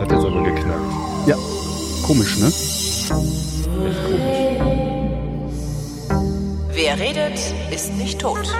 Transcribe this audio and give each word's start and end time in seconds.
Jetzt 0.00 0.12
hat 0.12 0.22
er 0.24 0.30
aber 0.30 0.42
geknackt. 0.42 0.92
Ja, 1.26 1.36
komisch, 2.06 2.38
ne? 2.38 2.46
Echt 2.46 3.08
komisch. 3.10 3.96
Wer 6.72 6.98
redet, 6.98 7.38
ist 7.70 7.92
nicht 7.98 8.18
tot. 8.18 8.50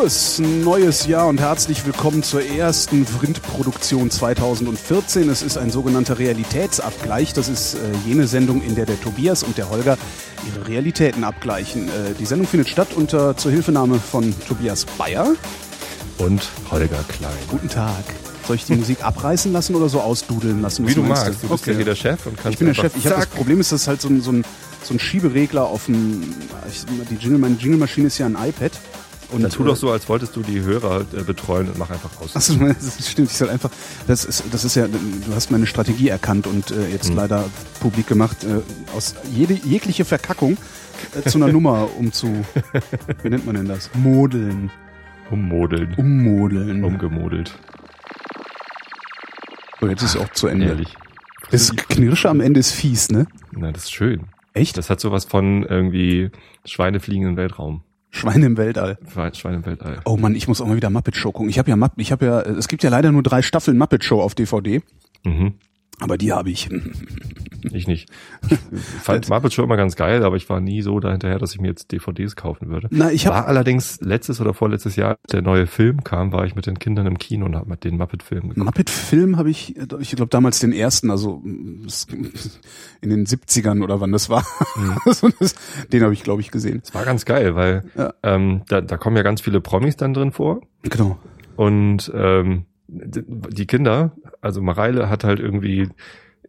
Frohes 0.00 0.38
neues 0.38 1.06
Jahr 1.06 1.26
und 1.28 1.40
herzlich 1.40 1.84
willkommen 1.84 2.22
zur 2.22 2.42
ersten 2.42 3.04
Vrindproduktion 3.04 4.10
2014. 4.10 5.28
Es 5.28 5.42
ist 5.42 5.58
ein 5.58 5.68
sogenannter 5.68 6.18
Realitätsabgleich. 6.18 7.34
Das 7.34 7.50
ist 7.50 7.74
äh, 7.74 7.78
jene 8.06 8.26
Sendung, 8.26 8.62
in 8.62 8.74
der 8.76 8.86
der 8.86 8.98
Tobias 8.98 9.42
und 9.42 9.58
der 9.58 9.68
Holger 9.68 9.98
ihre 10.48 10.66
Realitäten 10.66 11.22
abgleichen. 11.22 11.88
Äh, 11.88 12.14
die 12.18 12.24
Sendung 12.24 12.46
findet 12.46 12.70
statt 12.70 12.88
unter 12.96 13.36
Zuhilfenahme 13.36 13.98
von 13.98 14.32
Tobias 14.48 14.86
Bayer. 14.86 15.34
Und 16.16 16.48
Holger 16.70 17.04
Klein. 17.08 17.36
Guten 17.50 17.68
Tag. 17.68 18.02
Soll 18.46 18.56
ich 18.56 18.64
die 18.64 18.76
Musik 18.76 19.04
abreißen 19.04 19.52
lassen 19.52 19.74
oder 19.74 19.90
so 19.90 20.00
ausdudeln 20.00 20.62
lassen? 20.62 20.88
Wie 20.88 20.94
du 20.94 21.02
magst. 21.02 21.42
Du 21.42 21.48
bist 21.48 21.66
ja 21.66 21.74
hier 21.74 21.84
der 21.84 21.94
Chef 21.94 22.24
und 22.24 22.38
kannst 22.38 22.52
Ich 22.54 22.58
bin 22.58 22.68
der 22.68 22.74
Chef. 22.74 22.96
Ich 22.96 23.04
habe 23.04 23.16
das. 23.16 23.26
Problem 23.26 23.60
ist, 23.60 23.70
dass 23.70 23.86
halt 23.86 24.00
so 24.00 24.08
ein, 24.08 24.22
so 24.22 24.32
ein, 24.32 24.46
so 24.82 24.94
ein 24.94 24.98
Schieberegler 24.98 25.66
auf 25.66 25.84
dem, 25.84 26.22
ich, 26.70 26.86
die 27.10 27.16
Jingle, 27.16 27.38
meine 27.38 27.56
Jingle-Maschine 27.56 28.06
ist 28.06 28.16
ja 28.16 28.24
ein 28.24 28.38
iPad. 28.42 28.72
Und, 29.32 29.42
Dann 29.42 29.50
tu 29.50 29.62
äh, 29.62 29.66
doch 29.66 29.76
so, 29.76 29.90
als 29.90 30.08
wolltest 30.08 30.34
du 30.36 30.42
die 30.42 30.60
Hörer 30.60 31.02
äh, 31.16 31.22
betreuen 31.22 31.68
und 31.68 31.78
mach 31.78 31.90
einfach 31.90 32.10
aus. 32.20 32.34
Achso, 32.34 32.54
das 32.58 33.10
stimmt. 33.10 33.30
Ich 33.30 33.36
soll 33.36 33.48
einfach, 33.48 33.70
das 34.06 34.24
ist, 34.24 34.44
das 34.50 34.64
ist 34.64 34.74
ja, 34.74 34.86
du 34.88 35.34
hast 35.34 35.50
meine 35.50 35.66
Strategie 35.66 36.08
erkannt 36.08 36.46
und 36.46 36.70
äh, 36.70 36.88
jetzt 36.88 37.12
leider 37.14 37.44
publik 37.80 38.06
gemacht, 38.06 38.44
äh, 38.44 38.60
aus 38.96 39.14
jede, 39.32 39.54
jegliche 39.54 40.04
Verkackung 40.04 40.56
äh, 41.14 41.28
zu 41.28 41.38
einer 41.38 41.48
Nummer 41.52 41.88
umzu, 41.98 42.44
wie 43.22 43.28
nennt 43.28 43.46
man 43.46 43.54
denn 43.54 43.68
das? 43.68 43.90
Modeln, 43.94 44.70
Ummodeln. 45.30 45.94
ummodeln. 45.96 46.84
Umgemodelt. 46.84 47.58
so, 49.80 49.86
jetzt 49.88 50.02
ist 50.02 50.14
es 50.14 50.20
auch 50.20 50.30
zu 50.30 50.48
Ende. 50.48 50.66
Ehrlich. 50.66 50.96
Das 51.50 51.74
Knirsche 51.74 52.28
am 52.28 52.40
Ende 52.40 52.60
ist 52.60 52.72
fies, 52.72 53.10
ne? 53.10 53.26
Na, 53.52 53.72
das 53.72 53.84
ist 53.84 53.92
schön. 53.92 54.26
Echt? 54.52 54.76
Das 54.76 54.90
hat 54.90 55.00
sowas 55.00 55.24
von 55.24 55.64
irgendwie 55.64 56.30
Schweine 56.64 57.00
fliegen 57.00 57.26
im 57.26 57.36
Weltraum. 57.36 57.82
Schweine 58.10 58.46
im 58.46 58.56
Weltall. 58.56 58.98
Schweine 59.34 59.56
im 59.58 59.66
Weltall. 59.66 60.00
Oh 60.04 60.16
Mann, 60.16 60.34
ich 60.34 60.48
muss 60.48 60.60
auch 60.60 60.66
mal 60.66 60.76
wieder 60.76 60.90
Muppet 60.90 61.16
Show 61.16 61.32
gucken. 61.32 61.48
Ich 61.48 61.58
habe 61.58 61.70
ja, 61.70 61.76
Mupp- 61.76 61.92
ich 61.96 62.10
habe 62.12 62.26
ja, 62.26 62.40
es 62.40 62.66
gibt 62.68 62.82
ja 62.82 62.90
leider 62.90 63.12
nur 63.12 63.22
drei 63.22 63.42
Staffeln 63.42 63.78
Muppet 63.78 64.04
Show 64.04 64.20
auf 64.20 64.34
DVD, 64.34 64.82
Mhm. 65.24 65.54
Aber 66.00 66.18
die 66.18 66.32
habe 66.32 66.50
ich. 66.50 66.68
Ich 67.72 67.86
nicht. 67.86 68.08
Ich 68.48 68.58
fand 69.02 69.28
Muppet 69.28 69.52
schon 69.52 69.66
immer 69.66 69.76
ganz 69.76 69.94
geil, 69.94 70.24
aber 70.24 70.36
ich 70.36 70.48
war 70.48 70.60
nie 70.60 70.80
so 70.80 70.98
dahinterher, 70.98 71.38
dass 71.38 71.52
ich 71.54 71.60
mir 71.60 71.68
jetzt 71.68 71.92
DVDs 71.92 72.34
kaufen 72.34 72.70
würde. 72.70 72.88
Na, 72.90 73.12
ich 73.12 73.26
hab- 73.26 73.34
war 73.34 73.46
allerdings 73.46 74.00
letztes 74.00 74.40
oder 74.40 74.54
vorletztes 74.54 74.96
Jahr, 74.96 75.10
als 75.22 75.32
der 75.32 75.42
neue 75.42 75.66
Film 75.66 76.02
kam, 76.02 76.32
war 76.32 76.46
ich 76.46 76.54
mit 76.54 76.66
den 76.66 76.78
Kindern 76.78 77.04
im 77.06 77.18
Kino 77.18 77.44
und 77.44 77.54
habe 77.56 77.68
mit 77.68 77.84
den 77.84 77.98
Muppet-Film 77.98 78.48
geguckt. 78.48 78.64
Muppet-Film 78.64 79.36
habe 79.36 79.50
ich, 79.50 79.76
ich 79.76 80.10
glaube 80.16 80.30
damals 80.30 80.58
den 80.60 80.72
ersten, 80.72 81.10
also 81.10 81.42
es- 81.86 82.06
in 83.02 83.10
den 83.10 83.26
70ern 83.26 83.82
oder 83.84 84.00
wann 84.00 84.12
das 84.12 84.30
war. 84.30 84.44
Das, 85.04 85.54
den 85.92 86.02
habe 86.02 86.14
ich, 86.14 86.22
glaube 86.22 86.40
ich, 86.40 86.50
gesehen. 86.50 86.80
Das 86.82 86.94
war 86.94 87.04
ganz 87.04 87.24
geil, 87.26 87.54
weil 87.54 87.84
Ja. 87.96 88.14
ähm, 88.22 88.62
da, 88.68 88.80
da 88.80 88.96
kommen 88.96 89.16
ja 89.16 89.22
ganz 89.22 89.40
viele 89.42 89.60
Promis 89.60 89.96
dann 89.96 90.14
drin 90.14 90.32
vor 90.32 90.60
Genau. 90.82 91.18
und 91.56 92.10
ähm, 92.14 92.64
die 92.88 93.66
Kinder, 93.66 94.12
also 94.40 94.60
Mareile 94.60 95.08
hat 95.08 95.24
halt 95.24 95.40
irgendwie 95.40 95.88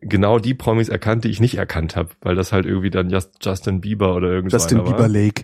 genau 0.02 0.40
die 0.40 0.54
Promis 0.54 0.90
erkannt, 0.90 1.24
die 1.24 1.30
ich 1.30 1.40
nicht 1.40 1.56
erkannt 1.56 1.96
habe, 1.96 2.10
weil 2.22 2.36
das 2.36 2.52
halt 2.52 2.66
irgendwie 2.66 2.90
dann 2.90 3.10
Just, 3.10 3.44
Justin 3.44 3.82
Bieber 3.82 4.16
oder 4.16 4.30
irgendwas 4.30 4.64
Justin 4.64 4.80
war. 4.80 4.86
Timberlake. 4.86 5.44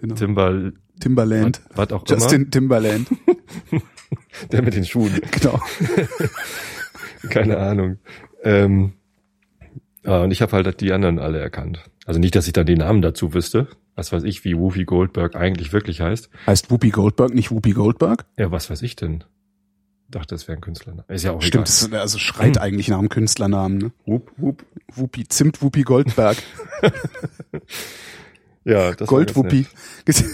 Genau. 0.00 0.14
Timber, 0.14 0.72
Timberland. 1.00 1.60
was 1.74 1.92
auch 1.92 2.04
Justin 2.06 2.50
Timberland. 2.50 3.08
immer, 3.70 3.82
der 4.52 4.62
mit 4.62 4.74
den 4.74 4.84
Schuhen. 4.84 5.20
genau. 5.30 5.60
Keine 7.30 7.58
Ahnung. 7.58 7.98
Ähm, 8.44 8.92
ja, 10.04 10.22
und 10.22 10.30
ich 10.30 10.40
habe 10.40 10.52
halt 10.52 10.80
die 10.80 10.92
anderen 10.92 11.18
alle 11.18 11.40
erkannt. 11.40 11.84
Also 12.06 12.20
nicht, 12.20 12.34
dass 12.34 12.46
ich 12.46 12.52
dann 12.52 12.66
die 12.66 12.76
Namen 12.76 13.02
dazu 13.02 13.34
wüsste. 13.34 13.66
Was 13.96 14.12
weiß 14.12 14.22
ich, 14.22 14.44
wie 14.44 14.56
Whoopi 14.56 14.84
Goldberg 14.84 15.34
eigentlich 15.34 15.72
wirklich 15.72 16.00
heißt. 16.00 16.30
Heißt 16.46 16.70
Whoopi 16.70 16.90
Goldberg 16.90 17.34
nicht 17.34 17.50
Whoopi 17.50 17.72
Goldberg? 17.72 18.24
Ja, 18.38 18.52
was 18.52 18.70
weiß 18.70 18.82
ich 18.82 18.94
denn? 18.94 19.24
Dachte, 20.10 20.34
das 20.34 20.48
wäre 20.48 20.56
ein 20.56 20.62
Künstler. 20.62 21.04
Ist 21.08 21.24
ja 21.24 21.32
auch 21.32 21.42
Stimmt, 21.42 21.68
egal. 21.68 21.90
das, 21.90 22.00
also 22.00 22.18
schreit 22.18 22.58
eigentlich 22.58 22.88
nach 22.88 22.98
einem 22.98 23.10
Künstlernamen. 23.10 23.76
Ne? 23.78 23.92
Whoop, 24.06 24.30
whoop. 24.38 24.64
Whoopi, 24.94 25.28
Zimt 25.28 25.60
Whoopi 25.62 25.82
Goldberg. 25.82 26.38
Ja, 28.64 28.90
das 28.90 29.00
war 29.00 29.06
Gold 29.06 29.28
ganz 29.28 29.36
Whoopi. 29.36 29.66
nett. 30.06 30.24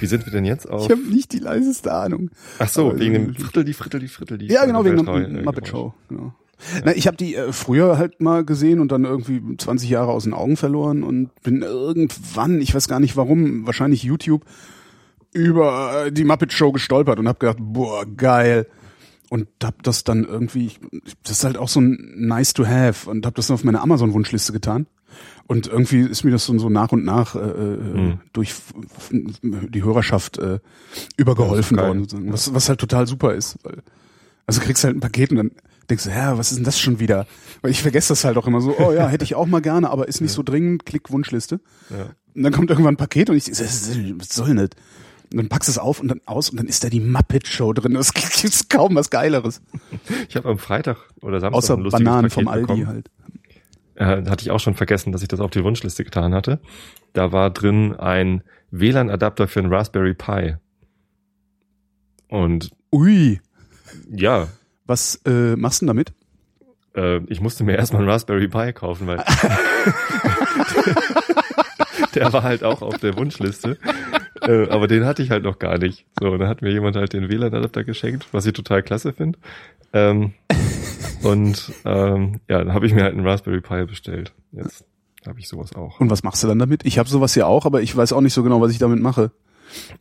Wie 0.00 0.06
sind 0.06 0.26
wir 0.26 0.32
denn 0.32 0.44
jetzt 0.44 0.68
auf? 0.68 0.84
Ich 0.84 0.90
habe 0.90 1.00
nicht 1.02 1.32
die 1.32 1.38
leiseste 1.38 1.92
Ahnung. 1.92 2.30
Ach 2.58 2.68
so, 2.68 2.90
Aber- 2.90 2.98
wegen 2.98 3.14
dem 3.14 3.34
Viertel, 3.34 3.64
die 3.64 3.72
Viertel, 3.74 4.00
die 4.00 4.08
Viertel, 4.08 4.38
die. 4.38 4.46
Ja, 4.48 4.64
genau, 4.66 4.84
wegen 4.84 5.04
der 5.04 5.42
Muppet. 5.44 5.68
Show. 5.68 5.94
Genau. 6.08 6.34
Na, 6.84 6.94
ich 6.96 7.06
habe 7.06 7.16
die 7.16 7.34
äh, 7.34 7.52
früher 7.52 7.98
halt 7.98 8.20
mal 8.20 8.44
gesehen 8.44 8.80
und 8.80 8.90
dann 8.90 9.04
irgendwie 9.04 9.40
20 9.56 9.88
Jahre 9.90 10.10
aus 10.12 10.24
den 10.24 10.32
Augen 10.34 10.56
verloren 10.56 11.02
und 11.02 11.30
bin 11.42 11.62
irgendwann, 11.62 12.60
ich 12.60 12.74
weiß 12.74 12.88
gar 12.88 13.00
nicht 13.00 13.16
warum, 13.16 13.66
wahrscheinlich 13.66 14.02
YouTube, 14.02 14.44
über 15.32 16.06
äh, 16.06 16.12
die 16.12 16.24
Muppet 16.24 16.52
Show 16.52 16.72
gestolpert 16.72 17.18
und 17.18 17.28
habe 17.28 17.38
gedacht, 17.38 17.58
boah, 17.60 18.04
geil. 18.06 18.66
Und 19.34 19.48
hab 19.64 19.82
das 19.82 20.04
dann 20.04 20.22
irgendwie, 20.22 20.70
das 21.24 21.38
ist 21.38 21.44
halt 21.44 21.58
auch 21.58 21.66
so 21.66 21.80
ein 21.80 22.14
nice 22.14 22.54
to 22.54 22.68
have 22.68 23.10
und 23.10 23.26
hab 23.26 23.34
das 23.34 23.48
dann 23.48 23.56
auf 23.56 23.64
meine 23.64 23.80
Amazon-Wunschliste 23.80 24.52
getan. 24.52 24.86
Und 25.48 25.66
irgendwie 25.66 26.02
ist 26.02 26.22
mir 26.22 26.30
das 26.30 26.44
so, 26.44 26.56
so 26.56 26.70
nach 26.70 26.92
und 26.92 27.04
nach 27.04 27.34
äh, 27.34 27.40
äh, 27.40 28.16
durch 28.32 28.54
die 29.42 29.82
Hörerschaft 29.82 30.38
äh, 30.38 30.60
übergeholfen 31.16 31.78
Ja, 31.78 31.88
worden, 31.88 32.06
was, 32.30 32.54
was 32.54 32.68
halt 32.68 32.78
total 32.78 33.08
super 33.08 33.34
ist. 33.34 33.58
Also 34.46 34.60
du 34.60 34.66
kriegst 34.66 34.84
halt 34.84 34.96
ein 34.96 35.00
Paket 35.00 35.32
und 35.32 35.38
dann 35.38 35.50
denkst 35.90 36.04
du, 36.04 36.10
ja, 36.10 36.38
was 36.38 36.52
ist 36.52 36.58
denn 36.58 36.64
das 36.64 36.78
schon 36.78 37.00
wieder? 37.00 37.26
Weil 37.60 37.72
ich 37.72 37.82
vergesse 37.82 38.10
das 38.10 38.22
halt 38.22 38.36
auch 38.36 38.46
immer 38.46 38.60
so, 38.60 38.76
oh 38.78 38.92
ja, 38.92 39.08
hätte 39.08 39.24
ich 39.24 39.34
auch 39.34 39.46
mal 39.46 39.62
gerne, 39.62 39.90
aber 39.90 40.06
ist 40.06 40.20
nicht 40.20 40.30
so 40.32 40.44
dringend, 40.44 40.86
klick 40.86 41.10
Wunschliste. 41.10 41.58
Ja. 41.90 42.10
Und 42.36 42.44
dann 42.44 42.52
kommt 42.52 42.70
irgendwann 42.70 42.94
ein 42.94 42.98
Paket 42.98 43.30
und 43.30 43.36
ich, 43.36 43.50
was 43.50 44.28
soll 44.28 44.54
nicht? 44.54 44.76
Und 45.34 45.38
dann 45.38 45.48
packst 45.48 45.68
du 45.68 45.72
es 45.72 45.78
auf 45.78 45.98
und 45.98 46.06
dann 46.06 46.20
aus 46.26 46.48
und 46.50 46.58
dann 46.58 46.68
ist 46.68 46.84
da 46.84 46.88
die 46.88 47.00
Muppet 47.00 47.48
Show 47.48 47.72
drin. 47.72 47.94
Das 47.94 48.14
gibt's 48.14 48.68
kaum 48.68 48.94
was 48.94 49.10
Geileres. 49.10 49.60
Ich 50.28 50.36
habe 50.36 50.48
am 50.48 50.58
Freitag 50.58 50.98
oder 51.22 51.40
Samstag 51.40 51.58
Außer 51.58 51.74
ein 51.74 51.80
lustiges 51.80 52.04
Bananen 52.04 52.30
Paket 52.30 52.32
vom 52.32 52.48
Aldi 52.48 52.62
bekommen. 52.66 52.86
halt. 52.86 53.10
äh, 53.96 54.30
hatte 54.30 54.42
ich 54.42 54.52
auch 54.52 54.60
schon 54.60 54.74
vergessen, 54.74 55.10
dass 55.10 55.22
ich 55.22 55.28
das 55.28 55.40
auf 55.40 55.50
die 55.50 55.64
Wunschliste 55.64 56.04
getan 56.04 56.34
hatte. 56.34 56.60
Da 57.14 57.32
war 57.32 57.50
drin 57.50 57.96
ein 57.96 58.44
WLAN-Adapter 58.70 59.48
für 59.48 59.58
einen 59.58 59.74
Raspberry 59.74 60.14
Pi. 60.14 60.54
Und 62.28 62.70
Ui, 62.92 63.40
ja, 64.08 64.46
was 64.86 65.20
äh, 65.26 65.56
machst 65.56 65.80
du 65.82 65.86
denn 65.86 65.96
damit? 65.96 66.12
äh, 66.94 67.18
ich 67.26 67.40
musste 67.40 67.64
mir 67.64 67.76
erstmal 67.76 68.02
einen 68.02 68.10
Raspberry 68.10 68.46
Pi 68.46 68.72
kaufen, 68.72 69.08
weil 69.08 69.18
der 72.14 72.32
war 72.32 72.42
halt 72.42 72.64
auch 72.64 72.82
auf 72.82 72.98
der 72.98 73.16
Wunschliste. 73.16 73.78
Äh, 74.42 74.68
aber 74.68 74.88
den 74.88 75.04
hatte 75.04 75.22
ich 75.22 75.30
halt 75.30 75.44
noch 75.44 75.58
gar 75.58 75.78
nicht. 75.78 76.06
So, 76.20 76.30
und 76.30 76.38
dann 76.38 76.48
hat 76.48 76.62
mir 76.62 76.70
jemand 76.70 76.96
halt 76.96 77.12
den 77.12 77.28
WLAN-Adapter 77.28 77.84
geschenkt, 77.84 78.26
was 78.32 78.46
ich 78.46 78.52
total 78.52 78.82
klasse 78.82 79.12
finde. 79.12 79.38
Ähm, 79.92 80.32
und 81.22 81.72
ähm, 81.84 82.40
ja, 82.48 82.58
dann 82.58 82.74
habe 82.74 82.86
ich 82.86 82.94
mir 82.94 83.04
halt 83.04 83.14
einen 83.14 83.26
Raspberry 83.26 83.60
Pi 83.60 83.84
bestellt. 83.84 84.32
Jetzt 84.52 84.84
habe 85.26 85.40
ich 85.40 85.48
sowas 85.48 85.74
auch. 85.74 86.00
Und 86.00 86.10
was 86.10 86.22
machst 86.22 86.42
du 86.42 86.48
dann 86.48 86.58
damit? 86.58 86.84
Ich 86.84 86.98
habe 86.98 87.08
sowas 87.08 87.34
ja 87.34 87.46
auch, 87.46 87.64
aber 87.64 87.80
ich 87.80 87.96
weiß 87.96 88.12
auch 88.12 88.20
nicht 88.20 88.34
so 88.34 88.42
genau, 88.42 88.60
was 88.60 88.72
ich 88.72 88.78
damit 88.78 89.00
mache. 89.00 89.30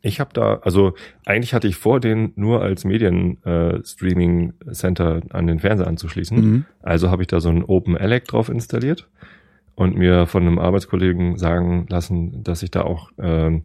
Ich 0.01 0.19
habe 0.19 0.31
da, 0.33 0.55
also 0.63 0.93
eigentlich 1.25 1.53
hatte 1.53 1.67
ich 1.67 1.75
vor, 1.77 1.99
den 1.99 2.33
nur 2.35 2.61
als 2.61 2.85
Medien-Streaming-Center 2.85 5.21
an 5.29 5.47
den 5.47 5.59
Fernseher 5.59 5.87
anzuschließen. 5.87 6.37
Mhm. 6.37 6.65
Also 6.81 7.09
habe 7.09 7.23
ich 7.23 7.27
da 7.27 7.39
so 7.39 7.49
ein 7.49 7.63
Open 7.63 7.95
Elec 7.95 8.25
drauf 8.25 8.49
installiert 8.49 9.07
und 9.75 9.95
mir 9.95 10.27
von 10.27 10.43
einem 10.43 10.59
Arbeitskollegen 10.59 11.37
sagen 11.37 11.85
lassen, 11.89 12.43
dass 12.43 12.63
ich 12.63 12.71
da 12.71 12.81
auch 12.81 13.11
ähm, 13.17 13.63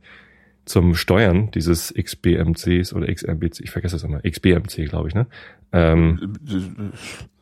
zum 0.64 0.94
Steuern 0.94 1.50
dieses 1.50 1.92
XBMCs 1.94 2.92
oder 2.92 3.12
XMBC, 3.12 3.60
ich 3.60 3.70
vergesse 3.70 3.96
das 3.96 4.04
immer, 4.04 4.20
XBMC, 4.20 4.88
glaube 4.88 5.08
ich, 5.08 5.14
ne? 5.14 5.26
Ähm, 5.72 6.34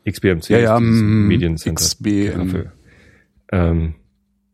XBMC 0.08 0.50
Ja, 0.50 0.58
ja, 0.58 0.76
ist 0.76 0.82
mm, 0.82 1.26
Mediencenter. 1.28 1.82
XBM. 1.82 2.38
Dafür. 2.38 2.72
Ähm, 3.52 3.94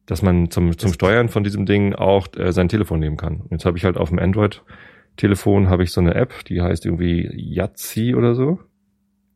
dass 0.07 0.23
man 0.23 0.51
zum, 0.51 0.77
zum 0.77 0.93
Steuern 0.93 1.29
von 1.29 1.45
diesem 1.45 1.67
Ding 1.67 1.95
auch 1.95 2.29
äh, 2.37 2.53
sein 2.53 2.69
Telefon 2.69 3.01
nehmen 3.01 3.17
kann. 3.17 3.41
Und 3.41 3.53
Jetzt 3.53 3.65
habe 3.65 3.79
ich 3.79 3.85
halt 3.85 3.97
auf 3.97 4.09
dem 4.09 4.19
Android-Telefon 4.19 5.69
habe 5.69 5.85
ich 5.85 5.93
so 5.93 6.01
eine 6.01 6.15
App, 6.15 6.45
die 6.47 6.61
heißt 6.61 6.85
irgendwie 6.85 7.31
Yahtzee 7.35 8.15
oder 8.15 8.35
so. 8.35 8.59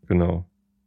Genau. 0.08 0.46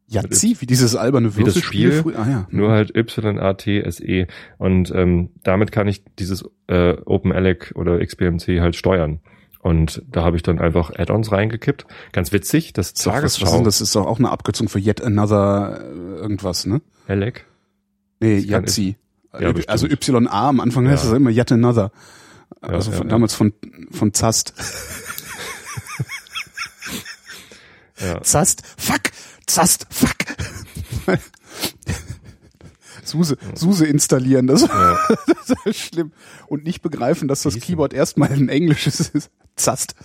Yahtzee, 0.10 0.56
wie 0.60 0.66
dieses 0.66 0.96
alberne 0.96 1.36
Würfelspiel. 1.36 1.92
Spiel, 1.92 2.02
früher- 2.02 2.20
Ah 2.20 2.30
ja. 2.30 2.48
Nur 2.50 2.72
halt 2.72 2.96
Y-A-T-S-E. 2.96 4.28
Und 4.58 4.92
ähm, 4.96 5.30
damit 5.44 5.72
kann 5.72 5.88
ich 5.88 6.04
dieses 6.18 6.44
äh, 6.68 6.94
OpenELEC 7.06 7.74
oder 7.76 8.00
XBMC 8.06 8.60
halt 8.60 8.76
steuern. 8.76 9.20
Und 9.62 10.02
da 10.10 10.24
habe 10.24 10.36
ich 10.38 10.42
dann 10.44 10.58
einfach 10.60 10.92
Add-ons 10.98 11.32
reingekippt. 11.32 11.86
Ganz 12.12 12.32
witzig, 12.32 12.74
das 12.74 12.92
Ist 12.92 13.06
doch- 13.06 13.14
was, 13.14 13.24
was 13.24 13.36
Tagesschau. 13.40 13.64
das 13.64 13.82
ist 13.82 13.96
doch 13.96 14.06
auch 14.08 14.18
eine 14.20 14.30
Abkürzung 14.32 14.70
für 14.70 14.80
Yet 14.80 15.02
Another 15.04 15.80
äh, 15.82 16.20
irgendwas, 16.22 16.66
ne? 16.66 16.82
ELEC? 17.08 17.46
Nee, 18.22 18.38
Yahtzee. 18.40 18.96
Ja, 19.34 19.52
bestimmt. 19.52 19.70
also 19.70 19.88
YA 19.88 20.50
am 20.50 20.60
Anfang 20.60 20.88
heißt 20.88 21.04
Ja. 21.04 21.10
das 21.12 21.18
immer 21.18 21.30
Yet 21.30 21.52
Another. 21.52 21.92
Also 22.62 22.90
ja, 22.92 22.98
von, 22.98 23.10
damals 23.10 23.36
von, 23.36 23.54
von 23.92 24.14
Zast. 24.14 24.54
Ja. 28.00 28.22
Zast, 28.24 28.64
fuck, 28.78 29.02
Zast, 29.50 29.88
fuck. 29.90 30.16
Suse, 33.04 33.36
Suse 33.56 33.88
installieren, 33.88 34.46
das, 34.46 34.62
das 35.48 35.66
ist 35.66 35.80
schlimm. 35.80 36.12
Und 36.46 36.66
nicht 36.66 36.84
begreifen, 36.84 37.28
dass 37.28 37.42
das 37.42 37.56
Keyboard 37.60 37.94
erstmal 37.94 38.32
ein 38.32 38.48
englisches 38.48 39.00
ist. 39.10 39.32
Zast. 39.56 39.96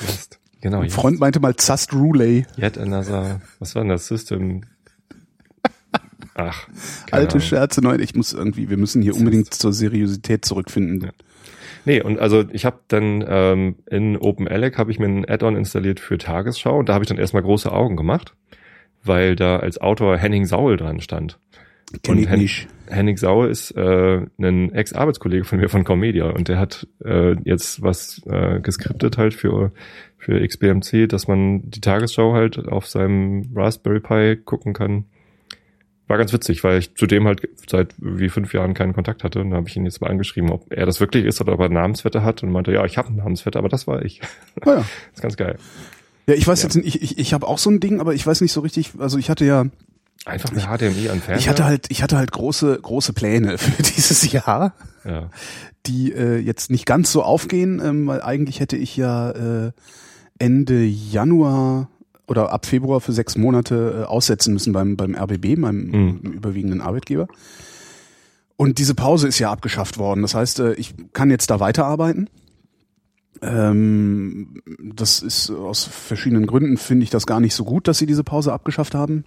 Just. 0.00 0.38
Genau. 0.60 0.82
Ein. 0.82 0.90
Freund 0.90 1.18
meinte 1.18 1.40
mal 1.40 1.56
Zast 1.56 1.92
Roulay. 1.92 2.46
Yet 2.56 2.78
another. 2.78 3.40
Was 3.58 3.74
war 3.74 3.82
denn 3.82 3.88
das 3.88 4.06
System? 4.06 4.62
Ach. 6.36 6.68
Alte 7.10 7.34
Ahnung. 7.34 7.40
Scherze, 7.40 7.80
neu. 7.80 7.96
Ich 7.96 8.14
muss 8.14 8.32
irgendwie, 8.32 8.70
wir 8.70 8.76
müssen 8.76 9.02
hier 9.02 9.16
unbedingt 9.16 9.52
zur 9.52 9.72
Seriosität 9.72 10.44
zurückfinden. 10.44 11.00
Ja. 11.00 11.10
Nee, 11.84 12.00
und 12.00 12.18
also 12.18 12.44
ich 12.52 12.64
habe 12.64 12.78
dann 12.88 13.24
ähm, 13.26 13.76
in 13.90 14.16
OpenELEC 14.16 14.78
habe 14.78 14.90
ich 14.90 14.98
mir 14.98 15.06
ein 15.06 15.28
Add-on 15.28 15.56
installiert 15.56 16.00
für 16.00 16.18
Tagesschau 16.18 16.78
und 16.78 16.88
da 16.88 16.94
habe 16.94 17.04
ich 17.04 17.08
dann 17.08 17.18
erstmal 17.18 17.42
große 17.42 17.70
Augen 17.70 17.96
gemacht, 17.96 18.34
weil 19.02 19.36
da 19.36 19.58
als 19.58 19.78
Autor 19.80 20.16
Henning 20.16 20.46
Saul 20.46 20.76
dran 20.76 21.00
stand. 21.00 21.38
Kenn 22.02 22.18
ich 22.18 22.28
Hen 22.28 22.40
nicht. 22.40 22.68
Henning 22.88 23.16
Saul 23.16 23.48
ist 23.48 23.70
äh, 23.72 24.22
ein 24.38 24.72
Ex-Arbeitskollege 24.72 25.44
von 25.44 25.58
mir 25.58 25.68
von 25.68 25.84
Comedia 25.84 26.30
und 26.30 26.48
der 26.48 26.58
hat 26.58 26.86
äh, 27.04 27.36
jetzt 27.44 27.82
was 27.82 28.22
äh, 28.26 28.60
geskriptet 28.60 29.18
halt 29.18 29.34
für 29.34 29.72
für 30.18 30.46
XBMC, 30.46 31.06
dass 31.06 31.28
man 31.28 31.70
die 31.70 31.80
Tagesschau 31.80 32.32
halt 32.32 32.58
auf 32.66 32.86
seinem 32.86 33.50
Raspberry 33.54 34.00
Pi 34.00 34.36
gucken 34.42 34.72
kann. 34.72 35.04
War 36.06 36.18
ganz 36.18 36.32
witzig, 36.32 36.62
weil 36.64 36.78
ich 36.78 36.94
zudem 36.96 37.26
halt 37.26 37.48
seit 37.68 37.94
wie 37.96 38.28
fünf 38.28 38.52
Jahren 38.52 38.74
keinen 38.74 38.92
Kontakt 38.92 39.24
hatte. 39.24 39.40
Und 39.40 39.50
da 39.50 39.56
habe 39.56 39.68
ich 39.68 39.76
ihn 39.76 39.84
jetzt 39.84 40.00
mal 40.00 40.10
angeschrieben, 40.10 40.50
ob 40.50 40.70
er 40.70 40.84
das 40.84 41.00
wirklich 41.00 41.24
ist 41.24 41.40
oder 41.40 41.54
ob 41.54 41.60
er 41.60 41.66
einen 41.66 41.74
Namensvetter 41.74 42.22
hat. 42.22 42.42
Und 42.42 42.50
meinte, 42.50 42.72
ja, 42.72 42.84
ich 42.84 42.98
habe 42.98 43.08
einen 43.08 43.16
Namensvetter, 43.18 43.58
aber 43.58 43.70
das 43.70 43.86
war 43.86 44.04
ich. 44.04 44.20
Ah, 44.60 44.70
ja. 44.70 44.76
Das 44.76 44.86
ist 45.14 45.22
ganz 45.22 45.36
geil. 45.36 45.56
Ja, 46.26 46.34
ich 46.34 46.46
weiß 46.46 46.62
jetzt 46.62 46.76
nicht, 46.76 46.86
ich, 46.86 47.02
ich, 47.02 47.18
ich 47.18 47.34
habe 47.34 47.46
auch 47.46 47.58
so 47.58 47.70
ein 47.70 47.80
Ding, 47.80 48.00
aber 48.00 48.14
ich 48.14 48.26
weiß 48.26 48.40
nicht 48.40 48.52
so 48.52 48.60
richtig, 48.60 48.92
also 48.98 49.18
ich 49.18 49.30
hatte 49.30 49.44
ja, 49.44 49.66
Einfach 50.26 50.52
mit 50.52 50.62
HDMI 50.62 51.10
an 51.10 51.20
Fernseher. 51.20 51.36
ich 51.36 51.48
hatte 51.50 51.64
halt, 51.66 51.86
ich 51.90 52.02
hatte 52.02 52.16
halt 52.16 52.32
große, 52.32 52.78
große 52.80 53.12
Pläne 53.12 53.58
für 53.58 53.82
dieses 53.82 54.30
Jahr, 54.32 54.72
ja. 55.04 55.28
die 55.86 56.12
äh, 56.12 56.38
jetzt 56.38 56.70
nicht 56.70 56.86
ganz 56.86 57.12
so 57.12 57.22
aufgehen, 57.22 57.80
ähm, 57.84 58.06
weil 58.06 58.22
eigentlich 58.22 58.60
hätte 58.60 58.76
ich 58.76 58.96
ja 58.96 59.30
äh, 59.66 59.72
Ende 60.38 60.82
Januar 60.82 61.90
oder 62.26 62.52
ab 62.52 62.66
Februar 62.66 63.00
für 63.00 63.12
sechs 63.12 63.36
Monate 63.36 64.02
äh, 64.02 64.04
aussetzen 64.06 64.52
müssen 64.52 64.72
beim, 64.72 64.96
beim 64.96 65.14
RBB, 65.14 65.56
meinem 65.58 65.90
Mhm. 65.90 66.32
überwiegenden 66.32 66.80
Arbeitgeber. 66.80 67.28
Und 68.56 68.78
diese 68.78 68.94
Pause 68.94 69.28
ist 69.28 69.38
ja 69.38 69.50
abgeschafft 69.50 69.98
worden. 69.98 70.22
Das 70.22 70.34
heißt, 70.34 70.60
äh, 70.60 70.74
ich 70.74 70.94
kann 71.12 71.30
jetzt 71.30 71.50
da 71.50 71.60
weiterarbeiten. 71.60 72.28
Ähm, 73.42 74.62
das 74.80 75.20
ist 75.22 75.50
aus 75.50 75.84
verschiedenen 75.84 76.46
Gründen 76.46 76.76
finde 76.76 77.04
ich 77.04 77.10
das 77.10 77.26
gar 77.26 77.40
nicht 77.40 77.54
so 77.54 77.64
gut, 77.64 77.88
dass 77.88 77.98
sie 77.98 78.06
diese 78.06 78.24
Pause 78.24 78.52
abgeschafft 78.52 78.94
haben. 78.94 79.24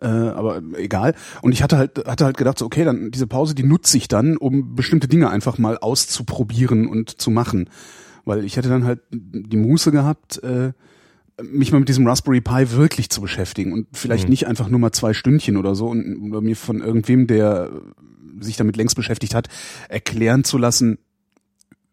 Äh, 0.00 0.06
aber 0.06 0.60
egal. 0.76 1.14
Und 1.42 1.52
ich 1.52 1.62
hatte 1.62 1.78
halt, 1.78 2.06
hatte 2.06 2.26
halt 2.26 2.36
gedacht, 2.36 2.58
so, 2.58 2.66
okay, 2.66 2.84
dann 2.84 3.10
diese 3.10 3.26
Pause, 3.26 3.54
die 3.54 3.62
nutze 3.64 3.96
ich 3.96 4.08
dann, 4.08 4.36
um 4.36 4.74
bestimmte 4.74 5.08
Dinge 5.08 5.30
einfach 5.30 5.58
mal 5.58 5.78
auszuprobieren 5.78 6.86
und 6.86 7.20
zu 7.20 7.30
machen. 7.30 7.70
Weil 8.24 8.44
ich 8.44 8.56
hätte 8.56 8.68
dann 8.68 8.84
halt 8.84 9.00
die 9.10 9.56
Muße 9.56 9.90
gehabt, 9.90 10.42
äh, 10.42 10.72
mich 11.42 11.70
mal 11.72 11.80
mit 11.80 11.88
diesem 11.88 12.06
Raspberry 12.06 12.40
Pi 12.40 12.70
wirklich 12.72 13.10
zu 13.10 13.20
beschäftigen 13.20 13.72
und 13.72 13.86
vielleicht 13.92 14.24
Mhm. 14.24 14.30
nicht 14.30 14.46
einfach 14.46 14.68
nur 14.68 14.80
mal 14.80 14.92
zwei 14.92 15.12
Stündchen 15.12 15.56
oder 15.56 15.74
so 15.74 15.88
und 15.88 16.30
oder 16.30 16.40
mir 16.40 16.56
von 16.56 16.80
irgendwem, 16.80 17.26
der 17.26 17.70
sich 18.40 18.56
damit 18.56 18.76
längst 18.76 18.96
beschäftigt 18.96 19.34
hat, 19.34 19.48
erklären 19.88 20.44
zu 20.44 20.58
lassen, 20.58 20.98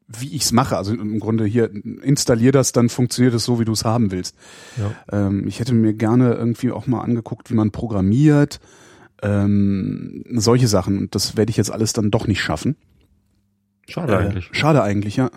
wie 0.08 0.28
ich's 0.36 0.52
mache. 0.52 0.78
Also 0.78 0.94
im 0.94 1.20
Grunde 1.20 1.46
hier 1.46 1.72
installier 2.04 2.52
das, 2.52 2.72
dann 2.72 2.90
funktioniert 2.90 3.34
es 3.34 3.44
so, 3.46 3.60
wie 3.60 3.66
du 3.66 3.72
es 3.72 3.84
haben 3.86 4.12
willst. 4.12 4.36
Ja. 4.78 5.28
Ähm, 5.28 5.48
ich 5.48 5.60
hätte 5.60 5.74
mir 5.74 5.94
gerne 5.94 6.34
irgendwie 6.34 6.72
auch 6.72 6.88
mal 6.88 7.02
angeguckt, 7.02 7.50
wie 7.50 7.56
man 7.56 7.72
programmiert, 7.72 8.60
ähm, 9.22 10.24
solche 10.36 10.68
Sachen. 10.68 10.98
Und 10.98 11.16
das 11.16 11.38
werde 11.38 11.50
ich 11.50 11.58
jetzt 11.58 11.72
alles 11.72 11.94
dann 11.94 12.12
doch 12.12 12.28
nicht 12.28 12.42
schaffen. 12.42 12.76
Schade 13.88 14.14
Äh, 14.14 14.18
eigentlich. 14.18 14.50
Schade 14.52 14.84
eigentlich, 14.84 15.16
ja. 15.18 15.32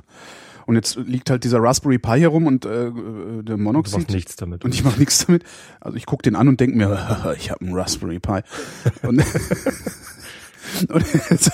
Und 0.66 0.74
jetzt 0.74 0.96
liegt 0.96 1.30
halt 1.30 1.44
dieser 1.44 1.62
Raspberry 1.62 1.98
Pi 1.98 2.18
hier 2.18 2.28
rum 2.28 2.46
und 2.46 2.64
äh, 2.66 2.88
äh, 2.88 3.42
der 3.42 3.56
Monoxid. 3.56 3.98
machst 3.98 4.10
nichts 4.10 4.34
damit. 4.34 4.64
Und 4.64 4.74
ich 4.74 4.82
mache 4.82 4.98
nichts 4.98 5.24
damit. 5.24 5.44
Also 5.80 5.96
ich 5.96 6.06
guck 6.06 6.22
den 6.22 6.34
an 6.34 6.48
und 6.48 6.58
denke 6.58 6.76
mir, 6.76 7.34
ich 7.38 7.52
habe 7.52 7.64
einen 7.64 7.74
Raspberry 7.74 8.18
Pi. 8.18 8.40
Und, 9.02 9.22
und 10.88 11.06
jetzt, 11.30 11.52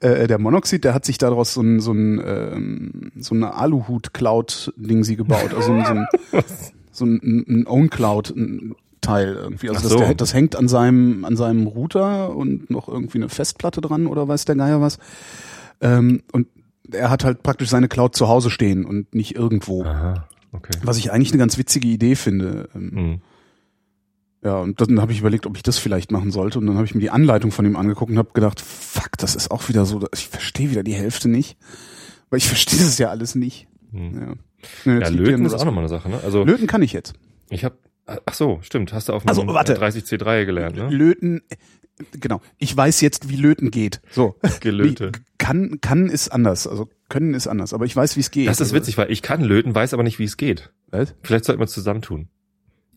äh, 0.00 0.26
der 0.26 0.38
Monoxid, 0.38 0.82
der 0.82 0.94
hat 0.94 1.04
sich 1.04 1.18
daraus 1.18 1.52
so 1.52 1.60
ein 1.60 1.80
so 1.80 1.92
ein 1.92 2.22
ähm, 2.24 3.12
so 3.16 3.34
eine 3.34 3.52
Aluhut-Cloud-Ding 3.54 5.04
sie 5.04 5.16
gebaut, 5.16 5.52
also 5.54 5.66
so 5.66 5.72
ein, 5.74 5.84
so 5.84 5.92
ein, 5.92 6.06
so 6.90 7.04
ein, 7.04 7.44
ein 7.46 7.66
Own-Cloud-Teil 7.66 9.34
irgendwie. 9.34 9.68
Also 9.68 9.78
Ach 9.78 9.82
das, 9.82 9.92
so. 9.92 9.98
der, 9.98 10.14
das 10.14 10.32
hängt 10.32 10.56
an 10.56 10.68
seinem 10.68 11.26
an 11.26 11.36
seinem 11.36 11.66
Router 11.66 12.34
und 12.34 12.70
noch 12.70 12.88
irgendwie 12.88 13.18
eine 13.18 13.28
Festplatte 13.28 13.82
dran 13.82 14.06
oder 14.06 14.26
weiß 14.26 14.46
der 14.46 14.56
Geier 14.56 14.80
was. 14.80 14.98
Ähm, 15.82 16.22
und 16.32 16.46
er 16.92 17.10
hat 17.10 17.24
halt 17.24 17.42
praktisch 17.42 17.68
seine 17.68 17.88
Cloud 17.88 18.14
zu 18.16 18.28
Hause 18.28 18.50
stehen 18.50 18.84
und 18.84 19.14
nicht 19.14 19.34
irgendwo. 19.34 19.84
Aha, 19.84 20.28
okay. 20.52 20.72
Was 20.82 20.96
ich 20.98 21.12
eigentlich 21.12 21.32
eine 21.32 21.38
ganz 21.40 21.58
witzige 21.58 21.88
Idee 21.88 22.14
finde. 22.16 22.68
Ähm, 22.74 22.90
Mhm. 22.92 23.20
Ja, 24.44 24.56
und 24.58 24.80
dann 24.80 25.00
habe 25.00 25.12
ich 25.12 25.20
überlegt, 25.20 25.46
ob 25.46 25.56
ich 25.56 25.62
das 25.62 25.78
vielleicht 25.78 26.10
machen 26.10 26.32
sollte. 26.32 26.58
Und 26.58 26.66
dann 26.66 26.74
habe 26.74 26.84
ich 26.84 26.94
mir 26.96 27.00
die 27.00 27.10
Anleitung 27.10 27.52
von 27.52 27.64
ihm 27.64 27.76
angeguckt 27.76 28.10
und 28.10 28.18
habe 28.18 28.32
gedacht, 28.32 28.60
fuck, 28.60 29.10
das 29.18 29.36
ist 29.36 29.52
auch 29.52 29.68
wieder 29.68 29.84
so, 29.86 30.00
ich 30.12 30.26
verstehe 30.26 30.68
wieder 30.72 30.82
die 30.82 30.94
Hälfte 30.94 31.28
nicht. 31.28 31.56
Weil 32.28 32.38
ich 32.38 32.48
verstehe 32.48 32.80
das 32.80 32.98
ja 32.98 33.08
alles 33.10 33.36
nicht. 33.36 33.68
Mhm. 33.92 34.36
Ja, 34.84 34.92
ja, 34.94 34.98
Ja, 35.02 35.08
Löten 35.10 35.44
ist 35.44 35.54
auch 35.54 35.64
nochmal 35.64 35.82
eine 35.84 35.88
Sache, 35.88 36.08
ne? 36.08 36.18
Also 36.24 36.42
Löten 36.42 36.66
kann 36.66 36.82
ich 36.82 36.92
jetzt. 36.92 37.12
ich 37.50 37.64
habe, 37.64 37.76
ach 38.06 38.34
so, 38.34 38.58
stimmt, 38.62 38.92
hast 38.92 39.08
du 39.08 39.12
auf 39.12 39.28
Also, 39.28 39.42
einem 39.42 39.54
warte. 39.54 39.76
30C3 39.78 40.44
gelernt, 40.44 40.74
ne? 40.76 40.88
Löten, 40.90 41.42
genau. 42.20 42.40
Ich 42.58 42.76
weiß 42.76 43.00
jetzt, 43.00 43.28
wie 43.28 43.36
Löten 43.36 43.70
geht. 43.70 44.00
So. 44.10 44.36
Gelöte. 44.60 45.12
Kann, 45.38 45.80
kann 45.80 46.08
ist 46.08 46.28
anders. 46.28 46.66
Also 46.66 46.88
können 47.08 47.34
ist 47.34 47.46
anders. 47.46 47.72
Aber 47.74 47.84
ich 47.84 47.94
weiß, 47.94 48.16
wie 48.16 48.20
es 48.20 48.30
geht. 48.30 48.48
Das 48.48 48.56
ist 48.56 48.68
also, 48.68 48.76
witzig, 48.76 48.98
weil 48.98 49.10
ich 49.10 49.22
kann 49.22 49.42
löten, 49.42 49.74
weiß 49.74 49.94
aber 49.94 50.02
nicht, 50.02 50.18
wie 50.18 50.24
es 50.24 50.36
geht. 50.36 50.72
Was? 50.90 51.14
Vielleicht 51.22 51.44
sollten 51.44 51.60
wir 51.60 51.64
es 51.64 51.72
zusammentun. 51.72 52.28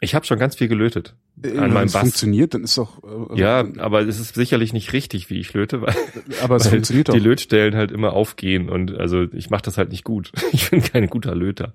Ich 0.01 0.13
habe 0.13 0.25
schon 0.25 0.37
ganz 0.37 0.55
viel 0.55 0.67
gelötet. 0.67 1.15
Äh, 1.41 1.51
An 1.51 1.55
Wenn 1.61 1.73
meinem 1.73 1.87
es 1.87 1.93
Bass. 1.93 2.01
funktioniert, 2.01 2.53
dann 2.53 2.63
ist 2.65 2.77
doch. 2.77 3.01
äh, 3.03 3.07
also, 3.07 3.35
Ja, 3.35 3.65
aber 3.77 4.01
es 4.01 4.19
ist 4.19 4.35
sicherlich 4.35 4.73
nicht 4.73 4.91
richtig, 4.93 5.29
wie 5.29 5.39
ich 5.39 5.53
löte, 5.53 5.81
weil, 5.81 5.95
aber 6.43 6.57
es 6.57 6.65
weil 6.65 6.71
funktioniert 6.73 7.09
doch. 7.09 7.13
die 7.13 7.19
Lötstellen 7.19 7.75
halt 7.75 7.91
immer 7.91 8.13
aufgehen 8.13 8.69
und 8.69 8.93
also 8.95 9.23
ich 9.31 9.49
mache 9.49 9.63
das 9.63 9.77
halt 9.77 9.89
nicht 9.91 10.03
gut. 10.03 10.31
Ich 10.51 10.69
bin 10.69 10.81
kein 10.81 11.07
guter 11.07 11.33
Löter. 11.33 11.73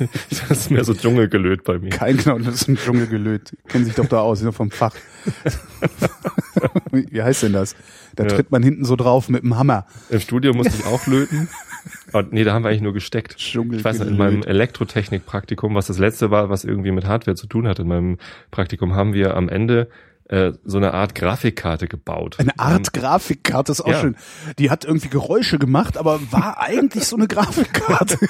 Das 0.30 0.50
ist 0.50 0.70
mehr 0.70 0.84
so 0.84 0.94
Dschungelgelöt 0.94 1.64
bei 1.64 1.78
mir. 1.78 1.90
Kein 1.90 2.16
genau, 2.16 2.38
das 2.38 2.54
ist 2.62 2.68
ein 2.68 2.76
Dschungel 2.76 3.06
gelöt. 3.06 3.56
Kennen 3.68 3.84
sich 3.84 3.94
doch 3.94 4.06
da 4.06 4.20
aus, 4.20 4.38
sind 4.38 4.48
doch 4.48 4.54
vom 4.54 4.70
Fach. 4.70 4.94
Wie 6.90 7.22
heißt 7.22 7.42
denn 7.44 7.52
das? 7.52 7.76
Da 8.16 8.24
Ja. 8.24 8.30
tritt 8.30 8.50
man 8.50 8.62
hinten 8.62 8.84
so 8.84 8.96
drauf 8.96 9.28
mit 9.28 9.42
dem 9.42 9.56
Hammer. 9.56 9.86
Im 10.08 10.20
Studio 10.20 10.52
musste 10.52 10.74
ich 10.76 10.84
auch 10.86 11.06
löten. 11.06 11.48
Und 12.12 12.32
nee, 12.32 12.44
da 12.44 12.52
haben 12.52 12.64
wir 12.64 12.68
eigentlich 12.70 12.82
nur 12.82 12.92
gesteckt. 12.92 13.36
Dschungel 13.36 13.78
Ich 13.78 13.84
weiß 13.84 14.00
nicht, 14.00 14.08
in 14.08 14.16
meinem 14.16 14.42
Elektrotechnik-Praktikum, 14.42 15.74
was 15.74 15.86
das 15.86 15.98
letzte 15.98 16.30
war, 16.30 16.50
was 16.50 16.64
irgendwie 16.64 16.90
mit 16.90 17.06
Hardware 17.06 17.36
zu 17.36 17.46
tun 17.46 17.66
hat, 17.68 17.78
in 17.78 17.88
meinem 17.88 18.18
Praktikum 18.50 18.94
haben 18.94 19.14
wir 19.14 19.36
am 19.36 19.48
Ende 19.48 19.88
äh, 20.30 20.52
so 20.64 20.76
eine 20.76 20.94
Art 20.94 21.16
Grafikkarte 21.16 21.88
gebaut. 21.88 22.38
Eine 22.38 22.56
Art 22.58 22.92
Grafikkarte 22.92 23.72
ist 23.72 23.80
auch 23.80 23.88
Ja. 23.88 24.00
schön. 24.00 24.16
Die 24.60 24.70
hat 24.70 24.84
irgendwie 24.84 25.08
Geräusche 25.08 25.58
gemacht, 25.58 25.96
aber 25.98 26.20
war 26.30 26.60
eigentlich 26.60 27.04
so 27.04 27.16
eine 27.16 27.26
Grafikkarte. 27.26 28.18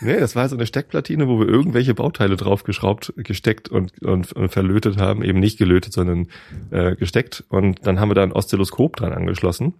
Nee, 0.00 0.18
das 0.20 0.36
war 0.36 0.48
so 0.48 0.56
eine 0.56 0.66
Steckplatine, 0.66 1.26
wo 1.26 1.38
wir 1.40 1.48
irgendwelche 1.48 1.94
Bauteile 1.94 2.36
draufgeschraubt, 2.36 3.14
gesteckt 3.16 3.68
und, 3.68 4.00
und, 4.02 4.32
und 4.32 4.48
verlötet 4.50 4.98
haben. 4.98 5.22
Eben 5.22 5.40
nicht 5.40 5.58
gelötet, 5.58 5.92
sondern 5.92 6.28
äh, 6.70 6.94
gesteckt. 6.96 7.44
Und 7.48 7.86
dann 7.86 7.98
haben 7.98 8.10
wir 8.10 8.14
da 8.14 8.22
ein 8.22 8.32
Oszilloskop 8.32 8.96
dran 8.96 9.12
angeschlossen. 9.12 9.74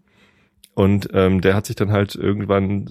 Und 0.75 1.08
ähm, 1.12 1.40
der 1.40 1.54
hat 1.54 1.66
sich 1.66 1.76
dann 1.76 1.92
halt 1.92 2.14
irgendwann 2.14 2.90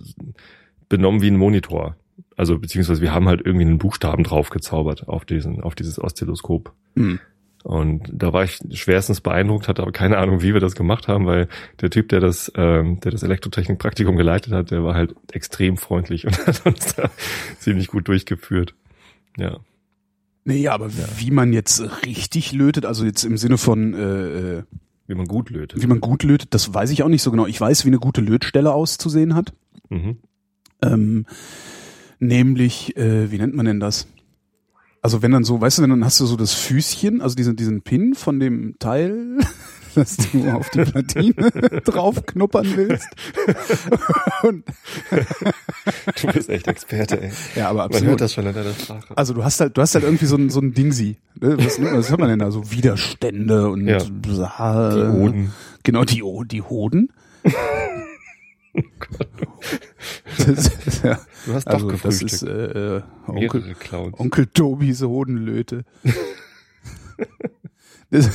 benommen 0.90 1.22
wie 1.22 1.32
ein 1.32 1.38
Monitor. 1.38 1.96
Also 2.38 2.60
beziehungsweise 2.60 3.02
wir 3.02 3.14
haben 3.14 3.28
halt 3.28 3.42
irgendwie 3.46 3.66
einen 3.66 3.78
Buchstaben 3.80 4.24
drauf 4.24 4.50
gezaubert 4.50 5.08
auf 5.08 5.26
diesen, 5.26 5.62
auf 5.62 5.76
dieses 5.76 6.00
Oszilloskop. 6.00 6.74
Hm. 6.96 7.20
Und 7.66 8.04
da 8.14 8.32
war 8.32 8.44
ich 8.44 8.60
schwerstens 8.74 9.22
beeindruckt, 9.22 9.68
hatte 9.68 9.82
aber 9.82 9.92
keine 9.92 10.20
Ahnung, 10.20 10.44
wie 10.44 10.54
wir 10.54 10.60
das 10.60 10.76
gemacht 10.76 11.08
haben, 11.08 11.26
weil 11.26 11.48
der 11.82 11.90
Typ, 11.90 12.10
der 12.10 12.20
das, 12.20 12.52
ähm, 12.56 13.00
der 13.00 13.12
das 13.12 13.24
Elektrotechnik-Praktikum 13.24 14.18
geleitet 14.18 14.54
hat, 14.54 14.70
der 14.70 14.84
war 14.84 14.94
halt 14.94 15.16
extrem 15.32 15.78
freundlich 15.78 16.28
und 16.28 16.38
hat 16.48 16.64
uns 16.64 16.94
da 16.94 17.10
ziemlich 17.58 17.88
gut 17.88 18.08
durchgeführt. 18.08 18.76
Ja. 19.36 19.58
Nee, 20.44 20.68
aber 20.68 20.92
wie 21.18 21.32
man 21.32 21.54
jetzt 21.54 21.82
richtig 22.06 22.52
lötet, 22.54 22.86
also 22.86 23.04
jetzt 23.04 23.24
im 23.24 23.36
Sinne 23.36 23.58
von 23.58 23.96
äh, 23.96 24.58
äh, 24.60 24.64
Wie 25.08 25.16
man 25.16 25.26
gut 25.26 25.50
lötet. 25.50 25.82
wie 25.82 25.88
man 25.88 26.02
gut 26.02 26.22
lötet, 26.22 26.54
das 26.54 26.72
weiß 26.72 26.92
ich 26.92 27.02
auch 27.02 27.10
nicht 27.10 27.24
so 27.24 27.32
genau. 27.32 27.48
Ich 27.48 27.60
weiß, 27.60 27.84
wie 27.84 27.90
eine 27.90 27.98
gute 27.98 28.22
Lötstelle 28.22 28.76
auszusehen 28.76 29.34
hat. 29.34 29.54
Mhm. 29.90 30.18
Ähm, 30.84 31.26
nämlich, 32.20 32.96
äh, 32.96 33.32
wie 33.32 33.40
nennt 33.40 33.56
man 33.56 33.66
denn 33.66 33.80
das? 33.80 34.08
Also 35.06 35.22
wenn 35.22 35.30
dann 35.30 35.44
so, 35.44 35.62
weißt 35.62 35.78
du, 35.78 35.82
wenn 35.84 35.92
dann 35.92 36.04
hast 36.04 36.20
du 36.20 36.26
so 36.26 36.36
das 36.36 36.54
Füßchen, 36.56 37.22
also 37.22 37.36
diesen, 37.36 37.56
diesen 37.56 37.84
Pin 37.84 38.16
von 38.16 38.40
dem 38.40 38.74
Teil, 38.80 39.38
das 39.94 40.18
du 40.18 40.50
auf 40.50 40.72
die 40.72 40.80
Platine 40.82 41.52
draufknuppern 41.86 42.66
willst. 42.76 43.08
Und, 44.42 44.64
Du 46.22 46.28
bist 46.34 46.50
echt 46.50 46.68
Experte, 46.68 47.22
ey. 47.22 47.30
ja, 47.56 47.66
aber 47.70 47.78
Man 47.78 47.86
absolut. 47.86 48.10
hört 48.10 48.22
das 48.22 48.34
schon 48.34 48.48
in 48.48 48.56
deiner 48.56 48.74
Sprache. 48.74 49.16
Also 49.16 49.36
du 49.36 49.44
hast 49.44 49.60
halt, 49.60 49.78
du 49.78 49.82
hast 49.84 49.94
halt 49.94 50.06
irgendwie 50.06 50.26
so 50.26 50.38
ein, 50.38 50.50
so 50.50 50.60
ein 50.60 50.74
Dingsi. 50.74 51.18
Ne? 51.40 51.56
Was, 51.64 51.78
man- 51.78 51.94
was 51.96 52.10
hat 52.10 52.20
man 52.20 52.30
denn 52.30 52.40
da? 52.40 52.50
So 52.50 52.72
Widerstände 52.72 53.70
und 53.70 53.88
Ja. 53.88 54.00
Hoden. 54.00 55.52
Genau, 55.84 56.04
die, 56.04 56.24
die 56.50 56.62
Hoden. 56.64 57.10
Das, 60.48 60.68
ist, 60.86 61.04
ja, 61.04 61.20
Du 61.46 61.54
hast 61.54 61.68
also 61.68 61.90
doch 61.90 62.02
das 62.02 62.20
gefrühstückt. 62.20 62.32
ist 62.32 62.44
äh, 62.44 62.98
äh, 62.98 63.02
Onkel. 63.28 63.76
Onkel 64.14 64.48
Tobis 64.48 65.02
Hodenlöte. 65.02 65.84
das, 68.10 68.30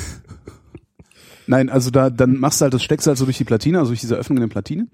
nein, 1.46 1.68
also 1.68 1.90
da, 1.90 2.10
dann 2.10 2.38
machst 2.38 2.60
du 2.60 2.64
halt, 2.64 2.74
das 2.74 2.82
steckst 2.82 3.06
du 3.06 3.08
halt 3.08 3.18
so 3.18 3.24
durch 3.24 3.38
die 3.38 3.44
Platine, 3.44 3.78
also 3.78 3.90
durch 3.90 4.00
diese 4.00 4.16
Öffnung 4.16 4.38
in 4.38 4.42
der 4.42 4.48
Platine. 4.48 4.88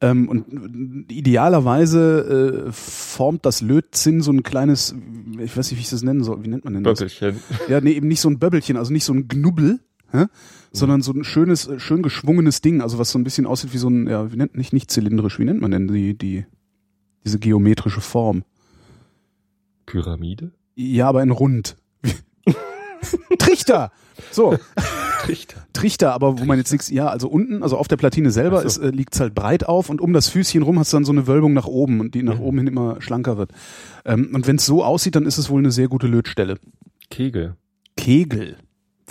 Ähm, 0.00 0.28
und 0.28 1.12
idealerweise 1.12 2.64
äh, 2.66 2.72
formt 2.72 3.46
das 3.46 3.60
Lötzinn 3.60 4.20
so 4.20 4.32
ein 4.32 4.42
kleines, 4.42 4.96
ich 5.38 5.56
weiß 5.56 5.70
nicht, 5.70 5.78
wie 5.78 5.82
ich 5.82 5.90
das 5.90 6.02
nennen 6.02 6.24
soll. 6.24 6.42
Wie 6.42 6.48
nennt 6.48 6.64
man 6.64 6.74
denn 6.74 6.82
das? 6.82 6.98
Böckelchen. 6.98 7.40
Ja, 7.68 7.80
nee, 7.80 7.92
eben 7.92 8.08
nicht 8.08 8.20
so 8.20 8.28
ein 8.28 8.40
Böbbelchen, 8.40 8.76
also 8.76 8.92
nicht 8.92 9.04
so 9.04 9.12
ein 9.12 9.28
Knubbel, 9.28 9.78
hä? 10.12 10.26
sondern 10.72 11.02
so 11.02 11.12
ein 11.12 11.24
schönes, 11.24 11.66
äh, 11.66 11.78
schön 11.80 12.02
geschwungenes 12.02 12.60
Ding, 12.62 12.80
also 12.80 12.98
was 12.98 13.10
so 13.10 13.18
ein 13.18 13.24
bisschen 13.24 13.46
aussieht 13.46 13.72
wie 13.74 13.78
so 13.78 13.88
ein, 13.88 14.06
ja, 14.08 14.32
wie 14.32 14.36
nennt, 14.36 14.56
nicht, 14.56 14.72
nicht 14.72 14.90
zylindrisch, 14.90 15.38
wie 15.38 15.44
nennt 15.44 15.60
man 15.60 15.70
denn 15.70 15.88
die, 15.88 16.16
die, 16.16 16.46
diese 17.24 17.38
geometrische 17.38 18.00
Form? 18.00 18.44
Pyramide? 19.86 20.52
Ja, 20.74 21.08
aber 21.08 21.22
in 21.22 21.30
rund. 21.30 21.76
Trichter! 23.38 23.90
So, 24.30 24.56
Trichter. 25.22 25.66
Trichter, 25.72 26.12
aber 26.14 26.38
wo 26.38 26.44
man 26.44 26.58
jetzt 26.58 26.72
nichts, 26.72 26.90
ja, 26.90 27.06
also 27.08 27.28
unten, 27.28 27.62
also 27.62 27.76
auf 27.76 27.88
der 27.88 27.96
Platine 27.96 28.30
selber 28.30 28.60
so. 28.60 28.66
ist, 28.66 28.78
äh, 28.78 28.90
liegt's 28.90 29.20
halt 29.20 29.34
breit 29.34 29.66
auf 29.68 29.88
und 29.88 30.00
um 30.00 30.12
das 30.12 30.28
Füßchen 30.28 30.62
rum 30.62 30.78
hast 30.78 30.92
du 30.92 30.96
dann 30.96 31.04
so 31.04 31.12
eine 31.12 31.26
Wölbung 31.26 31.52
nach 31.52 31.66
oben 31.66 32.00
und 32.00 32.14
die 32.14 32.22
nach 32.22 32.36
Mhm. 32.38 32.42
oben 32.44 32.58
hin 32.58 32.66
immer 32.68 33.00
schlanker 33.00 33.36
wird. 33.38 33.52
Ähm, 34.04 34.30
und 34.34 34.46
wenn 34.46 34.56
es 34.56 34.66
so 34.66 34.84
aussieht, 34.84 35.14
dann 35.16 35.26
ist 35.26 35.38
es 35.38 35.48
wohl 35.50 35.60
eine 35.60 35.70
sehr 35.70 35.88
gute 35.88 36.06
Lötstelle. 36.06 36.58
Kegel. 37.10 37.56
Kegel. 37.96 38.56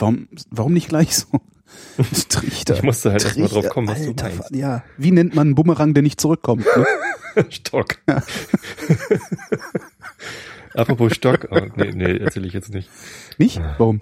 Warum, 0.02 0.28
warum 0.50 0.74
nicht 0.74 0.90
gleich 0.90 1.16
so? 1.16 1.28
Trichter. 2.30 2.74
Ich 2.76 2.84
musste 2.84 3.12
halt 3.12 3.24
erst 3.24 3.38
mal 3.38 3.44
Trichter, 3.48 3.62
drauf 3.62 3.72
kommen, 3.74 3.88
was 3.88 4.02
du 4.02 4.10
Alter, 4.10 4.30
meinst. 4.30 4.52
Ja. 4.56 4.84
Wie 4.98 5.12
nennt 5.12 5.36
man 5.36 5.48
einen 5.50 5.56
Bumerang, 5.56 5.94
der 5.94 6.04
nicht 6.04 6.20
zurückkommt? 6.20 6.66
Ne? 6.76 7.46
Stock. 7.50 7.98
Apropos 10.74 11.14
Stock. 11.16 11.48
Oh, 11.52 11.60
nee, 11.76 11.92
nee, 11.94 12.18
erzähle 12.18 12.48
ich 12.48 12.54
jetzt 12.54 12.74
nicht. 12.74 12.90
Nicht? 13.38 13.62
Warum? 13.78 14.02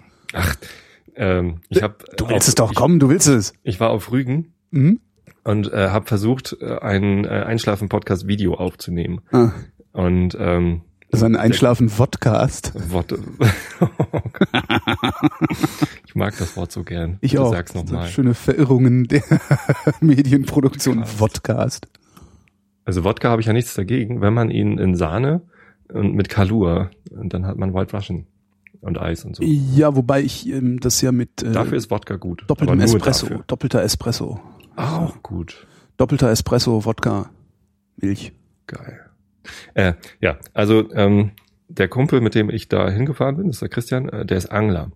Ähm, 1.16 1.62
ich 1.70 1.82
hab 1.84 2.06
Du 2.18 2.26
willst 2.30 2.44
auf, 2.44 2.48
es 2.50 2.56
doch, 2.56 2.72
ich, 2.72 2.78
komm, 2.78 3.00
du 3.00 3.10
willst 3.10 3.28
es. 3.28 3.54
Ich 3.64 3.80
war 3.80 3.90
auf 3.90 4.12
Rügen 4.12 4.54
Mhm. 4.72 5.00
und 5.44 5.72
äh, 5.74 5.90
habe 5.90 6.06
versucht, 6.06 6.56
äh, 6.62 6.78
ein 6.80 7.26
äh, 7.26 7.30
Einschlafen-Podcast-Video 7.30 8.54
aufzunehmen. 8.54 9.22
Ah, 9.32 9.52
Und 9.94 10.38
ähm, 10.40 10.82
das 11.12 11.22
ist 11.22 11.24
ein 11.24 11.36
Einschlafen-Vodcast. 11.36 12.74
Worte. 12.92 13.20
ich 16.06 16.16
mag 16.16 16.38
das 16.38 16.56
Wort 16.56 16.72
so 16.72 16.84
gern. 16.84 17.18
Ich 17.22 17.32
Bitte 17.32 17.44
auch. 17.44 17.52
Sag's 17.52 17.74
nochmal. 17.74 18.08
Schöne 18.08 18.34
Verirrungen 18.34 19.06
der 19.06 19.24
Medienproduktion. 20.02 21.06
Vodcast. 21.06 21.88
Also 22.86 23.04
Wodka 23.04 23.30
habe 23.30 23.42
ich 23.42 23.48
ja 23.48 23.54
nichts 23.54 23.74
dagegen, 23.76 24.22
wenn 24.22 24.34
man 24.34 24.50
ihn 24.50 24.78
in 24.80 24.96
Sahne 24.96 25.42
und 25.94 26.16
mit 26.16 26.30
Kalua, 26.30 26.90
und 27.12 27.34
dann 27.34 27.46
hat 27.46 27.58
man 27.58 27.74
White 27.74 27.96
Russian 27.96 28.26
und 28.82 28.98
Eis 29.00 29.26
und 29.26 29.36
so. 29.36 29.44
Ja, 29.44 29.96
wobei 29.96 30.22
ich 30.22 30.48
ähm, 30.48 30.80
das 30.80 31.02
ja 31.02 31.12
mit 31.12 31.44
äh, 31.44 31.52
Dafür 31.52 31.78
ist 31.78 31.92
Wodka 31.92 32.16
gut. 32.16 32.44
doppeltem 32.48 32.80
Espresso, 32.80 33.28
Dafür. 33.28 33.44
doppelter 33.48 33.84
Espresso. 33.84 34.40
Auch 34.76 35.22
gut. 35.22 35.68
Doppelter 35.98 36.30
Espresso, 36.32 36.86
Wodka, 36.86 37.30
Milch. 37.98 38.32
Geil. 38.68 39.09
Äh, 39.74 39.94
ja, 40.22 40.38
also 40.54 40.92
ähm, 40.94 41.32
der 41.68 41.88
Kumpel, 41.88 42.22
mit 42.22 42.36
dem 42.36 42.50
ich 42.50 42.68
da 42.70 42.90
hingefahren 42.90 43.38
bin, 43.38 43.50
ist 43.50 43.62
der 43.62 43.70
Christian, 43.70 44.10
äh, 44.10 44.26
der 44.26 44.38
ist 44.38 44.52
Angler. 44.52 44.92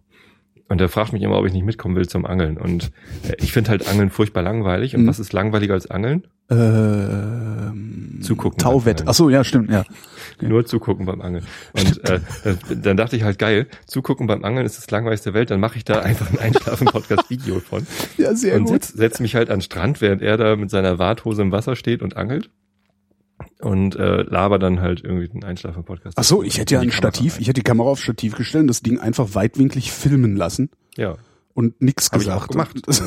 Und 0.70 0.80
der 0.80 0.90
fragt 0.90 1.14
mich 1.14 1.22
immer, 1.22 1.38
ob 1.38 1.46
ich 1.46 1.54
nicht 1.54 1.66
mitkommen 1.66 1.96
will 1.96 2.08
zum 2.08 2.26
Angeln. 2.26 2.58
Und 2.58 2.92
äh, 3.28 3.36
ich 3.38 3.52
finde 3.52 3.70
halt 3.70 3.88
Angeln 3.88 4.10
furchtbar 4.10 4.42
langweilig. 4.42 4.96
Und 4.96 5.04
Mhm. 5.04 5.08
was 5.08 5.20
ist 5.20 5.34
langweiliger 5.34 5.74
als 5.74 5.92
Angeln? 5.92 6.26
Ähm, 6.50 8.20
Zugucken 8.22 8.58
Tauwett. 8.60 9.04
Ach 9.06 9.14
so, 9.14 9.30
ja, 9.30 9.44
stimmt, 9.44 9.70
ja. 9.70 9.84
Nur 10.42 10.66
zugucken 10.66 11.06
beim 11.06 11.22
Angeln. 11.22 11.46
Und 11.74 12.10
äh, 12.10 12.20
dann- 12.44 12.82
dann 12.82 12.98
dachte 12.98 13.16
ich 13.16 13.24
halt, 13.24 13.38
geil, 13.40 13.68
zugucken 13.86 14.28
beim 14.28 14.44
Angeln 14.44 14.66
ist 14.66 14.78
das 14.78 14.90
langweiligste 14.90 15.32
der 15.32 15.40
Welt, 15.40 15.52
dann 15.52 15.60
mache 15.60 15.78
ich 15.78 15.84
da 15.86 16.00
einfach 16.00 16.32
ein 16.32 16.40
Einschlafen-Podcast-Video 16.40 17.60
von. 17.60 17.86
Ja, 18.18 18.34
sehr 18.36 18.56
und 18.56 18.64
gut. 18.66 18.70
setz, 18.84 18.90
setz 18.94 19.20
mich 19.20 19.36
halt 19.36 19.50
an 19.50 19.58
den 19.58 19.62
Strand, 19.64 20.02
während 20.02 20.22
er 20.22 20.38
da 20.38 20.56
mit 20.56 20.70
seiner 20.70 20.98
Warthose 21.00 21.42
im 21.42 21.52
Wasser 21.52 21.76
steht 21.76 22.02
und 22.02 22.16
angelt. 22.18 22.50
Und 23.64 23.96
äh, 23.96 24.24
laber 24.24 24.60
dann 24.60 24.82
halt 24.82 25.04
irgendwie 25.04 25.30
den 25.30 25.44
Einschlafen-Podcast. 25.44 26.18
Ach 26.20 26.24
so, 26.24 26.44
ich 26.44 26.58
hätte 26.58 26.76
ja 26.76 26.82
in 26.82 26.90
ein 26.90 26.92
Stativ, 26.92 27.34
rein. 27.36 27.42
ich 27.42 27.48
hätte 27.48 27.62
die 27.62 27.64
Kamera 27.64 27.88
aufs 27.90 28.02
Stativ 28.02 28.36
gestellt 28.36 28.64
und 28.64 28.68
das 28.68 28.82
Ding 28.82 29.00
einfach 29.00 29.36
weitwinklig 29.36 29.92
filmen 29.92 30.36
lassen 30.36 30.70
Ja. 30.98 31.16
und 31.54 31.82
nix 31.82 32.08
Hab 32.08 32.20
ich 32.20 32.26
gesagt. 32.26 32.42
auch 32.44 32.48
gemacht. 32.50 32.78
Das 32.86 33.02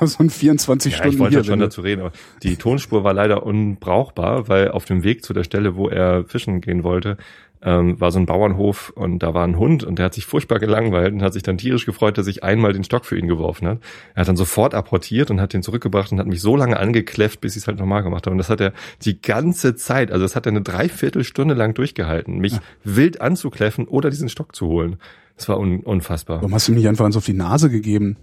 war 0.00 0.06
so 0.08 0.18
ein 0.20 0.30
24 0.30 0.92
Ja, 0.92 0.98
Stunden 0.98 1.14
ich 1.14 1.18
wollte 1.20 1.30
hier. 1.32 1.36
halt 1.38 1.46
schon 1.46 1.52
wenn 1.52 1.58
du- 1.60 1.66
dazu 1.66 1.80
reden, 1.82 2.00
aber 2.00 2.12
die 2.42 2.56
Tonspur 2.56 3.04
war 3.04 3.12
leider 3.12 3.42
unbrauchbar, 3.44 4.48
weil 4.48 4.70
auf 4.70 4.84
dem 4.86 5.02
Weg 5.04 5.24
zu 5.24 5.34
der 5.34 5.44
Stelle, 5.44 5.76
wo 5.76 5.88
er 5.88 6.24
fischen 6.24 6.60
gehen 6.62 6.84
wollte, 6.84 7.16
ähm, 7.62 8.00
war 8.00 8.10
so 8.10 8.18
ein 8.18 8.26
Bauernhof 8.26 8.90
und 8.94 9.22
da 9.22 9.34
war 9.34 9.44
ein 9.44 9.58
Hund 9.58 9.84
und 9.84 9.98
der 9.98 10.06
hat 10.06 10.14
sich 10.14 10.26
furchtbar 10.26 10.58
gelangweilt 10.58 11.12
und 11.12 11.22
hat 11.22 11.32
sich 11.32 11.42
dann 11.42 11.58
tierisch 11.58 11.86
gefreut, 11.86 12.18
dass 12.18 12.26
ich 12.26 12.44
einmal 12.44 12.72
den 12.72 12.84
Stock 12.84 13.04
für 13.04 13.18
ihn 13.18 13.28
geworfen 13.28 13.66
hat. 13.66 13.80
Er 14.14 14.20
hat 14.20 14.28
dann 14.28 14.36
sofort 14.36 14.74
apportiert 14.74 15.30
und 15.30 15.40
hat 15.40 15.52
den 15.52 15.62
zurückgebracht 15.62 16.12
und 16.12 16.18
hat 16.18 16.26
mich 16.26 16.40
so 16.40 16.56
lange 16.56 16.78
angekläfft, 16.78 17.40
bis 17.40 17.56
ich 17.56 17.62
es 17.62 17.66
halt 17.66 17.78
nochmal 17.78 18.02
gemacht 18.02 18.26
habe. 18.26 18.32
Und 18.32 18.38
das 18.38 18.50
hat 18.50 18.60
er 18.60 18.72
die 19.02 19.20
ganze 19.20 19.74
Zeit, 19.74 20.12
also 20.12 20.24
das 20.24 20.36
hat 20.36 20.46
er 20.46 20.52
eine 20.52 20.62
Dreiviertelstunde 20.62 21.54
lang 21.54 21.74
durchgehalten, 21.74 22.38
mich 22.38 22.56
wild 22.84 23.20
anzukläffen 23.20 23.86
oder 23.86 24.10
diesen 24.10 24.28
Stock 24.28 24.54
zu 24.54 24.66
holen. 24.66 24.96
Das 25.36 25.48
war 25.48 25.58
un 25.58 25.80
unfassbar. 25.80 26.38
Warum 26.38 26.54
hast 26.54 26.68
du 26.68 26.72
ihm 26.72 26.78
nicht 26.78 26.88
einfach 26.88 27.04
eins 27.04 27.16
auf 27.16 27.24
die 27.24 27.32
Nase 27.32 27.70
gegeben? 27.70 28.16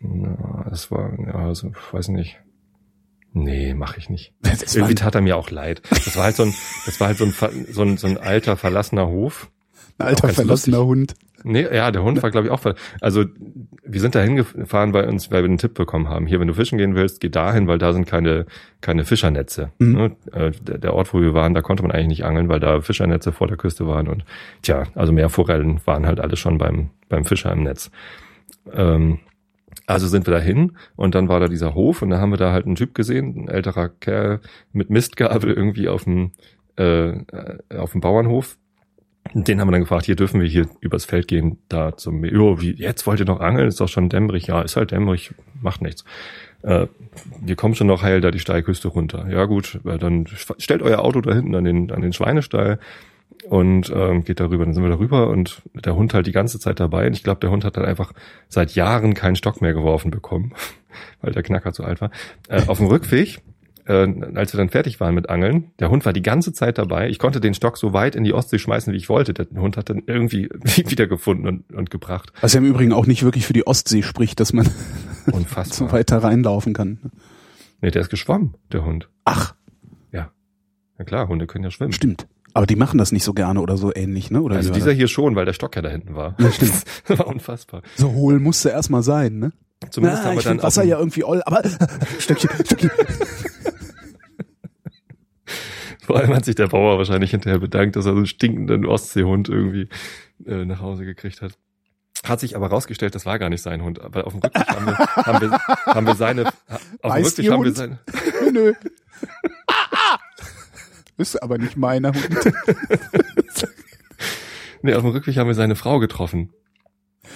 Ja, 0.00 0.66
das 0.68 0.90
war, 0.90 1.12
ja, 1.18 1.34
also, 1.34 1.68
ich 1.68 1.94
weiß 1.94 2.08
nicht. 2.08 2.40
Nee, 3.32 3.74
mache 3.74 3.98
ich 3.98 4.08
nicht. 4.10 4.32
Das 4.42 4.74
Irgendwie 4.74 4.94
tat 4.94 5.14
er 5.14 5.20
mir 5.20 5.36
auch 5.36 5.50
leid. 5.50 5.82
Das 5.90 6.16
war 6.16 6.24
halt 6.24 6.36
so 6.36 6.44
ein, 6.44 6.54
das 6.86 6.98
war 7.00 7.08
halt 7.08 7.18
so 7.18 7.24
ein, 7.24 7.34
so 7.70 7.82
ein, 7.82 7.96
so 7.96 8.06
ein 8.06 8.18
alter 8.18 8.56
verlassener 8.56 9.06
Hof. 9.06 9.50
ein 9.98 10.06
alter 10.06 10.28
verlassener 10.30 10.84
Hund. 10.84 11.14
Nee, 11.44 11.62
ja, 11.72 11.92
der 11.92 12.02
Hund 12.02 12.20
war 12.20 12.32
glaube 12.32 12.48
ich 12.48 12.52
auch. 12.52 12.60
Also 13.00 13.24
wir 13.84 14.00
sind 14.00 14.16
da 14.16 14.20
hingefahren 14.20 14.90
bei 14.90 15.06
uns, 15.06 15.30
weil 15.30 15.42
wir 15.42 15.48
einen 15.48 15.58
Tipp 15.58 15.74
bekommen 15.74 16.08
haben. 16.08 16.26
Hier, 16.26 16.40
wenn 16.40 16.48
du 16.48 16.54
fischen 16.54 16.78
gehen 16.78 16.96
willst, 16.96 17.20
geh 17.20 17.28
dahin, 17.28 17.68
weil 17.68 17.78
da 17.78 17.92
sind 17.92 18.06
keine 18.06 18.46
keine 18.80 19.04
Fischernetze. 19.04 19.70
Mhm. 19.78 19.92
Ne? 19.92 20.16
Äh, 20.32 20.50
Der, 20.78 20.94
Ort, 20.94 21.14
wo 21.14 21.20
wir 21.20 21.34
waren, 21.34 21.54
da 21.54 21.62
konnte 21.62 21.84
man 21.84 21.92
eigentlich 21.92 22.08
nicht 22.08 22.24
angeln, 22.24 22.48
weil 22.48 22.58
da 22.58 22.80
Fischernetze 22.80 23.30
vor 23.30 23.46
der 23.46 23.56
Küste 23.56 23.86
waren 23.86 24.08
und 24.08 24.24
tja, 24.62 24.84
also 24.96 25.12
Meerforellen 25.12 25.80
waren 25.84 26.06
halt 26.06 26.18
alle 26.18 26.36
schon 26.36 26.58
beim 26.58 26.90
beim 27.08 27.24
Fischer 27.24 27.52
im 27.52 27.62
Netz. 27.62 27.90
Ähm, 28.72 29.20
also 29.88 30.06
sind 30.06 30.26
wir 30.26 30.34
dahin 30.34 30.76
und 30.96 31.14
dann 31.14 31.28
war 31.28 31.40
da 31.40 31.48
dieser 31.48 31.74
Hof 31.74 32.02
und 32.02 32.10
da 32.10 32.18
haben 32.18 32.30
wir 32.30 32.36
da 32.36 32.52
halt 32.52 32.66
einen 32.66 32.74
Typ 32.74 32.94
gesehen, 32.94 33.34
ein 33.36 33.48
älterer 33.48 33.88
Kerl 33.88 34.40
mit 34.72 34.90
Mistgabel 34.90 35.50
irgendwie 35.50 35.88
auf 35.88 36.04
dem 36.04 36.32
äh, 36.76 37.24
auf 37.74 37.92
dem 37.92 38.02
Bauernhof. 38.02 38.58
Den 39.32 39.60
haben 39.60 39.68
wir 39.68 39.72
dann 39.72 39.80
gefragt, 39.82 40.04
hier 40.04 40.16
dürfen 40.16 40.40
wir 40.40 40.48
hier 40.48 40.68
übers 40.80 41.06
Feld 41.06 41.26
gehen, 41.26 41.58
da 41.68 41.96
zum. 41.96 42.22
Jo, 42.24 42.60
wie, 42.60 42.72
jetzt 42.72 43.06
wollt 43.06 43.20
ihr 43.20 43.26
noch 43.26 43.40
angeln? 43.40 43.66
Ist 43.66 43.80
doch 43.80 43.88
schon 43.88 44.10
dämmerig. 44.10 44.46
Ja, 44.46 44.60
ist 44.60 44.76
halt 44.76 44.90
dämmerig, 44.90 45.34
macht 45.60 45.80
nichts. 45.80 46.04
Äh, 46.62 46.86
wir 47.40 47.56
kommen 47.56 47.74
schon 47.74 47.86
noch 47.86 48.02
heil 48.02 48.20
da 48.20 48.30
die 48.30 48.38
Steilküste 48.38 48.88
runter. 48.88 49.26
Ja 49.30 49.46
gut, 49.46 49.80
dann 49.84 50.26
stellt 50.58 50.82
euer 50.82 50.98
Auto 50.98 51.22
da 51.22 51.34
hinten 51.34 51.54
an 51.54 51.64
den, 51.64 51.90
an 51.90 52.02
den 52.02 52.12
Schweinestall 52.12 52.78
und 53.48 53.92
ähm, 53.94 54.24
geht 54.24 54.40
darüber. 54.40 54.64
Dann 54.64 54.74
sind 54.74 54.82
wir 54.82 54.90
darüber 54.90 55.28
und 55.28 55.62
der 55.74 55.94
Hund 55.94 56.14
halt 56.14 56.26
die 56.26 56.32
ganze 56.32 56.58
Zeit 56.58 56.80
dabei. 56.80 57.06
Und 57.06 57.12
ich 57.14 57.22
glaube, 57.22 57.40
der 57.40 57.50
Hund 57.50 57.64
hat 57.64 57.76
dann 57.76 57.84
einfach 57.84 58.12
seit 58.48 58.74
Jahren 58.74 59.14
keinen 59.14 59.36
Stock 59.36 59.60
mehr 59.60 59.74
geworfen 59.74 60.10
bekommen, 60.10 60.52
weil 61.20 61.32
der 61.32 61.42
Knacker 61.42 61.72
zu 61.72 61.84
alt 61.84 62.00
war. 62.00 62.10
Äh, 62.48 62.66
auf 62.66 62.78
dem 62.78 62.86
Rückweg, 62.88 63.40
äh, 63.86 64.06
als 64.34 64.52
wir 64.52 64.58
dann 64.58 64.68
fertig 64.68 65.00
waren 65.00 65.14
mit 65.14 65.28
Angeln, 65.30 65.72
der 65.78 65.90
Hund 65.90 66.04
war 66.04 66.12
die 66.12 66.22
ganze 66.22 66.52
Zeit 66.52 66.78
dabei. 66.78 67.08
Ich 67.08 67.18
konnte 67.18 67.40
den 67.40 67.54
Stock 67.54 67.78
so 67.78 67.92
weit 67.92 68.16
in 68.16 68.24
die 68.24 68.32
Ostsee 68.34 68.58
schmeißen, 68.58 68.92
wie 68.92 68.96
ich 68.96 69.08
wollte. 69.08 69.32
Der 69.34 69.46
Hund 69.60 69.76
hat 69.76 69.88
dann 69.90 70.02
irgendwie 70.06 70.48
wiedergefunden 70.62 71.46
und, 71.46 71.72
und 71.72 71.90
gebracht. 71.90 72.32
Was 72.40 72.52
ja 72.54 72.58
im 72.58 72.66
Übrigen 72.66 72.92
auch 72.92 73.06
nicht 73.06 73.22
wirklich 73.22 73.46
für 73.46 73.52
die 73.54 73.66
Ostsee 73.66 74.02
spricht, 74.02 74.40
dass 74.40 74.52
man 74.52 74.66
so 75.64 75.92
weiter 75.92 76.18
reinlaufen 76.18 76.74
kann. 76.74 76.98
Nee, 77.80 77.90
der 77.90 78.02
ist 78.02 78.10
geschwommen, 78.10 78.54
der 78.72 78.84
Hund. 78.84 79.08
Ach, 79.24 79.54
Ja. 80.10 80.32
Na 80.98 81.04
klar, 81.04 81.28
Hunde 81.28 81.46
können 81.46 81.64
ja 81.64 81.70
schwimmen. 81.70 81.92
stimmt. 81.92 82.26
Aber 82.58 82.66
die 82.66 82.74
machen 82.74 82.98
das 82.98 83.12
nicht 83.12 83.22
so 83.22 83.34
gerne 83.34 83.60
oder 83.60 83.76
so 83.76 83.94
ähnlich, 83.94 84.32
ne? 84.32 84.42
Oder 84.42 84.56
Also 84.56 84.72
dieser 84.72 84.86
das? 84.86 84.96
hier 84.96 85.06
schon, 85.06 85.36
weil 85.36 85.44
der 85.44 85.52
Stock 85.52 85.76
ja 85.76 85.82
da 85.82 85.90
hinten 85.90 86.16
war. 86.16 86.34
Ja, 86.40 86.50
stimmt. 86.50 86.72
Das 87.06 87.16
war 87.16 87.28
unfassbar. 87.28 87.82
so 87.94 88.10
hohl 88.10 88.40
musste 88.40 88.70
erstmal 88.70 89.04
sein, 89.04 89.38
ne? 89.38 89.52
Zumindest 89.90 90.24
Na, 90.24 90.30
haben 90.30 90.38
wir 90.38 90.42
dann 90.42 90.60
Wasser 90.60 90.82
ja 90.82 90.98
irgendwie 90.98 91.22
oll, 91.22 91.40
aber 91.46 91.62
Stöckchen, 92.18 92.50
Stöckchen. 92.50 92.90
Vor 96.04 96.16
allem 96.16 96.34
hat 96.34 96.46
sich 96.46 96.56
der 96.56 96.66
Bauer 96.66 96.98
wahrscheinlich 96.98 97.30
hinterher 97.30 97.60
bedankt, 97.60 97.94
dass 97.94 98.06
er 98.06 98.10
so 98.10 98.16
einen 98.16 98.26
stinkenden 98.26 98.86
Ostseehund 98.86 99.48
irgendwie 99.48 99.88
äh, 100.44 100.64
nach 100.64 100.80
Hause 100.80 101.04
gekriegt 101.04 101.42
hat. 101.42 101.52
Hat 102.24 102.40
sich 102.40 102.56
aber 102.56 102.66
rausgestellt, 102.70 103.14
das 103.14 103.24
war 103.24 103.38
gar 103.38 103.50
nicht 103.50 103.62
sein 103.62 103.84
Hund. 103.84 104.00
Weil 104.02 104.22
auf 104.22 104.32
dem 104.32 104.40
Rückweg 104.42 104.66
haben 104.66 104.86
wir, 104.86 104.98
haben 104.98 105.40
wir, 105.40 105.60
haben 105.94 106.06
wir 106.08 106.16
seine, 106.16 106.46
auf 107.02 107.14
dem 107.14 107.24
Rückweg 107.24 107.44
ihr 107.44 107.52
haben 107.52 107.62
wir 107.62 107.72
seine, 107.72 108.00
Nö. 108.52 108.74
Ist 111.18 111.42
aber 111.42 111.58
nicht 111.58 111.76
meiner 111.76 112.12
Hund. 112.12 112.52
nee, 114.82 114.94
auf 114.94 115.02
dem 115.02 115.10
Rückweg 115.10 115.36
haben 115.36 115.48
wir 115.48 115.54
seine 115.54 115.76
Frau 115.76 115.98
getroffen. 115.98 116.50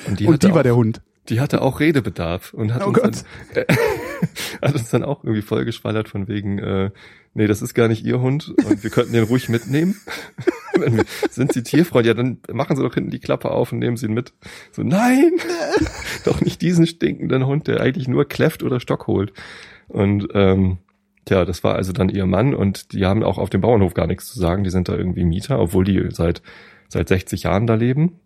Und 0.07 0.21
die, 0.21 0.27
Und 0.27 0.43
die 0.43 0.51
war 0.51 0.59
auch, 0.59 0.63
der 0.63 0.77
Hund. 0.77 1.03
die 1.29 1.41
hatte 1.41 1.61
auch 1.63 1.81
Redebedarf 1.81 2.55
und 2.55 2.73
hat 2.75 2.83
Oh 2.83 2.89
uns 2.89 2.99
Gott. 2.99 3.25
dann, 3.55 3.65
äh, 3.65 3.77
hat 4.67 4.75
uns 4.75 4.91
dann 4.91 5.05
auch 5.05 5.23
irgendwie 5.25 5.43
vollgeschwallert 5.43 6.09
von 6.09 6.29
wegen, 6.29 6.59
äh, 6.59 6.91
nee, 7.35 7.47
das 7.47 7.61
ist 7.61 7.75
gar 7.75 7.89
nicht 7.89 8.05
ihr 8.05 8.21
Hund 8.21 8.55
und 8.65 8.83
wir 8.83 8.91
könnten 8.91 9.13
den 9.13 9.25
ruhig 9.25 9.49
mitnehmen. 9.49 9.97
Sind 11.31 11.53
Sie 11.53 11.63
tierfreund? 11.63 12.07
Ja, 12.07 12.15
dann 12.15 12.39
machen 12.51 12.77
Sie 12.77 12.83
doch 12.83 12.95
hinten 12.95 13.11
die 13.11 13.21
Klappe 13.21 13.51
auf 13.51 13.73
und 13.73 13.79
nehmen 13.81 13.97
Sie 13.99 14.07
ihn 14.07 14.15
mit. 14.15 14.33
So, 14.71 14.83
nein, 14.83 15.33
doch 16.25 16.41
nicht 16.41 16.63
diesen 16.63 16.87
stinkenden 16.87 17.47
Hund, 17.47 17.67
der 17.67 17.81
eigentlich 17.81 18.09
nur 18.09 18.27
kläfft 18.27 18.63
oder 18.63 18.81
Stock 18.81 19.07
holt. 19.07 19.33
Und 19.89 20.29
ähm, 20.33 20.79
tja, 21.25 21.45
das 21.45 21.63
war 21.65 21.75
also 21.75 21.93
dann 21.93 22.09
ihr 22.09 22.27
Mann 22.27 22.55
und 22.55 22.93
die 22.93 23.05
haben 23.07 23.23
auch 23.23 23.39
auf 23.39 23.51
dem 23.51 23.61
Bauernhof 23.61 23.95
gar 23.95 24.07
nichts 24.07 24.27
zu 24.27 24.39
sagen. 24.39 24.65
Die 24.65 24.71
sind 24.71 24.89
da 24.89 24.97
irgendwie 24.97 25.25
Mieter, 25.25 25.59
obwohl 25.61 25.85
die 25.85 26.05
seit 26.11 26.43
seit 26.89 27.09
60 27.09 27.45
Jahren 27.45 27.67
da 27.67 27.75
leben. 27.75 28.19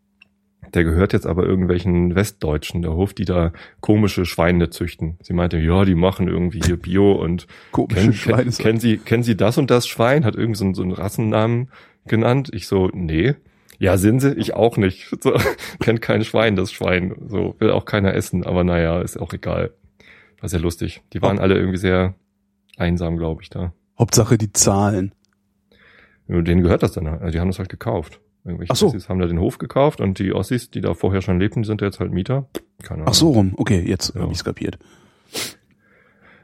Der 0.75 0.83
gehört 0.83 1.12
jetzt 1.12 1.26
aber 1.26 1.45
irgendwelchen 1.45 2.17
Westdeutschen, 2.17 2.83
der 2.83 2.93
Hof, 2.95 3.15
die 3.15 3.25
da 3.25 3.53
komische 3.81 4.25
Schweine 4.26 4.69
züchten. 4.71 5.17
Sie 5.23 5.33
meinte, 5.33 5.59
ja, 5.59 5.85
die 5.85 5.95
machen 5.95 6.26
irgendwie 6.26 6.61
hier 6.61 6.76
Bio 6.76 7.12
und 7.12 7.47
Komische 7.71 8.12
Schweine. 8.12 8.43
kennen, 8.50 8.53
kennen 8.57 8.81
Sie, 8.81 8.97
kennen 8.99 9.23
Sie 9.23 9.37
das 9.37 9.59
und 9.59 9.71
das 9.71 9.87
Schwein? 9.87 10.25
Hat 10.25 10.35
irgendwie 10.35 10.59
so, 10.59 10.65
einen- 10.65 10.75
so 10.75 10.83
einen 10.83 10.91
Rassennamen 10.91 11.69
genannt. 12.07 12.50
Ich 12.53 12.67
so, 12.67 12.91
nee. 12.93 13.35
Ja, 13.79 13.97
sind 13.97 14.21
sie? 14.21 14.33
Ich 14.35 14.55
auch 14.55 14.76
nicht. 14.76 15.15
So, 15.23 15.35
kennt 15.81 16.03
kein 16.03 16.25
Schwein, 16.25 16.57
das 16.57 16.73
Schwein. 16.73 17.15
So, 17.29 17.55
will 17.61 17.71
auch 17.71 17.85
keiner 17.85 18.15
essen, 18.15 18.45
aber 18.45 18.65
naja, 18.65 19.00
ist 19.00 19.21
auch 19.21 19.33
egal. 19.33 19.71
War 20.41 20.49
sehr 20.49 20.61
lustig. 20.61 21.03
Die 21.12 21.23
waren 21.23 21.38
alle 21.38 21.55
irgendwie 21.55 21.79
sehr 21.79 22.15
einsam, 22.76 23.16
glaube 23.16 23.42
ich, 23.42 23.50
da. 23.50 23.73
Hauptsache 23.99 24.38
die 24.38 24.52
Zahlen. 24.52 25.12
Ja, 26.28 26.40
Denen 26.42 26.62
gehört 26.62 26.83
das 26.83 26.92
dann. 26.92 27.06
Also 27.06 27.30
die 27.33 27.40
haben 27.40 27.49
das 27.49 27.59
halt 27.59 27.68
gekauft. 27.68 28.21
Irgendwelche 28.45 28.73
Ach 28.73 28.76
so. 28.76 28.87
Ossis 28.88 29.09
haben 29.09 29.18
da 29.18 29.26
den 29.26 29.40
Hof 29.40 29.59
gekauft 29.59 30.00
und 30.00 30.18
die 30.18 30.33
Ossis, 30.33 30.71
die 30.71 30.80
da 30.80 30.95
vorher 30.95 31.21
schon 31.23 31.40
lebten, 31.40 31.64
sind 31.64 31.80
jetzt 31.80 31.99
halt 32.00 32.12
Mieter. 32.12 32.49
Keine 32.83 32.99
Ahnung. 33.02 33.09
Ach 33.11 33.14
so 33.14 33.30
rum. 33.30 33.54
Okay, 33.56 33.80
jetzt 33.87 34.14
Ja. 34.14 34.23
habe 34.23 34.33
ich 34.33 34.45
kapiert. 34.45 34.78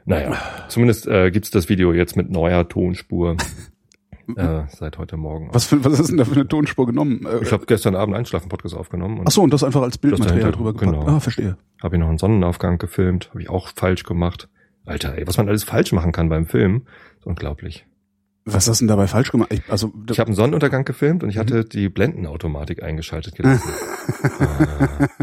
Naja, 0.05 0.35
zumindest 0.67 1.07
äh, 1.07 1.31
gibt's 1.31 1.49
das 1.49 1.69
Video 1.69 1.93
jetzt 1.93 2.17
mit 2.17 2.29
neuer 2.29 2.67
Tonspur 2.67 3.37
äh, 4.35 4.63
seit 4.67 4.97
heute 4.97 5.15
Morgen. 5.15 5.49
Was, 5.53 5.65
für, 5.67 5.83
was 5.85 5.97
ist 5.99 6.09
denn 6.09 6.17
da 6.17 6.25
für 6.25 6.33
eine 6.35 6.47
Tonspur 6.47 6.85
genommen? 6.85 7.25
Äh, 7.25 7.41
Ich 7.43 7.53
habe 7.53 7.65
gestern 7.65 7.95
Abend 7.95 8.15
Einschlafen-Podcast 8.15 8.75
aufgenommen 8.75 9.19
und 9.19 9.27
Ach 9.27 9.31
so, 9.31 9.41
und 9.43 9.53
das 9.53 9.63
einfach 9.63 9.81
als 9.81 9.97
Bildmaterial 9.97 10.51
drüber 10.51 10.73
gepackt. 10.73 10.91
genau. 10.91 11.07
Ah, 11.07 11.19
verstehe. 11.21 11.55
habe 11.81 11.95
ich 11.95 11.99
noch 12.01 12.09
einen 12.09 12.17
Sonnenaufgang 12.17 12.79
gefilmt. 12.79 13.29
Habe 13.29 13.41
ich 13.41 13.49
auch 13.49 13.69
falsch 13.69 14.03
gemacht. 14.03 14.49
Alter, 14.85 15.17
ey, 15.17 15.25
was 15.27 15.37
man 15.37 15.47
alles 15.47 15.63
falsch 15.63 15.91
machen 15.93 16.11
kann 16.11 16.29
beim 16.29 16.45
Film, 16.45 16.83
ist 17.19 17.25
unglaublich. 17.25 17.85
Was 18.45 18.67
hast 18.67 18.81
du 18.81 18.83
denn 18.83 18.89
dabei 18.89 19.07
falsch 19.07 19.31
gemacht? 19.31 19.53
Ich, 19.53 19.61
also, 19.69 19.93
Ich 20.11 20.19
habe 20.19 20.27
einen 20.27 20.35
Sonnenuntergang 20.35 20.83
gefilmt 20.83 21.23
und 21.23 21.29
ich 21.29 21.37
hatte 21.37 21.63
die 21.63 21.87
Blendenautomatik 21.87 22.83
eingeschaltet 22.83 23.35
ah, 23.43 23.57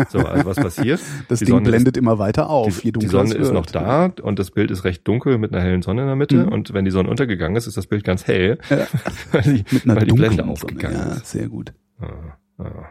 so, 0.08 0.20
also 0.20 0.46
was 0.46 0.56
passiert? 0.56 1.00
das 1.28 1.40
die 1.40 1.44
Ding 1.44 1.54
Sonne 1.56 1.68
blendet 1.68 1.98
immer 1.98 2.18
weiter 2.18 2.48
auf. 2.48 2.80
Die, 2.80 2.92
die 2.92 3.06
Sonne 3.08 3.34
ist 3.34 3.52
noch 3.52 3.66
da 3.66 4.06
und 4.22 4.38
das 4.38 4.50
Bild 4.52 4.70
ist 4.70 4.84
recht 4.84 5.06
dunkel 5.06 5.36
mit 5.36 5.52
einer 5.52 5.62
hellen 5.62 5.82
Sonne 5.82 6.00
in 6.00 6.06
der 6.06 6.16
Mitte. 6.16 6.46
Mhm. 6.46 6.48
Und 6.52 6.72
wenn 6.72 6.86
die 6.86 6.90
Sonne 6.90 7.10
untergegangen 7.10 7.56
ist, 7.56 7.66
ist 7.66 7.76
das 7.76 7.86
Bild 7.86 8.04
ganz 8.04 8.26
hell, 8.26 8.56
Ja. 8.70 8.86
weil 9.32 9.42
die, 9.42 9.64
Mit 9.70 9.84
einer 9.84 9.96
weil 9.96 10.06
die 10.06 10.12
Blende 10.12 10.36
Sonne. 10.38 10.50
aufgegangen 10.52 10.96
Ja, 10.96 11.12
ist. 11.16 11.26
sehr 11.30 11.48
gut. 11.48 11.74
Ah, 11.98 12.38
ah. 12.56 12.86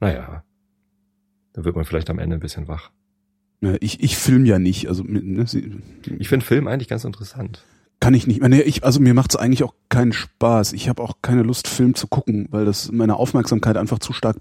Naja, 0.00 0.44
da 1.52 1.64
wird 1.66 1.76
man 1.76 1.84
vielleicht 1.84 2.08
am 2.08 2.18
Ende 2.18 2.36
ein 2.36 2.40
bisschen 2.40 2.68
wach. 2.68 2.90
Ja, 3.64 3.74
ich, 3.80 4.02
ich 4.02 4.16
film 4.16 4.44
ja 4.44 4.58
nicht. 4.58 4.88
Also 4.88 5.02
ne, 5.04 5.46
sie- 5.46 5.72
Ich 6.18 6.28
finde 6.28 6.44
Film 6.44 6.66
eigentlich 6.68 6.88
ganz 6.88 7.04
interessant. 7.04 7.64
kann 8.00 8.14
ich 8.14 8.26
nicht. 8.26 8.42
Nee, 8.42 8.60
ich, 8.60 8.84
also 8.84 9.00
mir 9.00 9.14
macht's 9.14 9.36
eigentlich 9.36 9.62
auch 9.64 9.74
keinen 9.88 10.12
Spaß. 10.12 10.72
Ich 10.74 10.88
habe 10.88 11.02
auch 11.02 11.14
keine 11.22 11.42
Lust, 11.42 11.68
Film 11.68 11.94
zu 11.94 12.06
gucken, 12.06 12.48
weil 12.50 12.64
das 12.66 12.92
meine 12.92 13.16
Aufmerksamkeit 13.16 13.76
einfach 13.76 13.98
zu 14.00 14.12
stark 14.12 14.36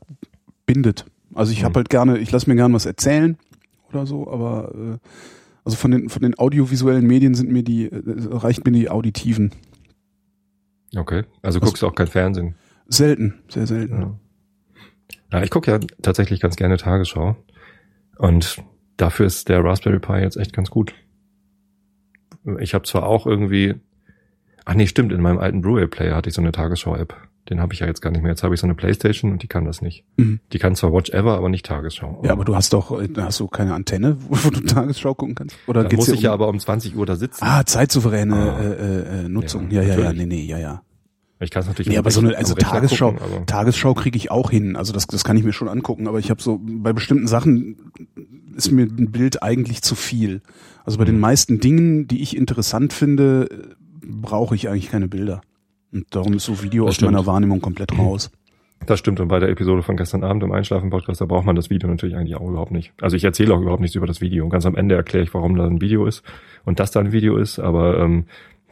bindet. 0.65 1.05
Also 1.33 1.51
ich 1.53 1.61
Mhm. 1.61 1.65
habe 1.65 1.75
halt 1.75 1.89
gerne, 1.89 2.17
ich 2.17 2.31
lasse 2.31 2.49
mir 2.49 2.55
gerne 2.55 2.73
was 2.73 2.85
erzählen 2.85 3.37
oder 3.91 4.05
so, 4.05 4.29
aber 4.29 4.73
äh, 4.75 4.97
also 5.63 5.77
von 5.77 5.91
den 5.91 6.09
von 6.09 6.21
den 6.21 6.37
audiovisuellen 6.37 7.07
Medien 7.07 7.35
sind 7.35 7.49
mir 7.51 7.63
die 7.63 7.85
äh, 7.85 8.01
reicht 8.31 8.65
mir 8.65 8.71
die 8.71 8.89
auditiven 8.89 9.51
Okay, 10.95 11.23
also 11.41 11.59
Was- 11.61 11.67
guckst 11.69 11.81
du 11.83 11.87
auch 11.87 11.95
kein 11.95 12.07
Fernsehen. 12.07 12.55
selten, 12.87 13.35
sehr 13.49 13.65
selten. 13.67 14.01
Ja, 14.01 14.19
ja 15.39 15.43
ich 15.43 15.49
gucke 15.49 15.71
ja 15.71 15.79
tatsächlich 16.01 16.39
ganz 16.39 16.55
gerne 16.55 16.77
Tagesschau. 16.77 17.35
Und 18.17 18.57
dafür 18.97 19.25
ist 19.25 19.49
der 19.49 19.63
Raspberry 19.63 19.99
Pi 19.99 20.13
jetzt 20.19 20.37
echt 20.37 20.53
ganz 20.53 20.69
gut. 20.69 20.93
Ich 22.59 22.73
habe 22.73 22.83
zwar 22.85 23.05
auch 23.05 23.25
irgendwie, 23.25 23.75
ach 24.65 24.73
nee, 24.73 24.87
stimmt, 24.87 25.11
in 25.13 25.21
meinem 25.21 25.37
alten 25.39 25.61
Blu-ray-Player 25.61 26.15
hatte 26.15 26.29
ich 26.29 26.35
so 26.35 26.41
eine 26.41 26.51
Tagesschau-App. 26.51 27.15
Den 27.49 27.59
habe 27.59 27.73
ich 27.73 27.81
ja 27.81 27.87
jetzt 27.87 28.01
gar 28.01 28.09
nicht 28.11 28.21
mehr. 28.21 28.31
Jetzt 28.31 28.43
habe 28.43 28.53
ich 28.55 28.61
so 28.61 28.67
eine 28.67 28.73
Playstation 28.75 29.31
und 29.33 29.43
die 29.43 29.47
kann 29.47 29.65
das 29.65 29.81
nicht. 29.81 30.05
Mhm. 30.15 30.39
Die 30.53 30.59
kann 30.59 30.75
zwar 30.75 30.93
Watch 30.93 31.09
Ever, 31.11 31.35
aber 31.35 31.49
nicht 31.49 31.65
Tagesschau. 31.65 32.21
Ja, 32.23 32.31
aber 32.31 32.45
du 32.45 32.55
hast 32.55 32.71
doch, 32.71 33.01
äh, 33.01 33.09
hast 33.17 33.39
du 33.41 33.47
keine 33.47 33.73
Antenne, 33.73 34.15
wo, 34.29 34.49
du 34.49 34.61
Tagesschau 34.61 35.13
gucken 35.13 35.35
kannst? 35.35 35.57
Oder 35.67 35.83
da 35.83 35.89
geht's 35.89 36.07
muss 36.07 36.15
ich 36.15 36.19
um, 36.19 36.23
ja 36.23 36.33
aber 36.33 36.47
um 36.47 36.57
20 36.57 36.95
Uhr 36.95 37.05
da 37.05 37.15
sitzen. 37.17 37.43
Ah, 37.43 37.65
zeitsouveräne 37.65 38.35
Ah. 38.35 38.59
äh, 38.61 38.73
äh, 39.21 39.25
äh, 39.25 39.29
Nutzung. 39.29 39.69
Ja, 39.71 39.81
Ja, 39.81 39.95
ja, 39.95 40.03
ja, 40.05 40.13
nee, 40.13 40.25
nee, 40.25 40.45
ja, 40.45 40.57
ja. 40.57 40.83
Ich 41.43 41.51
kann 41.51 41.61
es 41.61 41.67
natürlich 41.67 41.89
Nee, 41.91 41.97
aber 41.97 42.09
so 42.11 42.21
eine, 42.21 42.37
also 42.37 42.55
Tagesschau, 42.55 43.11
gucken, 43.13 43.27
aber- 43.35 43.45
Tagesschau 43.45 43.93
kriege 43.93 44.17
ich 44.17 44.31
auch 44.31 44.49
hin. 44.49 44.75
Also 44.75 44.93
das, 44.93 45.07
das 45.07 45.23
kann 45.23 45.37
ich 45.37 45.43
mir 45.43 45.53
schon 45.53 45.67
angucken, 45.69 46.07
aber 46.07 46.19
ich 46.19 46.29
habe 46.29 46.41
so, 46.41 46.59
bei 46.63 46.93
bestimmten 46.93 47.27
Sachen 47.27 47.91
ist 48.55 48.71
mir 48.71 48.83
ein 48.83 49.11
Bild 49.11 49.43
eigentlich 49.43 49.81
zu 49.81 49.95
viel. 49.95 50.41
Also 50.85 50.97
bei 50.97 51.05
den 51.05 51.15
Mhm. 51.15 51.21
meisten 51.21 51.59
Dingen, 51.59 52.07
die 52.07 52.21
ich 52.21 52.35
interessant 52.37 52.93
finde, 52.93 53.47
brauche 54.05 54.55
ich 54.55 54.69
eigentlich 54.69 54.89
keine 54.89 55.07
Bilder. 55.07 55.41
Und 55.91 56.05
darum 56.15 56.33
ist 56.33 56.45
so 56.45 56.63
Video 56.63 56.85
Das 56.85 56.91
aus 56.91 56.95
stimmt. 56.95 57.11
meiner 57.11 57.25
Wahrnehmung 57.25 57.61
komplett 57.61 57.97
raus. 57.97 58.31
Das 58.85 58.99
stimmt. 58.99 59.19
Und 59.21 59.29
bei 59.29 59.39
der 59.39 59.47
Episode 59.49 59.81
von 59.81 59.95
gestern 59.95 60.23
Abend 60.25 60.43
im 60.43 60.51
Einschlafen-Podcast, 60.51 61.21
da 61.21 61.25
braucht 61.25 61.45
man 61.45 61.55
das 61.55 61.69
Video 61.69 61.87
natürlich 61.87 62.15
eigentlich 62.17 62.35
auch 62.35 62.49
überhaupt 62.49 62.71
nicht. 62.71 62.91
Also 62.99 63.15
ich 63.15 63.23
erzähle 63.23 63.53
auch 63.53 63.61
überhaupt 63.61 63.79
nichts 63.81 63.95
über 63.95 64.07
das 64.07 64.19
Video. 64.19 64.43
Und 64.43 64.49
ganz 64.49 64.65
am 64.65 64.75
Ende 64.75 64.95
erkläre 64.95 65.23
ich, 65.23 65.33
warum 65.33 65.55
da 65.55 65.65
ein 65.65 65.79
Video 65.79 66.05
ist 66.05 66.21
und 66.65 66.79
dass 66.81 66.91
da 66.91 66.99
ein 66.99 67.13
Video 67.13 67.37
ist. 67.37 67.59
Aber 67.59 67.97
ähm, 67.99 68.25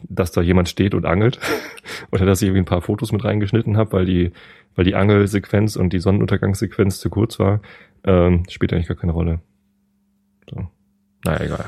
dass 0.09 0.31
da 0.31 0.41
jemand 0.41 0.69
steht 0.69 0.93
und 0.93 1.05
angelt 1.05 1.39
oder 2.11 2.25
dass 2.25 2.41
ich 2.41 2.47
irgendwie 2.47 2.61
ein 2.61 2.65
paar 2.65 2.81
Fotos 2.81 3.11
mit 3.11 3.23
reingeschnitten 3.23 3.77
habe, 3.77 3.93
weil 3.93 4.05
die, 4.05 4.31
weil 4.75 4.85
die 4.85 4.95
Angelsequenz 4.95 5.75
und 5.75 5.93
die 5.93 5.99
Sonnenuntergangssequenz 5.99 6.99
zu 6.99 7.09
kurz 7.09 7.39
war, 7.39 7.61
ähm, 8.03 8.43
spielt 8.49 8.73
eigentlich 8.73 8.87
gar 8.87 8.97
keine 8.97 9.13
Rolle. 9.13 9.39
So. 10.49 10.67
Naja, 11.25 11.45
egal. 11.45 11.65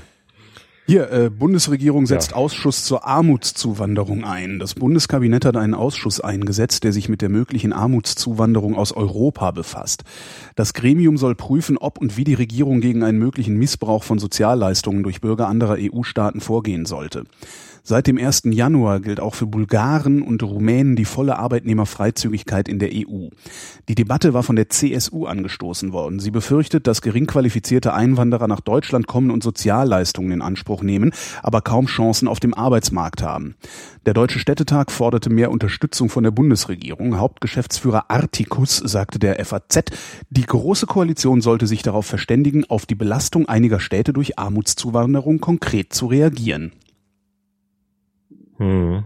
Hier, 0.86 1.10
äh, 1.14 1.30
Bundesregierung 1.30 2.06
setzt 2.06 2.32
Ja. 2.32 2.38
Ausschuss 2.38 2.84
zur 2.84 3.06
Armutszuwanderung 3.08 4.26
ein. 4.26 4.60
Das 4.60 4.74
Bundeskabinett 4.74 5.46
hat 5.46 5.56
einen 5.56 5.76
Ausschuss 5.76 6.20
eingesetzt, 6.20 6.84
der 6.84 6.92
sich 6.92 7.08
mit 7.08 7.22
der 7.22 7.30
möglichen 7.30 7.72
Armutszuwanderung 7.72 8.76
aus 8.76 8.92
Europa 8.92 9.52
befasst. 9.52 10.04
Das 10.58 10.74
Gremium 10.74 11.16
soll 11.16 11.36
prüfen, 11.36 11.78
ob 11.78 12.00
und 12.00 12.18
wie 12.18 12.26
die 12.26 12.34
Regierung 12.34 12.82
gegen 12.82 13.02
einen 13.04 13.18
möglichen 13.18 13.56
Missbrauch 13.56 14.04
von 14.04 14.20
Sozialleistungen 14.20 15.04
durch 15.04 15.22
Bürger 15.22 15.48
anderer 15.48 15.78
EU-Staaten 15.80 16.42
vorgehen 16.42 16.86
sollte. 16.86 17.24
Seit 17.86 18.08
dem 18.08 18.18
1. 18.18 18.44
Januar 18.46 19.02
gilt 19.02 19.20
auch 19.20 19.36
für 19.36 19.46
Bulgaren 19.46 20.22
und 20.22 20.42
Rumänen 20.42 20.96
die 20.96 21.04
volle 21.04 21.38
Arbeitnehmerfreizügigkeit 21.38 22.70
in 22.70 22.80
der 22.80 22.92
EU. 22.94 23.28
Die 23.90 23.96
Debatte 23.96 24.34
war 24.34 24.42
von 24.42 24.56
der 24.56 24.70
CSU 24.70 25.26
angestoßen 25.26 25.92
worden. 25.92 26.22
Sie 26.22 26.32
befürchtet, 26.32 26.88
dass 26.88 27.02
gering 27.02 27.28
qualifizierte 27.28 27.94
Einwanderer 27.94 28.48
nach 28.48 28.62
Deutschland 28.62 29.08
kommen 29.08 29.32
und 29.32 29.44
Sozialleistungen 29.44 30.32
in 30.32 30.42
Anspruch 30.42 30.82
nehmen, 30.82 31.12
aber 31.42 31.60
kaum 31.60 31.88
Chancen 31.88 32.30
auf 32.30 32.40
dem 32.40 32.54
Arbeitsmarkt 32.54 33.22
haben. 33.22 33.56
Der 34.06 34.14
Deutsche 34.14 34.40
Städtetag 34.40 34.90
forderte 34.90 35.30
mehr 35.30 35.52
Unterstützung 35.52 36.08
von 36.08 36.24
der 36.24 36.32
Bundesregierung. 36.32 37.20
Hauptgeschäftsführer 37.20 38.06
Articus 38.10 38.78
sagte 38.78 39.20
der 39.20 39.44
FAZ, 39.44 39.92
die 40.30 40.46
Große 40.46 40.86
Koalition 40.86 41.42
sollte 41.42 41.68
sich 41.68 41.82
darauf 41.82 42.06
verständigen, 42.06 42.64
auf 42.64 42.86
die 42.86 42.96
Belastung 42.96 43.50
einiger 43.50 43.82
Städte 43.82 44.14
durch 44.14 44.40
Armutszuwanderung 44.40 45.42
konkret 45.42 45.92
zu 45.92 46.06
reagieren. 46.06 46.72
Hm. 48.58 49.04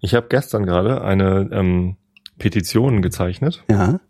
Ich 0.00 0.14
habe 0.14 0.26
gestern 0.28 0.66
gerade 0.66 1.02
eine 1.02 1.48
ähm, 1.52 1.96
Petition 2.38 3.00
gezeichnet. 3.02 3.64
Ja. 3.70 4.00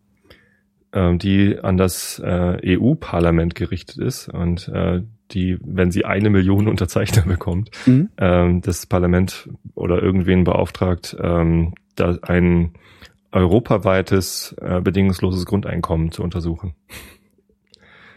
ähm, 0.93 1.19
die 1.19 1.59
an 1.61 1.77
das 1.77 2.21
äh, 2.25 2.79
EU-Parlament 2.79 3.55
gerichtet 3.55 3.99
ist 3.99 4.29
und 4.29 4.69
äh, 4.69 5.03
die, 5.33 5.59
wenn 5.65 5.91
sie 5.91 6.05
eine 6.05 6.31
Million 6.31 6.69
Unterzeichner 6.75 7.23
bekommt, 7.23 7.71
Mhm. 7.87 8.11
ähm, 8.19 8.61
das 8.63 8.87
Parlament 8.87 9.49
oder 9.75 10.03
irgendwen 10.03 10.45
beauftragt, 10.45 11.17
ähm, 11.21 11.75
da 11.97 12.17
ein 12.23 12.73
europaweites 13.33 14.55
äh, 14.61 14.81
bedingungsloses 14.81 15.45
Grundeinkommen 15.47 16.13
zu 16.13 16.23
untersuchen. 16.23 16.75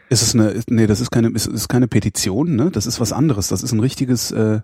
Ist 0.10 0.22
es 0.22 0.36
eine, 0.36 0.62
nee, 0.70 0.88
das 0.88 1.02
ist 1.02 1.12
keine, 1.12 1.30
ist, 1.30 1.48
ist 1.48 1.68
keine 1.68 1.88
Petition, 1.88 2.56
ne? 2.56 2.70
Das 2.72 2.86
ist 2.88 3.00
was 3.02 3.12
anderes. 3.12 3.50
Das 3.50 3.62
ist 3.64 3.72
ein 3.74 3.80
richtiges, 3.80 4.32
äh, 4.32 4.62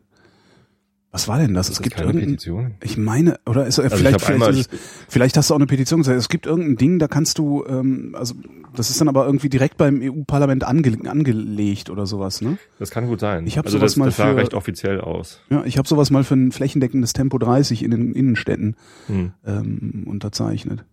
Was 1.13 1.27
war 1.27 1.37
denn 1.37 1.53
das? 1.53 1.67
Ist 1.67 1.73
es 1.73 1.77
das 1.77 1.83
gibt 1.83 1.95
keine 1.95 2.11
Petition. 2.19 2.73
ich 2.83 2.97
meine, 2.97 3.39
oder 3.45 3.65
ist, 3.67 3.79
Also 3.79 3.83
ich 3.83 3.93
vielleicht, 4.01 4.19
vielleicht, 4.21 4.31
einmal- 4.43 4.57
ist 4.59 4.73
es, 4.73 4.79
vielleicht 5.07 5.37
hast 5.37 5.49
du 5.49 5.53
auch 5.53 5.59
eine 5.59 5.67
Petition 5.67 5.99
gesagt. 6.01 6.17
Es 6.17 6.27
gibt 6.27 6.45
irgendein 6.47 6.75
Ding, 6.75 6.97
da 6.99 7.07
kannst 7.07 7.37
du, 7.37 7.63
ähm, 7.67 8.15
also 8.17 8.33
das 8.75 8.89
ist 8.89 8.99
dann 8.99 9.07
aber 9.07 9.25
irgendwie 9.27 9.47
direkt 9.49 9.77
beim 9.77 10.01
EU-Parlament 10.01 10.63
ange, 10.63 10.97
angelegt 11.07 11.89
oder 11.91 12.05
sowas, 12.07 12.41
ne? 12.41 12.57
Das 12.79 12.89
kann 12.89 13.07
gut 13.07 13.19
sein. 13.19 13.45
Ich 13.47 13.57
hab 13.59 13.65
also 13.67 13.77
sowas 13.77 13.91
das, 13.91 13.97
mal 13.97 14.05
das 14.05 14.17
sah 14.17 14.31
für- 14.31 14.37
recht 14.37 14.53
offiziell 14.55 14.99
aus. 15.01 15.39
Ja, 15.51 15.63
ich 15.65 15.77
habe 15.77 15.87
sowas 15.87 16.09
mal 16.09 16.23
für 16.23 16.33
ein 16.33 16.51
flächendeckendes 16.51 17.13
Tempo 17.13 17.37
30 17.37 17.83
in 17.83 17.91
den 17.91 18.13
Innenstädten 18.13 18.75
Hm. 19.07 19.31
ähm, 19.45 20.03
unterzeichnet. 20.07 20.83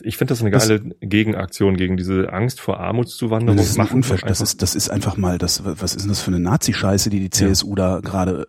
Ich 0.00 0.16
finde 0.16 0.32
das 0.32 0.40
eine 0.40 0.50
Das- 0.50 0.68
geile 0.68 0.80
Gegenaktion 1.00 1.76
gegen 1.76 1.96
diese 1.96 2.32
Angst 2.32 2.60
vor 2.60 2.80
Armutszuwanderung. 2.80 3.56
Das 3.56 3.66
ist, 3.70 3.78
ein 3.78 3.86
das 4.00 4.12
einfach- 4.12 4.40
ist, 4.40 4.62
das 4.62 4.74
ist 4.74 4.90
einfach 4.90 5.16
mal, 5.16 5.38
das, 5.38 5.62
was 5.64 5.94
ist 5.94 6.02
denn 6.02 6.08
das 6.08 6.20
für 6.20 6.28
eine 6.30 6.40
Nazi-Scheiße, 6.40 7.10
die 7.10 7.20
die 7.20 7.30
CSU 7.30 7.74
da 7.74 8.00
gerade 8.00 8.46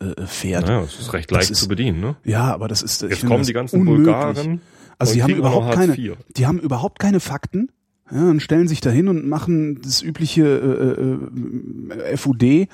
äh, 0.00 0.04
äh, 0.04 0.22
äh, 0.22 0.26
fährt? 0.26 0.66
naja, 0.66 0.82
es 0.82 0.98
ist 0.98 1.12
recht 1.12 1.30
Das 1.30 1.36
leicht 1.38 1.50
ist- 1.50 1.58
zu 1.58 1.68
bedienen. 1.68 2.00
Ne? 2.00 2.16
Ja, 2.24 2.52
aber 2.52 2.68
das 2.68 2.82
ist, 2.82 3.02
Jetzt 3.02 3.14
finde 3.18 3.26
kommen 3.26 3.40
das 3.40 3.46
die 3.48 3.52
ganzen 3.52 3.80
unmöglich. 3.80 4.06
Bulgaren. 4.06 4.60
Also 4.98 5.14
die 5.14 5.22
haben 5.22 5.34
überhaupt 5.34 5.74
keine, 5.74 5.96
die 6.36 6.46
haben 6.46 6.58
überhaupt 6.60 6.98
keine 7.00 7.18
Fakten. 7.20 7.70
Ja, 8.10 8.28
und 8.28 8.40
stellen 8.40 8.68
sich 8.68 8.80
dahin 8.82 9.08
und 9.08 9.26
machen 9.26 9.80
das 9.82 10.02
übliche 10.02 10.44
äh, 10.44 11.94
äh, 12.12 12.16
FUD, 12.18 12.42
äh, 12.42 12.68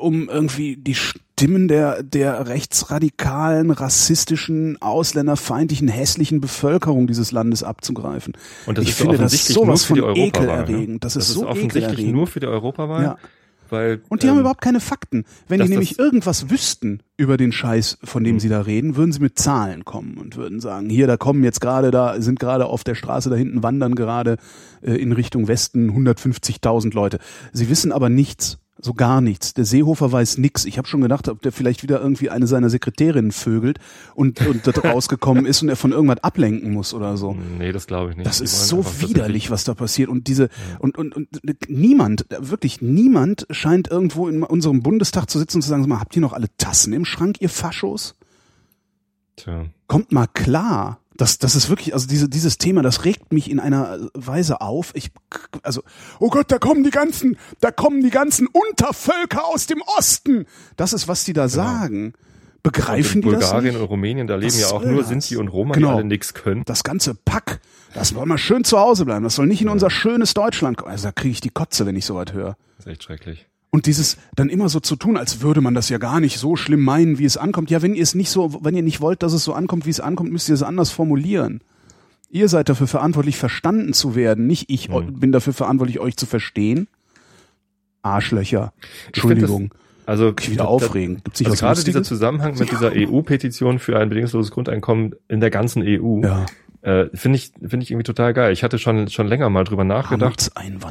um 0.00 0.28
irgendwie 0.28 0.76
die 0.76 0.94
Stimmen 1.38 1.68
der 1.68 2.02
der 2.02 2.48
rechtsradikalen, 2.48 3.70
rassistischen, 3.70 4.80
ausländerfeindlichen, 4.80 5.86
hässlichen 5.86 6.40
Bevölkerung 6.40 7.06
dieses 7.06 7.30
Landes 7.30 7.62
abzugreifen. 7.62 8.32
Und 8.64 8.78
das 8.78 8.84
ich 8.84 8.90
ist 8.92 8.96
finde 8.96 9.18
das 9.18 9.46
sowas 9.48 9.66
nur 9.66 9.76
für 9.78 9.94
die 9.94 10.00
von 10.00 10.08
Europawahl. 10.08 10.28
ekelerregend. 10.62 10.88
ne? 10.94 10.98
Das 11.00 11.14
ist 11.14 11.28
so 11.28 11.46
offensichtlich 11.46 11.84
ekelerregend. 11.84 12.14
nur 12.14 12.26
für 12.26 12.40
die 12.40 12.46
Europawahl. 12.46 13.02
Ja. 13.02 13.18
Weil, 13.68 14.00
Und 14.08 14.22
die 14.22 14.28
haben 14.28 14.36
ähm, 14.36 14.40
überhaupt 14.40 14.62
keine 14.62 14.80
Fakten. 14.80 15.24
Wenn 15.46 15.60
die 15.60 15.68
nämlich 15.68 15.90
das- 15.90 15.98
irgendwas 15.98 16.48
wüssten 16.48 17.00
über 17.18 17.36
den 17.36 17.52
Scheiß, 17.52 17.98
von 18.02 18.24
dem 18.24 18.36
Mhm. 18.36 18.40
sie 18.40 18.48
da 18.48 18.62
reden, 18.62 18.96
würden 18.96 19.12
sie 19.12 19.20
mit 19.20 19.38
Zahlen 19.38 19.84
kommen 19.84 20.16
und 20.16 20.36
würden 20.36 20.60
sagen, 20.60 20.88
hier, 20.88 21.06
da 21.06 21.18
kommen 21.18 21.44
jetzt 21.44 21.60
gerade, 21.60 21.90
da 21.90 22.18
sind 22.22 22.40
gerade 22.40 22.64
auf 22.64 22.82
der 22.82 22.94
Straße 22.94 23.28
da 23.28 23.36
hinten 23.36 23.62
wandern 23.62 23.94
gerade 23.94 24.36
äh, 24.80 24.92
in 24.94 25.12
Richtung 25.12 25.48
Westen 25.48 25.90
150.000 25.90 26.94
Leute. 26.94 27.18
Sie 27.52 27.68
wissen 27.68 27.92
aber 27.92 28.08
nichts, 28.08 28.56
so 28.78 28.92
gar 28.94 29.20
nichts. 29.20 29.54
Der 29.54 29.64
Seehofer 29.64 30.12
weiß 30.12 30.38
nix. 30.38 30.64
Ich 30.64 30.76
habe 30.78 30.86
schon 30.86 31.00
gedacht, 31.00 31.28
ob 31.28 31.40
der 31.40 31.52
vielleicht 31.52 31.82
wieder 31.82 32.00
irgendwie 32.00 32.30
eine 32.30 32.46
seiner 32.46 32.68
Sekretärinnen 32.68 33.32
vögelt 33.32 33.78
und, 34.14 34.46
und 34.46 34.66
das 34.66 34.84
rausgekommen 34.84 35.46
ist 35.46 35.62
und 35.62 35.68
er 35.68 35.76
von 35.76 35.92
irgendwas 35.92 36.22
ablenken 36.22 36.72
muss 36.72 36.92
oder 36.92 37.16
so. 37.16 37.36
Nee, 37.58 37.72
das 37.72 37.86
glaube 37.86 38.10
ich 38.10 38.16
nicht. 38.16 38.26
Das 38.26 38.38
Die 38.38 38.44
ist 38.44 38.68
so 38.68 38.84
widerlich, 39.00 39.50
was 39.50 39.64
da 39.64 39.74
passiert. 39.74 40.08
Und 40.08 40.28
diese, 40.28 40.50
und, 40.78 40.98
und, 40.98 41.16
und 41.16 41.28
niemand, 41.68 42.26
wirklich 42.38 42.82
niemand 42.82 43.46
scheint 43.50 43.88
irgendwo 43.88 44.28
in 44.28 44.42
unserem 44.42 44.82
Bundestag 44.82 45.30
zu 45.30 45.38
sitzen 45.38 45.58
und 45.58 45.62
zu 45.62 45.68
sagen, 45.68 45.82
sag 45.82 45.88
mal, 45.88 46.00
habt 46.00 46.14
ihr 46.14 46.22
noch 46.22 46.34
alle 46.34 46.48
Tassen 46.58 46.92
im 46.92 47.04
Schrank, 47.04 47.40
ihr 47.40 47.48
Faschos? 47.48 48.14
Tja. 49.36 49.66
Kommt 49.86 50.12
mal 50.12 50.26
klar. 50.26 50.98
Das, 51.16 51.38
das 51.38 51.54
ist 51.54 51.68
wirklich, 51.70 51.94
also 51.94 52.06
diese, 52.06 52.28
dieses 52.28 52.58
Thema, 52.58 52.82
das 52.82 53.04
regt 53.04 53.32
mich 53.32 53.50
in 53.50 53.58
einer 53.60 54.10
Weise 54.14 54.60
auf. 54.60 54.90
Ich, 54.94 55.10
also, 55.62 55.82
oh 56.20 56.28
Gott, 56.28 56.50
da 56.50 56.58
kommen 56.58 56.84
die 56.84 56.90
ganzen, 56.90 57.38
da 57.60 57.70
kommen 57.70 58.02
die 58.02 58.10
ganzen 58.10 58.46
Untervölker 58.48 59.46
aus 59.46 59.66
dem 59.66 59.82
Osten. 59.98 60.46
Das 60.76 60.92
ist, 60.92 61.08
was 61.08 61.24
die 61.24 61.32
da 61.32 61.48
sagen. 61.48 62.12
Begreifen 62.62 63.22
die 63.22 63.30
das 63.30 63.38
Bulgarien 63.50 63.76
und 63.76 63.84
Rumänien, 63.84 64.26
da 64.26 64.34
leben 64.34 64.58
ja 64.58 64.66
auch 64.68 64.82
nur 64.82 64.98
das? 64.98 65.08
Sinti 65.08 65.36
und 65.36 65.46
Roma, 65.48 65.72
Genau. 65.74 65.88
die 65.90 65.94
alle 65.94 66.04
nix 66.04 66.34
können. 66.34 66.64
das 66.66 66.82
ganze 66.82 67.14
Pack, 67.14 67.60
das 67.94 68.08
soll 68.08 68.26
mal 68.26 68.38
schön 68.38 68.64
zu 68.64 68.78
Hause 68.78 69.04
bleiben. 69.04 69.22
Das 69.22 69.36
soll 69.36 69.46
nicht 69.46 69.62
in 69.62 69.68
unser 69.68 69.88
schönes 69.88 70.34
Deutschland 70.34 70.76
kommen. 70.76 70.90
Also 70.90 71.06
da 71.06 71.12
kriege 71.12 71.30
ich 71.30 71.40
die 71.40 71.50
Kotze, 71.50 71.86
wenn 71.86 71.94
ich 71.94 72.04
sowas 72.04 72.32
höre. 72.32 72.56
Das 72.78 72.86
ist 72.86 72.92
echt 72.92 73.04
schrecklich. 73.04 73.46
Und 73.70 73.86
dieses 73.86 74.16
dann 74.36 74.48
immer 74.48 74.68
so 74.68 74.80
zu 74.80 74.96
tun, 74.96 75.16
als 75.16 75.42
würde 75.42 75.60
man 75.60 75.74
das 75.74 75.88
ja 75.88 75.98
gar 75.98 76.20
nicht 76.20 76.38
so 76.38 76.56
schlimm 76.56 76.82
meinen, 76.82 77.18
wie 77.18 77.24
es 77.24 77.36
ankommt. 77.36 77.70
Ja, 77.70 77.82
wenn 77.82 77.94
ihr 77.94 78.02
es 78.02 78.14
nicht 78.14 78.30
so, 78.30 78.58
wenn 78.64 78.74
ihr 78.74 78.82
nicht 78.82 79.00
wollt, 79.00 79.22
dass 79.22 79.32
es 79.32 79.44
so 79.44 79.52
ankommt, 79.52 79.84
wie 79.86 79.90
es 79.90 80.00
ankommt, 80.00 80.32
müsst 80.32 80.48
ihr 80.48 80.54
es 80.54 80.62
anders 80.62 80.90
formulieren. 80.90 81.60
Ihr 82.30 82.48
seid 82.48 82.68
dafür 82.68 82.86
verantwortlich, 82.86 83.36
verstanden 83.36 83.92
zu 83.92 84.14
werden. 84.14 84.46
Nicht 84.46 84.70
ich 84.70 84.88
Hm. 84.88 85.20
bin 85.20 85.30
dafür 85.32 85.52
verantwortlich, 85.52 86.00
euch 86.00 86.16
zu 86.16 86.26
verstehen. 86.26 86.88
Arschlöcher. 88.02 88.72
Entschuldigung. 89.08 89.70
Also 90.06 90.32
Ich 90.38 90.50
wieder 90.52 90.68
aufregend. 90.68 91.24
Gibt's 91.24 91.40
nicht 91.40 91.50
Also 91.50 91.60
gerade 91.66 91.82
dieser 91.82 91.98
Lustiges? 91.98 92.08
Zusammenhang 92.08 92.56
mit 92.58 92.70
dieser 92.70 92.92
EU-Petition 92.94 93.80
für 93.80 93.98
ein 93.98 94.08
bedingungsloses 94.08 94.52
Grundeinkommen 94.52 95.16
in 95.28 95.40
der 95.40 95.50
ganzen 95.50 95.82
EU, 95.82 96.20
Ja. 96.22 96.46
Äh, 96.86 97.06
finde 97.14 97.36
ich, 97.36 97.50
finde 97.66 97.82
ich 97.82 97.90
irgendwie 97.90 98.04
total 98.04 98.32
geil. 98.32 98.52
Ich 98.52 98.62
hatte 98.62 98.78
schon, 98.78 99.08
schon 99.08 99.26
länger 99.26 99.50
mal 99.50 99.64
drüber 99.64 99.82
nachgedacht, 99.84 100.50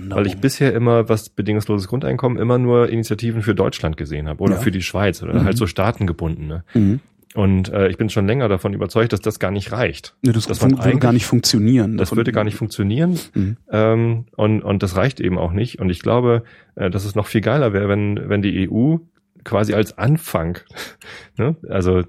weil 0.10 0.28
ich 0.28 0.38
bisher 0.38 0.74
immer, 0.74 1.08
was 1.08 1.30
bedingungsloses 1.30 1.88
Grundeinkommen, 1.88 2.38
immer 2.38 2.58
nur 2.58 2.90
Initiativen 2.90 3.42
für 3.42 3.56
Deutschland 3.56 3.96
gesehen 3.96 4.28
habe 4.28 4.44
oder 4.44 4.56
Ja. 4.56 4.60
für 4.62 4.72
die 4.72 4.82
Schweiz 4.82 5.24
oder 5.24 5.34
Mhm. 5.36 5.46
halt 5.46 5.58
so 5.58 5.68
staatengebundene. 5.68 6.64
Mhm. 6.74 7.00
Und 7.34 7.70
äh, 7.70 7.88
ich 7.90 7.98
bin 7.98 8.10
schon 8.10 8.28
länger 8.28 8.48
davon 8.50 8.74
überzeugt, 8.74 9.12
dass 9.14 9.20
das 9.22 9.40
gar 9.40 9.52
nicht 9.52 9.72
reicht. 9.74 10.16
Nee, 10.22 10.32
das 10.32 10.50
würde 10.62 10.98
gar 11.00 11.12
nicht 11.14 11.26
funktionieren. 11.26 11.98
Das 11.98 12.10
Davon- 12.10 12.18
würde 12.18 12.32
gar 12.32 12.44
nicht 12.46 12.56
funktionieren 12.56 13.20
Mhm. 13.34 13.58
ähm, 13.72 14.26
und, 14.36 14.62
und 14.64 14.84
das 14.84 14.96
reicht 14.98 15.20
eben 15.20 15.38
auch 15.38 15.52
nicht. 15.52 15.80
Und 15.80 15.90
ich 15.90 16.02
glaube, 16.02 16.44
äh, 16.76 16.90
dass 16.90 17.04
es 17.06 17.16
noch 17.16 17.28
viel 17.28 17.42
geiler 17.42 17.74
wäre, 17.74 17.88
wenn, 17.90 18.30
wenn 18.30 18.42
die 18.42 18.70
EU 18.70 18.98
quasi 19.44 19.74
als 19.74 19.98
Anfang, 19.98 20.60
ne? 21.38 21.56
also 21.70 22.04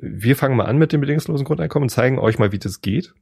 wir 0.00 0.36
fangen 0.36 0.56
mal 0.56 0.66
an 0.66 0.78
mit 0.78 0.92
dem 0.92 1.00
bedingungslosen 1.00 1.44
Grundeinkommen, 1.44 1.88
zeigen 1.88 2.18
euch 2.18 2.38
mal, 2.38 2.52
wie 2.52 2.58
das 2.58 2.80
geht. 2.80 3.14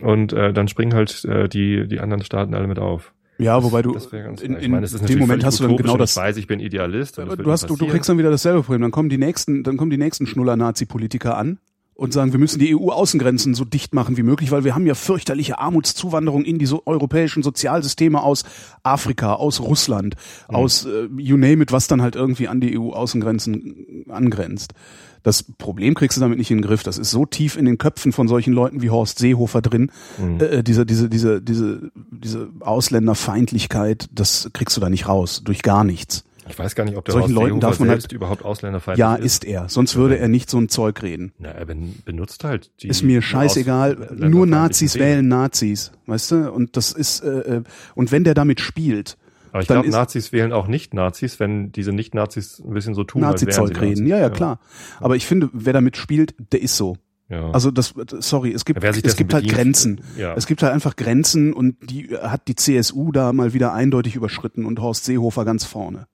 Und 0.00 0.32
äh, 0.32 0.52
dann 0.52 0.68
springen 0.68 0.94
halt 0.94 1.24
äh, 1.24 1.48
die, 1.48 1.86
die 1.86 2.00
anderen 2.00 2.22
Staaten 2.22 2.54
alle 2.54 2.66
mit 2.66 2.78
auf. 2.78 3.12
Ja, 3.38 3.62
wobei 3.62 3.82
du 3.82 3.94
in, 3.94 4.56
ich 4.56 4.64
in 4.64 4.70
meine, 4.70 4.86
dem 4.86 5.18
Moment 5.18 5.44
hast 5.44 5.60
du 5.60 5.64
dann 5.66 5.76
genau 5.76 5.98
das 5.98 6.12
Ich 6.12 6.16
weiß, 6.16 6.36
ich 6.38 6.46
bin 6.46 6.58
Idealist. 6.58 7.18
Aber 7.18 7.36
du 7.36 7.50
hast, 7.50 7.68
du, 7.68 7.76
kriegst 7.76 8.08
dann 8.08 8.16
wieder 8.16 8.30
dasselbe 8.30 8.62
Problem. 8.62 8.80
Dann 8.80 8.90
kommen 8.90 9.10
die 9.10 9.18
nächsten, 9.18 9.62
dann 9.62 9.76
kommen 9.76 9.90
die 9.90 9.98
nächsten 9.98 10.26
Schnuller-Nazi-Politiker 10.26 11.36
an 11.36 11.58
und 11.96 12.12
sagen, 12.12 12.32
wir 12.32 12.38
müssen 12.38 12.58
die 12.58 12.76
EU-Außengrenzen 12.76 13.54
so 13.54 13.64
dicht 13.64 13.94
machen 13.94 14.16
wie 14.16 14.22
möglich, 14.22 14.50
weil 14.50 14.64
wir 14.64 14.74
haben 14.74 14.86
ja 14.86 14.94
fürchterliche 14.94 15.58
Armutszuwanderung 15.58 16.44
in 16.44 16.58
die 16.58 16.66
so 16.66 16.82
europäischen 16.84 17.42
Sozialsysteme 17.42 18.22
aus 18.22 18.44
Afrika, 18.82 19.34
aus 19.34 19.60
Russland, 19.60 20.14
aus 20.48 20.84
äh, 20.84 21.08
you 21.16 21.36
name 21.36 21.62
it, 21.62 21.72
was 21.72 21.86
dann 21.86 22.02
halt 22.02 22.14
irgendwie 22.14 22.48
an 22.48 22.60
die 22.60 22.78
EU-Außengrenzen 22.78 24.04
angrenzt. 24.10 24.74
Das 25.22 25.42
Problem 25.42 25.94
kriegst 25.94 26.16
du 26.16 26.20
damit 26.20 26.38
nicht 26.38 26.52
in 26.52 26.58
den 26.58 26.64
Griff. 26.64 26.84
Das 26.84 26.98
ist 26.98 27.10
so 27.10 27.26
tief 27.26 27.56
in 27.56 27.64
den 27.64 27.78
Köpfen 27.78 28.12
von 28.12 28.28
solchen 28.28 28.52
Leuten 28.52 28.80
wie 28.80 28.90
Horst 28.90 29.18
Seehofer 29.18 29.60
drin. 29.60 29.90
Mhm. 30.18 30.40
Äh, 30.40 30.62
diese, 30.62 30.86
diese, 30.86 31.08
diese, 31.08 31.42
diese, 31.42 31.90
diese 32.12 32.48
Ausländerfeindlichkeit, 32.60 34.08
das 34.12 34.50
kriegst 34.52 34.76
du 34.76 34.80
da 34.80 34.88
nicht 34.88 35.08
raus. 35.08 35.42
Durch 35.44 35.62
gar 35.62 35.82
nichts. 35.82 36.24
Ich 36.48 36.58
weiß 36.58 36.74
gar 36.74 36.84
nicht, 36.84 36.96
ob 36.96 37.04
der 37.04 37.12
Solchen 37.12 37.34
Horst 37.36 37.48
Leuten 37.48 37.60
darf 37.60 37.80
man 37.80 37.88
halt- 37.88 38.12
überhaupt 38.12 38.44
ausländerfeindlich 38.44 39.00
Ja, 39.00 39.14
ist. 39.16 39.24
ist 39.24 39.44
er. 39.44 39.68
Sonst 39.68 39.96
würde 39.96 40.18
er 40.18 40.28
nicht 40.28 40.48
so 40.50 40.58
ein 40.58 40.68
Zeug 40.68 41.02
reden. 41.02 41.32
Na, 41.38 41.50
er 41.50 41.66
ben, 41.66 41.96
benutzt 42.04 42.44
halt 42.44 42.70
die. 42.82 42.88
Ist 42.88 43.02
mir 43.02 43.22
scheißegal. 43.22 44.14
Nur 44.16 44.46
Nazis 44.46 44.92
Themen. 44.92 45.04
wählen 45.04 45.28
Nazis, 45.28 45.92
weißt 46.06 46.30
du? 46.32 46.52
Und 46.52 46.76
das 46.76 46.92
ist 46.92 47.20
äh, 47.20 47.56
äh, 47.58 47.62
und 47.94 48.12
wenn 48.12 48.24
der 48.24 48.34
damit 48.34 48.60
spielt, 48.60 49.16
Aber 49.52 49.62
ich 49.62 49.68
glaube, 49.68 49.88
Nazis 49.88 50.32
wählen 50.32 50.52
auch 50.52 50.66
nicht 50.68 50.92
Nazis, 50.94 51.40
wenn 51.40 51.72
diese 51.72 51.92
Nicht-Nazis 51.92 52.60
ein 52.64 52.74
bisschen 52.74 52.94
so 52.94 53.04
tun, 53.04 53.22
Nazi-Zeug 53.22 53.80
reden. 53.80 53.90
Nazis. 54.04 54.08
Ja, 54.08 54.18
ja, 54.18 54.30
klar. 54.30 54.60
Aber 55.00 55.16
ich 55.16 55.26
finde, 55.26 55.48
wer 55.52 55.72
damit 55.72 55.96
spielt, 55.96 56.34
der 56.52 56.60
ist 56.62 56.76
so. 56.76 56.96
Ja. 57.28 57.50
Also 57.50 57.72
das, 57.72 57.92
sorry, 58.20 58.52
es 58.52 58.64
gibt 58.64 58.84
es 58.84 59.16
gibt 59.16 59.34
halt 59.34 59.48
Grenzen. 59.48 60.00
ja. 60.16 60.34
Es 60.34 60.46
gibt 60.46 60.62
halt 60.62 60.72
einfach 60.72 60.94
Grenzen 60.94 61.52
und 61.52 61.74
die 61.90 62.16
hat 62.16 62.46
die 62.46 62.54
CSU 62.54 63.10
da 63.10 63.32
mal 63.32 63.52
wieder 63.52 63.72
eindeutig 63.72 64.14
überschritten 64.14 64.64
und 64.64 64.80
Horst 64.80 65.06
Seehofer 65.06 65.44
ganz 65.44 65.64
vorne. 65.64 66.06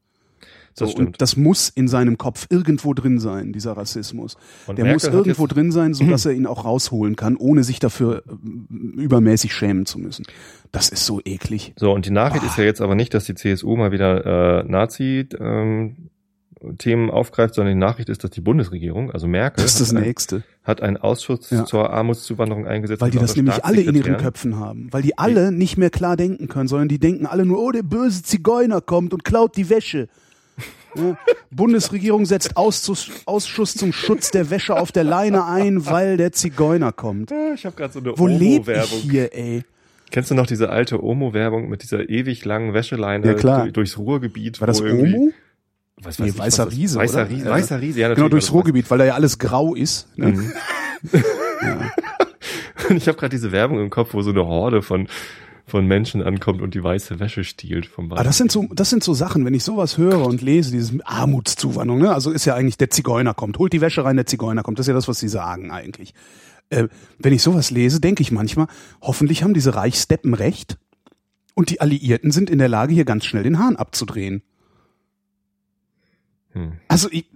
So, 0.75 0.87
Das 0.87 0.95
und 0.95 1.21
das 1.21 1.37
muss 1.37 1.69
in 1.69 1.89
seinem 1.89 2.19
Kopf 2.19 2.47
irgendwo 2.51 2.95
drin 2.95 3.19
sein, 3.19 3.53
dieser 3.53 3.73
Rassismus. 3.77 4.37
Und 4.67 4.77
Der 4.79 4.85
Merkel 4.87 5.11
muss 5.11 5.19
irgendwo 5.19 5.47
drin 5.47 5.73
sein, 5.73 5.95
so 5.95 6.05
dass 6.05 6.27
er 6.31 6.33
ihn 6.33 6.47
auch 6.47 6.65
rausholen 6.65 7.17
kann, 7.17 7.37
ohne 7.37 7.65
sich 7.65 7.79
dafür 7.79 8.23
äh, 8.27 9.01
übermäßig 9.03 9.55
schämen 9.55 9.87
zu 9.87 9.99
müssen. 9.99 10.25
Das 10.71 10.89
ist 10.89 11.05
so 11.05 11.21
eklig. 11.25 11.75
So, 11.77 11.93
und 11.93 12.07
die 12.07 12.11
Nachricht 12.11 12.45
Ah. 12.45 12.49
ist 12.49 12.59
ja 12.59 12.65
jetzt 12.65 12.81
aber 12.81 12.95
nicht, 12.95 13.13
dass 13.15 13.25
die 13.25 13.35
CSU 13.35 13.77
mal 13.77 13.93
wieder 13.93 14.61
äh, 14.61 14.65
Nazi-Themen 14.65 17.11
aufgreift, 17.11 17.55
sondern 17.55 17.75
die 17.75 17.81
Nachricht 17.81 18.09
ist, 18.09 18.25
dass 18.25 18.31
die 18.31 18.41
Bundesregierung, 18.41 19.11
also 19.11 19.27
Merkel, 19.27 19.63
Das 19.63 19.79
das 19.79 19.95
hat, 19.95 20.03
ein, 20.03 20.43
hat 20.65 20.81
einen 20.81 20.97
Ausschuss 20.97 21.51
Ja. 21.51 21.65
zur 21.65 21.91
Armutszuwanderung 21.91 22.67
eingesetzt. 22.67 23.01
Weil 23.03 23.11
die 23.11 23.19
das 23.19 23.37
nämlich 23.37 23.65
alle 23.65 23.83
in 23.83 23.95
ihren. 23.95 24.17
Köpfen 24.17 24.59
haben. 24.59 24.89
Weil 24.93 25.03
die 25.03 25.19
alle 25.19 25.53
nicht 25.53 25.77
mehr 25.77 25.91
klar 25.91 26.17
denken 26.17 26.49
können, 26.49 26.69
sondern 26.69 26.89
die 26.89 26.99
denken 26.99 27.27
alle 27.27 27.45
nur, 27.45 27.61
oh, 27.63 27.71
der 27.73 27.83
böse 27.83 28.23
Zigeuner 28.23 28.81
kommt 28.81 29.13
und 29.13 29.25
klaut 29.25 29.57
die 29.57 29.69
Wäsche. 29.69 30.09
Ja. 30.95 31.17
Bundesregierung 31.51 32.27
setzt 32.27 32.57
Ausschuss, 32.57 33.11
Ausschuss 33.25 33.75
zum 33.75 33.93
Schutz 33.95 34.31
der 34.31 34.51
Wäsche 34.51 34.77
auf 34.77 34.93
der 34.93 35.05
Leine 35.05 35.47
ein, 35.47 35.87
weil 35.87 36.17
der 36.19 36.33
Zigeuner 36.33 36.93
kommt. 36.93 37.33
Ah, 37.33 37.53
Ich 37.55 37.65
habe 37.65 37.75
gerade 37.77 37.93
so 37.95 38.01
eine 38.01 38.13
Wo 38.19 38.27
lebe 38.27 38.45
ich 38.73 38.79
Omo-Werbung. 38.79 38.99
hier, 39.01 39.35
ey? 39.35 39.63
Kennst 40.11 40.31
du 40.31 40.35
noch 40.35 40.47
diese 40.47 40.69
alte 40.69 41.03
Omo-Werbung 41.03 41.71
mit 41.71 41.83
dieser 41.83 42.11
ewig 42.11 42.45
langen 42.45 42.75
Wäscheleine 42.75 43.27
Ja, 43.27 43.33
klar. 43.35 43.61
durch- 43.63 43.73
durchs 43.73 43.97
Ruhrgebiet? 43.99 44.61
War 44.61 44.67
das 44.67 44.83
Omo? 44.83 45.31
Was 46.03 46.19
Nee, 46.19 46.27
weiß 46.27 46.33
ich, 46.35 46.39
Weißer 46.39 46.67
was 46.67 46.73
Riese, 46.77 46.99
Weißer 46.99 47.21
oder? 47.23 47.31
Riese, 47.31 47.45
Ja. 47.47 47.51
Weißer 47.53 47.81
Riese, 47.81 48.01
ja, 48.01 48.15
Genau, 48.15 48.29
durchs 48.29 48.53
Ruhrgebiet, 48.53 48.91
weil 48.91 48.99
da 48.99 49.05
ja 49.07 49.15
alles 49.15 49.39
grau 49.39 49.75
ist. 49.75 50.09
Ne? 50.19 50.33
Mhm. 50.33 50.53
Und 52.91 52.97
ich 52.97 53.09
habe 53.09 53.17
gerade 53.17 53.31
diese 53.31 53.53
Werbung 53.53 53.81
im 53.81 53.91
Kopf, 53.91 54.13
wo 54.13 54.23
so 54.23 54.31
eine 54.31 54.45
Horde 54.47 54.83
von 54.83 55.07
von 55.67 55.87
Menschen 55.87 56.23
ankommt 56.23 56.61
und 56.61 56.75
die 56.75 56.83
weiße 56.83 57.21
Wäsche 57.21 57.45
stiehlt 57.45 57.87
vom 57.87 58.09
Bad. 58.09 58.19
Ah, 58.19 58.23
das 58.25 58.37
sind 58.37 58.51
so, 58.51 58.67
das 58.73 58.91
sind 58.91 59.05
so 59.05 59.15
Sachen, 59.15 59.45
wenn 59.45 59.55
ich 59.55 59.65
sowas 59.65 59.97
höre 59.97 60.27
und 60.27 60.43
lese, 60.43 60.73
dieses 60.73 60.93
Armutszuwanderung, 61.05 62.03
ne? 62.03 62.13
Also 62.13 62.31
ist 62.31 62.45
ja 62.45 62.55
eigentlich 62.55 62.79
der 62.79 62.91
Zigeuner 62.91 63.35
kommt, 63.35 63.59
holt 63.59 63.73
die 63.73 63.81
Wäsche 63.81 64.05
rein, 64.05 64.17
der 64.17 64.27
Zigeuner 64.27 64.63
kommt. 64.63 64.79
Das 64.79 64.85
ist 64.85 64.89
ja 64.89 64.95
das, 64.95 65.09
was 65.09 65.19
sie 65.19 65.29
sagen 65.29 65.71
eigentlich. 65.71 66.15
Äh, 66.71 66.89
wenn 67.19 67.33
ich 67.33 67.43
sowas 67.43 67.71
lese, 67.71 68.01
denke 68.01 68.23
ich 68.23 68.33
manchmal, 68.33 68.67
hoffentlich 69.01 69.43
haben 69.43 69.55
diese 69.55 69.75
Reichsdeppen 69.75 70.35
recht 70.35 70.79
und 71.55 71.71
die 71.71 71.81
Alliierten 71.81 72.33
sind 72.33 72.51
in 72.51 72.59
der 72.59 72.69
Lage, 72.69 72.95
hier 72.95 73.05
ganz 73.05 73.25
schnell 73.25 73.43
den 73.43 73.59
Hahn 73.59 73.77
abzudrehen. 73.77 74.43
Hm. 76.53 76.73
Also 76.89 77.09
ich, 77.11 77.27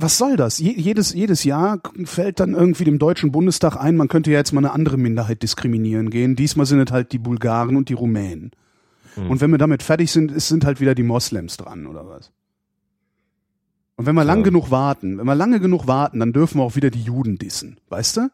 was 0.00 0.16
soll 0.16 0.36
das? 0.36 0.58
Je, 0.60 0.72
jedes, 0.72 1.12
jedes 1.12 1.42
Jahr 1.42 1.80
fällt 2.04 2.38
dann 2.38 2.54
irgendwie 2.54 2.84
dem 2.84 3.00
Deutschen 3.00 3.32
Bundestag 3.32 3.76
ein, 3.76 3.96
man 3.96 4.06
könnte 4.06 4.30
ja 4.30 4.38
jetzt 4.38 4.52
mal 4.52 4.60
eine 4.60 4.72
andere 4.72 4.96
Minderheit 4.96 5.42
diskriminieren 5.42 6.08
gehen. 6.10 6.36
Diesmal 6.36 6.66
sind 6.66 6.78
es 6.80 6.92
halt 6.92 7.10
die 7.12 7.18
Bulgaren 7.18 7.76
und 7.76 7.88
die 7.88 7.94
Rumänen. 7.94 8.52
Hm. 9.14 9.28
Und 9.28 9.40
wenn 9.40 9.50
wir 9.50 9.58
damit 9.58 9.82
fertig 9.82 10.12
sind, 10.12 10.40
sind 10.40 10.64
halt 10.64 10.80
wieder 10.80 10.94
die 10.94 11.02
Moslems 11.02 11.56
dran, 11.56 11.86
oder 11.86 12.06
was? 12.06 12.30
Und 13.96 14.06
wenn 14.06 14.14
wir 14.14 14.22
lang 14.24 14.38
Ja. 14.38 14.44
genug 14.44 14.70
warten, 14.70 15.18
wenn 15.18 15.26
wir 15.26 15.34
lange 15.34 15.58
genug 15.58 15.88
warten, 15.88 16.20
dann 16.20 16.32
dürfen 16.32 16.58
wir 16.60 16.62
auch 16.62 16.76
wieder 16.76 16.90
die 16.90 17.02
Juden 17.02 17.36
dissen, 17.36 17.78
weißt 17.88 18.18
du? 18.18 18.30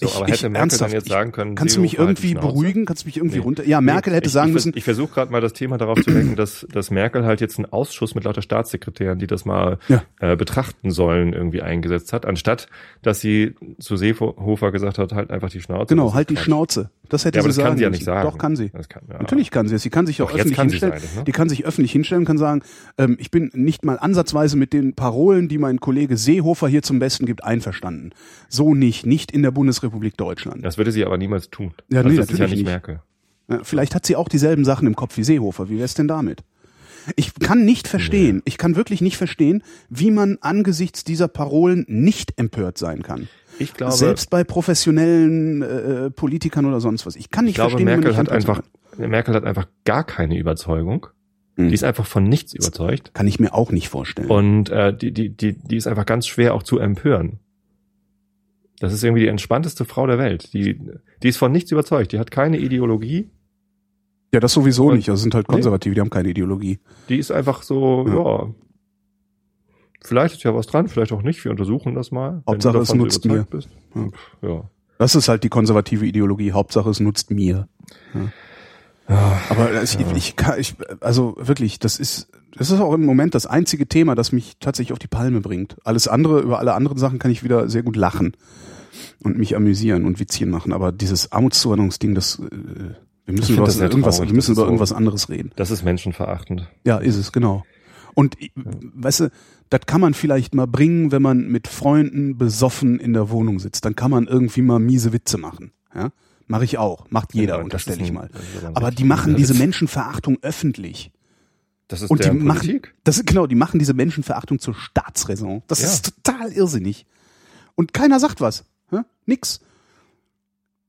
So, 0.00 0.06
Ich- 0.06 0.16
aber 0.16 0.26
ich- 0.26 0.32
hätte 0.34 0.48
Merkel 0.48 0.60
ernsthaft, 0.62 0.82
dann 0.92 0.96
jetzt 0.98 1.06
ich- 1.06 1.12
sagen 1.12 1.32
können, 1.32 1.54
Kannst 1.54 1.76
du 1.76 1.80
mich 1.80 1.98
irgendwie 1.98 2.34
beruhigen? 2.34 2.84
Kannst 2.86 3.02
du 3.02 3.08
mich 3.08 3.16
irgendwie 3.16 3.38
Nee. 3.38 3.42
runter? 3.42 3.64
Ja, 3.66 3.80
Merkel 3.80 4.12
Nee, 4.12 4.18
hätte 4.18 4.26
ich, 4.28 4.32
sagen 4.32 4.48
ich, 4.48 4.54
müssen, 4.54 4.72
Ich 4.76 4.84
versuche 4.84 5.12
gerade 5.12 5.32
mal 5.32 5.40
das 5.40 5.52
Thema 5.54 5.76
darauf 5.78 6.00
zu 6.02 6.10
lenken, 6.10 6.36
dass, 6.36 6.66
dass 6.72 6.90
Merkel 6.90 7.24
halt 7.24 7.40
jetzt 7.40 7.58
einen 7.58 7.66
Ausschuss 7.66 8.14
mit 8.14 8.24
lauter 8.24 8.42
Staatssekretären, 8.42 9.18
die 9.18 9.26
das 9.26 9.44
mal 9.44 9.78
Ja. 9.88 10.02
äh, 10.20 10.36
betrachten 10.36 10.90
sollen, 10.90 11.32
irgendwie 11.32 11.62
eingesetzt 11.62 12.12
hat, 12.12 12.26
anstatt 12.26 12.68
dass 13.02 13.20
sie 13.20 13.54
zu 13.78 13.96
Seehofer 13.96 14.70
gesagt 14.72 14.98
hat, 14.98 15.12
halt 15.12 15.30
einfach 15.30 15.50
die 15.50 15.60
Schnauze. 15.60 15.86
Genau, 15.86 16.14
halt 16.14 16.30
die 16.30 16.34
Quatsch. 16.34 16.44
Schnauze. 16.44 16.90
Das 17.08 17.24
hätte 17.24 17.38
Ja, 17.38 17.42
aber 17.44 17.52
sie 17.52 17.56
das 17.58 17.64
kann 17.64 17.70
sagen 17.70 17.78
sie 17.78 17.82
ja 17.84 17.90
nicht 17.90 18.04
sagen. 18.04 18.28
Doch, 18.30 18.38
kann 18.38 18.56
sie. 18.56 18.68
Kann, 18.68 19.02
ja. 19.08 19.18
Natürlich 19.18 19.50
kann 19.50 19.68
sie 19.68 19.74
es. 19.76 19.82
Sie 19.82 19.90
kann 19.90 20.06
sich 20.06 20.20
auch 20.22 20.30
Doch, 20.30 20.36
jetzt 20.36 20.46
öffentlich 20.52 20.80
kann 20.80 20.92
hinstellen. 20.92 21.16
ne? 21.16 21.24
Die 21.24 21.32
kann 21.32 21.48
sich 21.48 21.64
öffentlich 21.64 21.92
hinstellen 21.92 22.22
und 22.22 22.26
kann 22.26 22.38
sagen, 22.38 22.62
ähm, 22.98 23.16
ich 23.18 23.30
bin 23.30 23.50
nicht 23.54 23.84
mal 23.84 23.98
ansatzweise 23.98 24.56
mit 24.56 24.72
den 24.72 24.94
Parolen, 24.94 25.48
die 25.48 25.58
mein 25.58 25.80
Kollege 25.80 26.16
Seehofer 26.16 26.68
hier 26.68 26.82
zum 26.82 26.98
Besten 26.98 27.26
gibt, 27.26 27.44
einverstanden. 27.44 28.10
So 28.48 28.74
nicht, 28.74 29.06
nicht 29.06 29.32
in 29.32 29.42
der 29.42 29.50
Bundesrepublik 29.50 30.16
Deutschland. 30.16 30.64
Das 30.64 30.76
würde 30.78 30.92
sie 30.92 31.04
aber 31.04 31.18
niemals 31.18 31.50
tun. 31.50 31.72
Ja, 31.88 31.98
also 31.98 32.10
nee, 32.10 32.16
das 32.16 32.26
ist 32.26 32.32
ja 32.38 32.44
natürlich 32.44 32.50
nicht 32.50 32.58
nicht. 32.58 32.66
Merkel. 32.66 33.00
Ja, 33.50 33.60
Vielleicht 33.62 33.94
hat 33.94 34.04
sie 34.04 34.16
auch 34.16 34.28
dieselben 34.28 34.64
Sachen 34.64 34.86
im 34.86 34.94
Kopf 34.96 35.16
wie 35.16 35.24
Seehofer. 35.24 35.68
Wie 35.70 35.78
wär's 35.78 35.94
denn 35.94 36.08
damit? 36.08 36.42
Ich 37.16 37.34
kann 37.34 37.64
nicht 37.64 37.88
verstehen, 37.88 38.42
ich 38.44 38.58
kann 38.58 38.76
wirklich 38.76 39.00
nicht 39.00 39.16
verstehen, 39.16 39.62
wie 39.88 40.10
man 40.10 40.36
angesichts 40.42 41.04
dieser 41.04 41.26
Parolen 41.26 41.86
nicht 41.88 42.34
empört 42.38 42.76
sein 42.76 43.02
kann. 43.02 43.28
Ich 43.58 43.74
glaube, 43.74 43.92
Selbst 43.92 44.30
bei 44.30 44.44
professionellen 44.44 45.62
äh, 45.62 46.10
Politikern 46.10 46.64
oder 46.66 46.80
sonst 46.80 47.06
was. 47.06 47.16
Ich 47.16 47.30
kann 47.30 47.44
nicht 47.44 47.52
ich 47.52 47.56
glaube 47.56 47.70
verstehen, 47.72 47.86
Merkel 47.86 48.16
hat 48.16 48.28
einfach. 48.30 48.62
Merkel 48.96 49.34
hat 49.34 49.44
einfach 49.44 49.66
gar 49.84 50.04
keine 50.04 50.36
Überzeugung. 50.38 51.06
Hm. 51.56 51.68
Die 51.68 51.74
ist 51.74 51.84
einfach 51.84 52.06
von 52.06 52.24
nichts 52.24 52.52
überzeugt. 52.54 53.14
Kann 53.14 53.26
ich 53.26 53.38
mir 53.40 53.54
auch 53.54 53.70
nicht 53.72 53.88
vorstellen. 53.88 54.30
Und 54.30 54.70
äh, 54.70 54.96
die, 54.96 55.12
die, 55.12 55.30
die, 55.30 55.54
die 55.54 55.76
ist 55.76 55.86
einfach 55.86 56.06
ganz 56.06 56.26
schwer 56.26 56.54
auch 56.54 56.62
zu 56.62 56.78
empören. 56.78 57.38
Das 58.80 58.92
ist 58.92 59.02
irgendwie 59.02 59.22
die 59.22 59.28
entspannteste 59.28 59.84
Frau 59.84 60.06
der 60.06 60.18
Welt. 60.18 60.52
Die, 60.52 60.80
die 61.22 61.28
ist 61.28 61.36
von 61.36 61.50
nichts 61.50 61.72
überzeugt. 61.72 62.12
Die 62.12 62.18
hat 62.18 62.30
keine 62.30 62.58
Ideologie. 62.58 63.28
Ja, 64.32 64.40
das 64.40 64.52
sowieso 64.52 64.86
Und- 64.88 64.96
nicht. 64.96 65.08
Das 65.08 65.20
sind 65.20 65.34
halt 65.34 65.48
Nee. 65.48 65.54
Konservative, 65.54 65.94
die 65.94 66.00
haben 66.00 66.10
keine 66.10 66.28
Ideologie. 66.28 66.78
Die 67.08 67.16
ist 67.18 67.32
einfach 67.32 67.62
so, 67.62 68.06
Ja. 68.06 68.14
ja. 68.14 68.54
Vielleicht 70.04 70.36
ist 70.36 70.42
ja 70.44 70.54
was 70.54 70.66
dran, 70.66 70.88
vielleicht 70.88 71.12
auch 71.12 71.22
nicht. 71.22 71.44
Wir 71.44 71.50
untersuchen 71.50 71.94
das 71.94 72.10
mal. 72.10 72.42
Hauptsache, 72.46 72.78
es 72.78 72.94
nutzt 72.94 73.24
mir. 73.24 73.46
Ja. 73.94 74.08
Ja. 74.48 74.70
Das 74.98 75.14
ist 75.14 75.28
halt 75.28 75.44
die 75.44 75.48
konservative 75.48 76.06
Ideologie. 76.06 76.52
Hauptsache, 76.52 76.88
es 76.90 77.00
nutzt 77.00 77.30
mir. 77.30 77.68
Ja. 79.06 79.40
Aber 79.48 79.82
ich, 79.82 79.98
ich, 80.14 80.36
kann, 80.36 80.60
ich, 80.60 80.74
also 81.00 81.34
wirklich, 81.38 81.78
das 81.78 81.98
ist, 81.98 82.28
das 82.56 82.70
ist 82.70 82.80
auch 82.80 82.92
im 82.92 83.06
Moment 83.06 83.34
das 83.34 83.46
einzige 83.46 83.86
Thema, 83.86 84.14
das 84.14 84.32
mich 84.32 84.56
tatsächlich 84.60 84.92
auf 84.92 84.98
die 84.98 85.06
Palme 85.06 85.40
bringt. 85.40 85.76
Alles 85.84 86.08
andere, 86.08 86.40
über 86.40 86.58
alle 86.58 86.74
anderen 86.74 86.98
Sachen 86.98 87.18
kann 87.18 87.30
ich 87.30 87.42
wieder 87.42 87.68
sehr 87.70 87.82
gut 87.82 87.96
lachen 87.96 88.36
und 89.22 89.38
mich 89.38 89.56
amüsieren 89.56 90.04
und 90.04 90.20
Witzchen 90.20 90.50
machen. 90.50 90.72
Aber 90.74 90.92
dieses 90.92 91.32
Armutszuwanderungsding, 91.32 92.14
das, 92.14 92.38
äh, 92.38 92.44
wir 93.24 93.34
müssen 93.34 93.56
über, 93.56 93.66
was, 93.66 93.78
irgendwas, 93.80 94.20
wir 94.20 94.32
müssen 94.32 94.52
über 94.52 94.62
so- 94.62 94.66
irgendwas 94.66 94.92
anderes 94.92 95.28
reden. 95.30 95.52
Das 95.56 95.70
ist 95.70 95.84
menschenverachtend. 95.84 96.68
Ja, 96.84 96.98
ist 96.98 97.16
es, 97.16 97.32
genau. 97.32 97.64
Und 98.14 98.34
ich- 98.38 98.52
weißt 98.56 99.20
du, 99.20 99.30
das 99.70 99.80
kann 99.86 100.00
man 100.00 100.14
vielleicht 100.14 100.54
mal 100.54 100.66
bringen, 100.66 101.12
wenn 101.12 101.22
man 101.22 101.48
mit 101.48 101.68
Freunden 101.68 102.36
besoffen 102.38 102.98
in 102.98 103.12
der 103.12 103.30
Wohnung 103.30 103.58
sitzt. 103.58 103.84
Dann 103.84 103.94
kann 103.96 104.10
man 104.10 104.26
irgendwie 104.26 104.62
mal 104.62 104.78
miese 104.78 105.12
Witze 105.12 105.38
machen. 105.38 105.72
Ja? 105.94 106.10
Mache 106.46 106.64
ich 106.64 106.78
auch. 106.78 107.10
Macht 107.10 107.34
jeder, 107.34 107.58
Ja, 107.58 107.62
unterstelle 107.64 108.02
ich 108.02 108.10
mal. 108.12 108.30
aber 108.74 108.90
die 108.90 109.04
machen 109.04 109.36
diese. 109.36 109.54
Menschenverachtung 109.54 110.38
öffentlich. 110.42 111.10
Das 111.88 112.02
ist 112.02 112.10
Und 112.10 112.24
die 112.24 112.30
machen, 112.30 112.58
Politik. 112.60 112.94
das 113.04 113.16
ist 113.18 113.26
genau, 113.26 113.46
die 113.46 113.54
machen 113.54 113.78
diese 113.78 113.94
Menschenverachtung 113.94 114.58
zur 114.58 114.74
Staatsräson. 114.74 115.62
Das 115.68 115.80
Ja. 115.80 115.88
ist 115.88 116.12
total 116.22 116.52
irrsinnig. 116.52 117.06
Und 117.74 117.92
keiner 117.94 118.20
sagt 118.20 118.40
was. 118.40 118.64
Hä? 118.90 118.98
Nix. 119.26 119.60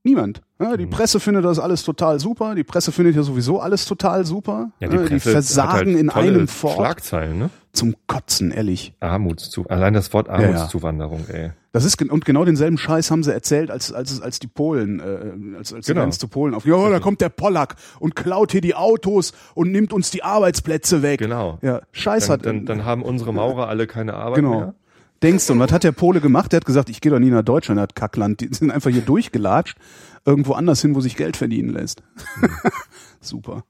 Niemand. 0.02 0.42
Ja, 0.60 0.76
die 0.76 0.86
Mhm. 0.86 0.90
Presse 0.90 1.20
findet 1.20 1.44
das 1.44 1.58
alles 1.58 1.82
total 1.82 2.20
super. 2.20 2.54
Die 2.54 2.64
Presse 2.64 2.92
findet 2.92 3.16
ja 3.16 3.22
sowieso 3.22 3.60
alles 3.60 3.86
total 3.86 4.26
super. 4.26 4.70
Ja, 4.80 4.88
die, 4.88 4.96
Ja, 4.96 5.02
Presse 5.04 5.30
versagen 5.30 5.70
hat 5.70 5.74
halt 5.86 5.86
in 5.96 6.10
einem 6.10 6.48
Fort. 6.48 6.74
Schlagzeilen, 6.76 7.38
ne? 7.38 7.50
Zum 7.72 7.94
Kotzen, 8.08 8.50
ehrlich. 8.50 8.94
Armutszu, 8.98 9.64
allein 9.68 9.94
das 9.94 10.12
Wort 10.12 10.26
ja. 10.26 10.34
Armutszuwanderung, 10.34 11.24
ey. 11.28 11.52
Das 11.72 11.84
ist 11.84 12.02
und 12.02 12.24
genau 12.24 12.44
denselben 12.44 12.78
Scheiß 12.78 13.12
haben 13.12 13.22
sie 13.22 13.32
erzählt, 13.32 13.70
als 13.70 13.92
als 13.92 14.20
als 14.20 14.40
die 14.40 14.48
Polen, 14.48 14.98
äh, 14.98 15.56
als 15.56 15.72
als 15.72 15.86
die 15.86 15.92
Genau. 15.92 16.02
Grenze 16.02 16.18
zu 16.18 16.26
Polen 16.26 16.52
auf. 16.54 16.66
Ja, 16.66 16.90
da 16.90 16.98
kommt 16.98 17.20
der 17.20 17.28
Pollack 17.28 17.76
und 18.00 18.16
klaut 18.16 18.50
hier 18.50 18.60
die 18.60 18.74
Autos 18.74 19.32
und 19.54 19.70
nimmt 19.70 19.92
uns 19.92 20.10
die 20.10 20.24
Arbeitsplätze 20.24 21.02
weg. 21.02 21.20
Genau. 21.20 21.58
Ja, 21.62 21.80
Scheiß 21.92 22.26
Dann, 22.26 22.32
hat. 22.38 22.44
dann, 22.46 22.66
dann 22.66 22.84
haben 22.84 23.02
unsere 23.02 23.32
Maurer 23.32 23.68
alle 23.68 23.86
keine 23.86 24.14
Arbeit 24.14 24.34
genau. 24.36 24.50
mehr. 24.58 24.74
Denkst 25.22 25.46
du, 25.46 25.52
und 25.52 25.58
was 25.60 25.70
hat 25.72 25.84
der 25.84 25.92
Pole 25.92 26.20
gemacht? 26.20 26.52
Der 26.52 26.58
hat 26.58 26.64
gesagt, 26.64 26.88
ich 26.88 27.00
gehe 27.00 27.12
doch 27.12 27.18
nie 27.18 27.28
nach 27.30 27.42
Deutschland, 27.42 27.78
das 27.78 27.94
Kackland. 27.94 28.40
Die 28.40 28.48
sind 28.52 28.70
einfach 28.70 28.90
hier 28.90 29.02
durchgelatscht, 29.02 29.76
irgendwo 30.24 30.52
anders 30.54 30.80
hin, 30.80 30.94
wo 30.94 31.00
sich 31.00 31.16
Geld 31.16 31.36
verdienen 31.36 31.70
lässt. 31.70 32.02
Super. 33.20 33.64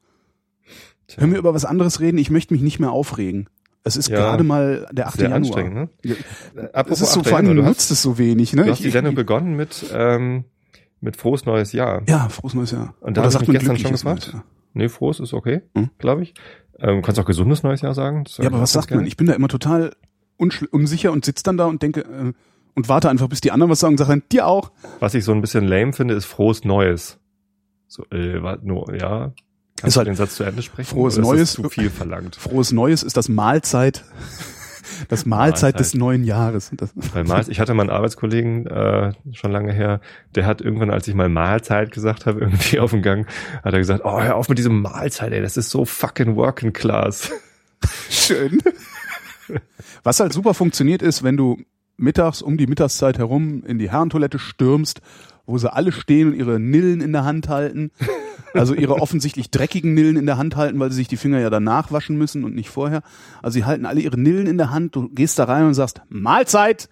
Tja, 1.09 1.19
Können 1.21 1.33
wir 1.33 1.39
über 1.39 1.55
was 1.55 1.65
anderes 1.65 2.01
reden? 2.01 2.19
Ich 2.19 2.31
möchte 2.31 2.55
mich 2.55 2.63
nicht 2.63 2.79
mehr 2.79 2.93
aufregen. 2.93 3.49
Es 3.83 3.97
ist 3.97 4.09
Ja. 4.09 4.19
gerade 4.19 4.45
mal 4.45 4.87
der 4.93 5.09
8. 5.09 5.15
sehr 5.19 5.31
Januar. 5.31 5.37
anstrengend, 5.39 5.75
ne? 5.75 5.89
Äh, 6.05 6.15
Es 6.55 6.75
Apropos 6.75 7.01
ist 7.01 7.13
so, 7.15 7.21
8. 7.21 7.29
vor 7.29 7.37
allem, 7.39 7.47
du 7.47 7.51
Januar, 7.53 7.65
du 7.65 7.69
nutzt 7.71 7.81
hast, 7.83 7.91
es 7.91 8.03
so 8.03 8.19
wenig, 8.19 8.53
ne? 8.53 8.65
du 8.65 8.71
hast 8.71 8.81
die 8.83 8.89
ich- 8.89 8.93
Sendung 8.93 9.15
begonnen 9.15 9.57
mit, 9.57 9.87
ähm, 9.93 10.45
mit 11.01 11.17
frohes 11.17 11.47
neues 11.47 11.73
Jahr. 11.73 12.03
Ja, 12.07 12.29
frohes 12.29 12.55
neues 12.55 12.71
Jahr. 12.73 12.95
Und 13.01 13.17
da 13.17 13.23
mich 13.25 13.35
man 13.35 13.47
gestern 13.57 13.79
schon 13.79 13.93
gefragt. 13.93 14.31
Jahr? 14.35 14.45
Nee, 14.75 14.89
frohes 14.89 15.19
ist 15.19 15.33
okay, 15.33 15.63
Hm? 15.75 15.91
glaube 15.99 16.23
ich. 16.23 16.35
Ähm, 16.79 17.03
kannst 17.03 17.19
auch 17.19 17.25
gesundes 17.25 17.63
neues 17.63 17.81
Jahr 17.81 17.95
sagen. 17.95 18.25
Ja, 18.39 18.47
aber 18.47 18.61
was 18.61 18.73
sagt 18.73 18.91
man? 18.91 18.99
gerne. 19.01 19.09
Ich 19.09 19.17
bin 19.17 19.27
da 19.27 19.33
immer 19.33 19.49
total 19.49 19.93
unsicher 20.41 21.13
und 21.13 21.25
sitze 21.25 21.45
dann 21.45 21.57
da 21.57 21.67
und 21.67 21.83
denke 21.83 22.01
äh, 22.01 22.33
und 22.75 22.89
warte 22.89 23.11
einfach, 23.11 23.29
bis 23.29 23.41
die 23.41 23.51
anderen 23.53 23.71
was 23.71 23.81
sagen 23.81 23.95
und 23.95 23.99
sage 23.99 24.11
dann, 24.11 24.23
dir 24.31 24.47
auch. 24.47 24.71
Was 25.01 25.15
ich 25.15 25.25
so 25.25 25.33
ein 25.33 25.41
bisschen 25.41 25.67
lame 25.67 25.93
finde, 25.93 26.15
ist 26.15 26.25
frohes 26.25 26.65
Neues. 26.65 27.19
So, 27.89 28.05
äh, 28.11 28.43
warte 28.43 28.67
nur, 28.67 28.95
ja. 28.95 29.33
Kannst 29.77 29.95
Ist 29.95 29.97
halt 29.97 30.07
du 30.07 30.11
den 30.13 30.17
Satz 30.17 30.35
zu 30.37 30.45
Ende 30.45 30.63
sprechen? 30.63 30.89
frohes 30.89 31.17
Neues. 31.19 31.53
Zu 31.53 31.69
viel 31.69 31.91
verlangt. 31.91 32.37
Frohes 32.37 32.71
Neues 32.73 33.03
ist 33.03 33.17
das 33.17 33.29
Mahlzeit, 33.29 34.05
das 35.09 35.27
Mahlzeit, 35.27 35.81
des 35.81 35.95
Mahlzeit. 35.95 35.99
neuen 35.99 36.25
Jahres. 36.25 36.71
Mahlzeit, 37.15 37.49
ich 37.49 37.61
hatte 37.61 37.75
mal 37.75 37.83
einen 37.85 37.91
Arbeitskollegen, 37.91 38.67
äh, 38.67 39.13
schon 39.33 39.51
lange 39.53 39.73
her, 39.73 40.01
der 40.35 40.47
hat 40.47 40.61
irgendwann, 40.61 40.91
als 40.91 41.09
ich 41.09 41.15
mal 41.15 41.29
Mahlzeit 41.29 41.91
gesagt 41.93 42.27
habe, 42.27 42.41
irgendwie 42.43 42.79
auf 42.79 42.91
dem 42.91 43.03
Gang, 43.03 43.27
hat 43.65 43.73
er 43.73 43.79
gesagt, 43.79 44.03
oh, 44.05 44.21
hör 44.21 44.37
auf 44.37 44.49
mit 44.49 44.59
diesem 44.59 44.81
Mahlzeit, 44.83 45.33
ey, 45.33 45.41
das 45.43 45.57
ist 45.57 45.71
so 45.71 45.85
fucking 45.85 46.37
working 46.37 46.73
class. 46.73 47.31
Schön. 48.11 48.61
Was 50.03 50.21
halt 50.21 50.33
super 50.33 50.55
funktioniert 50.55 51.03
ist, 51.03 51.23
wenn 51.23 51.37
du 51.37 51.59
mittags 51.97 52.43
um 52.43 52.57
die 52.57 52.67
Mittagszeit 52.67 53.19
herum 53.19 53.63
in 53.65 53.79
die 53.79 53.91
Herrentoilette 53.91 54.39
stürmst, 54.39 55.01
wo 55.47 55.59
sie 55.59 55.73
alle 55.73 55.93
stehen 55.93 56.29
und 56.29 56.35
ihre 56.35 56.59
Nillen 56.59 57.01
in 57.01 57.13
der 57.13 57.25
Hand 57.25 57.49
halten. 57.49 57.91
Also 58.55 58.75
ihre 58.75 58.95
offensichtlich 58.95 59.51
dreckigen 59.51 59.95
Nillen 59.95 60.17
in 60.17 60.27
der 60.27 60.37
Hand 60.37 60.57
halten, 60.57 60.81
weil 60.81 60.91
sie 60.91 60.97
sich 60.97 61.09
die 61.09 61.17
Finger 61.17 61.39
ja 61.39 61.51
danach 61.51 61.93
waschen 61.93 62.17
müssen 62.17 62.43
und 62.45 62.55
nicht 62.55 62.69
vorher. 62.69 63.03
Also 63.43 63.55
sie 63.55 63.65
halten 63.65 63.87
alle 63.87 64.01
ihre 64.01 64.19
Nillen 64.19 64.47
in 64.47 64.59
der 64.59 64.71
Hand, 64.71 64.97
du 64.97 65.09
gehst 65.09 65.39
da 65.39 65.45
rein 65.45 65.67
und 65.67 65.75
sagst, 65.75 66.01
Mahlzeit! 66.09 66.89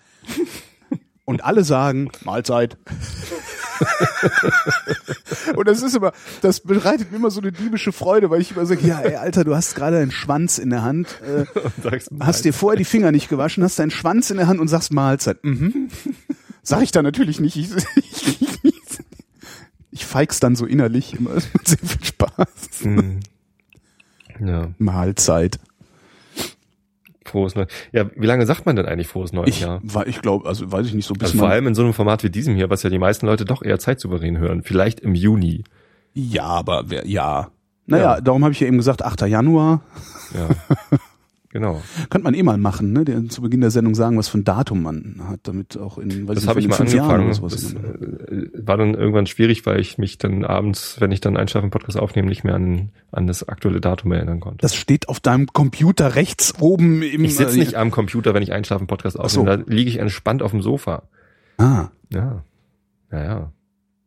Und 1.29 1.45
alle 1.45 1.63
sagen, 1.63 2.11
Mahlzeit. 2.25 2.79
und 5.57 5.69
das 5.69 5.83
ist 5.83 5.95
immer, 5.95 6.13
das 6.41 6.61
bereitet 6.61 7.13
mir 7.13 7.19
immer 7.19 7.31
so 7.31 7.43
eine 7.43 7.53
diebische 7.53 7.93
Freude, 7.93 8.31
weil 8.31 8.41
ich 8.41 8.53
immer 8.53 8.65
sage, 8.65 8.87
ja, 8.87 9.01
ey, 9.01 9.17
Alter, 9.17 9.45
du 9.45 9.55
hast 9.55 9.75
gerade 9.75 9.99
einen 9.99 10.11
Schwanz 10.11 10.57
in 10.57 10.71
der 10.71 10.83
Hand, 10.83 11.21
äh, 11.21 11.45
Sagst, 11.83 12.09
hast 12.19 12.47
dir 12.47 12.55
vorher 12.55 12.79
die 12.79 12.87
Finger 12.87 13.13
nicht 13.13 13.29
gewaschen, 13.29 13.63
hast 13.63 13.79
deinen 13.79 13.91
Schwanz 13.91 14.31
in 14.31 14.39
der 14.39 14.47
Hand 14.47 14.59
und 14.59 14.69
sagst 14.69 14.91
Mahlzeit. 14.91 15.45
Mhm. 15.45 15.91
Sag 16.63 16.83
ich 16.83 16.93
dann 16.93 17.05
natürlich 17.05 17.41
nicht. 17.41 17.57
Ich, 17.57 17.73
ich, 17.97 18.65
ich, 18.65 18.73
ich 19.91 20.07
feig's 20.07 20.41
dann 20.41 20.57
so 20.57 20.65
innerlich. 20.65 21.13
Immer 21.13 21.33
es 21.35 21.45
macht 21.53 21.69
sehr 21.69 21.79
viel 21.79 22.05
Spaß. 22.05 22.49
Hm. 22.81 23.21
Ja, 24.41 24.71
Mahlzeit. 24.79 25.59
Frohes 27.29 27.55
Neues. 27.55 27.69
Ja, 27.93 28.05
wie 28.17 28.27
lange 28.27 28.45
sagt 28.47 28.67
man 28.67 28.77
denn 28.77 28.87
eigentlich 28.87 29.09
frohes 29.09 29.33
neues 29.33 29.49
Ich, 29.51 29.61
Jahr? 29.61 29.81
ich 30.07 30.21
glaube, 30.21 30.49
also 30.49 30.71
weiß 30.71 30.87
ich 30.87 30.95
nicht 30.95 31.07
so 31.07 31.15
bis 31.15 31.29
Also 31.29 31.39
vor 31.39 31.49
man, 31.49 31.53
allem 31.55 31.67
in 31.69 31.75
so 31.75 31.83
einem 31.83 31.93
Format 31.95 32.25
wie 32.25 32.31
diesem 32.31 32.55
hier, 32.57 32.71
was 32.71 32.83
ja 32.83 32.91
die 32.91 32.99
meisten 32.99 33.27
Leute 33.27 33.45
doch 33.45 33.63
eher 33.63 33.79
zeitsouverän 33.79 34.39
hören. 34.39 34.63
Vielleicht 34.63 35.01
im 35.01 35.15
Juni. 35.15 35.65
Ja, 36.15 36.45
aber 36.45 36.85
wer, 36.89 37.07
ja. 37.07 37.49
Naja, 37.87 38.17
Ja. 38.17 38.21
darum 38.21 38.43
habe 38.45 38.53
ich 38.53 38.61
ja 38.61 38.67
eben 38.67 38.77
gesagt, 38.79 39.03
8. 39.03 39.23
Januar. 39.23 39.83
Ja. 40.35 40.49
genau. 41.59 41.83
Könnte 42.11 42.25
man 42.25 42.35
eh 42.35 42.43
mal 42.43 42.59
machen, 42.59 42.93
ne? 42.93 43.05
Der, 43.05 43.29
zu 43.29 43.43
Beginn 43.43 43.61
der 43.61 43.71
Sendung 43.71 43.95
sagen, 43.95 44.17
was 44.17 44.29
für 44.29 44.39
ein 44.39 44.45
Datum 44.45 44.83
man 44.83 45.17
hat, 45.29 45.41
damit 45.45 45.77
auch 45.77 45.99
in, 45.99 46.29
weiß 46.29 46.35
Das 46.35 46.45
nicht, 46.45 46.49
habe 46.49 46.61
ich 46.61 46.69
mal 46.69 46.77
fünf 46.77 46.95
Jahren 46.95 47.21
angefangen. 47.21 47.51
Das 47.51 47.75
äh, 47.75 48.51
war 48.55 48.77
dann 48.77 48.95
irgendwann 48.95 49.27
schwierig, 49.27 49.67
weil 49.67 49.81
ich 49.81 49.99
mich 49.99 50.19
dann 50.19 50.45
abends, 50.45 50.97
wenn 51.01 51.11
ich 51.11 51.21
dann 51.21 51.37
einschlafen 51.37 51.71
Podcast 51.71 51.99
aufnehme, 51.99 52.29
nicht 52.29 52.45
mehr 52.45 52.55
an, 52.55 52.91
an 53.13 53.27
das 53.27 53.49
aktuelle 53.49 53.81
Datum 53.81 54.13
erinnern 54.13 54.41
konnte. 54.41 54.59
Das 54.63 54.75
steht 54.75 55.09
auf 55.09 55.21
deinem 55.21 55.47
Computer 55.49 56.15
rechts 56.15 56.55
oben 56.61 57.03
im. 57.03 57.25
ich 57.25 57.37
sitze 57.37 57.57
äh, 57.57 57.61
nicht 57.61 57.75
am 57.75 57.91
Computer, 57.91 58.35
wenn 58.35 58.43
ich 58.43 58.53
einschlafen 58.53 58.87
Podcast 58.87 59.17
so. 59.17 59.23
aufnehme. 59.23 59.65
Da 59.65 59.73
liege 59.73 59.91
ich 59.91 59.99
entspannt 59.99 60.43
auf 60.43 60.53
dem 60.53 60.63
Sofa. 60.63 61.03
Ah, 61.59 61.89
Ja. 62.11 62.45
Ja, 63.11 63.25
ja. 63.25 63.53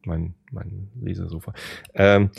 Mein, 0.06 0.36
mein 0.52 0.90
Lesesofa. 1.02 1.54
Ähm, 1.94 2.30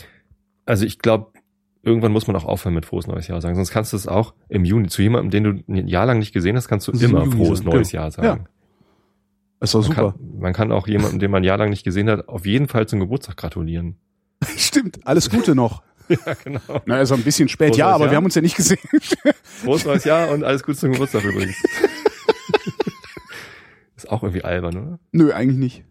also 0.65 0.87
ich 0.87 0.99
glaube, 0.99 1.33
irgendwann 1.83 2.13
muss 2.13 2.27
man 2.27 2.37
auch 2.37 2.45
aufhören 2.45 2.75
mit 2.75 2.87
frohes 2.87 3.07
neues 3.07 3.27
Jahr 3.29 3.41
sagen. 3.41 3.57
Sonst 3.57 3.71
kannst 3.71 3.93
du 3.93 3.97
es 3.97 4.07
auch 4.07 4.35
im 4.49 4.65
Juni 4.65 4.89
zu 4.89 5.03
jemandem, 5.03 5.31
den 5.31 5.45
du 5.45 5.73
ein 5.73 5.89
Jahr 5.89 6.07
lang 6.07 6.19
nicht 6.19 6.33
gesehen 6.33 6.57
hast, 6.57 6.69
kannst 6.69 6.87
du 6.89 6.93
Das 6.93 7.03
immer 7.03 7.27
frohes 7.31 7.59
sagen, 7.59 7.71
neues 7.71 7.91
genau. 7.91 8.03
Jahr 8.03 8.11
sagen. 8.13 8.47
ist 9.61 9.75
doch 9.75 9.81
Man 9.81 9.89
super. 9.89 10.13
kann, 10.13 10.39
man 10.41 10.53
kann 10.53 10.73
auch 10.73 10.87
jemandem, 10.87 11.19
den 11.19 11.31
man 11.31 11.43
ein 11.43 11.45
Jahr 11.45 11.59
lang 11.59 11.71
nicht 11.71 11.85
gesehen 11.85 12.09
hat, 12.09 12.29
auf 12.29 12.47
jeden 12.47 12.69
Fall 12.69 12.87
zum 12.87 13.01
Geburtstag 13.01 13.37
gratulieren. 13.37 13.97
Stimmt, 14.57 15.01
alles 15.07 15.29
Gute 15.31 15.55
noch. 15.55 15.83
ja, 16.09 16.35
genau. 16.45 16.61
Na, 16.85 17.01
auch 17.03 17.11
ein 17.13 17.23
bisschen 17.23 17.49
spät. 17.49 17.69
Frohes 17.69 17.79
ja, 17.79 17.89
aber 17.89 18.05
Jahr. 18.05 18.11
wir 18.13 18.17
haben 18.17 18.25
uns 18.25 18.35
ja 18.35 18.43
nicht 18.43 18.57
gesehen. 18.57 18.79
Frohes 19.43 19.85
neues 19.85 20.05
Jahr 20.05 20.31
und 20.31 20.45
alles 20.45 20.63
Gute 20.63 20.79
zum 20.79 20.93
Geburtstag 20.93 21.25
übrigens. 21.25 21.57
ist 23.97 24.11
auch 24.11 24.23
irgendwie 24.23 24.43
albern, 24.45 24.77
oder? 24.77 24.99
Nö, 25.13 25.33
eigentlich 25.33 25.59
nicht. 25.59 25.85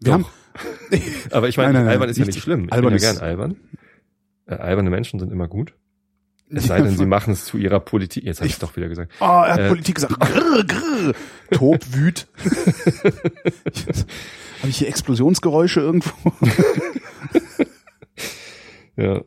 Wir 0.00 0.18
Doch. 0.18 0.24
haben, 0.24 0.26
Aber 1.30 1.48
ich 1.48 1.56
meine, 1.56 1.88
albern 1.88 2.08
ist 2.08 2.18
ja 2.18 2.24
nicht- 2.26 2.40
schlimm. 2.40 2.64
Ich 2.66 2.72
albern 2.72 2.92
bin 2.92 3.02
ja 3.02 3.12
gern 3.12 3.22
albern. 3.22 3.56
Äh, 4.58 4.62
alberne 4.62 4.90
Menschen 4.90 5.18
sind 5.20 5.32
immer 5.32 5.48
gut. 5.48 5.74
Es 6.54 6.64
sei 6.64 6.82
denn, 6.82 6.94
sie 6.94 7.06
machen 7.06 7.32
es 7.32 7.46
zu 7.46 7.56
ihrer 7.56 7.80
Politik. 7.80 8.24
Jetzt 8.24 8.40
habe 8.40 8.48
ich 8.48 8.58
doch 8.58 8.76
wieder 8.76 8.88
gesagt. 8.90 9.10
Oh, 9.20 9.24
er 9.24 9.54
hat 9.54 9.58
Äh, 9.58 9.68
Politik 9.68 9.94
gesagt. 9.94 10.20
Grrr, 10.20 10.64
grrr. 10.64 11.14
Tob, 11.50 11.80
wüt. 11.94 12.26
Habe 14.60 14.68
ich 14.68 14.76
hier 14.76 14.88
Explosionsgeräusche 14.88 15.80
irgendwo? 15.80 16.12
Ja. 18.96 19.22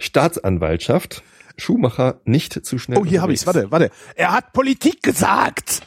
Staatsanwaltschaft. 0.00 1.22
Schumacher 1.56 2.20
nicht 2.24 2.66
zu 2.66 2.78
schnell. 2.78 2.98
Oh, 2.98 3.04
hier 3.04 3.22
habe 3.22 3.32
ich's. 3.32 3.46
Warte, 3.46 3.70
warte. 3.70 3.90
Er 4.16 4.32
hat 4.32 4.52
Politik 4.52 5.00
gesagt. 5.02 5.82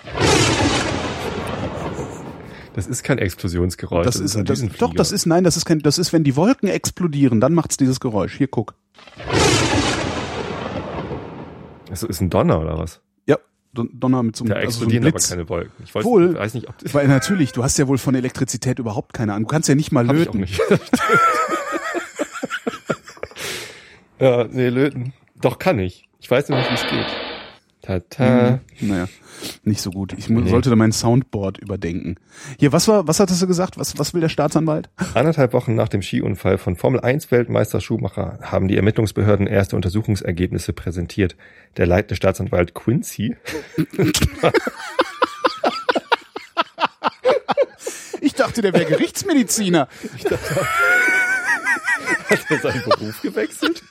Das 2.75 2.88
ist 2.88 3.03
kein 3.03 3.19
Explosionsgeräusch. 3.19 4.05
Das 4.05 4.17
ist, 4.17 4.35
ein 4.35 4.43
das, 4.43 4.61
doch, 4.77 4.93
das 4.93 5.13
ist, 5.13 5.25
nein, 5.25 5.45
das 5.45 5.55
ist 5.55 5.63
kein, 5.63 5.79
das 5.79 5.97
ist, 5.97 6.11
wenn 6.11 6.25
die 6.25 6.35
Wolken 6.35 6.67
explodieren, 6.67 7.39
dann 7.39 7.53
macht's 7.53 7.77
dieses 7.77 8.01
Geräusch. 8.01 8.35
Hier, 8.35 8.49
guck. 8.49 8.73
Das 11.89 12.03
ist 12.03 12.19
ein 12.19 12.29
Donner 12.29 12.59
oder 12.59 12.77
was? 12.77 12.99
Ja, 13.27 13.38
Don- 13.73 13.89
Donner 13.93 14.23
mit 14.23 14.35
so 14.35 14.43
einem, 14.43 14.49
Da 14.49 14.55
also 14.59 14.79
so 14.79 14.85
einem 14.88 14.91
explodieren 14.91 15.03
aber 15.05 15.11
Blitz. 15.13 15.29
keine 15.29 15.47
Wolken. 15.47 15.71
Ich 15.85 15.95
weiß, 15.95 16.03
Wohl. 16.03 16.31
ich 16.33 16.38
weiß 16.38 16.53
nicht, 16.55 16.67
ob 16.67 16.77
das 16.79 16.93
Weil 16.93 17.07
natürlich, 17.07 17.53
du 17.53 17.63
hast 17.63 17.77
ja 17.77 17.88
wohl 17.88 17.97
von 17.97 18.13
Elektrizität 18.13 18.77
überhaupt 18.79 19.13
keine 19.13 19.31
Ahnung. 19.33 19.47
Du 19.47 19.53
kannst 19.53 19.69
ja 19.69 19.75
nicht 19.75 19.93
mal 19.93 20.05
hab 20.05 20.13
ich 20.17 20.27
auch 20.27 20.33
löten. 20.33 20.41
nicht. 20.41 20.59
ja, 24.19 24.45
nee, 24.51 24.67
löten. 24.69 25.13
Doch 25.39 25.59
kann 25.59 25.79
ich. 25.79 26.07
Ich 26.19 26.29
weiß 26.29 26.49
nur 26.49 26.57
nicht, 26.57 26.69
wie 26.71 26.75
es 26.75 26.81
geht. 26.88 27.05
Tata. 27.86 28.60
Naja, 28.82 29.08
nicht 29.63 29.80
so 29.82 29.91
gut. 29.91 30.13
Ich 30.17 30.28
Nee. 30.28 30.50
sollte 30.50 30.69
da 30.71 30.76
mein 30.76 30.91
Soundboard 30.91 31.58
überdenken. 31.60 32.15
Hier, 32.58 32.71
was 32.71 32.88
war, 32.88 33.08
was 33.08 33.19
hattest 33.19 33.41
du 33.41 33.48
gesagt? 33.48 33.78
Was, 33.78 33.98
was 34.00 34.13
will 34.13 34.21
der 34.21 34.30
Staatsanwalt? 34.30 34.89
Anderthalb 35.13 35.54
Wochen 35.54 35.76
nach 35.76 35.88
dem 35.88 36.02
Skiunfall 36.02 36.58
von 36.58 36.76
Formel 36.76 37.00
1 37.02 37.30
Weltmeister 37.32 37.80
Schumacher 37.82 38.39
haben 38.41 38.67
die 38.67 38.76
Ermittlungsbehörden 38.76 39.45
erste 39.45 39.76
Untersuchungsergebnisse 39.76 40.74
präsentiert. 40.74 41.36
Der 41.78 41.86
leitende 41.86 42.15
Staatsanwalt 42.15 42.74
Quincy 42.74 43.36
Ich 48.21 48.34
dachte, 48.34 48.62
der 48.62 48.74
wäre 48.74 48.86
Gerichtsmediziner. 48.86 49.88
hat 52.30 52.39
er 52.50 52.58
seinen 52.60 52.84
Beruf 52.84 53.21
gewechselt. 53.21 53.84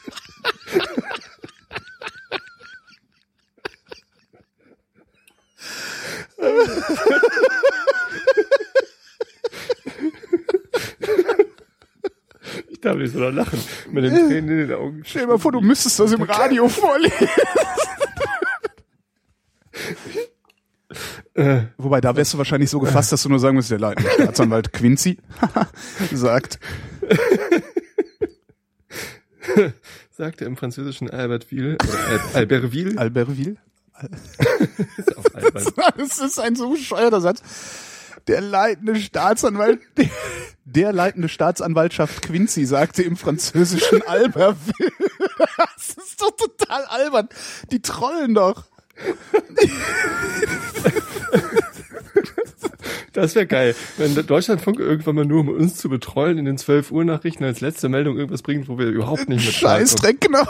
Ich 12.69 12.81
darf 12.81 12.97
nicht 12.97 13.13
so 13.13 13.19
lachen. 13.21 13.59
Mit 13.91 14.05
den 14.05 14.15
Tränen 14.15 14.51
in 14.51 14.69
den 14.69 14.73
Augen. 14.75 15.03
Stell 15.05 15.23
dir 15.23 15.29
mal 15.29 15.39
vor, 15.39 15.53
du 15.53 15.61
müsstest 15.61 15.99
das 15.99 16.13
im 16.13 16.23
Radio 16.23 16.69
vorlesen. 16.69 17.29
Wobei, 21.79 22.01
da 22.01 22.15
wärst 22.15 22.35
du 22.35 22.39
wahrscheinlich 22.39 22.71
so 22.71 22.79
gefasst, 22.79 23.11
dass 23.13 23.23
du 23.23 23.29
nur 23.29 23.41
sagen 23.41 23.57
musst, 23.57 23.71
der 23.71 23.81
leitende 23.81 24.11
Staatsanwalt 24.13 24.73
Quincy 24.73 25.19
sagt. 26.13 26.61
sagte 30.11 30.45
im 30.45 30.57
französischen 30.57 31.11
Albertville, 31.11 31.77
oder 31.83 32.07
Al 32.07 32.21
Albertville, 32.35 32.99
Albertville? 32.99 33.57
Das 35.97 36.19
ist 36.19 36.39
ein 36.39 36.57
so 36.57 36.71
bescheuerter 36.71 37.21
Satz. 37.21 37.43
Der 38.27 38.41
leitende 38.41 38.97
Staatsanwalt, 38.97 39.81
der, 39.97 40.09
der 40.65 40.93
leitende 40.93 41.29
Staatsanwaltschaft 41.29 42.23
Quincy 42.23 42.65
sagte 42.65 43.03
im 43.03 43.17
französischen 43.17 44.03
Albertville. 44.03 44.93
Das 45.57 45.89
ist 45.97 46.21
doch 46.21 46.31
total 46.31 46.85
albern. 46.85 47.29
Die 47.71 47.83
trollen 47.83 48.35
doch. 48.35 48.65
Das 53.13 53.35
wäre 53.37 53.47
geil, 53.47 53.77
wenn 53.97 54.15
Deutschlandfunk 54.27 54.81
irgendwann 54.81 55.15
mal 55.15 55.25
nur, 55.25 55.41
um 55.41 55.49
uns 55.49 55.77
zu 55.77 55.89
betreuen, 55.89 56.37
in 56.37 56.45
den 56.45 56.59
12 56.59 56.91
Uhr 56.91 57.05
Nachrichten 57.05 57.45
als 57.45 57.61
letzte 57.61 57.89
Meldung 57.89 58.17
irgendwas 58.17 58.43
bringt, 58.43 58.69
wo 58.69 58.77
wir 58.77 58.87
überhaupt 58.87 59.29
nicht 59.29 59.45
mit 59.45 59.55
Scheißdreck, 59.55 60.21
genau. 60.21 60.45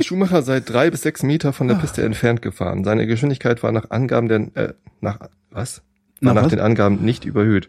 Schumacher 0.00 0.42
sei 0.42 0.60
drei 0.60 0.90
bis 0.90 1.02
sechs 1.02 1.22
Meter 1.22 1.52
von 1.52 1.68
der 1.68 1.74
Piste 1.76 2.02
entfernt 2.02 2.42
gefahren. 2.42 2.84
Seine 2.84 3.06
Geschwindigkeit 3.06 3.62
war 3.62 3.72
nach 3.72 3.90
Angaben 3.90 4.28
der, 4.28 4.40
äh, 4.54 4.74
nach, 5.00 5.18
was? 5.50 5.82
War 6.20 6.28
Nach 6.28 6.34
nach 6.34 6.42
was? 6.44 6.50
den 6.50 6.60
Angaben 6.60 7.04
nicht 7.04 7.24
überhöht. 7.24 7.68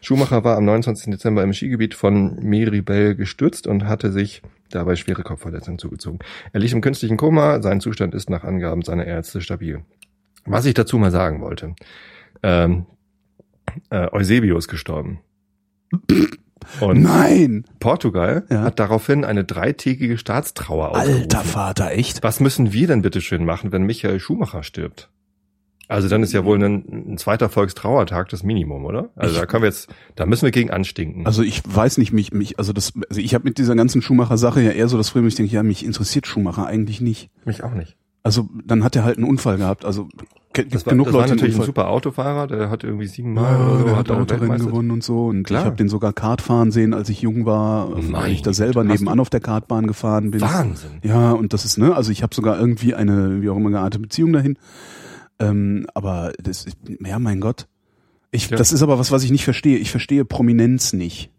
Schumacher 0.00 0.44
war 0.44 0.56
am 0.56 0.64
29. 0.64 1.10
Dezember 1.12 1.42
im 1.42 1.52
Skigebiet 1.52 1.94
von 1.94 2.36
Meribel 2.42 3.14
gestürzt 3.14 3.66
und 3.66 3.84
hatte 3.86 4.10
sich 4.12 4.40
dabei 4.70 4.96
schwere 4.96 5.22
Kopfverletzungen 5.22 5.78
zugezogen. 5.78 6.20
Er 6.52 6.60
liegt 6.60 6.72
im 6.72 6.80
künstlichen 6.80 7.16
Koma, 7.18 7.60
sein 7.60 7.80
Zustand 7.80 8.14
ist 8.14 8.30
nach 8.30 8.44
Angaben 8.44 8.82
seiner 8.82 9.04
Ärzte 9.04 9.40
stabil. 9.42 9.82
Was 10.46 10.64
ich 10.64 10.74
dazu 10.74 10.96
mal 10.96 11.10
sagen 11.10 11.42
wollte. 11.42 11.74
Ähm, 12.42 12.86
äh, 13.90 14.08
Eusebius 14.12 14.68
gestorben. 14.68 15.20
Und 16.80 17.02
Nein. 17.02 17.64
Portugal 17.78 18.44
Ja. 18.50 18.62
hat 18.62 18.78
daraufhin 18.78 19.24
eine 19.24 19.44
dreitägige 19.44 20.18
Staatstrauer 20.18 20.90
ausgerufen. 20.90 21.22
Alter 21.22 21.40
Vater, 21.44 21.90
echt? 21.92 22.22
Was 22.22 22.40
müssen 22.40 22.72
wir 22.72 22.86
denn 22.86 23.02
bitte 23.02 23.20
schön 23.20 23.44
machen, 23.44 23.72
wenn 23.72 23.82
Michael 23.82 24.20
Schumacher 24.20 24.62
stirbt? 24.62 25.10
Also 25.88 26.08
dann 26.08 26.22
ist 26.22 26.32
ja 26.32 26.44
wohl 26.44 26.62
ein, 26.62 26.84
ein 27.14 27.18
zweiter 27.18 27.48
Volkstrauertag 27.48 28.28
das 28.28 28.44
Minimum, 28.44 28.84
oder? 28.84 29.08
Also 29.16 29.40
da 29.40 29.44
können 29.44 29.64
wir 29.64 29.68
jetzt, 29.70 29.92
da 30.14 30.24
müssen 30.24 30.44
wir 30.44 30.52
gegen 30.52 30.70
anstinken. 30.70 31.26
Also 31.26 31.42
ich 31.42 31.62
weiß 31.66 31.98
nicht, 31.98 32.12
mich, 32.12 32.30
mich, 32.32 32.60
also 32.60 32.72
das, 32.72 32.92
also 33.08 33.20
ich 33.20 33.34
habe 33.34 33.42
mit 33.42 33.58
dieser 33.58 33.74
ganzen 33.74 34.00
Schumacher-Sache 34.00 34.60
ja 34.62 34.70
eher 34.70 34.86
so 34.86 34.96
das 34.96 35.10
Problem, 35.10 35.26
ich 35.26 35.34
denke, 35.34 35.52
ja, 35.52 35.64
mich 35.64 35.84
interessiert 35.84 36.28
Schumacher 36.28 36.64
eigentlich 36.66 37.00
nicht. 37.00 37.28
Mich 37.44 37.64
auch 37.64 37.74
nicht. 37.74 37.96
Also 38.22 38.48
dann 38.66 38.84
hat 38.84 38.96
er 38.96 39.04
halt 39.04 39.16
einen 39.16 39.26
Unfall 39.26 39.56
gehabt. 39.56 39.84
Also 39.84 40.08
gibt 40.52 40.74
Das 40.74 40.84
war, 40.84 40.90
genug 40.92 41.06
das 41.06 41.14
war 41.14 41.20
Leute, 41.22 41.32
die 41.32 41.36
natürlich 41.42 41.58
ein 41.60 41.64
super 41.66 41.88
Autofahrer, 41.88 42.46
der 42.48 42.68
hat 42.68 42.84
irgendwie 42.84 43.06
siebenmal 43.06 43.52
Ja, 43.52 43.66
oder 43.66 43.78
so 43.78 43.84
der 43.84 43.96
hat 43.96 44.10
Autorennen 44.10 44.58
gewonnen 44.58 44.90
und 44.90 45.02
so. 45.02 45.26
Und 45.26 45.44
Klar. 45.44 45.60
ich 45.60 45.66
habe 45.66 45.76
den 45.76 45.88
sogar 45.88 46.12
Kart 46.12 46.42
fahren 46.42 46.70
sehen, 46.70 46.92
als 46.92 47.08
ich 47.08 47.22
jung 47.22 47.46
war, 47.46 47.94
weil 47.94 48.02
Meine 48.02 48.32
ich 48.32 48.42
da 48.42 48.52
selber 48.52 48.84
nebenan 48.84 49.20
auf 49.20 49.30
der 49.30 49.40
Kartbahn 49.40 49.86
gefahren 49.86 50.32
bin. 50.32 50.40
Wahnsinn. 50.42 50.90
Ja, 51.02 51.32
und 51.32 51.52
das 51.54 51.64
ist, 51.64 51.78
ne, 51.78 51.94
also 51.96 52.12
ich 52.12 52.22
habe 52.22 52.34
sogar 52.34 52.58
irgendwie 52.58 52.94
eine, 52.94 53.40
wie 53.40 53.48
auch 53.48 53.56
immer 53.56 53.70
geartete 53.70 54.00
Beziehung 54.02 54.32
dahin. 54.34 54.58
Ähm, 55.38 55.86
aber 55.94 56.32
das 56.42 56.66
ist, 56.66 56.76
ja, 57.04 57.18
mein 57.18 57.40
Gott. 57.40 57.66
Ich, 58.32 58.50
Ja. 58.50 58.56
das 58.58 58.72
ist 58.72 58.82
aber 58.82 58.98
was, 58.98 59.10
was 59.10 59.22
ich 59.24 59.30
nicht 59.30 59.44
verstehe. 59.44 59.78
Ich 59.78 59.90
verstehe 59.90 60.24
Prominenz 60.26 60.92
nicht. 60.92 61.30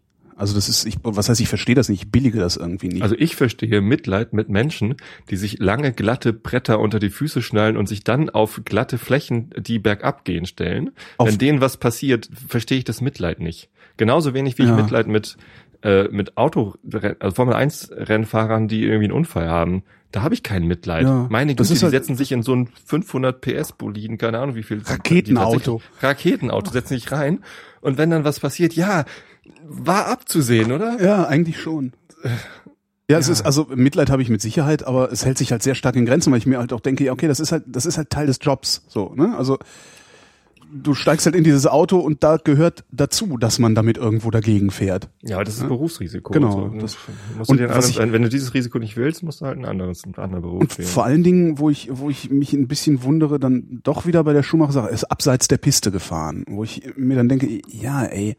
Also 0.42 0.54
das 0.56 0.68
ist, 0.68 0.84
ich, 0.86 0.96
was 1.04 1.28
heißt, 1.28 1.40
ich 1.40 1.46
verstehe 1.48 1.76
das 1.76 1.88
nicht, 1.88 2.02
ich 2.02 2.10
billige 2.10 2.40
das 2.40 2.56
irgendwie 2.56 2.88
nicht. 2.88 3.02
Also 3.02 3.14
ich 3.16 3.36
verstehe 3.36 3.80
Mitleid 3.80 4.32
mit 4.32 4.48
Menschen, 4.48 4.96
die 5.30 5.36
sich 5.36 5.60
lange 5.60 5.92
glatte 5.92 6.32
Bretter 6.32 6.80
unter 6.80 6.98
die 6.98 7.10
Füße 7.10 7.42
schnallen 7.42 7.76
und 7.76 7.88
sich 7.88 8.02
dann 8.02 8.28
auf 8.28 8.60
glatte 8.64 8.98
Flächen, 8.98 9.50
die 9.56 9.78
bergab 9.78 10.24
gehen, 10.24 10.44
stellen. 10.44 10.90
Auf- 11.16 11.28
Wenn 11.28 11.38
denen 11.38 11.60
was 11.60 11.76
passiert, 11.76 12.28
verstehe 12.48 12.78
ich 12.78 12.84
das 12.84 13.00
Mitleid 13.00 13.38
nicht. 13.38 13.70
Genauso 13.98 14.34
wenig 14.34 14.58
wie 14.58 14.62
ich 14.62 14.68
Ja. 14.68 14.74
Mitleid 14.74 15.06
mit 15.06 15.36
äh, 15.84 16.08
mit 16.10 16.36
Auto, 16.36 16.74
also 17.20 17.34
Formel 17.34 17.54
1 17.54 17.90
Rennfahrern, 17.92 18.66
die 18.68 18.82
irgendwie 18.82 19.04
einen 19.06 19.12
Unfall 19.12 19.48
haben. 19.48 19.82
Da 20.12 20.22
habe 20.22 20.34
ich 20.34 20.42
kein 20.42 20.64
Mitleid. 20.66 21.04
Ja, 21.04 21.26
Meine 21.30 21.54
Güte, 21.54 21.72
die 21.72 21.80
halt- 21.80 21.90
setzen 21.90 22.16
sich 22.16 22.32
in 22.32 22.42
so 22.42 22.54
ein 22.54 22.68
500 22.84 23.40
PS 23.40 23.72
Boliden, 23.72 24.18
keine 24.18 24.38
Ahnung 24.40 24.54
wie 24.56 24.62
viel. 24.64 24.80
Raketenauto. 24.84 25.80
Raketenauto 26.00 26.70
setzen 26.72 26.94
sich 26.94 27.10
rein. 27.12 27.40
Und 27.80 27.98
wenn 27.98 28.10
dann 28.10 28.24
was 28.24 28.38
passiert, 28.40 28.74
ja, 28.74 29.04
war 29.66 30.06
abzusehen, 30.06 30.72
oder? 30.72 31.02
Ja, 31.02 31.24
eigentlich 31.26 31.60
schon. 31.60 31.92
Ja, 33.10 33.18
es 33.18 33.28
ist 33.28 33.42
also 33.42 33.66
Mitleid 33.74 34.10
habe 34.10 34.22
ich 34.22 34.28
mit 34.30 34.40
Sicherheit, 34.40 34.86
aber 34.86 35.10
es 35.12 35.24
hält 35.26 35.36
sich 35.36 35.50
halt 35.52 35.62
sehr 35.62 35.74
stark 35.74 35.96
in 35.96 36.06
Grenzen, 36.06 36.30
weil 36.32 36.38
ich 36.38 36.46
mir 36.46 36.58
halt 36.58 36.72
auch 36.72 36.80
denke, 36.80 37.04
ja, 37.04 37.12
okay, 37.12 37.28
das 37.28 37.40
ist 37.40 37.52
halt 37.52 37.64
das 37.66 37.84
ist 37.84 37.98
halt 37.98 38.10
Teil 38.10 38.26
des 38.26 38.38
Jobs, 38.40 38.84
so, 38.88 39.12
ne? 39.14 39.36
Also 39.36 39.58
du 40.74 40.94
steigst 40.94 41.26
halt 41.26 41.36
in 41.36 41.44
dieses 41.44 41.66
Auto 41.66 41.98
und 41.98 42.24
da 42.24 42.38
gehört 42.38 42.84
dazu, 42.90 43.36
dass 43.36 43.58
man 43.58 43.74
damit 43.74 43.98
irgendwo 43.98 44.30
dagegen 44.30 44.70
fährt. 44.70 45.10
Ja, 45.20 45.44
das 45.44 45.56
ist 45.58 45.68
Berufsrisiko. 45.68 46.32
Genau, 46.32 46.50
So, 46.52 46.68
das- 46.78 46.96
musst 47.36 47.50
und 47.50 47.58
du 47.58 47.64
ein 47.64 47.70
anderes, 47.70 47.90
ich- 47.90 47.98
wenn 47.98 48.22
du 48.22 48.30
dieses 48.30 48.54
Risiko 48.54 48.78
nicht 48.78 48.96
willst, 48.96 49.22
musst 49.22 49.42
du 49.42 49.44
halt 49.46 49.58
ein 49.58 49.66
anderes, 49.66 50.04
einen 50.04 50.14
anderen 50.14 50.42
Beruf 50.42 50.60
Und 50.62 50.78
wählen. 50.78 50.88
vor 50.88 51.04
allen 51.04 51.22
Dingen, 51.22 51.58
wo 51.58 51.68
ich, 51.68 51.88
wo 51.92 52.08
ich 52.08 52.30
mich 52.30 52.54
ein 52.54 52.68
bisschen 52.68 53.02
wundere, 53.02 53.38
dann 53.38 53.80
doch 53.82 54.06
wieder 54.06 54.24
bei 54.24 54.32
der 54.32 54.42
Schumacher-Sache, 54.42 54.88
ist 54.88 55.04
abseits 55.04 55.46
der 55.48 55.58
Piste 55.58 55.90
gefahren, 55.90 56.44
wo 56.48 56.64
ich 56.64 56.82
mir 56.96 57.16
dann 57.16 57.28
denke, 57.28 57.60
ja, 57.68 58.04
ey, 58.04 58.36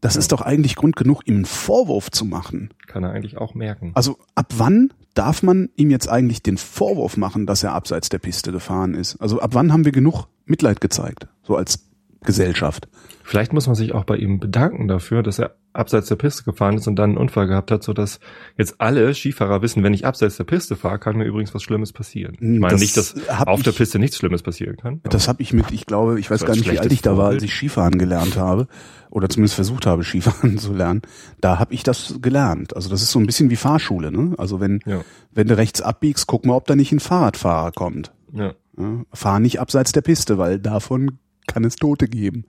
das 0.00 0.16
ist 0.16 0.32
doch 0.32 0.40
eigentlich 0.40 0.76
Grund 0.76 0.96
genug, 0.96 1.22
ihm 1.26 1.36
einen 1.36 1.44
Vorwurf 1.44 2.10
zu 2.10 2.24
machen. 2.24 2.70
Kann 2.86 3.04
er 3.04 3.10
eigentlich 3.10 3.36
auch 3.36 3.54
merken. 3.54 3.92
Also 3.94 4.18
ab 4.34 4.52
wann 4.56 4.92
darf 5.14 5.42
man 5.42 5.68
ihm 5.76 5.90
jetzt 5.90 6.08
eigentlich 6.08 6.42
den 6.42 6.56
Vorwurf 6.56 7.16
machen, 7.16 7.46
dass 7.46 7.62
er 7.62 7.72
abseits 7.72 8.08
der 8.08 8.18
Piste 8.18 8.52
gefahren 8.52 8.94
ist? 8.94 9.16
Also 9.20 9.40
ab 9.40 9.50
wann 9.54 9.72
haben 9.72 9.84
wir 9.84 9.92
genug 9.92 10.26
Mitleid 10.46 10.80
gezeigt, 10.80 11.28
so 11.42 11.56
als 11.56 11.89
Gesellschaft? 12.22 12.88
Vielleicht 13.22 13.52
muss 13.52 13.66
man 13.66 13.76
sich 13.76 13.94
auch 13.94 14.04
bei 14.04 14.16
ihm 14.16 14.40
bedanken 14.40 14.88
dafür, 14.88 15.22
dass 15.22 15.38
er 15.38 15.54
abseits 15.72 16.08
der 16.08 16.16
Piste 16.16 16.42
gefahren 16.42 16.76
ist 16.76 16.88
und 16.88 16.96
dann 16.96 17.10
einen 17.10 17.18
Unfall 17.18 17.46
gehabt 17.46 17.70
hat, 17.70 17.84
sodass 17.84 18.18
jetzt 18.58 18.80
alle 18.80 19.14
Skifahrer 19.14 19.62
wissen, 19.62 19.84
wenn 19.84 19.94
ich 19.94 20.04
abseits 20.04 20.36
der 20.36 20.42
Piste 20.44 20.74
fahre, 20.74 20.98
kann 20.98 21.16
mir 21.16 21.24
übrigens 21.24 21.54
was 21.54 21.62
Schlimmes 21.62 21.92
passieren. 21.92 22.34
Ich 22.34 22.40
meine 22.40 22.72
Das 22.72 22.80
nicht, 22.80 22.96
dass 22.96 23.14
auf 23.28 23.62
der 23.62 23.70
ich- 23.72 23.78
Piste 23.78 23.98
nichts 24.00 24.16
Schlimmes 24.16 24.42
passieren 24.42 24.76
kann. 24.76 25.00
Das 25.04 25.28
habe 25.28 25.40
ich 25.42 25.52
mit, 25.52 25.70
ich 25.70 25.86
glaube, 25.86 26.18
ich 26.18 26.28
weiß 26.30 26.40
So 26.40 26.46
gar 26.46 26.56
nicht, 26.56 26.70
wie 26.70 26.78
alt 26.78 26.92
ich 26.92 27.02
da 27.02 27.16
war, 27.16 27.28
als 27.28 27.42
ich 27.44 27.54
Skifahren 27.54 27.98
gelernt 27.98 28.36
habe 28.36 28.66
oder 29.10 29.28
zumindest 29.28 29.54
versucht 29.54 29.86
habe, 29.86 30.02
Skifahren 30.04 30.58
zu 30.58 30.72
lernen. 30.72 31.02
Da 31.40 31.60
habe 31.60 31.72
ich 31.72 31.84
das 31.84 32.16
gelernt. 32.20 32.74
Also 32.74 32.90
das 32.90 33.00
ist 33.00 33.12
so 33.12 33.20
ein 33.20 33.26
bisschen 33.26 33.48
wie 33.50 33.56
Fahrschule. 33.56 34.10
Ne? 34.10 34.34
Also 34.38 34.58
wenn 34.60 34.80
Ja. 34.86 35.02
wenn 35.32 35.46
du 35.46 35.56
rechts 35.56 35.80
abbiegst, 35.82 36.26
guck 36.26 36.44
mal, 36.46 36.54
ob 36.54 36.66
da 36.66 36.74
nicht 36.74 36.90
ein 36.90 37.00
Fahrradfahrer 37.00 37.70
kommt. 37.72 38.12
ja. 38.34 38.54
Ja? 38.78 39.04
Fahr 39.12 39.40
nicht 39.40 39.60
abseits 39.60 39.92
der 39.92 40.00
Piste, 40.00 40.38
weil 40.38 40.58
davon 40.58 41.18
kann 41.52 41.64
es 41.64 41.76
Tote 41.76 42.08
geben. 42.08 42.44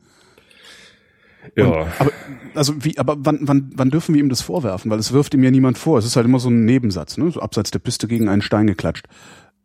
ja. 1.55 1.87
Aber 1.99 2.11
also 2.53 2.73
wie, 2.83 2.97
aber 2.97 3.15
wann, 3.19 3.39
wann, 3.41 3.71
wann 3.75 3.89
dürfen 3.89 4.13
wir 4.13 4.21
ihm 4.21 4.29
das 4.29 4.41
vorwerfen? 4.41 4.91
Weil 4.91 4.99
es 4.99 5.11
wirft 5.11 5.33
ihm 5.33 5.43
ja 5.43 5.51
niemand 5.51 5.77
vor. 5.77 5.97
Es 5.97 6.05
ist 6.05 6.15
halt 6.15 6.25
immer 6.25 6.39
so 6.39 6.49
ein 6.49 6.65
Nebensatz, 6.65 7.17
ne? 7.17 7.31
So 7.31 7.39
abseits 7.41 7.71
der 7.71 7.79
Piste 7.79 8.07
gegen 8.07 8.29
einen 8.29 8.41
Stein 8.41 8.67
geklatscht. 8.67 9.07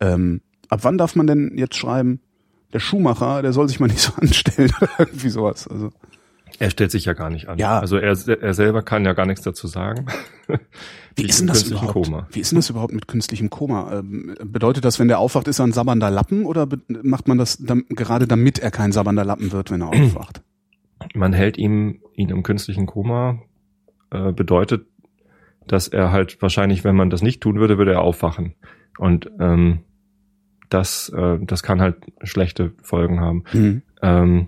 Ähm, 0.01 0.41
ab 0.69 0.81
wann 0.83 0.99
darf 0.99 1.17
man 1.17 1.27
denn 1.27 1.53
jetzt 1.57 1.77
schreiben, 1.77 2.21
der 2.73 2.81
Schuhmacher, 2.81 3.43
der 3.43 3.53
soll 3.53 3.69
sich 3.69 3.81
mal 3.81 3.87
nicht 3.87 4.01
so 4.01 4.13
anstellen 4.21 4.73
oder 4.81 4.91
irgendwie 4.99 5.29
sowas. 5.29 5.69
Also 5.69 5.91
Er 6.59 6.71
stellt 6.71 6.91
sich 6.91 7.05
ja 7.05 7.13
gar 7.13 7.31
nicht 7.31 7.49
an. 7.49 7.59
Ja. 7.59 7.79
Also 7.79 7.97
er, 7.97 8.17
er 8.29 8.55
selber 8.55 8.83
kann 8.83 9.05
ja 9.05 9.13
gar 9.13 9.27
nichts 9.27 9.45
dazu 9.45 9.67
sagen. 9.67 10.07
Wie 11.17 11.25
ist 11.25 11.41
denn 11.41 11.47
das 11.47 11.65
überhaupt? 11.65 11.93
Koma. 11.93 12.27
Wie 12.31 12.41
ist 12.41 12.53
denn 12.53 12.57
das 12.57 12.69
überhaupt 12.69 12.93
mit 12.93 13.09
künstlichem 13.09 13.49
Koma? 13.49 14.01
Ähm, 14.01 14.35
bedeutet 14.45 14.85
das, 14.85 14.99
wenn 14.99 15.09
der 15.09 15.19
aufwacht, 15.19 15.49
ist 15.49 15.59
er 15.59 15.67
ein 15.67 15.73
sabbernder 15.73 16.11
Lappen 16.11 16.45
oder 16.45 16.69
macht 17.03 17.27
man 17.27 17.39
das 17.39 17.57
dam 17.59 17.85
gerade 17.89 18.27
damit 18.27 18.59
er 18.59 18.71
kein 18.71 18.93
sabbernder 18.93 19.25
Lappen 19.25 19.51
wird, 19.51 19.71
wenn 19.71 19.81
er 19.81 19.89
aufwacht? 19.93 20.43
Man 21.15 21.33
hält 21.33 21.59
ihm 21.59 22.01
ihn 22.15 22.29
im 22.29 22.43
künstlichen 22.43 22.87
Koma 22.87 23.41
äh, 24.11 24.33
bedeutet, 24.33 24.87
dass 25.67 25.89
er 25.89 26.13
halt 26.13 26.41
wahrscheinlich, 26.43 26.85
wenn 26.85 26.97
man 26.97 27.11
das 27.11 27.23
nicht 27.23 27.41
tun 27.41 27.59
würde, 27.59 27.79
würde 27.79 27.93
er 27.93 28.03
aufwachen. 28.03 28.55
Und 28.99 29.31
ähm, 29.41 29.81
das, 30.69 31.09
äh, 31.11 31.39
das 31.41 31.63
kann 31.63 31.81
halt 31.81 31.97
schlechte 32.23 32.73
Folgen 32.83 33.21
haben. 33.21 33.45
Mhm. 33.53 33.83
Ähm, 34.03 34.47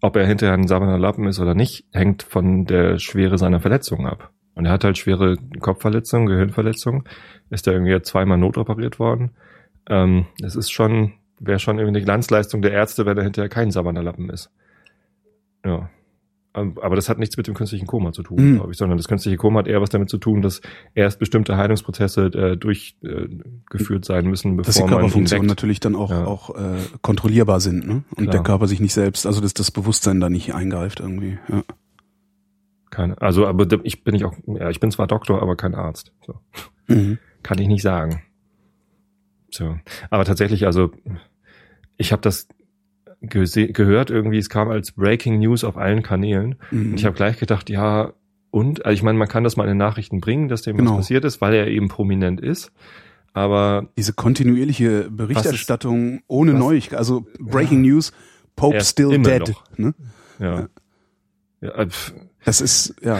ob 0.00 0.16
er 0.16 0.26
hinterher 0.26 0.54
ein 0.54 0.68
sabbernder 0.68 0.98
Lappen 0.98 1.26
ist 1.26 1.40
oder 1.40 1.54
nicht, 1.54 1.86
hängt 1.92 2.22
von 2.22 2.66
der 2.66 2.98
Schwere 2.98 3.38
seiner 3.38 3.60
Verletzungen 3.60 4.06
ab. 4.06 4.32
Und 4.58 4.66
er 4.66 4.72
hat 4.72 4.82
halt 4.82 4.98
schwere 4.98 5.36
Kopfverletzungen, 5.60 6.26
Gehirnverletzungen, 6.26 7.04
ist 7.48 7.68
da 7.68 7.70
irgendwie 7.70 8.02
zweimal 8.02 8.38
notoperiert 8.38 8.98
worden. 8.98 9.30
Ähm, 9.88 10.26
es 10.42 10.56
ist 10.56 10.70
schon, 10.72 11.12
wäre 11.38 11.60
schon 11.60 11.78
irgendwie 11.78 11.96
eine 11.98 12.04
Glanzleistung 12.04 12.60
der 12.60 12.72
Ärzte, 12.72 13.06
wenn 13.06 13.16
er 13.16 13.22
hinterher 13.22 13.48
kein 13.48 13.70
sabbernder 13.70 14.02
Lappen 14.02 14.28
ist. 14.30 14.50
Ja. 15.64 15.88
Ähm, 16.54 16.76
Aber 16.82 16.96
das 16.96 17.08
hat 17.08 17.18
nichts 17.20 17.36
mit 17.36 17.46
dem 17.46 17.54
künstlichen 17.54 17.86
Koma 17.86 18.10
zu 18.10 18.24
tun, 18.24 18.38
Mhm. 18.38 18.56
glaube 18.56 18.72
ich, 18.72 18.78
sondern 18.78 18.98
das 18.98 19.06
künstliche 19.06 19.36
Koma 19.36 19.60
hat 19.60 19.68
eher 19.68 19.80
was 19.80 19.90
damit 19.90 20.10
zu 20.10 20.18
tun, 20.18 20.42
dass 20.42 20.60
erst 20.92 21.20
bestimmte 21.20 21.56
Heilungsprozesse 21.56 22.24
äh, 22.26 22.56
durchgeführt 22.56 24.04
sein 24.04 24.26
müssen, 24.26 24.56
bevor 24.56 24.66
Dass 24.66 24.74
die 24.76 24.82
Körperfunktionen 24.88 25.46
natürlich 25.46 25.78
dann 25.78 25.94
auch, 25.94 26.10
Ja. 26.10 26.24
auch 26.26 26.50
äh, 26.56 26.78
kontrollierbar 27.02 27.60
sind, 27.60 27.86
ne? 27.86 28.02
Und 28.16 28.24
Klar. 28.24 28.30
der 28.32 28.42
Körper 28.42 28.66
sich 28.66 28.80
nicht 28.80 28.92
selbst, 28.94 29.24
also 29.24 29.40
dass 29.40 29.54
das 29.54 29.70
Bewusstsein 29.70 30.18
da 30.20 30.28
nicht 30.28 30.52
eingreift 30.52 30.98
irgendwie. 30.98 31.38
Ja. 31.48 31.62
Keine, 32.98 33.22
also, 33.22 33.46
aber 33.46 33.64
ich 33.84 34.02
bin 34.02 34.16
ich 34.16 34.24
auch, 34.24 34.34
ja, 34.48 34.70
ich 34.70 34.80
bin 34.80 34.90
zwar 34.90 35.06
Doktor, 35.06 35.40
aber 35.40 35.54
kein 35.54 35.76
Arzt. 35.76 36.10
So. 36.26 36.40
Mhm. 36.88 37.18
Kann 37.44 37.60
ich 37.60 37.68
nicht 37.68 37.82
sagen. 37.82 38.22
So. 39.52 39.78
Aber 40.10 40.24
tatsächlich, 40.24 40.66
also, 40.66 40.90
ich 41.96 42.10
habe 42.10 42.22
das 42.22 42.48
gehört 43.20 44.10
irgendwie, 44.10 44.38
es 44.38 44.48
kam 44.50 44.68
als 44.68 44.90
Breaking 44.90 45.38
News 45.38 45.62
auf 45.62 45.76
allen 45.76 46.02
Kanälen. 46.02 46.56
Mhm. 46.72 46.90
Und 46.90 46.94
ich 46.98 47.04
habe 47.04 47.14
gleich 47.14 47.38
gedacht, 47.38 47.70
ja, 47.70 48.14
und? 48.50 48.84
Also 48.84 48.94
ich 48.94 49.04
meine, 49.04 49.16
man 49.16 49.28
kann 49.28 49.44
das 49.44 49.56
mal 49.56 49.62
in 49.62 49.68
den 49.70 49.76
Nachrichten 49.78 50.20
bringen, 50.20 50.48
dass 50.48 50.62
dem 50.62 50.76
Genau. 50.76 50.90
was 50.92 50.96
passiert 50.98 51.24
ist, 51.24 51.40
weil 51.40 51.54
er 51.54 51.68
eben 51.68 51.86
prominent 51.86 52.40
ist. 52.40 52.72
Aber 53.32 53.88
Diese 53.96 54.12
kontinuierliche 54.12 55.08
Berichterstattung 55.08 56.20
ohne 56.26 56.54
was- 56.54 56.58
Neuigkeit, 56.58 56.98
also 56.98 57.26
Breaking 57.38 57.82
News, 57.82 58.12
Pope 58.56 58.78
ist 58.78 58.88
still 58.90 59.16
dead. 59.22 59.48
noch. 59.48 59.78
Ne? 59.78 59.94
ja. 60.40 60.68
ja 61.60 61.68
äh, 61.76 61.86
pf, 61.86 62.12
Das 62.44 62.60
ist, 62.60 62.94
ja, 63.02 63.18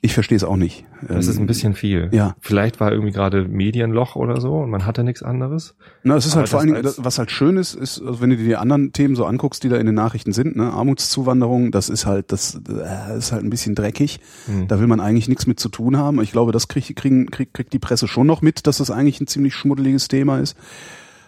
ich 0.00 0.14
verstehe 0.14 0.36
es 0.36 0.44
auch 0.44 0.56
nicht. 0.56 0.84
das 1.08 1.26
ist 1.26 1.36
Ähm, 1.36 1.42
ein 1.42 1.46
bisschen 1.46 1.74
viel. 1.74 2.08
ja. 2.12 2.36
Vielleicht 2.40 2.78
war 2.78 2.92
irgendwie 2.92 3.10
gerade 3.12 3.48
Medienloch 3.48 4.14
oder 4.14 4.40
so 4.40 4.58
und 4.58 4.70
man 4.70 4.86
hatte 4.86 5.02
nichts 5.02 5.22
anderes. 5.24 5.74
Na, 6.04 6.14
es 6.16 6.24
ist 6.26 6.32
Aber 6.34 6.40
halt 6.42 6.48
vor 6.50 6.58
das 6.58 6.64
allen 6.66 6.74
Dingen, 6.74 6.84
das, 6.84 7.04
was 7.04 7.18
halt 7.18 7.30
schön 7.32 7.56
ist, 7.56 7.74
ist, 7.74 8.00
also 8.00 8.20
wenn 8.20 8.30
du 8.30 8.36
dir 8.36 8.44
die 8.44 8.56
anderen 8.56 8.92
Themen 8.92 9.16
so 9.16 9.24
anguckst, 9.24 9.64
die 9.64 9.68
da 9.68 9.76
in 9.76 9.86
den 9.86 9.96
Nachrichten 9.96 10.32
sind, 10.32 10.54
ne, 10.56 10.70
Armutszuwanderung, 10.72 11.72
das 11.72 11.88
ist 11.88 12.06
halt, 12.06 12.30
das 12.30 12.60
äh, 12.68 13.18
ist 13.18 13.32
halt 13.32 13.42
ein 13.44 13.50
bisschen 13.50 13.74
dreckig. 13.74 14.20
Hm. 14.46 14.68
Da 14.68 14.78
will 14.78 14.86
man 14.86 15.00
eigentlich 15.00 15.28
nichts 15.28 15.46
mit 15.48 15.58
zu 15.58 15.68
tun 15.68 15.96
haben. 15.96 16.20
Ich 16.22 16.30
glaube, 16.30 16.52
das 16.52 16.68
kriegt, 16.68 16.94
kriegen, 16.94 17.26
kriegt, 17.30 17.52
kriegt 17.54 17.72
die 17.72 17.78
Presse 17.80 18.06
schon 18.06 18.26
noch 18.28 18.40
mit, 18.40 18.66
dass 18.68 18.78
das 18.78 18.90
eigentlich 18.92 19.20
ein 19.20 19.26
ziemlich 19.26 19.54
schmuddeliges 19.54 20.06
Thema 20.06 20.38
ist. 20.38 20.56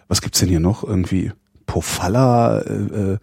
Was 0.07 0.21
gibt's 0.23 0.39
denn 0.41 0.49
hier 0.49 0.61
noch? 0.61 0.85
Irgendwie 0.85 1.33
Pofalla, 1.67 2.59
äh, 2.61 2.73
äh, 3.15 3.19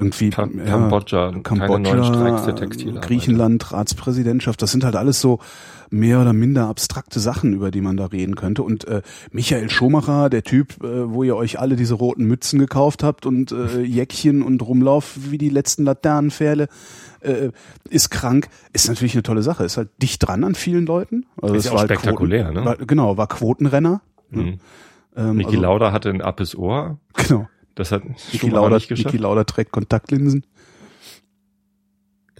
irgendwie 0.00 0.30
Kam 0.30 0.58
ja, 0.58 0.64
Kambodscha, 0.64 1.32
Kambodscha. 1.42 3.00
Griechenland, 3.00 3.72
Ratspräsidentschaft, 3.72 4.62
das 4.62 4.72
sind 4.72 4.84
halt 4.84 4.96
alles 4.96 5.20
so 5.20 5.38
mehr 5.90 6.20
oder 6.20 6.32
minder 6.32 6.68
abstrakte 6.68 7.20
Sachen, 7.20 7.52
über 7.52 7.70
die 7.70 7.80
man 7.80 7.96
da 7.96 8.06
reden 8.06 8.36
könnte. 8.36 8.62
Und 8.62 8.86
äh, 8.86 9.02
Michael 9.32 9.70
Schumacher, 9.70 10.30
der 10.30 10.42
Typ, 10.42 10.82
äh, 10.82 11.12
wo 11.12 11.24
ihr 11.24 11.36
euch 11.36 11.58
alle 11.58 11.76
diese 11.76 11.94
roten 11.94 12.24
Mützen 12.24 12.58
gekauft 12.58 13.02
habt 13.02 13.26
und 13.26 13.52
äh, 13.52 13.82
Jäckchen 13.82 14.42
und 14.42 14.62
Rumlauf 14.62 15.18
wie 15.30 15.38
die 15.38 15.48
letzten 15.48 15.84
Laternenpfähle, 15.84 16.68
äh, 17.20 17.50
ist 17.88 18.10
krank, 18.10 18.48
ist 18.72 18.88
natürlich 18.88 19.14
eine 19.14 19.22
tolle 19.22 19.42
Sache. 19.42 19.64
Ist 19.64 19.76
halt 19.76 19.90
dicht 20.00 20.26
dran 20.26 20.44
an 20.44 20.54
vielen 20.54 20.86
Leuten. 20.86 21.26
Also 21.42 21.54
Ist 21.56 21.64
ja 21.66 21.72
auch 21.72 21.78
halt 21.78 21.90
spektakulär, 21.90 22.44
Quoten, 22.44 22.60
ne? 22.60 22.64
War, 22.64 22.76
genau, 22.76 23.16
war 23.16 23.26
Quotenrenner. 23.26 24.00
Mhm. 24.30 24.60
Ähm, 25.16 25.36
Niki 25.36 25.50
also, 25.50 25.60
Lauda 25.60 25.92
hatte 25.92 26.10
ein 26.10 26.22
Appes 26.22 26.56
Ohr. 26.56 26.98
Genau. 27.14 27.48
Das 27.74 27.92
hat 27.92 28.02
Niki 28.32 28.48
Lauda, 28.48 28.76
nicht 28.76 28.88
geschafft. 28.88 29.06
Niki 29.06 29.18
Lauda 29.22 29.44
trägt 29.44 29.72
Kontaktlinsen. 29.72 30.44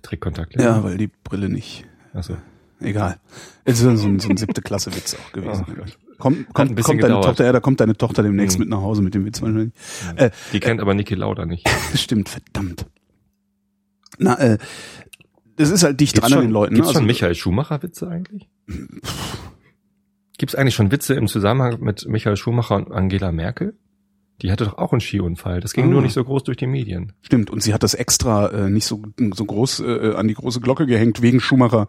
Trägt 0.03 0.22
Kontakt. 0.22 0.61
Ja, 0.61 0.83
weil 0.83 0.97
die 0.97 1.09
Brille 1.09 1.49
nicht 1.49 1.85
Also, 2.12 2.37
Egal. 2.81 3.20
Es 3.64 3.74
ist 3.74 4.01
so 4.01 4.07
ein, 4.09 4.18
so 4.18 4.28
ein 4.31 4.37
siebte 4.39 4.62
Klasse 4.62 4.95
Witz 4.95 5.14
auch 5.14 5.33
gewesen. 5.33 5.66
Oh 5.70 5.74
Gott. 5.74 5.99
Komm, 6.18 6.35
ein 6.35 6.74
kommt, 6.74 7.03
deine. 7.03 7.20
Tochter, 7.20 7.45
ja, 7.47 7.53
da 7.53 7.61
kommt 7.61 7.81
deine 7.81 7.97
Tochter 7.97 8.22
demnächst 8.22 8.59
Mhm. 8.59 8.64
mit 8.64 8.68
nach 8.70 8.83
Hause 8.83 9.01
mit 9.01 9.14
dem 9.14 9.24
Witz 9.24 9.41
wahrscheinlich. 9.41 9.72
Äh, 10.16 10.31
die 10.53 10.61
kennt 10.61 10.81
aber 10.81 10.93
Niki 10.95 11.14
Lauda 11.14 11.47
nicht. 11.47 11.66
stimmt, 11.95 12.28
verdammt. 12.28 12.85
Na, 14.18 14.39
äh, 14.39 14.59
das 15.57 15.70
ist 15.70 15.83
halt 15.83 15.99
dicht 16.01 16.14
Gibt's 16.14 16.28
dran 16.28 16.33
an 16.39 16.43
schon, 16.43 16.49
den 16.49 16.53
Leuten. 16.53 16.74
gibt's 16.74 16.91
ne? 16.91 16.95
schon 16.95 17.07
Michael 17.07 17.35
Schumacher 17.35 17.83
Witze 17.83 18.09
eigentlich? 18.09 18.49
Gibt's 20.39 20.55
eigentlich 20.55 20.74
schon 20.74 20.91
Witze 20.93 21.14
im 21.14 21.26
Zusammenhang 21.26 21.81
mit 21.81 22.07
Michael 22.07 22.37
Schumacher 22.37 22.76
und 22.76 22.93
Angela 22.93 23.33
Merkel? 23.33 23.74
Die 24.43 24.51
hatte 24.51 24.64
doch 24.64 24.78
auch 24.78 24.93
einen 24.93 25.01
Skiunfall. 25.01 25.61
Das 25.61 25.72
ging 25.74 25.84
Ah. 25.84 25.88
nur 25.88 26.03
nicht 26.03 26.14
so 26.14 26.24
groß 26.24 26.45
durch 26.45 26.57
die 26.57 26.66
Medien. 26.66 27.12
Stimmt, 27.22 27.51
und 27.51 27.62
sie 27.62 27.74
hat 27.74 27.82
das 27.82 27.95
extra 27.95 28.49
äh, 28.49 28.70
nicht 28.70 28.86
so, 28.86 29.03
so 29.34 29.45
groß 29.45 29.80
äh, 29.80 30.14
an 30.16 30.28
die 30.28 30.34
große 30.34 30.61
Glocke 30.61 30.86
gehängt 30.86 31.20
wegen 31.22 31.41
Schumacher, 31.41 31.88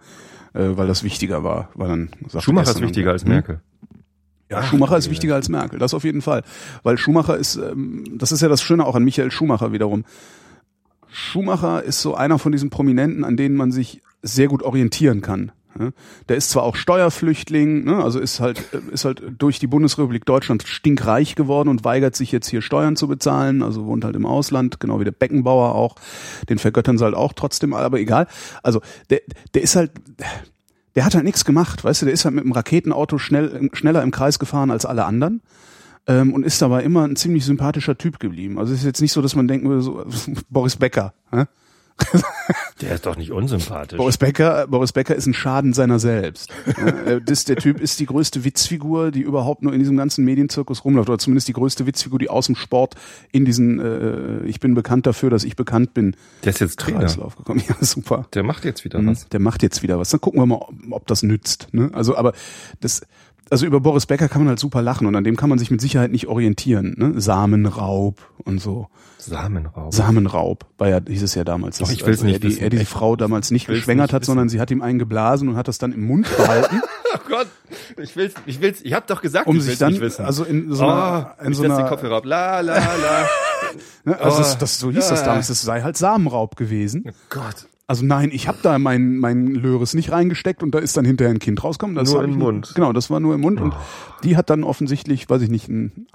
äh, 0.54 0.70
weil 0.76 0.88
das 0.88 1.04
wichtiger 1.04 1.44
war. 1.44 1.70
Weil 1.76 1.88
dann 1.88 2.10
Schumacher 2.40 2.72
ist 2.72 2.82
wichtiger 2.82 3.12
als 3.12 3.24
Hm? 3.24 3.30
Merkel. 3.30 3.62
Ja, 4.50 4.62
Schumacher 4.64 4.98
ist 4.98 5.10
wichtiger 5.10 5.36
als 5.36 5.48
Merkel, 5.48 5.80
das 5.80 5.94
auf 5.94 6.04
jeden 6.04 6.22
Fall. 6.22 6.44
Weil 6.84 6.98
Schumacher 6.98 7.38
ist, 7.38 7.56
ähm, 7.56 8.04
das 8.18 8.34
ist 8.34 8.42
ja 8.42 8.50
das 8.50 8.62
Schöne 8.62 8.86
auch 8.86 8.96
an 8.96 9.04
Michael 9.06 9.32
Schumacher 9.32 9.72
wiederum. 9.72 10.04
Schumacher 11.08 11.84
ist 11.84 12.02
so 12.02 12.16
einer 12.16 12.40
von 12.40 12.52
diesen 12.52 12.70
Prominenten, 12.70 13.24
an 13.24 13.38
denen 13.38 13.56
man 13.56 13.72
sich 13.72 14.02
sehr 14.22 14.48
gut 14.48 14.64
orientieren 14.64 15.22
kann. 15.22 15.52
Der 16.28 16.36
ist 16.36 16.50
zwar 16.50 16.64
auch 16.64 16.76
Steuerflüchtling, 16.76 17.86
ne? 17.86 18.04
also 18.04 18.20
ist 18.20 18.40
halt 18.40 18.60
ist 18.92 19.06
halt 19.06 19.24
durch 19.38 19.60
die 19.60 19.68
Bundesrepublik 19.68 20.26
Deutschland 20.26 20.64
stinkreich 20.64 21.36
geworden 21.36 21.70
und 21.70 21.84
weigert 21.84 22.16
sich 22.16 22.32
jetzt 22.32 22.50
hier 22.50 22.62
Steuern 22.62 22.96
zu 22.96 23.08
bezahlen, 23.08 23.64
also 23.64 23.86
wohnt 23.86 24.04
halt 24.04 24.16
im 24.16 24.26
Ausland, 24.26 24.80
genau 24.80 25.00
wie 25.00 25.06
der 25.06 25.12
Beckenbauer 25.12 25.76
auch. 25.76 25.96
Den 26.50 26.58
vergöttern 26.58 26.98
sie 26.98 27.06
halt 27.06 27.16
auch 27.16 27.34
trotzdem, 27.34 27.74
aber 27.74 28.00
egal. 28.00 28.28
Also 28.64 28.82
der 29.10 29.22
der 29.54 29.62
ist 29.62 29.76
halt 29.76 29.92
der 30.96 31.06
hat 31.06 31.16
halt 31.16 31.24
nichts 31.24 31.46
gemacht, 31.46 31.84
weißt 31.84 32.02
du, 32.02 32.06
der 32.06 32.14
ist 32.14 32.26
halt 32.26 32.36
mit 32.36 32.44
dem 32.44 32.52
Raketenauto 32.52 33.18
schnell 33.18 33.70
schneller 33.74 34.04
im 34.04 34.12
Kreis 34.12 34.40
gefahren 34.40 34.72
als 34.72 34.86
alle 34.86 35.06
anderen 35.06 35.42
ähm, 36.08 36.34
und 36.34 36.46
ist 36.46 36.62
dabei 36.62 36.84
immer 36.84 37.08
ein 37.08 37.16
ziemlich 37.16 37.46
sympathischer 37.46 37.98
Typ 37.98 38.20
geblieben. 38.20 38.58
Also 38.60 38.74
es 38.74 38.80
ist 38.80 38.86
jetzt 38.86 39.02
nicht 39.02 39.14
so, 39.14 39.22
dass 39.22 39.36
man 39.36 39.48
denken 39.48 39.70
würde, 39.70 39.82
so, 39.82 40.06
Boris 40.50 40.76
Becker. 40.76 41.14
Hä? 41.32 41.46
Der 42.82 42.96
ist 42.96 43.06
doch 43.06 43.16
nicht 43.16 43.32
unsympathisch. 43.32 43.98
Boris 43.98 44.18
Becker, 44.18 44.68
Boris 44.68 44.92
Becker 44.92 45.16
ist 45.16 45.28
ein 45.28 45.34
Schaden 45.34 45.74
seiner 45.74 46.00
selbst. 46.00 46.50
Äh, 47.06 47.22
das, 47.24 47.46
der 47.46 47.58
Typ 47.58 47.80
ist 47.80 48.00
die 48.00 48.08
größte 48.08 48.44
Witzfigur, 48.44 49.12
die 49.12 49.22
überhaupt 49.22 49.62
nur 49.62 49.72
in 49.74 49.80
diesem 49.80 49.98
ganzen 49.98 50.26
Medienzirkus 50.26 50.84
rumläuft, 50.84 51.10
oder 51.10 51.20
zumindest 51.20 51.48
die 51.48 51.54
größte 51.54 51.86
Witzfigur, 51.86 52.18
die 52.18 52.30
aus 52.30 52.48
dem 52.48 52.56
Sport 52.56 52.96
in 53.32 53.46
diesen 53.46 53.80
äh, 53.80 54.46
Ich 54.46 54.60
bin 54.60 54.74
bekannt 54.74 55.06
dafür, 55.06 55.30
dass 55.30 55.44
ich 55.44 55.56
bekannt 55.56 55.94
bin. 55.94 56.16
Der 56.44 56.54
ist 56.54 56.60
jetzt 56.60 56.80
Trainer. 56.80 57.00
Kreislauf 57.02 57.36
gekommen. 57.36 57.62
Ja, 57.68 57.76
super. 57.80 58.26
Der 58.34 58.44
macht 58.44 58.66
jetzt 58.66 58.84
wieder 58.84 59.00
Mhm, 59.00 59.08
was. 59.12 59.28
Der 59.30 59.40
macht 59.40 59.62
jetzt 59.62 59.84
wieder 59.84 60.00
was. 60.00 60.10
Dann 60.10 60.22
gucken 60.22 60.42
wir 60.42 60.46
mal, 60.48 60.56
ob, 60.56 60.74
ob 60.90 61.08
das 61.08 61.22
nützt. 61.24 61.68
Ne? 61.72 61.92
Also, 61.94 62.18
aber 62.18 62.34
das, 62.80 63.02
also 63.52 63.66
über 63.68 63.80
Boris 63.82 64.06
Becker 64.08 64.28
kann 64.30 64.42
man 64.42 64.50
halt 64.50 64.60
super 64.60 64.82
lachen 64.82 65.06
und 65.06 65.16
an 65.16 65.24
dem 65.24 65.36
kann 65.36 65.50
man 65.50 65.60
sich 65.60 65.70
mit 65.70 65.82
Sicherheit 65.82 66.12
nicht 66.12 66.28
orientieren. 66.28 66.96
Ne? 66.98 67.22
Samenraub 67.22 68.20
und 68.46 68.60
so. 68.60 68.88
Samenraub. 69.20 69.94
Samenraub 69.94 70.66
war 70.80 70.90
ja, 70.90 71.00
hieß 71.08 71.22
es 71.22 71.36
ja 71.36 71.44
damals. 71.44 71.78
Doch, 71.78 71.92
ich 71.92 72.06
will's 72.06 72.22
also 72.24 72.26
nicht 72.26 72.44
er, 72.44 72.50
die, 72.50 72.60
er 72.60 72.70
diese. 72.72 72.86
Frau 72.86 73.16
damals 73.16 73.52
nicht 73.52 73.68
geschwängert 73.68 74.14
hat, 74.14 74.22
wissen. 74.22 74.32
sondern 74.32 74.50
sie 74.50 74.60
hat 74.60 74.72
ihm 74.72 74.82
einen 74.82 74.98
geblasen 74.98 75.48
und 75.50 75.58
hat 75.58 75.68
das 75.68 75.78
dann 75.78 75.92
im 75.94 76.08
Mund 76.08 76.28
behalten, 76.38 76.82
Oh 77.14 77.18
Gott, 77.28 77.48
ich 78.02 78.16
will's, 78.16 78.34
ich 78.46 78.62
will's, 78.62 78.82
ich 78.82 78.94
hab 78.94 79.06
doch 79.08 79.22
gesagt, 79.22 79.46
um 79.48 79.58
ich 79.58 79.64
sich 79.64 79.78
dann, 79.78 79.92
nicht 79.92 80.02
wissen. 80.02 80.24
also 80.26 80.44
in 80.46 80.74
so 80.74 80.86
einer, 80.86 81.36
oh, 81.40 81.46
in 81.46 81.54
so 81.54 81.62
setz 81.62 81.72
den 81.72 81.78
einer, 81.80 81.90
Kopfhörer 81.90 82.18
ab. 82.18 82.26
La, 82.26 82.62
la, 82.62 82.76
la. 82.78 83.28
ne, 84.06 84.18
also 84.20 84.38
Oh. 84.38 84.40
das, 84.40 84.58
das, 84.58 84.80
so 84.80 84.90
hieß 84.92 85.10
das 85.10 85.22
Ah. 85.22 85.26
damals, 85.26 85.48
das 85.48 85.62
sei 85.62 85.82
halt 85.82 85.98
Samenraub 85.98 86.56
gewesen. 86.56 87.04
oh 87.08 87.12
Gott. 87.30 87.68
Also 87.92 88.06
nein, 88.06 88.30
ich 88.32 88.48
habe 88.48 88.58
da 88.62 88.80
mein 88.80 89.18
mein 89.18 89.48
Löres 89.48 89.94
nicht 89.94 90.14
reingesteckt 90.14 90.64
und 90.64 90.74
da 90.74 90.80
ist 90.80 90.96
dann 90.96 91.04
hinterher 91.04 91.34
ein 91.34 91.40
Kind 91.40 91.62
rausgekommen. 91.62 91.94
Das 91.94 92.14
Nur 92.14 92.24
im 92.24 92.38
Mund. 92.38 92.70
Oh. 92.72 92.74
Genau, 92.74 92.94
das 92.94 93.10
war 93.10 93.20
nur 93.20 93.36
im 93.36 93.42
Mund 93.42 93.60
und 93.60 93.76
die 94.24 94.38
hat 94.38 94.50
dann 94.50 94.64
offensichtlich, 94.64 95.30
weiß 95.30 95.42
ich 95.42 95.50
nicht, 95.50 95.68
ein, 95.68 96.08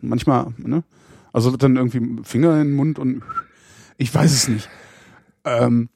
manchmal, 0.00 0.46
ne? 0.56 0.82
Also 1.30 1.54
dann 1.58 1.76
irgendwie 1.76 2.22
Finger 2.22 2.58
in 2.62 2.68
den 2.68 2.74
Mund 2.74 2.98
und 2.98 3.22
ich 3.98 4.14
weiß 4.14 4.32
es 4.32 4.48
nicht. 4.48 4.70
Ähm, 5.44 5.90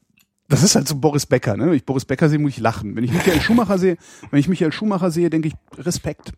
das 0.49 0.63
ist 0.63 0.75
halt 0.75 0.87
so 0.87 0.97
Boris 0.97 1.25
Becker, 1.25 1.57
ne? 1.57 1.69
Wenn 1.69 1.73
ich 1.73 1.87
Boris 1.87 2.05
Becker 2.05 2.29
sehe, 2.29 2.39
muss 2.39 2.51
ich 2.51 2.61
lachen. 2.61 2.95
Wenn 2.95 3.05
ich 3.05 3.11
Michael 3.11 3.41
Schumacher 3.41 3.79
sehe, 3.79 3.97
wenn 4.31 4.41
ich 4.41 4.49
Michael 4.49 4.73
Schumacher 4.73 5.11
sehe, 5.11 5.31
denke 5.31 5.49
ich 5.49 5.55
Respekt. 5.79 6.35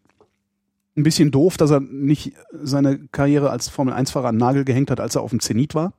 Ein 0.96 1.02
bisschen 1.02 1.32
doof, 1.32 1.56
dass 1.56 1.72
er 1.72 1.80
nicht 1.80 2.34
seine 2.52 3.00
Karriere 3.10 3.50
als 3.50 3.68
Formel 3.68 3.94
1-Fahrer 3.94 4.28
an 4.28 4.36
den 4.36 4.42
Nagel 4.42 4.64
gehängt 4.64 4.92
hat, 4.92 5.00
als 5.00 5.16
er 5.16 5.22
auf 5.22 5.30
dem 5.30 5.40
Zenit 5.40 5.74
war, 5.74 5.92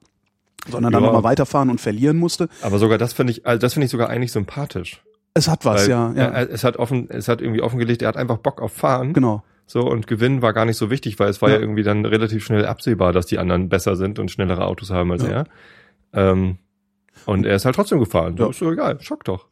sondern 0.70 0.92
dann 0.94 1.02
Ja. 1.04 1.08
nochmal 1.08 1.24
weiterfahren 1.24 1.70
und 1.70 1.80
verlieren 1.82 2.18
musste. 2.18 2.50
Aber 2.62 2.78
sogar 2.80 2.98
das 2.98 3.14
finde 3.14 3.32
ich, 3.32 3.46
also 3.46 3.60
das 3.60 3.74
finde 3.74 3.86
ich 3.86 3.92
sogar 3.92 4.10
eigentlich 4.10 4.32
sympathisch. 4.32 5.02
Es 5.34 5.48
hat 5.48 5.66
was, 5.66 5.84
Weil 5.84 5.90
ja. 5.90 6.14
ja. 6.16 6.26
Er, 6.30 6.50
es 6.50 6.64
hat 6.64 6.78
offen, 6.78 7.10
es 7.10 7.28
hat 7.28 7.42
irgendwie 7.42 7.62
offengelegt, 7.62 8.02
er 8.02 8.08
hat 8.08 8.18
einfach 8.18 8.38
Bock 8.38 8.62
auf 8.62 8.74
Fahren. 8.74 9.14
genau. 9.14 9.44
So, 9.70 9.82
und 9.82 10.08
Gewinnen 10.08 10.42
war 10.42 10.54
gar 10.54 10.64
nicht 10.64 10.78
so 10.78 10.90
wichtig, 10.90 11.20
weil 11.20 11.30
es 11.30 11.42
war 11.42 11.50
ja, 11.50 11.56
Ja. 11.56 11.62
irgendwie 11.62 11.84
dann 11.84 12.06
relativ 12.06 12.46
schnell 12.46 12.66
absehbar, 12.66 13.12
dass 13.12 13.26
die 13.26 13.38
anderen 13.38 13.68
besser 13.68 13.98
sind 13.98 14.18
und 14.18 14.32
schnellere 14.32 14.64
Autos 14.66 14.92
haben 14.92 15.12
als 15.12 15.24
Ja. 15.24 15.30
er. 15.30 15.46
Ähm, 16.14 16.58
und 17.26 17.46
er 17.46 17.56
ist 17.58 17.66
halt 17.66 17.76
trotzdem 17.76 18.00
gefahren. 18.00 18.36
Ja. 18.38 18.46
Ja. 18.46 18.50
Ist 18.52 18.60
so 18.60 18.72
egal, 18.72 18.98
schock 19.02 19.26
doch. 19.26 19.48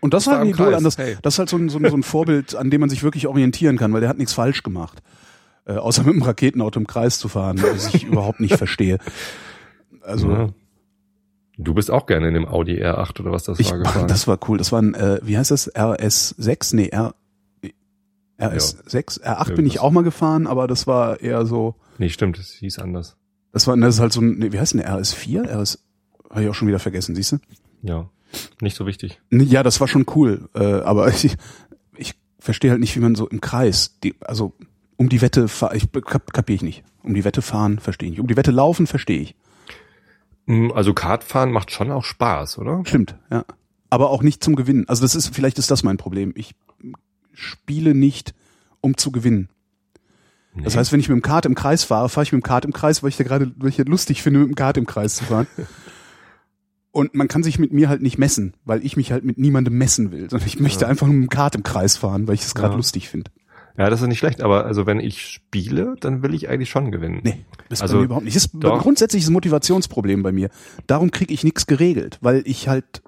Und 0.00 0.14
das 0.14 0.28
war 0.28 0.34
war 0.34 0.40
ein 0.42 0.50
Idol, 0.50 0.74
an 0.74 0.84
das, 0.84 0.96
hey. 0.96 1.16
das 1.22 1.34
ist 1.34 1.38
halt 1.40 1.48
so 1.48 1.56
ein, 1.56 1.68
so, 1.70 1.78
ein, 1.80 1.90
so 1.90 1.96
ein 1.96 2.04
Vorbild, 2.04 2.54
an 2.54 2.70
dem 2.70 2.80
man 2.80 2.88
sich 2.88 3.02
wirklich 3.02 3.26
orientieren 3.26 3.76
kann, 3.78 3.92
weil 3.92 4.00
der 4.00 4.08
hat 4.08 4.18
nichts 4.18 4.32
falsch 4.32 4.62
gemacht. 4.62 4.98
Äh, 5.66 5.72
außer 5.72 6.04
mit 6.04 6.14
dem 6.14 6.22
Raketenauto 6.22 6.78
im 6.78 6.86
Kreis 6.86 7.18
zu 7.18 7.28
fahren, 7.28 7.60
was 7.60 7.92
ich 7.92 8.04
überhaupt 8.04 8.38
nicht 8.38 8.54
verstehe. 8.56 8.98
Also, 10.08 10.30
Ja. 10.30 10.48
Du 11.60 11.74
bist 11.74 11.90
auch 11.90 12.06
gerne 12.06 12.28
in 12.28 12.34
dem 12.34 12.46
Audi 12.46 12.80
R8 12.80 13.18
oder 13.18 13.32
was 13.32 13.42
das 13.42 13.58
ich, 13.58 13.72
war 13.72 13.78
gefahren. 13.78 14.06
das 14.06 14.28
war 14.28 14.38
cool. 14.48 14.58
Das 14.58 14.70
war 14.70 14.80
ein, 14.80 14.94
äh, 14.94 15.18
wie 15.24 15.36
heißt 15.36 15.50
das? 15.50 15.74
RS6? 15.74 16.76
Nee, 16.76 16.86
R, 16.90 17.14
RS6? 18.38 19.22
R8 19.24 19.54
bin 19.56 19.66
ich 19.66 19.80
auch 19.80 19.90
mal 19.90 20.04
gefahren, 20.04 20.46
aber 20.46 20.68
das 20.68 20.86
war 20.86 21.20
eher 21.20 21.44
so, 21.46 21.74
nee, 21.98 22.08
stimmt, 22.08 22.38
es 22.38 22.52
hieß 22.52 22.78
anders. 22.78 23.16
das 23.52 23.66
war, 23.66 23.76
das 23.76 23.96
ist 23.96 24.00
halt 24.00 24.12
so 24.12 24.20
ein, 24.20 24.38
nee, 24.38 24.52
wie 24.52 24.60
heißt 24.60 24.74
denn 24.74 24.80
der 24.80 24.96
RS4? 24.96 25.48
RS, 25.48 25.82
habe 26.30 26.44
ich 26.44 26.48
auch 26.48 26.54
schon 26.54 26.68
wieder 26.68 26.78
vergessen, 26.78 27.16
siehst 27.16 27.32
du? 27.32 27.36
Ja, 27.82 28.08
nicht 28.60 28.76
so 28.76 28.86
wichtig. 28.86 29.20
Ja, 29.30 29.64
das 29.64 29.80
war 29.80 29.88
schon 29.88 30.06
cool, 30.14 30.48
äh, 30.54 30.62
aber 30.82 31.08
ich, 31.24 31.36
ich 31.96 32.14
verstehe 32.38 32.70
halt 32.70 32.80
nicht, 32.80 32.94
wie 32.94 33.00
man 33.00 33.16
so 33.16 33.26
im 33.28 33.40
Kreis, 33.40 33.98
die, 34.04 34.14
also 34.20 34.52
um 34.96 35.08
die 35.08 35.20
Wette 35.22 35.48
fahren, 35.48 35.76
ich 35.76 35.90
kap, 35.90 36.32
kapier 36.32 36.54
ich 36.54 36.62
nicht. 36.62 36.84
Um 37.02 37.14
die 37.14 37.24
Wette 37.24 37.42
fahren 37.42 37.78
verstehe 37.80 38.06
ich 38.08 38.10
nicht. 38.12 38.20
Um 38.20 38.26
die 38.28 38.36
Wette 38.36 38.50
laufen 38.50 38.86
verstehe 38.86 39.20
ich. 39.20 39.34
Mm, 40.48 40.70
Also 40.74 40.94
Kartfahren 40.94 41.52
macht 41.52 41.70
schon 41.70 41.90
auch 41.92 42.04
Spaß, 42.04 42.58
oder? 42.58 42.82
Stimmt, 42.84 43.16
ja. 43.30 43.44
Aber 43.90 44.10
auch 44.10 44.22
nicht 44.22 44.42
zum 44.42 44.56
Gewinnen. 44.56 44.88
Also 44.88 45.02
das 45.02 45.14
ist, 45.14 45.34
vielleicht 45.34 45.58
ist 45.58 45.70
das 45.70 45.82
mein 45.82 45.96
Problem. 45.96 46.32
Ich 46.36 46.54
spiele 47.32 47.94
nicht, 47.94 48.34
um 48.80 48.96
zu 48.96 49.12
gewinnen. 49.12 49.48
Das 50.62 50.74
Nee. 50.74 50.80
heißt, 50.80 50.92
wenn 50.92 51.00
ich 51.00 51.08
mit 51.08 51.16
dem 51.16 51.22
Kart 51.22 51.46
im 51.46 51.54
Kreis 51.54 51.84
fahre, 51.84 52.08
fahre 52.08 52.24
ich 52.24 52.32
mit 52.32 52.42
dem 52.42 52.46
Kart 52.46 52.64
im 52.64 52.72
Kreis, 52.72 53.02
weil 53.02 53.10
ich 53.10 53.16
da 53.16 53.24
gerade, 53.24 53.52
weil 53.56 53.68
ich 53.68 53.76
das 53.76 53.86
lustig 53.86 54.22
finde, 54.22 54.40
mit 54.40 54.48
dem 54.48 54.54
Kart 54.56 54.76
im 54.76 54.86
Kreis 54.86 55.14
zu 55.16 55.24
fahren. 55.24 55.46
Und 56.90 57.14
man 57.14 57.28
kann 57.28 57.42
sich 57.42 57.58
mit 57.58 57.72
mir 57.72 57.88
halt 57.88 58.02
nicht 58.02 58.18
messen, 58.18 58.54
weil 58.64 58.84
ich 58.84 58.96
mich 58.96 59.12
halt 59.12 59.24
mit 59.24 59.38
niemandem 59.38 59.76
messen 59.78 60.10
will, 60.10 60.28
sondern 60.30 60.48
ich 60.48 60.58
möchte 60.58 60.88
einfach 60.88 61.06
nur 61.06 61.14
mit 61.14 61.26
dem 61.30 61.30
Kart 61.30 61.54
im 61.54 61.62
Kreis 61.62 61.96
fahren, 61.96 62.26
weil 62.26 62.34
ich 62.34 62.42
es 62.42 62.54
gerade 62.54 62.72
Ja. 62.72 62.76
lustig 62.76 63.08
finde. 63.08 63.30
Ja, 63.78 63.88
das 63.90 64.02
ist 64.02 64.08
nicht 64.08 64.18
schlecht, 64.18 64.42
aber 64.42 64.64
also 64.66 64.86
wenn 64.86 64.98
ich 64.98 65.22
spiele, 65.24 65.94
dann 66.00 66.22
will 66.22 66.34
ich 66.34 66.48
eigentlich 66.48 66.68
schon 66.68 66.90
gewinnen. 66.90 67.20
Nee, 67.22 67.44
das 67.68 67.78
ist 67.78 67.82
Also, 67.82 67.94
bei 67.94 67.98
mir 68.00 68.04
überhaupt 68.06 68.24
nicht. 68.24 68.36
Das 68.36 68.44
ist 68.46 68.50
doch. 68.54 68.72
ein 68.74 68.78
grundsätzliches 68.80 69.30
Motivationsproblem 69.30 70.22
bei 70.24 70.32
mir. 70.32 70.50
Darum 70.88 71.12
kriege 71.12 71.32
ich 71.32 71.44
nichts 71.44 71.66
geregelt, 71.68 72.18
weil 72.20 72.42
ich 72.44 72.66
halt, 72.68 73.02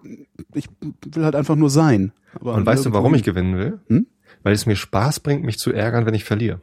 ich 0.55 0.67
will 1.15 1.25
halt 1.25 1.35
einfach 1.35 1.57
nur 1.57 1.71
sein. 1.71 2.13
Aber 2.35 2.55
Und 2.55 2.65
weißt 2.67 2.87
du, 2.87 2.93
warum 2.93 3.15
ich 3.15 3.25
gewinnen 3.25 3.57
will? 3.59 3.81
Hm? 3.89 4.07
Weil 4.45 4.53
es 4.55 4.65
mir 4.65 4.77
Spaß 4.77 5.21
bringt, 5.21 5.43
mich 5.45 5.59
zu 5.59 5.73
ärgern, 5.73 6.07
wenn 6.07 6.15
ich 6.15 6.23
verliere. 6.25 6.61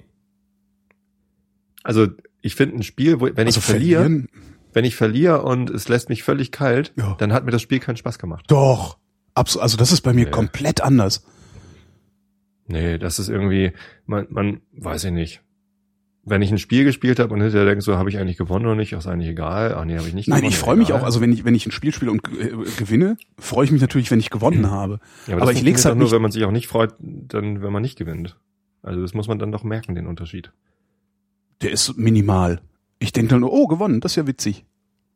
Also 1.84 2.08
ich 2.41 2.55
finde 2.55 2.78
ein 2.78 2.84
Spiel, 2.84 3.20
wo, 3.20 3.26
wenn 3.26 3.45
also 3.45 3.60
ich 3.60 3.66
verliere, 3.66 4.01
verlieren? 4.01 4.30
wenn 4.74 4.86
ich 4.86 4.95
verliere 4.95 5.41
und 5.43 5.70
es 5.70 5.88
lässt 5.89 6.10
mich 6.10 6.24
völlig 6.24 6.51
kalt, 6.51 6.93
Ja. 6.97 7.16
dann 7.20 7.34
hat 7.34 7.45
mir 7.45 7.51
das 7.51 7.62
Spiel 7.62 7.80
keinen 7.80 7.97
Spaß 7.97 8.20
gemacht. 8.20 8.45
Doch. 8.47 8.97
Absolut. 9.34 9.64
Also 9.64 9.78
das 9.78 9.91
ist 9.91 10.01
bei 10.01 10.14
mir 10.14 10.26
Nee. 10.26 10.32
komplett 10.32 10.82
anders. 10.82 11.24
Nee, 12.68 12.97
das 12.97 13.20
ist 13.20 13.30
irgendwie, 13.30 13.72
man, 14.05 14.28
man 14.30 14.61
weiß 14.74 15.05
ich 15.05 15.11
nicht. 15.11 15.41
Wenn 16.24 16.41
ich 16.41 16.51
ein 16.51 16.57
Spiel 16.57 16.84
gespielt 16.84 17.20
habe 17.20 17.34
und 17.34 17.41
hinterher 17.41 17.65
denke, 17.65 17.82
so 17.82 17.97
habe 17.97 18.09
ich 18.09 18.18
eigentlich 18.18 18.36
gewonnen 18.36 18.65
oder 18.65 18.76
nicht, 18.76 18.91
ist 18.91 19.07
eigentlich 19.07 19.30
egal. 19.30 19.74
Ach 19.78 19.86
nee, 19.86 19.97
habe 19.97 20.09
ich 20.09 20.13
nicht 20.13 20.28
Nein, 20.28 20.39
gewonnen. 20.39 20.51
ich 20.51 20.57
freue 20.57 20.76
mich 20.76 20.91
auch. 20.91 21.03
Also 21.03 21.22
wenn 21.22 21.32
ich 21.32 21.45
wenn 21.45 21.55
ich 21.55 21.65
ein 21.65 21.72
Spiel 21.72 21.93
spiele 21.93 22.11
und 22.11 22.22
äh, 22.38 22.51
gewinne, 22.78 23.15
freue 23.39 23.63
ich 23.63 23.72
mich 23.72 23.80
natürlich, 23.80 24.11
wenn 24.11 24.20
ich 24.20 24.30
gewonnen 24.30 24.70
habe. 24.70 24.99
ja, 25.28 25.38
aber 25.38 25.53
ich 25.53 25.61
leg's 25.61 25.86
halt 25.86 25.97
nur, 25.97 26.11
wenn 26.11 26.22
man 26.22 26.32
sich 26.32 26.43
auch 26.43 26.51
nicht 26.51 26.68
freut, 26.68 26.93
dann 26.99 27.61
wenn 27.61 27.72
man 27.72 27.82
nicht 27.82 27.97
gewinnt. 27.97 28.36
Also 28.82 29.01
das 29.01 29.13
muss 29.13 29.30
man 29.30 29.39
dann 29.39 29.53
doch 29.53 29.63
merken, 29.63 29.95
den 29.95 30.05
Unterschied. 30.05 30.51
Der 31.61 31.72
ist 31.72 31.97
minimal. 31.97 32.59
Ich 32.99 33.13
denke 33.13 33.30
dann, 33.32 33.41
nur, 33.41 33.53
oh, 33.53 33.68
gewonnen, 33.68 34.01
das 34.01 34.13
ist 34.13 34.15
ja 34.18 34.28
witzig. 34.28 34.65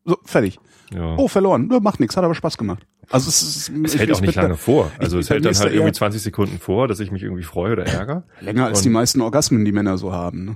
So, 0.06 0.18
fertig. 0.24 0.60
Ja. 0.94 1.16
Oh, 1.18 1.28
verloren. 1.28 1.70
Ja, 1.72 1.80
macht 1.80 2.00
nichts, 2.00 2.16
hat 2.18 2.24
aber 2.24 2.36
Spaß 2.36 2.58
gemacht. 2.58 2.86
Also 3.12 3.30
es, 3.30 3.42
ist, 3.42 3.72
Es 3.86 3.98
hält 3.98 4.12
auch 4.14 4.22
nicht 4.22 4.36
lange 4.36 4.58
vor. 4.58 4.92
Also 4.98 5.18
ich- 5.18 5.26
es 5.26 5.30
hält 5.30 5.46
dann 5.46 5.54
halt 5.54 5.72
irgendwie 5.74 5.88
eher- 5.88 5.94
20 5.94 6.22
Sekunden 6.22 6.60
vor, 6.60 6.88
dass 6.88 7.00
ich 7.00 7.12
mich 7.12 7.24
irgendwie 7.24 7.44
freue 7.44 7.74
oder 7.74 7.86
ärgere. 7.86 8.24
länger 8.40 8.66
als 8.66 8.80
Und- 8.80 8.86
die 8.86 8.90
meisten 8.90 9.22
Orgasmen, 9.22 9.66
die 9.66 9.72
Männer 9.72 9.98
so 9.98 10.12
haben. 10.14 10.46
Ne? 10.46 10.56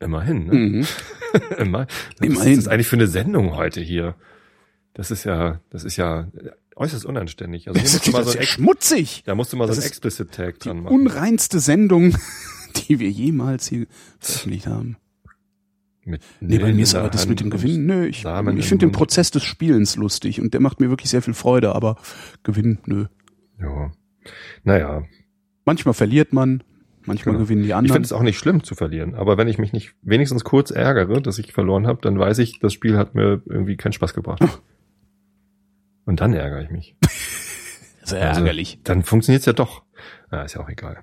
Immerhin, 0.00 0.46
ne? 0.46 0.54
Mhm. 0.54 0.86
Immer. 1.58 1.86
Immerhin. 2.20 2.36
Was 2.36 2.46
ist 2.46 2.56
das 2.58 2.68
eigentlich 2.68 2.86
für 2.88 2.96
eine 2.96 3.06
Sendung 3.06 3.56
heute 3.56 3.80
hier? 3.80 4.14
Das 4.92 5.10
ist 5.10 5.24
ja, 5.24 5.60
das 5.70 5.82
ist 5.84 5.96
ja 5.96 6.28
äußerst 6.76 7.04
unanständig. 7.04 7.66
Also 7.68 7.78
hier 7.80 7.84
Das 7.84 7.92
musst 7.94 8.06
du 8.06 8.10
ist, 8.10 8.14
mal 8.14 8.24
so 8.24 8.30
ist 8.30 8.36
ein, 8.36 8.40
ja 8.42 8.46
schmutzig. 8.46 9.22
da 9.26 9.34
musst 9.34 9.52
du 9.52 9.56
mal 9.56 9.64
so 9.64 9.68
Das 9.70 9.78
ein 9.78 9.80
ist 9.82 9.86
Explicit 9.88 10.30
Tag 10.32 10.60
Die 10.60 10.68
dran 10.68 10.80
machen. 10.82 10.94
unreinste 10.94 11.58
Sendung, 11.60 12.16
die 12.88 12.98
wir 13.00 13.10
jemals 13.10 13.66
hier 13.68 13.86
veröffentlicht 14.20 14.66
haben. 14.66 14.96
Mit 16.06 16.22
Nee, 16.40 16.58
bei 16.58 16.72
mir 16.72 16.82
ist 16.82 16.94
aber 16.94 17.08
das 17.08 17.26
mit 17.28 17.40
dem 17.40 17.50
Gewinnen, 17.50 17.86
nö, 17.86 18.06
ich, 18.06 18.22
Samen 18.22 18.56
ich 18.58 18.66
finde 18.68 18.86
den. 18.86 18.92
Prozess 18.92 19.30
des 19.30 19.42
Spielens 19.42 19.96
lustig 19.96 20.40
und 20.40 20.52
der 20.54 20.60
macht 20.60 20.80
mir 20.80 20.90
wirklich 20.90 21.10
sehr 21.10 21.22
viel 21.22 21.34
Freude, 21.34 21.74
aber 21.74 21.96
Gewinn, 22.42 22.78
nö. 22.86 23.06
Ja. 23.60 23.92
Naja, 24.64 25.02
Manchmal 25.66 25.94
verliert 25.94 26.34
man, 26.34 26.62
manchmal 27.06 27.34
Genau. 27.36 27.44
gewinnen 27.46 27.62
die 27.62 27.68
ich 27.68 27.74
anderen. 27.74 27.94
finde 27.94 28.06
es 28.06 28.12
auch 28.12 28.20
nicht 28.22 28.38
schlimm 28.38 28.62
zu 28.64 28.74
verlieren, 28.74 29.14
aber 29.14 29.38
wenn 29.38 29.48
ich 29.48 29.56
mich 29.58 29.72
nicht 29.72 29.94
wenigstens 30.02 30.44
kurz 30.44 30.70
ärgere, 30.70 31.22
dass 31.22 31.38
ich 31.38 31.52
verloren 31.54 31.86
habe, 31.86 32.00
dann 32.02 32.18
weiß 32.18 32.38
ich, 32.40 32.58
das 32.60 32.74
Spiel 32.74 32.98
hat 32.98 33.14
mir 33.14 33.40
irgendwie 33.46 33.76
keinen 33.78 33.92
Spaß 33.92 34.12
gebracht. 34.12 34.42
Und 36.04 36.20
dann 36.20 36.34
ärgere 36.34 36.62
ich 36.62 36.70
mich. 36.70 36.96
Sehr 38.02 38.28
Also, 38.28 38.40
ärgerlich. 38.40 38.78
Dann 38.84 39.02
funktioniert's 39.02 39.46
ja 39.46 39.54
doch. 39.54 39.82
Ja, 40.30 40.42
ist 40.42 40.54
ja 40.54 40.60
auch 40.60 40.68
egal. 40.68 40.98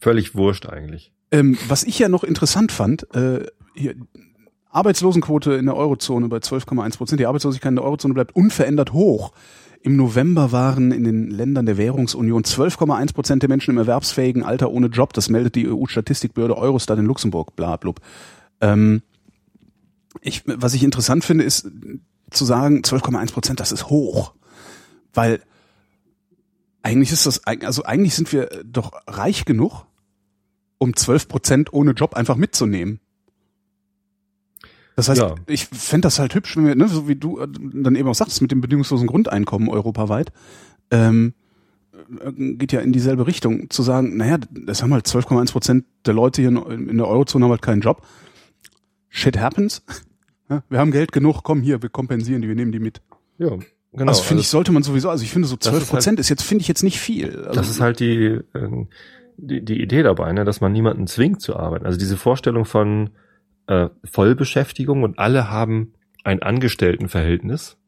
Völlig 0.00 0.34
wurscht 0.34 0.66
eigentlich. 0.66 1.12
Ähm, 1.30 1.56
was 1.68 1.84
ich 1.84 1.96
ja 2.00 2.08
noch 2.08 2.24
interessant 2.24 2.72
fand, 2.72 3.06
äh, 3.14 3.46
hier, 3.80 3.94
Arbeitslosenquote 4.70 5.54
in 5.54 5.66
der 5.66 5.76
Eurozone 5.76 6.28
bei 6.28 6.36
12,1 6.36 6.96
Prozent. 6.96 7.20
Die 7.20 7.26
Arbeitslosigkeit 7.26 7.70
in 7.70 7.76
der 7.76 7.84
Eurozone 7.84 8.14
bleibt 8.14 8.36
unverändert 8.36 8.92
hoch. 8.92 9.32
Im 9.82 9.96
November 9.96 10.52
waren 10.52 10.92
in 10.92 11.04
den 11.04 11.30
Ländern 11.30 11.66
der 11.66 11.78
Währungsunion 11.78 12.44
12,1 12.44 13.14
Prozent 13.14 13.42
der 13.42 13.48
Menschen 13.48 13.72
im 13.72 13.78
erwerbsfähigen 13.78 14.44
Alter 14.44 14.70
ohne 14.70 14.88
Job. 14.88 15.12
Das 15.14 15.28
meldet 15.28 15.54
die 15.54 15.68
EU-Statistikbehörde 15.68 16.56
Eurostat 16.56 16.98
in 16.98 17.06
Luxemburg. 17.06 17.56
Bla, 17.56 17.76
blub. 17.76 18.00
Ähm, 18.60 19.02
ich, 20.20 20.42
was 20.46 20.74
ich 20.74 20.84
interessant 20.84 21.24
finde, 21.24 21.44
ist 21.44 21.68
zu 22.30 22.44
sagen, 22.44 22.82
12,1 22.82 23.32
Prozent, 23.32 23.60
das 23.60 23.72
ist 23.72 23.88
hoch. 23.88 24.34
Weil 25.14 25.40
eigentlich 26.82 27.10
ist 27.10 27.26
das, 27.26 27.44
also 27.46 27.82
eigentlich 27.84 28.14
sind 28.14 28.32
wir 28.32 28.48
doch 28.64 28.92
reich 29.06 29.44
genug, 29.44 29.86
um 30.78 30.94
12 30.94 31.28
Prozent 31.28 31.72
ohne 31.72 31.92
Job 31.92 32.14
einfach 32.14 32.36
mitzunehmen. 32.36 33.00
Das 35.00 35.08
heißt, 35.08 35.20
Ja. 35.22 35.34
ich 35.46 35.64
fänd 35.66 36.04
das 36.04 36.18
halt 36.18 36.34
hübsch, 36.34 36.58
wenn 36.58 36.66
wir, 36.66 36.74
ne, 36.74 36.86
so 36.86 37.08
wie 37.08 37.16
du 37.16 37.38
äh, 37.38 37.48
dann 37.48 37.96
eben 37.96 38.06
auch 38.06 38.14
sagst, 38.14 38.42
mit 38.42 38.52
dem 38.52 38.60
bedingungslosen 38.60 39.06
Grundeinkommen 39.06 39.70
europaweit, 39.70 40.30
ähm, 40.90 41.32
äh, 42.22 42.32
geht 42.32 42.72
ja 42.72 42.80
in 42.80 42.92
dieselbe 42.92 43.26
Richtung, 43.26 43.70
zu 43.70 43.82
sagen, 43.82 44.18
naja, 44.18 44.36
das 44.50 44.82
haben 44.82 44.92
halt 44.92 45.06
12,1 45.06 45.52
Prozent 45.52 45.86
der 46.04 46.12
Leute 46.12 46.42
hier 46.42 46.50
in 46.50 46.98
der 46.98 47.08
Eurozone 47.08 47.46
haben 47.46 47.50
halt 47.50 47.62
keinen 47.62 47.80
Job. 47.80 48.06
Shit 49.08 49.38
happens. 49.38 49.82
Wir 50.68 50.78
haben 50.80 50.90
Geld 50.90 51.12
genug, 51.12 51.44
komm 51.44 51.62
hier, 51.62 51.80
wir 51.80 51.88
kompensieren 51.88 52.42
die, 52.42 52.48
wir 52.48 52.56
nehmen 52.56 52.72
die 52.72 52.80
mit. 52.80 53.00
Ja, 53.38 53.50
genau. 53.92 54.08
also 54.08 54.20
finde 54.20 54.40
ich, 54.42 54.48
sollte 54.48 54.72
man 54.72 54.82
sowieso, 54.82 55.08
also 55.08 55.22
ich 55.22 55.30
finde 55.30 55.46
so 55.46 55.54
Das 55.56 55.68
ist 55.68 55.72
12 55.72 55.88
Prozent 55.90 56.20
ist 56.20 56.28
jetzt, 56.28 56.42
finde 56.42 56.62
ich 56.62 56.68
jetzt 56.68 56.82
nicht 56.82 56.98
viel. 56.98 57.36
Also, 57.36 57.52
Das 57.52 57.70
ist 57.70 57.80
halt 57.80 58.00
die, 58.00 58.40
ähm, 58.54 58.88
die, 59.38 59.64
die 59.64 59.80
Idee 59.80 60.02
dabei, 60.02 60.32
ne, 60.32 60.44
dass 60.44 60.60
man 60.60 60.72
niemanden 60.72 61.06
zwingt 61.06 61.40
zu 61.40 61.56
arbeiten. 61.56 61.86
Also 61.86 61.98
diese 62.00 62.16
Vorstellung 62.16 62.64
von 62.64 63.10
äh, 63.70 63.88
Vollbeschäftigung 64.04 65.04
und 65.04 65.18
alle 65.20 65.48
haben 65.48 65.92
ein 66.24 66.42
Angestelltenverhältnis 66.42 67.78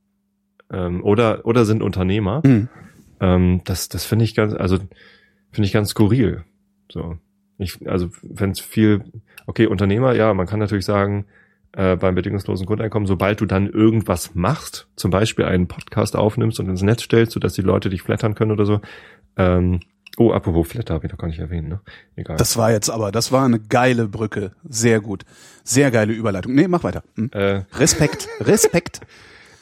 ähm, 0.72 1.03
oder, 1.03 1.45
oder 1.45 1.64
sind 1.64 1.83
Unternehmer. 1.83 2.43
Hm. 2.45 2.68
Ähm, 3.20 3.61
das 3.64 3.89
das 3.89 4.05
finde 4.05 4.24
ich 4.24 4.37
ganz, 4.37 4.55
also 4.55 4.78
finde 5.51 5.66
ich 5.66 5.72
ganz 5.72 5.91
skurril. 5.91 6.45
So. 6.91 7.18
Ich, 7.59 7.87
also 7.89 8.11
wenn 8.22 8.51
es 8.51 8.61
viel, 8.61 9.03
okay, 9.47 9.66
Unternehmer, 9.66 10.14
ja, 10.14 10.33
man 10.35 10.47
kann 10.47 10.61
natürlich 10.61 10.85
sagen, 10.85 11.26
äh, 11.72 11.97
beim 11.97 12.14
bedingungslosen 12.14 12.66
Grundeinkommen, 12.66 13.07
sobald 13.07 13.41
du 13.41 13.47
dann 13.47 13.68
irgendwas 13.68 14.35
machst, 14.35 14.89
zum 14.95 15.11
Beispiel 15.11 15.47
einen 15.47 15.66
Podcast 15.66 16.14
aufnimmst 16.14 16.61
und 16.61 16.68
ins 16.68 16.83
Netz 16.83 17.03
stellst, 17.03 17.33
sodass 17.33 17.55
die 17.55 17.62
Leute 17.62 17.91
dich 17.91 18.03
flattern 18.03 18.37
können 18.37 18.53
oder 18.53 18.66
so. 18.66 18.80
Ähm, 19.37 19.80
oh, 20.18 20.32
apropos 20.32 20.68
Flatter, 20.68 20.94
habe 20.94 21.06
ich 21.06 21.10
doch 21.12 21.18
gar 21.18 21.28
nicht 21.28 21.38
erwähnt, 21.38 21.68
ne? 21.68 21.80
Egal. 22.16 22.36
Das 22.36 22.56
war 22.56 22.70
jetzt 22.70 22.90
aber, 22.90 23.12
das 23.12 23.32
war 23.32 23.44
eine 23.44 23.60
geile 23.60 24.08
Brücke. 24.08 24.52
Sehr 24.68 25.00
gut. 25.00 25.24
Sehr 25.64 25.90
geile 25.90 26.12
Überleitung. 26.12 26.54
Nee, 26.54 26.68
mach 26.68 26.84
weiter. 26.84 27.02
Hm. 27.16 27.30
äh, 27.32 27.62
Respekt. 27.74 28.28
Respekt. 28.40 29.00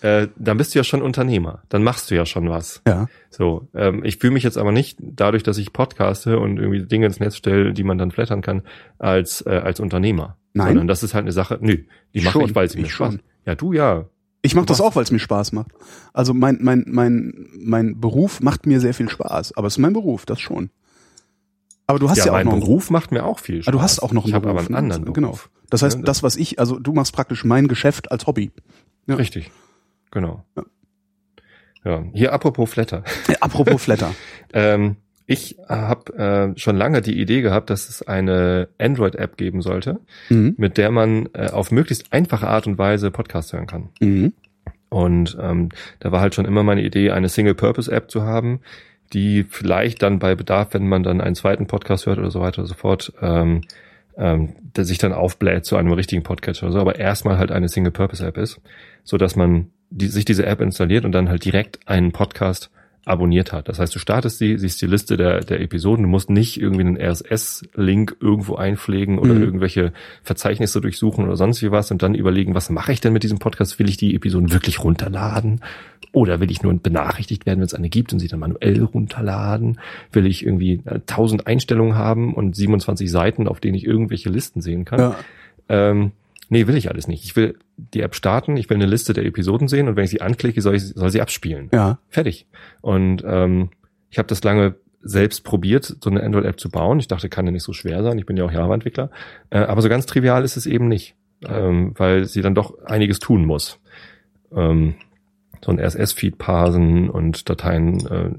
äh, 0.02 0.28
dann 0.36 0.56
bist 0.56 0.74
du 0.74 0.78
ja 0.78 0.84
schon 0.84 1.02
Unternehmer. 1.02 1.62
Dann 1.68 1.82
machst 1.82 2.10
du 2.10 2.14
ja 2.14 2.26
schon 2.26 2.48
was. 2.48 2.82
Ja. 2.86 3.06
So, 3.28 3.68
ähm, 3.74 4.04
ich 4.04 4.16
fühle 4.16 4.32
mich 4.32 4.42
jetzt 4.42 4.58
aber 4.58 4.72
nicht 4.72 4.98
dadurch, 5.00 5.42
dass 5.42 5.58
ich 5.58 5.72
podcaste 5.72 6.38
und 6.38 6.58
irgendwie 6.58 6.84
Dinge 6.84 7.06
ins 7.06 7.20
Netz 7.20 7.36
stelle, 7.36 7.72
die 7.72 7.84
man 7.84 7.98
dann 7.98 8.10
flattern 8.10 8.42
kann, 8.42 8.62
als 8.98 9.44
äh, 9.46 9.50
als 9.50 9.80
Unternehmer. 9.80 10.36
Nein. 10.52 10.68
Sondern 10.68 10.88
das 10.88 11.02
ist 11.02 11.14
halt 11.14 11.24
eine 11.24 11.32
Sache. 11.32 11.58
Nö, 11.60 11.84
die 12.14 12.22
mache 12.22 12.42
ich, 12.42 12.54
weil 12.54 12.68
sie 12.68 12.80
mir 12.80 12.88
Spaß. 12.88 13.18
Ja, 13.46 13.54
du 13.54 13.72
ja. 13.72 14.06
Ich 14.42 14.54
mache 14.54 14.66
das 14.66 14.80
auch, 14.80 14.96
weil 14.96 15.02
es 15.02 15.10
mir 15.10 15.18
Spaß 15.18 15.52
macht. 15.52 15.70
Also 16.12 16.32
mein, 16.32 16.58
mein, 16.60 16.84
mein, 16.86 17.48
mein 17.58 18.00
Beruf 18.00 18.40
macht 18.40 18.66
mir 18.66 18.80
sehr 18.80 18.94
viel 18.94 19.08
Spaß. 19.08 19.56
Aber 19.56 19.66
es 19.66 19.74
ist 19.74 19.78
mein 19.78 19.92
Beruf, 19.92 20.24
das 20.24 20.40
schon. 20.40 20.70
Aber 21.86 21.98
du 21.98 22.08
hast 22.08 22.18
ja, 22.18 22.26
ja, 22.26 22.30
auch 22.32 22.36
mein 22.36 22.46
noch 22.46 22.52
einen 22.52 22.60
Beruf 22.60 22.90
macht 22.90 23.12
mir 23.12 23.24
auch 23.24 23.38
viel 23.38 23.62
Spaß. 23.62 23.68
Ah, 23.68 23.72
du 23.72 23.82
hast 23.82 23.98
auch 24.00 24.12
noch 24.12 24.24
einen 24.24 24.34
Ich 24.34 24.40
Beruf. 24.40 24.50
aber 24.50 24.60
einen 24.60 24.70
ne? 24.70 24.78
anderen 24.78 25.04
Beruf. 25.04 25.14
Genau. 25.14 25.38
Das 25.68 25.82
heißt, 25.82 25.98
Ja, 25.98 26.02
das, 26.04 26.22
was 26.22 26.36
ich, 26.36 26.58
also 26.58 26.78
du 26.78 26.92
machst 26.92 27.12
praktisch 27.12 27.44
mein 27.44 27.68
Geschäft 27.68 28.10
als 28.10 28.26
Hobby. 28.26 28.50
Ja. 29.06 29.16
Richtig. 29.16 29.50
Genau. 30.10 30.44
Ja. 30.56 30.62
Ja. 31.84 32.04
Hier 32.12 32.32
apropos 32.32 32.70
Flatter. 32.70 33.04
Äh, 33.28 33.34
apropos 33.40 33.82
Flatter. 33.84 34.14
Ähm, 34.52 34.96
ich 35.32 35.58
habe 35.68 36.52
äh, 36.54 36.58
schon 36.58 36.76
lange 36.76 37.02
die 37.02 37.20
Idee 37.20 37.40
gehabt, 37.40 37.70
dass 37.70 37.88
es 37.88 38.02
eine 38.02 38.66
Android-App 38.78 39.36
geben 39.36 39.62
sollte, 39.62 40.00
Mhm. 40.28 40.54
mit 40.56 40.76
der 40.76 40.90
man 40.90 41.28
äh, 41.34 41.50
auf 41.50 41.70
möglichst 41.70 42.12
einfache 42.12 42.48
Art 42.48 42.66
und 42.66 42.78
Weise 42.78 43.12
Podcast 43.12 43.52
hören 43.52 43.68
kann. 43.68 43.90
Mhm. 44.00 44.32
Und 44.88 45.38
ähm, 45.40 45.68
da 46.00 46.10
war 46.10 46.20
halt 46.20 46.34
schon 46.34 46.46
immer 46.46 46.64
meine 46.64 46.82
Idee, 46.82 47.12
eine 47.12 47.28
Single-Purpose-App 47.28 48.10
zu 48.10 48.22
haben, 48.22 48.58
die 49.12 49.44
vielleicht 49.48 50.02
dann 50.02 50.18
bei 50.18 50.34
Bedarf, 50.34 50.74
wenn 50.74 50.88
man 50.88 51.04
dann 51.04 51.20
einen 51.20 51.36
zweiten 51.36 51.68
Podcast 51.68 52.06
hört 52.06 52.18
oder 52.18 52.32
so 52.32 52.40
weiter 52.40 52.62
und 52.62 52.66
so 52.66 52.74
fort, 52.74 53.12
ähm, 53.22 53.60
ähm, 54.16 54.54
der 54.74 54.84
sich 54.84 54.98
dann 54.98 55.12
aufbläht 55.12 55.64
zu 55.64 55.76
einem 55.76 55.92
richtigen 55.92 56.24
Podcast 56.24 56.64
oder 56.64 56.72
so, 56.72 56.80
aber 56.80 56.98
erstmal 56.98 57.38
halt 57.38 57.52
eine 57.52 57.68
Single-Purpose-App 57.68 58.36
ist, 58.36 58.60
so 59.04 59.16
dass 59.16 59.36
man 59.36 59.70
die, 59.90 60.08
sich 60.08 60.24
diese 60.24 60.44
App 60.44 60.60
installiert 60.60 61.04
und 61.04 61.12
dann 61.12 61.28
halt 61.28 61.44
direkt 61.44 61.78
einen 61.86 62.10
Podcast 62.10 62.72
abonniert 63.06 63.52
hat. 63.52 63.68
Das 63.68 63.78
heißt, 63.78 63.94
du 63.94 63.98
startest 63.98 64.38
sie, 64.38 64.58
siehst 64.58 64.80
die 64.82 64.86
Liste 64.86 65.16
der, 65.16 65.40
der 65.40 65.60
Episoden, 65.60 66.02
du 66.04 66.08
musst 66.08 66.28
nicht 66.30 66.60
irgendwie 66.60 66.82
einen 66.84 66.96
RSS-Link 67.00 68.16
irgendwo 68.20 68.56
einpflegen 68.56 69.18
oder 69.18 69.34
Mhm. 69.34 69.42
irgendwelche 69.42 69.92
Verzeichnisse 70.22 70.80
durchsuchen 70.80 71.24
oder 71.24 71.36
sonst 71.36 71.62
wie 71.62 71.70
was 71.70 71.90
und 71.90 72.02
dann 72.02 72.14
überlegen, 72.14 72.54
was 72.54 72.68
mache 72.70 72.92
ich 72.92 73.00
denn 73.00 73.12
mit 73.12 73.22
diesem 73.22 73.38
Podcast? 73.38 73.78
Will 73.78 73.88
ich 73.88 73.96
die 73.96 74.14
Episoden 74.14 74.52
wirklich 74.52 74.84
runterladen? 74.84 75.60
Oder 76.12 76.40
will 76.40 76.50
ich 76.50 76.62
nur 76.62 76.74
benachrichtigt 76.74 77.46
werden, 77.46 77.60
wenn 77.60 77.66
es 77.66 77.74
eine 77.74 77.88
gibt 77.88 78.12
und 78.12 78.18
sie 78.18 78.28
dann 78.28 78.40
manuell 78.40 78.82
runterladen? 78.82 79.78
Will 80.12 80.26
ich 80.26 80.44
irgendwie 80.44 80.80
äh, 80.84 80.94
1000 80.96 81.46
Einstellungen 81.46 81.94
haben 81.94 82.34
und 82.34 82.54
27 82.56 83.10
Seiten, 83.10 83.48
auf 83.48 83.60
denen 83.60 83.76
ich 83.76 83.84
irgendwelche 83.86 84.28
Listen 84.28 84.60
sehen 84.60 84.84
kann? 84.84 84.98
Ja. 85.00 85.16
Ähm, 85.68 86.12
nee, 86.50 86.66
will 86.66 86.76
ich 86.76 86.90
alles 86.90 87.08
nicht. 87.08 87.24
Ich 87.24 87.34
will 87.36 87.58
die 87.78 88.02
App 88.02 88.14
starten, 88.14 88.56
ich 88.58 88.68
will 88.68 88.76
eine 88.76 88.86
Liste 88.86 89.14
der 89.14 89.24
Episoden 89.24 89.66
sehen 89.68 89.88
und 89.88 89.96
wenn 89.96 90.04
ich 90.04 90.10
sie 90.10 90.20
anklicke, 90.20 90.60
soll, 90.60 90.74
ich, 90.74 90.84
soll 90.88 91.08
sie 91.10 91.22
abspielen. 91.22 91.70
Ja. 91.72 91.98
Fertig. 92.10 92.46
Und 92.82 93.24
ähm, 93.26 93.70
ich 94.10 94.18
habe 94.18 94.28
das 94.28 94.44
lange 94.44 94.74
selbst 95.02 95.44
probiert, 95.44 95.96
so 96.02 96.10
eine 96.10 96.22
Android-App 96.22 96.60
zu 96.60 96.68
bauen. 96.68 97.00
Ich 97.00 97.08
dachte, 97.08 97.30
kann 97.30 97.46
ja 97.46 97.52
nicht 97.52 97.62
so 97.62 97.72
schwer 97.72 98.02
sein. 98.02 98.18
Ich 98.18 98.26
bin 98.26 98.36
ja 98.36 98.44
auch 98.44 98.52
Java-Entwickler. 98.52 99.10
Äh, 99.48 99.60
aber 99.60 99.80
so 99.80 99.88
ganz 99.88 100.04
trivial 100.04 100.44
ist 100.44 100.58
es 100.58 100.66
eben 100.66 100.88
nicht, 100.88 101.14
ähm, 101.48 101.94
weil 101.96 102.26
sie 102.26 102.42
dann 102.42 102.54
doch 102.54 102.84
einiges 102.84 103.18
tun 103.18 103.46
muss. 103.46 103.78
Ähm, 104.54 104.96
so 105.64 105.70
ein 105.72 105.78
RSS-Feed 105.78 106.36
parsen 106.38 107.08
und 107.08 107.48
Dateien 107.48 108.06
äh, 108.06 108.30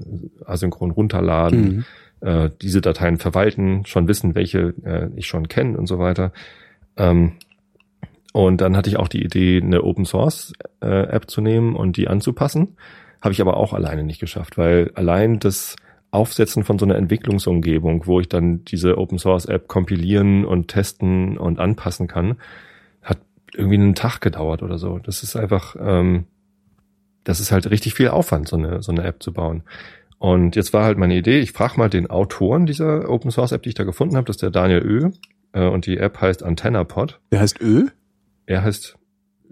asynchron 0.44 0.90
runterladen, 0.90 1.84
Mhm. 2.20 2.28
äh, 2.28 2.50
diese 2.60 2.80
Dateien 2.80 3.18
verwalten, 3.18 3.84
schon 3.86 4.06
wissen, 4.08 4.34
welche 4.34 4.74
äh, 4.84 5.08
ich 5.16 5.26
schon 5.26 5.48
kenne 5.48 5.76
und 5.78 5.86
so 5.86 5.98
weiter. 5.98 6.32
Ähm, 6.96 7.32
und 8.32 8.60
dann 8.60 8.76
hatte 8.76 8.88
ich 8.88 8.98
auch 8.98 9.08
die 9.08 9.22
Idee, 9.22 9.60
eine 9.62 9.84
Open 9.84 10.06
Source 10.06 10.54
äh, 10.80 11.06
App 11.08 11.30
zu 11.30 11.40
nehmen 11.40 11.76
und 11.76 11.96
die 11.96 12.08
anzupassen. 12.08 12.76
Habe 13.20 13.32
ich 13.32 13.40
aber 13.40 13.56
auch 13.56 13.74
alleine 13.74 14.02
nicht 14.02 14.20
geschafft, 14.20 14.58
weil 14.58 14.90
allein 14.94 15.38
das 15.38 15.76
Aufsetzen 16.10 16.64
von 16.64 16.78
so 16.78 16.84
einer 16.84 16.96
Entwicklungsumgebung, 16.96 18.06
wo 18.06 18.20
ich 18.20 18.28
dann 18.28 18.64
diese 18.64 18.98
Open 18.98 19.18
Source 19.18 19.44
App 19.44 19.68
kompilieren 19.68 20.44
und 20.44 20.68
testen 20.68 21.38
und 21.38 21.58
anpassen 21.58 22.08
kann, 22.08 22.36
hat 23.02 23.18
irgendwie 23.54 23.76
einen 23.76 23.94
Tag 23.94 24.20
gedauert 24.20 24.62
oder 24.62 24.78
so. 24.78 24.98
Das 24.98 25.22
ist 25.22 25.36
einfach, 25.36 25.76
ähm, 25.78 26.26
das 27.24 27.38
ist 27.38 27.52
halt 27.52 27.70
richtig 27.70 27.94
viel 27.94 28.08
Aufwand, 28.08 28.48
so 28.48 28.56
eine, 28.56 28.82
so 28.82 28.92
eine 28.92 29.04
App 29.04 29.22
zu 29.22 29.32
bauen. 29.32 29.62
Und 30.18 30.56
jetzt 30.56 30.72
war 30.72 30.84
halt 30.84 30.98
meine 30.98 31.16
Idee, 31.16 31.40
ich 31.40 31.52
frage 31.52 31.78
mal 31.78 31.90
den 31.90 32.08
Autoren 32.08 32.64
dieser 32.64 33.10
Open 33.10 33.30
Source 33.30 33.52
App, 33.52 33.62
die 33.62 33.70
ich 33.70 33.74
da 33.74 33.84
gefunden 33.84 34.16
habe, 34.16 34.26
das 34.26 34.36
ist 34.36 34.42
der 34.42 34.50
Daniel 34.50 34.82
Ö. 34.82 35.10
Äh, 35.52 35.68
und 35.68 35.86
die 35.86 35.98
App 35.98 36.20
heißt 36.20 36.42
AntennaPod. 36.42 37.20
Der 37.30 37.40
heißt 37.40 37.60
Ö. 37.60 37.88
Er 38.46 38.62
heißt 38.62 38.96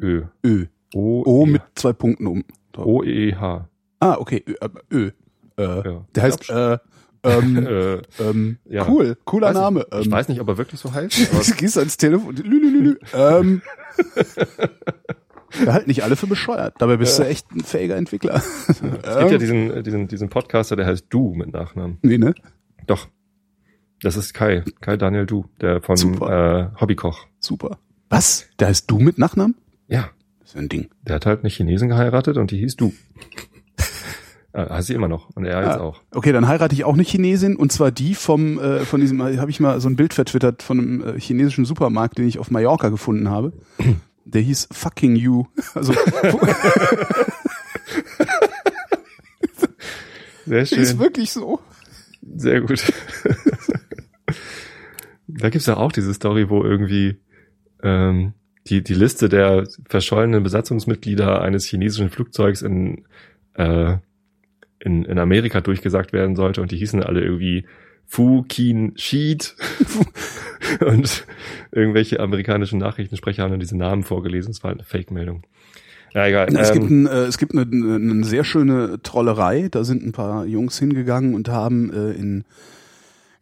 Ö. 0.01 0.24
Ö. 0.45 0.66
O, 0.95 1.22
O 1.24 1.47
mit 1.47 1.62
zwei 1.74 1.93
Punkten 1.93 2.26
um. 2.26 2.45
O 2.76 3.03
E 3.05 3.28
E 3.28 3.34
H. 3.34 3.68
Ah, 4.01 4.16
okay. 4.18 4.43
Ö. 4.47 4.55
aber 4.61 4.80
Ö. 4.93 5.11
Äh, 5.57 5.62
Ja. 5.62 6.07
Der 6.14 6.22
heißt 6.22 6.51
äh, 6.51 6.78
ähm, 7.22 7.66
Äh, 7.66 7.95
ähm, 8.22 8.59
Ja. 8.64 8.88
cool, 8.88 9.16
cooler 9.24 9.49
weiß 9.49 9.55
Name. 9.55 9.86
Ich, 9.93 9.99
ich 10.01 10.07
ähm, 10.07 10.12
weiß 10.12 10.28
nicht, 10.28 10.41
ob 10.41 10.49
er 10.49 10.59
wirklich 10.59 10.80
so 10.80 10.93
heißt. 10.93 11.57
Gehst 11.59 11.76
ans 11.78 11.97
Telefon. 11.97 12.34
Lülülülü. 12.34 12.97
ähm, 13.14 13.62
wir 15.59 15.72
halten 15.72 15.88
nicht 15.88 16.03
alle 16.05 16.16
für 16.16 16.26
bescheuert. 16.26 16.74
Dabei 16.78 16.97
bist 16.97 17.18
du 17.18 17.24
echt 17.26 17.51
ein 17.53 17.61
fähiger 17.61 17.97
Entwickler. 17.97 18.36
es 18.68 18.80
gibt 18.80 19.05
ja 19.32 19.38
diesen, 19.38 19.82
diesen, 19.82 20.09
diesen 20.09 20.28
Podcaster, 20.28 20.76
der 20.76 20.86
heißt 20.86 21.07
Du 21.11 21.34
mit 21.34 21.53
Nachnamen. 21.53 21.99
nee, 22.03 22.18
ne? 22.18 22.34
Doch. 22.86 23.09
Das 24.03 24.16
ist 24.16 24.32
Kai. 24.32 24.64
Kai 24.80 24.97
Daniel 24.97 25.26
Du, 25.26 25.45
der 25.61 25.82
von 25.82 25.97
Super. 25.97 26.70
äh, 26.76 26.80
Hobbykoch. 26.80 27.26
Super. 27.38 27.78
Was? 28.11 28.46
Der 28.58 28.68
heißt 28.68 28.90
du 28.90 28.98
mit 28.98 29.16
Nachnamen? 29.18 29.54
Ja. 29.88 30.11
Das 30.40 30.50
ist 30.50 30.56
ein 30.56 30.68
Ding. 30.68 30.90
Der 31.02 31.14
hat 31.16 31.26
halt 31.26 31.40
eine 31.40 31.48
Chinesin 31.48 31.88
geheiratet 31.88 32.36
und 32.36 32.50
die 32.50 32.58
hieß 32.58 32.74
Du. 32.76 32.92
äh, 34.52 34.68
heißt 34.68 34.88
sie 34.88 34.94
immer 34.94 35.06
noch. 35.08 35.30
Und 35.36 35.44
er 35.44 35.62
jetzt 35.62 35.78
Ah, 35.78 35.80
auch. 35.80 36.02
Okay, 36.11 36.32
dann 36.32 36.48
heirate 36.48 36.74
ich 36.74 36.84
auch 36.84 36.94
eine 36.94 37.04
Chinesin 37.04 37.54
und 37.56 37.70
zwar 37.72 37.92
die 37.92 38.14
vom 38.16 38.58
äh, 38.58 38.80
von 38.80 39.00
diesem 39.00 39.22
habe 39.22 39.50
ich 39.50 39.61
mal 39.61 39.80
so 39.80 39.88
ein 39.88 39.94
Bild 39.96 40.12
vertwittert 40.12 40.62
von 40.64 40.78
einem 40.78 41.00
äh, 41.16 41.20
chinesischen 41.20 41.64
Supermarkt, 41.64 42.18
den 42.18 42.26
ich 42.26 42.38
auf 42.40 42.50
Mallorca 42.50 42.88
gefunden 42.88 43.30
habe. 43.30 43.52
Der 44.24 44.42
hieß 44.42 44.68
fucking 44.72 45.14
you. 45.16 45.44
Also 45.74 45.94
Sehr 50.46 50.62
ist 50.62 50.68
schön. 50.70 50.98
wirklich 50.98 51.30
so. 51.32 51.61
Sehr 52.36 52.61
gut. 52.61 52.82
da 55.28 55.48
gibt's 55.50 55.66
ja 55.66 55.76
auch 55.76 55.92
diese 55.92 56.12
Story, 56.14 56.48
wo 56.50 56.64
irgendwie 56.64 57.20
ähm, 57.83 58.35
die, 58.66 58.83
die 58.83 58.95
Liste 58.95 59.28
der 59.28 59.66
verschollenen 59.89 60.43
Besatzungsmitglieder 60.43 61.41
eines 61.43 61.64
chinesischen 61.64 62.11
Flugzeugs 62.11 62.62
in, 62.62 63.05
äh, 63.55 63.97
in, 64.81 65.05
in 65.05 65.18
Amerika 65.18 65.61
durchgesagt 65.61 66.12
werden 66.12 66.37
sollte 66.37 66.61
und 66.61 66.70
die 66.70 66.76
hießen 66.76 67.03
alle 67.03 67.22
irgendwie 67.22 67.64
Fu 68.07 68.43
Keen 68.43 68.93
Sheet 68.97 69.55
und 70.81 71.26
irgendwelche 71.70 72.20
amerikanischen 72.20 72.78
Nachrichtensprecher 72.78 73.43
haben 73.43 73.53
dann 73.53 73.61
diese 73.61 73.76
Namen 73.76 74.03
vorgelesen. 74.03 74.51
Es 74.51 74.62
war 74.62 74.70
halt 74.70 74.81
eine 74.81 74.87
Fake-Meldung. 74.87 75.45
Ja, 76.12 76.26
egal. 76.26 76.49
Es 76.57 76.70
ähm, 76.70 76.74
gibt, 76.74 76.91
ein, 76.91 77.07
äh, 77.07 77.24
es 77.26 77.39
gibt 77.39 77.55
eine, 77.55 77.62
eine 77.62 78.24
sehr 78.24 78.43
schöne 78.43 79.01
Trollerei. 79.03 79.68
Da 79.70 79.85
sind 79.85 80.05
ein 80.05 80.12
paar 80.12 80.45
Jungs 80.45 80.78
hingegangen 80.78 81.35
und 81.35 81.49
haben 81.49 81.93
äh, 81.93 82.11
in 82.12 82.45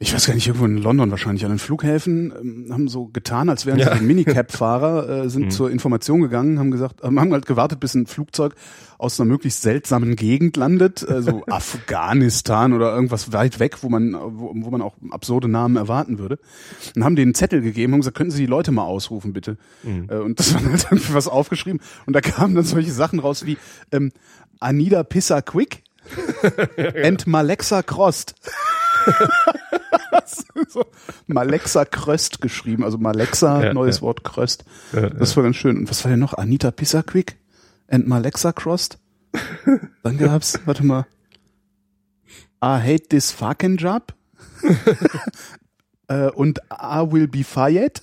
ich 0.00 0.14
weiß 0.14 0.26
gar 0.26 0.34
nicht, 0.34 0.46
irgendwo 0.46 0.64
in 0.64 0.76
London 0.76 1.10
wahrscheinlich 1.10 1.44
an 1.44 1.50
den 1.50 1.58
Flughäfen, 1.58 2.32
ähm, 2.38 2.66
haben 2.70 2.86
so 2.86 3.06
getan, 3.06 3.48
als 3.48 3.66
wären 3.66 3.80
ja. 3.80 3.96
sie 3.96 4.04
Minicab-Fahrer, 4.04 5.08
äh, 5.24 5.28
sind 5.28 5.46
mhm. 5.46 5.50
zur 5.50 5.72
Information 5.72 6.20
gegangen, 6.20 6.60
haben 6.60 6.70
gesagt, 6.70 7.02
haben 7.02 7.32
halt 7.32 7.46
gewartet, 7.46 7.80
bis 7.80 7.94
ein 7.94 8.06
Flugzeug 8.06 8.54
aus 8.96 9.18
einer 9.18 9.28
möglichst 9.28 9.62
seltsamen 9.62 10.14
Gegend 10.14 10.56
landet, 10.56 11.08
also 11.08 11.42
Afghanistan 11.50 12.72
oder 12.74 12.94
irgendwas 12.94 13.32
weit 13.32 13.58
weg, 13.58 13.82
wo 13.82 13.88
man, 13.88 14.14
wo, 14.14 14.52
wo 14.54 14.70
man 14.70 14.82
auch 14.82 14.94
absurde 15.10 15.48
Namen 15.48 15.76
erwarten 15.76 16.18
würde. 16.20 16.38
Und 16.94 17.02
haben 17.02 17.16
denen 17.16 17.28
einen 17.28 17.34
Zettel 17.34 17.60
gegeben 17.60 17.94
und 17.94 18.00
gesagt, 18.00 18.16
können 18.16 18.30
Sie 18.30 18.42
die 18.42 18.46
Leute 18.46 18.70
mal 18.70 18.84
ausrufen, 18.84 19.32
bitte. 19.32 19.56
Mhm. 19.82 20.06
Äh, 20.08 20.18
und 20.18 20.38
das 20.38 20.54
war 20.54 20.62
halt 20.62 20.86
irgendwie 20.92 21.14
was 21.14 21.26
aufgeschrieben. 21.26 21.80
Und 22.06 22.12
da 22.14 22.20
kamen 22.20 22.54
dann 22.54 22.64
solche 22.64 22.92
Sachen 22.92 23.18
raus 23.18 23.46
wie 23.46 23.58
ähm, 23.90 24.12
Anida 24.60 25.02
Pissa 25.02 25.42
Quick 25.42 25.82
and 27.02 27.26
Malexa 27.26 27.82
Crost. 27.82 28.36
so 30.68 30.84
Malexa 31.26 31.84
Kröst 31.84 32.40
geschrieben, 32.40 32.84
also 32.84 32.98
Malexa, 32.98 33.64
ja, 33.64 33.74
neues 33.74 33.96
ja. 33.96 34.02
Wort 34.02 34.24
Kröst. 34.24 34.64
Ja, 34.92 35.10
das 35.10 35.36
war 35.36 35.44
ganz 35.44 35.56
schön. 35.56 35.76
Und 35.76 35.90
was 35.90 36.04
war 36.04 36.10
denn 36.10 36.20
noch? 36.20 36.34
Anita 36.34 36.70
Pissaquick 36.70 37.36
and 37.88 38.06
Malexa 38.06 38.52
Crossed? 38.52 38.98
Dann 40.02 40.18
gab's, 40.18 40.58
warte 40.66 40.84
mal, 40.84 41.06
I 42.62 42.80
hate 42.80 43.08
this 43.08 43.30
fucking 43.30 43.76
job. 43.76 44.14
äh, 46.08 46.30
und 46.30 46.60
I 46.72 47.00
will 47.10 47.28
be 47.28 47.44
fired. 47.44 48.02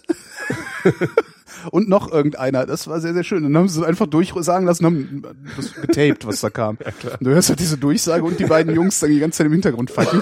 und 1.72 1.90
noch 1.90 2.12
irgendeiner. 2.12 2.66
Das 2.66 2.88
war 2.88 3.02
sehr, 3.02 3.14
sehr 3.14 3.24
schön. 3.24 3.44
dann 3.44 3.58
haben 3.58 3.68
sie 3.68 3.82
es 3.82 3.86
einfach 3.86 4.08
durchsagen 4.08 4.66
lassen, 4.66 4.86
haben 4.86 5.24
das 5.58 5.74
getaped, 5.74 6.26
was 6.26 6.42
da 6.42 6.50
kam. 6.50 6.78
Ja, 6.84 7.18
du 7.20 7.32
hörst 7.32 7.50
halt 7.50 7.60
diese 7.60 7.78
Durchsage 7.78 8.24
und 8.24 8.40
die 8.40 8.46
beiden 8.46 8.74
Jungs 8.74 9.00
dann 9.00 9.10
die 9.10 9.20
ganze 9.20 9.40
Zeit 9.40 9.48
im 9.48 9.54
Hintergrund 9.54 9.92
fucking. 9.92 10.22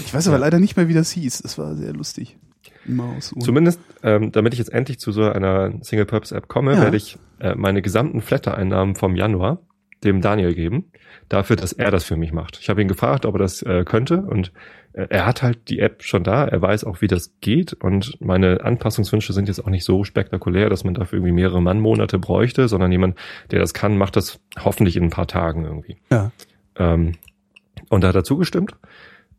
Ich 0.00 0.14
weiß 0.14 0.28
aber 0.28 0.38
leider 0.38 0.58
nicht 0.58 0.76
mehr, 0.76 0.88
wie 0.88 0.94
das 0.94 1.10
hieß. 1.10 1.42
Das 1.42 1.58
war 1.58 1.74
sehr 1.76 1.92
lustig. 1.92 2.36
Maus. 2.84 3.34
Zumindest, 3.38 3.80
ähm, 4.02 4.32
damit 4.32 4.54
ich 4.54 4.58
jetzt 4.58 4.72
endlich 4.72 4.98
zu 4.98 5.12
so 5.12 5.22
einer 5.22 5.72
Single-Purpose-App 5.82 6.48
komme, 6.48 6.74
ja. 6.74 6.82
werde 6.82 6.96
ich 6.96 7.16
äh, 7.38 7.54
meine 7.54 7.82
gesamten 7.82 8.20
Flatter-Einnahmen 8.20 8.96
vom 8.96 9.14
Januar 9.14 9.58
dem 10.04 10.20
Daniel 10.20 10.54
geben, 10.54 10.90
dafür, 11.28 11.56
dass 11.56 11.72
er 11.72 11.90
das 11.90 12.04
für 12.04 12.16
mich 12.16 12.32
macht. 12.32 12.58
Ich 12.60 12.68
habe 12.68 12.82
ihn 12.82 12.88
gefragt, 12.88 13.24
ob 13.24 13.36
er 13.36 13.38
das 13.38 13.62
äh, 13.62 13.84
könnte 13.84 14.22
und 14.22 14.52
äh, 14.94 15.06
er 15.08 15.26
hat 15.26 15.42
halt 15.42 15.68
die 15.68 15.78
App 15.78 16.02
schon 16.02 16.24
da, 16.24 16.44
er 16.44 16.60
weiß 16.60 16.84
auch, 16.84 17.00
wie 17.00 17.06
das 17.06 17.34
geht 17.40 17.72
und 17.72 18.20
meine 18.20 18.64
Anpassungswünsche 18.64 19.32
sind 19.32 19.48
jetzt 19.48 19.60
auch 19.60 19.70
nicht 19.70 19.84
so 19.84 20.04
spektakulär, 20.04 20.68
dass 20.68 20.84
man 20.84 20.94
dafür 20.94 21.18
irgendwie 21.18 21.34
mehrere 21.34 21.62
Mannmonate 21.62 22.18
bräuchte, 22.18 22.68
sondern 22.68 22.90
jemand, 22.90 23.16
der 23.50 23.60
das 23.60 23.74
kann, 23.74 23.96
macht 23.96 24.16
das 24.16 24.40
hoffentlich 24.58 24.96
in 24.96 25.04
ein 25.04 25.10
paar 25.10 25.28
Tagen 25.28 25.64
irgendwie. 25.64 25.98
Ja. 26.10 26.32
Ähm, 26.76 27.12
und 27.88 28.02
da 28.02 28.08
hat 28.08 28.14
er 28.14 28.24
zugestimmt. 28.24 28.74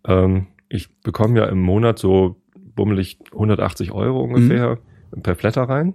Ähm, 0.05 0.47
ich 0.69 0.93
bekomme 1.01 1.39
ja 1.39 1.45
im 1.45 1.59
Monat 1.61 1.99
so 1.99 2.37
bummelig 2.55 3.19
180 3.31 3.91
Euro 3.91 4.23
ungefähr 4.23 4.79
mhm. 5.15 5.21
per 5.21 5.35
Flatter 5.35 5.63
rein. 5.63 5.93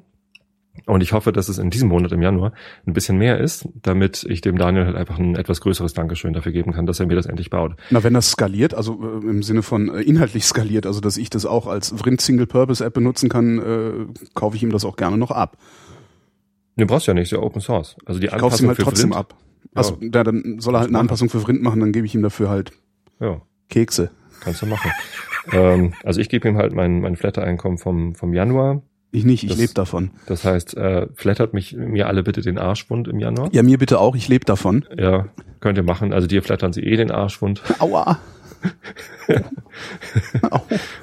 Und 0.87 1.03
ich 1.03 1.13
hoffe, 1.13 1.33
dass 1.33 1.49
es 1.49 1.59
in 1.59 1.71
diesem 1.71 1.89
Monat 1.89 2.13
im 2.13 2.23
Januar 2.23 2.53
ein 2.87 2.93
bisschen 2.93 3.19
mehr 3.19 3.41
ist, 3.41 3.69
damit 3.83 4.25
ich 4.29 4.41
dem 4.41 4.59
Daniel 4.59 4.87
halt 4.87 4.97
einfach 4.97 5.19
ein 5.19 5.35
etwas 5.35 5.61
größeres 5.61 5.93
Dankeschön 5.93 6.33
dafür 6.33 6.53
geben 6.53 6.73
kann, 6.73 6.87
dass 6.87 7.01
er 7.01 7.07
mir 7.07 7.17
das 7.17 7.27
endlich 7.27 7.51
baut. 7.51 7.75
Na, 7.91 8.05
wenn 8.05 8.15
das 8.15 8.31
skaliert, 8.31 8.75
also 8.75 9.01
äh, 9.03 9.27
im 9.27 9.43
Sinne 9.43 9.63
von 9.63 9.89
äh, 9.89 10.03
inhaltlich 10.03 10.45
skaliert, 10.45 10.87
also 10.87 11.01
dass 11.01 11.17
ich 11.17 11.31
das 11.31 11.47
auch 11.47 11.67
als 11.67 11.93
Vrind 11.97 12.21
Single 12.21 12.47
Purpose 12.47 12.85
App 12.85 12.95
benutzen 12.95 13.29
kann, 13.29 13.59
äh, 13.59 13.93
kaufe 14.35 14.57
ich 14.57 14.63
ihm 14.63 14.71
das 14.71 14.85
auch 14.85 14.97
gerne 14.97 15.19
noch 15.19 15.33
ab. 15.33 15.57
Du 16.77 16.87
brauchst 16.87 17.09
ja 17.09 17.15
nicht, 17.15 17.25
ist 17.25 17.33
ja 17.33 17.41
Open 17.41 17.61
Source. 17.61 17.97
Also 18.05 18.21
die 18.21 18.27
ich 18.27 18.33
Anpassung 18.33 18.67
ihm 18.67 18.69
halt 18.69 18.77
für 18.77 18.85
trotzdem 18.85 19.11
Vrind, 19.11 19.17
ab. 19.17 19.37
Also 19.75 19.99
ja. 20.01 20.23
dann 20.23 20.61
soll 20.61 20.77
er 20.77 20.81
halt 20.81 20.91
eine 20.91 20.99
Anpassung 21.01 21.29
für 21.29 21.41
Vrind 21.41 21.61
machen, 21.61 21.81
dann 21.81 21.91
gebe 21.91 22.07
ich 22.07 22.15
ihm 22.15 22.23
dafür 22.23 22.51
halt 22.51 22.71
ja. 23.21 23.41
Kekse. 23.69 24.11
Kannst 24.41 24.63
du 24.63 24.67
machen. 24.67 24.91
ähm, 25.53 25.95
also 26.05 26.21
ich 26.21 26.29
gebe 26.29 26.49
ihm 26.49 26.57
halt 26.57 26.73
mein, 26.73 27.01
mein 27.01 27.17
Flatter-Einkommen 27.17 27.79
vom, 27.79 28.15
vom 28.15 28.33
Januar. 28.35 28.83
Ich 29.11 29.25
nicht, 29.25 29.43
ich 29.43 29.57
lebe 29.57 29.73
davon. 29.73 30.11
Das 30.27 30.45
heißt, 30.45 30.77
äh, 30.77 31.07
flattert 31.15 31.55
mich 31.55 31.75
mir 31.75 32.09
alle 32.09 32.23
bitte 32.23 32.43
den 32.43 32.59
Arschwund 32.59 33.09
im 33.09 33.19
Januar. 33.19 33.49
Ja, 33.53 33.63
mir 33.63 33.79
bitte 33.79 33.99
auch, 34.01 34.15
ich 34.15 34.29
lebe 34.29 34.45
davon. 34.45 34.85
Ja, 34.97 35.29
könnt 35.61 35.79
ihr 35.79 35.85
machen. 35.85 36.13
Also 36.13 36.27
dir 36.27 36.43
flattern 36.43 36.75
sie 36.75 36.83
eh 36.83 36.97
den 36.97 37.11
Arschwund. 37.11 37.63
Aua. 37.79 38.19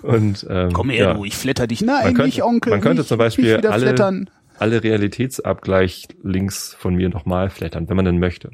Und, 0.03 0.45
ähm, 0.49 0.73
Komm 0.73 0.89
her, 0.89 1.05
ja. 1.05 1.13
du, 1.13 1.23
ich 1.25 1.35
flatter 1.35 1.67
dich. 1.67 1.81
Nein, 1.81 2.07
könnte, 2.07 2.25
nicht 2.25 2.43
Onkel. 2.43 2.69
Man 2.71 2.81
könnte 2.81 2.99
nicht, 2.99 3.07
zum 3.07 3.17
Beispiel 3.17 3.55
alle, 3.65 4.25
alle 4.59 4.83
Realitätsabgleich-Links 4.83 6.75
von 6.77 6.95
mir 6.95 7.09
nochmal 7.09 7.49
flattern, 7.49 7.89
wenn 7.89 7.95
man 7.95 8.05
denn 8.05 8.19
möchte. 8.19 8.51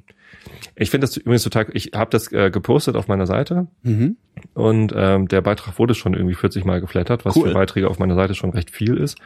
Ich 0.75 0.89
finde 0.89 1.07
das 1.07 1.17
übrigens 1.17 1.43
total, 1.43 1.67
ich 1.73 1.91
habe 1.93 2.09
das 2.11 2.31
äh, 2.31 2.49
gepostet 2.49 2.95
auf 2.95 3.07
meiner 3.07 3.27
Seite 3.27 3.67
mhm. 3.83 4.17
und 4.53 4.93
ähm, 4.95 5.27
der 5.27 5.41
Beitrag 5.41 5.77
wurde 5.79 5.95
schon 5.95 6.13
irgendwie 6.13 6.35
40 6.35 6.65
Mal 6.65 6.81
geflattert, 6.81 7.25
was 7.25 7.35
cool. 7.35 7.49
für 7.49 7.53
Beiträge 7.53 7.89
auf 7.89 7.99
meiner 7.99 8.15
Seite 8.15 8.35
schon 8.35 8.51
recht 8.51 8.71
viel 8.71 8.97
ist. 8.97 9.17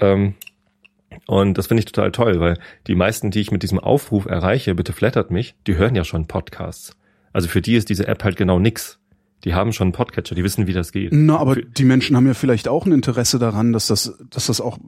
Ähm, 0.00 0.34
und 1.26 1.58
das 1.58 1.66
finde 1.66 1.80
ich 1.80 1.86
total 1.86 2.12
toll, 2.12 2.40
weil 2.40 2.58
die 2.86 2.94
meisten, 2.94 3.30
die 3.30 3.40
ich 3.40 3.50
mit 3.50 3.62
diesem 3.62 3.78
Aufruf 3.78 4.26
erreiche, 4.26 4.74
bitte 4.74 4.92
flattert 4.92 5.30
mich, 5.30 5.54
die 5.66 5.76
hören 5.76 5.94
ja 5.94 6.04
schon 6.04 6.26
Podcasts. 6.26 6.96
Also 7.32 7.48
für 7.48 7.60
die 7.60 7.74
ist 7.74 7.88
diese 7.88 8.06
App 8.06 8.24
halt 8.24 8.36
genau 8.36 8.58
nix. 8.58 8.98
Die 9.44 9.54
haben 9.54 9.72
schon 9.72 9.86
einen 9.86 9.92
Podcatcher, 9.92 10.34
die 10.34 10.42
wissen, 10.42 10.66
wie 10.66 10.72
das 10.72 10.90
geht. 10.90 11.12
Na, 11.12 11.38
aber 11.38 11.56
die 11.56 11.84
Menschen 11.84 12.16
haben 12.16 12.26
ja 12.26 12.34
vielleicht 12.34 12.66
auch 12.66 12.86
ein 12.86 12.92
Interesse 12.92 13.38
daran, 13.38 13.72
dass 13.72 13.86
das, 13.86 14.18
dass 14.30 14.46
das 14.46 14.60
auch 14.60 14.78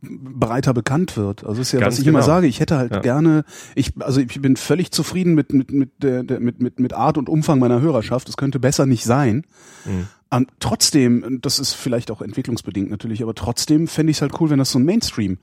breiter 0.00 0.72
bekannt 0.72 1.16
wird. 1.16 1.44
Also 1.44 1.60
ist 1.60 1.72
ja, 1.72 1.80
Ganz 1.80 1.94
was 1.94 1.98
ich 1.98 2.04
genau. 2.06 2.18
immer 2.18 2.26
sage, 2.26 2.46
ich 2.46 2.60
hätte 2.60 2.78
halt 2.78 2.92
ja. 2.92 3.00
gerne, 3.00 3.44
ich, 3.74 3.92
also 4.00 4.20
ich 4.20 4.40
bin 4.40 4.56
völlig 4.56 4.92
zufrieden 4.92 5.34
mit, 5.34 5.52
mit, 5.52 5.72
mit, 5.72 5.90
der, 6.02 6.22
der, 6.22 6.40
mit, 6.40 6.62
mit, 6.62 6.80
mit 6.80 6.94
Art 6.94 7.18
und 7.18 7.28
Umfang 7.28 7.58
meiner 7.58 7.82
Hörerschaft. 7.82 8.28
Es 8.30 8.38
könnte 8.38 8.58
besser 8.58 8.86
nicht 8.86 9.04
sein. 9.04 9.44
Mhm. 9.84 10.08
Um, 10.30 10.46
trotzdem, 10.60 11.38
das 11.40 11.58
ist 11.58 11.72
vielleicht 11.72 12.10
auch 12.10 12.20
entwicklungsbedingt 12.20 12.90
natürlich, 12.90 13.22
aber 13.22 13.34
trotzdem 13.34 13.88
fände 13.88 14.10
ich 14.10 14.18
es 14.18 14.22
halt 14.22 14.38
cool, 14.40 14.50
wenn 14.50 14.58
das 14.58 14.70
so 14.70 14.78
ein 14.78 14.84
Mainstream 14.84 15.38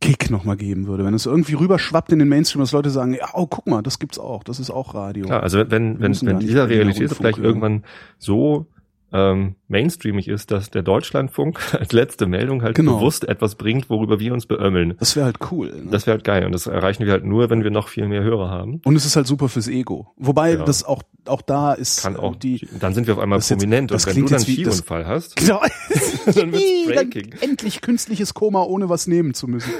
Kick 0.00 0.30
nochmal 0.30 0.56
geben 0.56 0.86
würde, 0.86 1.04
wenn 1.04 1.14
es 1.14 1.26
irgendwie 1.26 1.54
rüberschwappt 1.54 2.12
in 2.12 2.18
den 2.18 2.28
Mainstream, 2.28 2.60
dass 2.60 2.72
Leute 2.72 2.90
sagen, 2.90 3.14
ja, 3.14 3.28
oh, 3.32 3.46
guck 3.46 3.66
mal, 3.66 3.82
das 3.82 3.98
gibt's 3.98 4.18
auch, 4.18 4.44
das 4.44 4.60
ist 4.60 4.70
auch 4.70 4.94
Radio. 4.94 5.26
Klar, 5.26 5.42
also 5.42 5.58
wenn, 5.70 6.00
wenn, 6.00 6.14
wenn 6.22 6.38
dieser 6.40 6.68
Realitätsvergleich 6.68 7.38
irgendwann 7.38 7.84
so 8.18 8.66
ähm, 9.14 9.54
mainstreamig 9.68 10.26
ist, 10.26 10.50
dass 10.50 10.70
der 10.70 10.82
Deutschlandfunk 10.82 11.74
als 11.78 11.92
letzte 11.92 12.26
Meldung 12.26 12.62
halt 12.62 12.74
genau. 12.74 12.96
bewusst 12.98 13.26
etwas 13.26 13.54
bringt, 13.54 13.88
worüber 13.88 14.18
wir 14.18 14.34
uns 14.34 14.46
beömmeln. 14.46 14.94
Das 14.98 15.14
wäre 15.14 15.26
halt 15.26 15.38
cool. 15.52 15.72
Ne? 15.84 15.90
Das 15.90 16.06
wäre 16.06 16.16
halt 16.16 16.24
geil 16.24 16.44
und 16.44 16.52
das 16.52 16.66
erreichen 16.66 17.06
wir 17.06 17.12
halt 17.12 17.24
nur, 17.24 17.48
wenn 17.48 17.62
wir 17.62 17.70
noch 17.70 17.88
viel 17.88 18.08
mehr 18.08 18.22
Hörer 18.22 18.50
haben. 18.50 18.80
Und 18.84 18.96
es 18.96 19.06
ist 19.06 19.14
halt 19.14 19.28
super 19.28 19.48
fürs 19.48 19.68
Ego. 19.68 20.12
Wobei 20.16 20.54
ja. 20.54 20.64
das 20.64 20.84
auch 20.84 21.02
auch 21.26 21.40
da 21.40 21.72
ist 21.72 22.02
Kann 22.02 22.16
auch 22.16 22.36
die 22.36 22.68
dann 22.78 22.92
sind 22.92 23.06
wir 23.06 23.14
auf 23.14 23.20
einmal 23.20 23.38
prominent 23.38 23.90
jetzt, 23.90 24.06
und 24.06 24.14
wenn 24.14 24.22
du 24.24 24.28
dann 24.28 24.42
einen 24.42 24.56
Skiunfall 24.56 25.06
hast, 25.06 25.36
genau. 25.36 25.60
dann 26.26 26.52
wird's 26.52 26.86
breaking. 26.86 27.30
Dann 27.30 27.40
endlich 27.40 27.80
künstliches 27.80 28.34
Koma 28.34 28.62
ohne 28.64 28.88
was 28.88 29.06
nehmen 29.06 29.32
zu 29.32 29.46
müssen. 29.46 29.72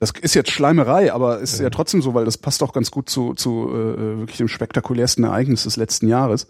Das 0.00 0.12
ist 0.22 0.34
jetzt 0.34 0.50
Schleimerei, 0.50 1.12
aber 1.12 1.40
ist 1.40 1.58
ja. 1.58 1.64
ja 1.64 1.70
trotzdem 1.70 2.00
so, 2.00 2.14
weil 2.14 2.24
das 2.24 2.38
passt 2.38 2.62
auch 2.62 2.72
ganz 2.72 2.90
gut 2.90 3.10
zu, 3.10 3.34
zu 3.34 3.68
äh, 3.68 4.18
wirklich 4.18 4.38
dem 4.38 4.48
spektakulärsten 4.48 5.24
Ereignis 5.24 5.64
des 5.64 5.76
letzten 5.76 6.08
Jahres. 6.08 6.48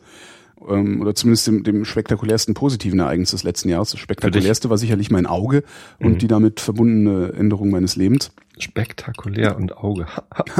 Ähm, 0.68 1.00
oder 1.00 1.16
zumindest 1.16 1.48
dem, 1.48 1.64
dem 1.64 1.84
spektakulärsten 1.84 2.54
positiven 2.54 3.00
Ereignis 3.00 3.32
des 3.32 3.42
letzten 3.42 3.68
Jahres. 3.68 3.90
Das 3.90 4.00
spektakulärste 4.00 4.70
war 4.70 4.78
sicherlich 4.78 5.10
mein 5.10 5.26
Auge 5.26 5.64
mhm. 5.98 6.06
und 6.06 6.22
die 6.22 6.28
damit 6.28 6.60
verbundene 6.60 7.32
Änderung 7.32 7.70
meines 7.70 7.96
Lebens. 7.96 8.30
Spektakulär 8.60 9.56
und 9.56 9.76
Auge. 9.76 10.06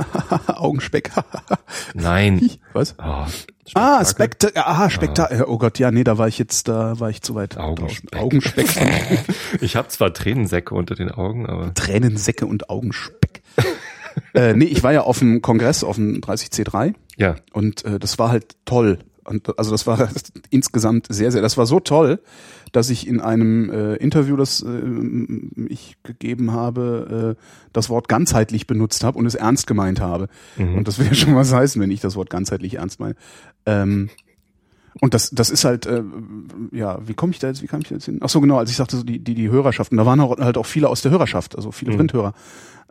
Augenspeck. 0.47 1.11
Nein. 1.95 2.51
Was? 2.73 2.95
Oh, 2.99 3.27
ah, 3.75 4.05
Spektak 4.05 4.57
aha, 4.57 4.91
Spektakel. 4.91 5.43
Oh. 5.43 5.55
oh 5.55 5.59
Gott, 5.59 5.79
ja, 5.79 5.91
nee, 5.91 6.05
da 6.05 6.19
war 6.19 6.29
ich 6.29 6.39
jetzt, 6.39 6.69
da 6.69 6.99
war 6.99 7.11
ich 7.11 7.23
zu 7.23 7.35
weit. 7.35 7.57
Augenspeck. 7.59 8.21
Augenspeck. 8.21 8.69
ich 9.61 9.77
habe 9.77 9.89
zwar 9.89 10.13
Tränensäcke 10.13 10.75
unter 10.75 10.95
den 10.95 11.11
Augen, 11.11 11.47
aber. 11.47 11.75
Tränensäcke 11.75 12.47
und 12.47 12.71
Augenspeck. 12.71 13.43
äh, 14.35 14.55
nee, 14.55 14.65
ich 14.65 14.83
war 14.83 14.93
ja 14.93 15.03
auf 15.03 15.19
dem 15.19 15.43
Kongress, 15.43 15.85
auf 15.85 15.97
dem 15.97 16.21
30C3. 16.21 16.95
Ja. 17.17 17.37
Und 17.53 17.85
äh, 17.85 17.99
das 17.99 18.19
war 18.19 18.31
halt 18.31 18.57
toll. 18.65 18.99
Und 19.31 19.59
also 19.59 19.71
das 19.71 19.87
war 19.87 20.09
insgesamt 20.51 21.07
sehr, 21.09 21.33
sehr, 21.33 21.41
das 21.41 21.57
war 21.57 21.65
so 21.65 21.81
toll, 21.81 22.21
dass 22.73 22.91
ich 22.91 23.07
in 23.07 23.21
einem 23.21 23.71
äh, 23.71 23.95
Interview, 23.95 24.37
das 24.37 24.63
äh, 24.63 24.83
ich 25.69 25.97
gegeben 26.03 26.53
habe, 26.53 27.37
äh, 27.39 27.43
das 27.73 27.89
Wort 27.89 28.09
ganzheitlich 28.09 28.67
benutzt 28.67 29.05
habe 29.05 29.19
und 29.19 29.25
es 29.27 29.35
ernst 29.37 29.67
gemeint 29.67 30.01
habe. 30.01 30.29
Mhm. 30.59 30.77
Und 30.79 30.89
das 30.89 30.99
will 30.99 31.07
ja 31.07 31.15
schon 31.15 31.35
was 31.35 31.53
heißen, 31.55 31.81
wenn 31.81 31.91
ich 31.91 32.01
das 32.01 32.17
Wort 32.17 32.29
ganzheitlich 32.29 32.75
ernst 32.75 33.01
meine. 33.01 33.15
Ähm, 33.65 34.11
Und 35.01 35.15
das, 35.15 35.31
das 35.31 35.51
ist 35.51 35.65
halt, 35.65 35.87
äh, 35.87 36.03
ja, 36.73 36.99
wie 37.07 37.15
komme 37.15 37.31
ich 37.33 37.39
da 37.39 37.47
jetzt, 37.47 37.63
wie 37.63 37.69
kam 37.69 37.81
ich 37.81 37.89
da 37.89 37.95
jetzt 37.95 38.07
hin? 38.07 38.19
Ach 38.23 38.29
so, 38.29 38.41
genau, 38.41 38.59
als 38.59 38.71
ich 38.71 38.77
sagte, 38.77 38.97
so 38.97 39.05
die, 39.05 39.21
die, 39.21 39.35
die 39.37 39.49
Hörerschaften, 39.49 39.97
da 39.97 40.05
waren 40.05 40.21
halt 40.21 40.59
auch 40.59 40.67
viele 40.67 40.89
aus 40.89 41.03
der 41.03 41.13
Hörerschaft, 41.13 41.57
also 41.57 41.71
viele 41.71 41.93
Mhm. 41.93 41.97
Print-Hörer 41.97 42.35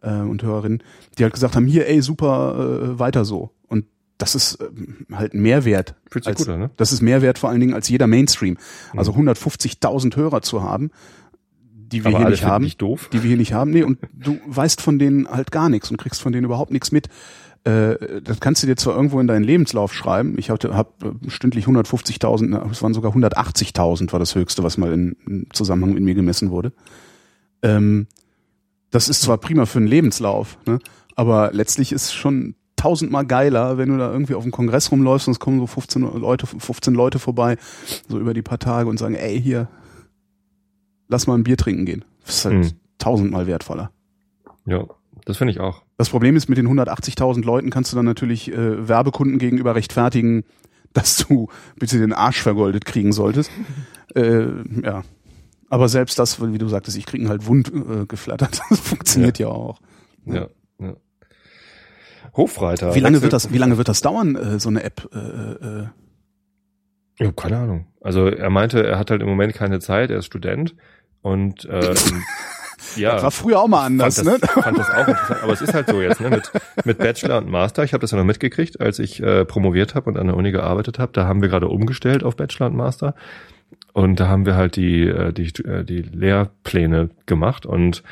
äh, 0.02 0.22
und 0.22 0.42
Hörerinnen, 0.42 0.82
die 1.18 1.24
halt 1.24 1.34
gesagt 1.34 1.56
haben, 1.58 1.66
hier, 1.68 1.88
ey, 1.90 2.02
super, 2.02 2.94
äh, 2.96 3.00
weiter 3.00 3.26
so. 3.26 3.52
Und 3.68 3.86
das 4.20 4.36
ist 4.36 4.60
ähm, 4.62 5.08
halt 5.12 5.34
ein 5.34 5.42
Mehrwert. 5.42 5.96
Fühlt 6.12 6.26
sich 6.26 6.32
als, 6.32 6.40
gut 6.40 6.50
an, 6.50 6.60
ne? 6.60 6.70
Das 6.78 6.92
ist 6.92 7.02
Mehrwert 7.02 7.40
vor 7.40 7.50
allen 7.50 7.60
Dingen 7.60 7.74
als 7.74 7.90
jeder 7.90 8.06
Mainstream. 8.06 8.58
Also 8.96 9.14
150.000 9.14 10.16
Hörer 10.16 10.42
zu 10.42 10.62
haben, 10.62 10.92
die 11.74 12.04
wir 12.04 12.10
Aber 12.10 12.20
hier 12.20 12.30
nicht 12.30 12.46
haben, 12.46 12.66
die 12.68 13.24
wir 13.24 13.28
hier 13.28 13.38
nicht 13.38 13.54
haben. 13.54 13.72
Nee, 13.72 13.84
und 13.84 13.98
du 14.14 14.40
weißt 14.46 14.82
von 14.82 15.00
denen 15.00 15.28
halt 15.28 15.52
gar 15.52 15.70
nichts 15.70 15.90
und 15.90 15.98
kriegst 15.98 16.22
von 16.22 16.32
denen 16.32 16.46
überhaupt 16.46 16.72
nichts 16.72 16.92
mit. 16.92 17.08
Äh, 17.64 18.22
das 18.22 18.40
kannst 18.42 18.62
du 18.62 18.68
dir 18.68 18.76
zwar 18.76 18.96
irgendwo 18.96 19.20
in 19.20 19.28
deinen 19.28 19.44
Lebenslauf 19.44 19.94
schreiben. 19.94 20.36
Ich 20.38 20.50
hatte 20.50 20.76
hab 20.76 21.04
äh, 21.04 21.30
stündlich 21.30 21.66
150.000, 21.66 22.48
na, 22.50 22.68
es 22.70 22.84
waren 22.84 22.94
sogar 22.94 23.14
180.000 23.16 24.12
war 24.12 24.20
das 24.20 24.36
höchste, 24.36 24.64
was 24.64 24.78
mal 24.78 24.92
in, 24.94 25.16
im 25.26 25.48
Zusammenhang 25.54 25.94
mit 25.94 26.04
mir 26.04 26.14
gemessen 26.14 26.52
wurde. 26.52 26.74
Ähm, 27.62 28.08
das 28.92 29.08
ist 29.08 29.22
zwar 29.22 29.38
prima 29.38 29.66
für 29.66 29.80
einen 29.80 29.88
Lebenslauf, 29.88 30.58
ne? 30.66 30.80
aber 31.16 31.52
letztlich 31.54 31.92
ist 31.92 32.14
schon 32.14 32.56
tausendmal 32.80 33.26
geiler, 33.26 33.78
wenn 33.78 33.90
du 33.90 33.98
da 33.98 34.12
irgendwie 34.12 34.36
auf 34.36 34.44
dem 34.44 34.52
Kongress 34.52 34.92
rumläufst 34.92 35.28
und 35.28 35.34
es 35.34 35.40
kommen 35.40 35.60
so 35.60 35.68
15 35.68 36.02
Leute, 36.02 36.48
15 36.48 36.94
Leute 36.94 37.20
vorbei, 37.20 37.58
so 38.08 38.20
über 38.20 38.34
die 38.34 38.42
paar 38.42 38.60
Tage 38.60 38.90
und 38.90 38.98
sagen, 38.98 39.16
ey, 39.16 39.42
hier, 39.42 39.68
lass 41.08 41.28
mal 41.28 41.36
ein 41.36 41.44
Bier 41.44 41.58
trinken 41.58 41.86
gehen. 41.86 42.06
Das 42.26 42.38
ist 42.38 42.46
halt 42.46 42.56
Mhm. 42.56 42.72
tausendmal 42.98 43.48
wertvoller. 43.48 43.92
Ja, 44.66 44.86
das 45.26 45.38
finde 45.38 45.52
ich 45.52 45.60
auch. 45.60 45.84
Das 45.98 46.10
Problem 46.10 46.36
ist, 46.36 46.48
mit 46.48 46.58
den 46.58 46.68
180.000 46.68 47.44
Leuten 47.44 47.70
kannst 47.70 47.92
du 47.92 47.96
dann 47.96 48.06
natürlich 48.06 48.52
äh, 48.52 48.88
Werbekunden 48.88 49.38
gegenüber 49.40 49.76
rechtfertigen, 49.76 50.44
dass 50.94 51.18
du 51.18 51.50
bitte 51.78 52.00
den 52.00 52.14
Arsch 52.14 52.42
vergoldet 52.42 52.86
kriegen 52.86 53.12
solltest. 53.12 53.52
äh, 54.16 54.46
ja. 54.84 55.04
Aber 55.72 55.88
selbst 55.88 56.18
das, 56.18 56.42
wie 56.42 56.58
du 56.58 56.68
sagtest, 56.68 56.98
ich 56.98 57.06
kriegen 57.06 57.30
halt 57.30 57.46
wund 57.46 57.72
äh, 57.74 58.06
geflattert. 58.08 58.62
Das 58.70 58.80
funktioniert 58.80 59.38
ja, 59.38 59.48
auch. 59.48 59.80
Ja. 60.26 60.48
ja. 60.80 60.96
Hofreiter. 62.34 62.96
Wie 62.96 63.00
lange 63.00 63.22
wird 63.22 63.34
das, 63.34 63.52
wie 63.54 63.58
lange 63.58 63.78
wird 63.78 63.88
das 63.88 64.02
dauern, 64.02 64.36
äh, 64.36 64.60
so 64.60 64.70
eine 64.70 64.84
App? 64.84 65.10
Äh, 65.14 65.18
äh, 65.18 65.88
Ja, 67.20 67.32
keine 67.32 67.58
Ahnung. 67.58 67.88
Also 68.02 68.28
er 68.28 68.50
meinte, 68.50 68.86
er 68.86 68.98
hat 68.98 69.12
halt 69.12 69.22
im 69.22 69.28
Moment 69.28 69.54
keine 69.54 69.80
Zeit, 69.80 70.10
er 70.10 70.20
ist 70.20 70.26
Student 70.26 70.76
und 71.22 71.68
ähm, 71.70 71.96
ja. 72.96 73.14
das 73.14 73.24
war 73.24 73.32
früher 73.32 73.60
auch 73.60 73.68
mal 73.68 73.86
anders, 73.86 74.16
fand 74.16 74.28
ne? 74.28 74.38
das, 74.40 74.52
fand 74.52 74.78
das 74.78 74.90
auch 74.90 75.08
interessant. 75.08 75.44
Aber 75.44 75.54
es 75.54 75.62
ist 75.62 75.74
halt 75.74 75.90
so 75.90 76.02
jetzt, 76.02 76.22
ne? 76.22 76.30
Mit, 76.30 76.52
mit 76.86 76.98
Bachelor 76.98 77.40
und 77.40 77.50
Master. 77.50 77.84
Ich 77.84 77.94
habe 77.94 78.02
das 78.02 78.12
ja 78.12 78.18
noch 78.18 78.26
mitgekriegt, 78.26 78.80
als 78.80 79.00
ich 79.00 79.22
äh, 79.22 79.46
promoviert 79.46 79.96
habe 79.96 80.10
und 80.10 80.18
an 80.18 80.28
der 80.28 80.38
Uni 80.38 80.52
gearbeitet 80.52 81.00
habe. 81.00 81.12
Da 81.12 81.26
haben 81.26 81.42
wir 81.42 81.50
gerade 81.50 81.68
umgestellt 81.68 82.24
auf 82.24 82.36
Bachelor 82.36 82.68
und 82.68 82.76
Master. 82.76 83.16
Und 83.94 84.20
da 84.20 84.28
haben 84.28 84.46
wir 84.46 84.56
halt 84.56 84.76
die, 84.76 85.08
äh, 85.08 85.34
die, 85.34 85.48
äh, 85.64 85.84
die 85.84 86.02
Lehrpläne 86.02 87.10
gemacht. 87.26 87.66
Und 87.66 88.04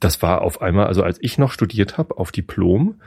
das 0.00 0.20
war 0.22 0.42
auf 0.42 0.62
einmal, 0.62 0.86
also 0.86 1.02
als 1.02 1.18
ich 1.20 1.38
noch 1.38 1.52
studiert 1.52 1.98
habe, 1.98 2.18
auf 2.18 2.32
Diplom, 2.32 3.00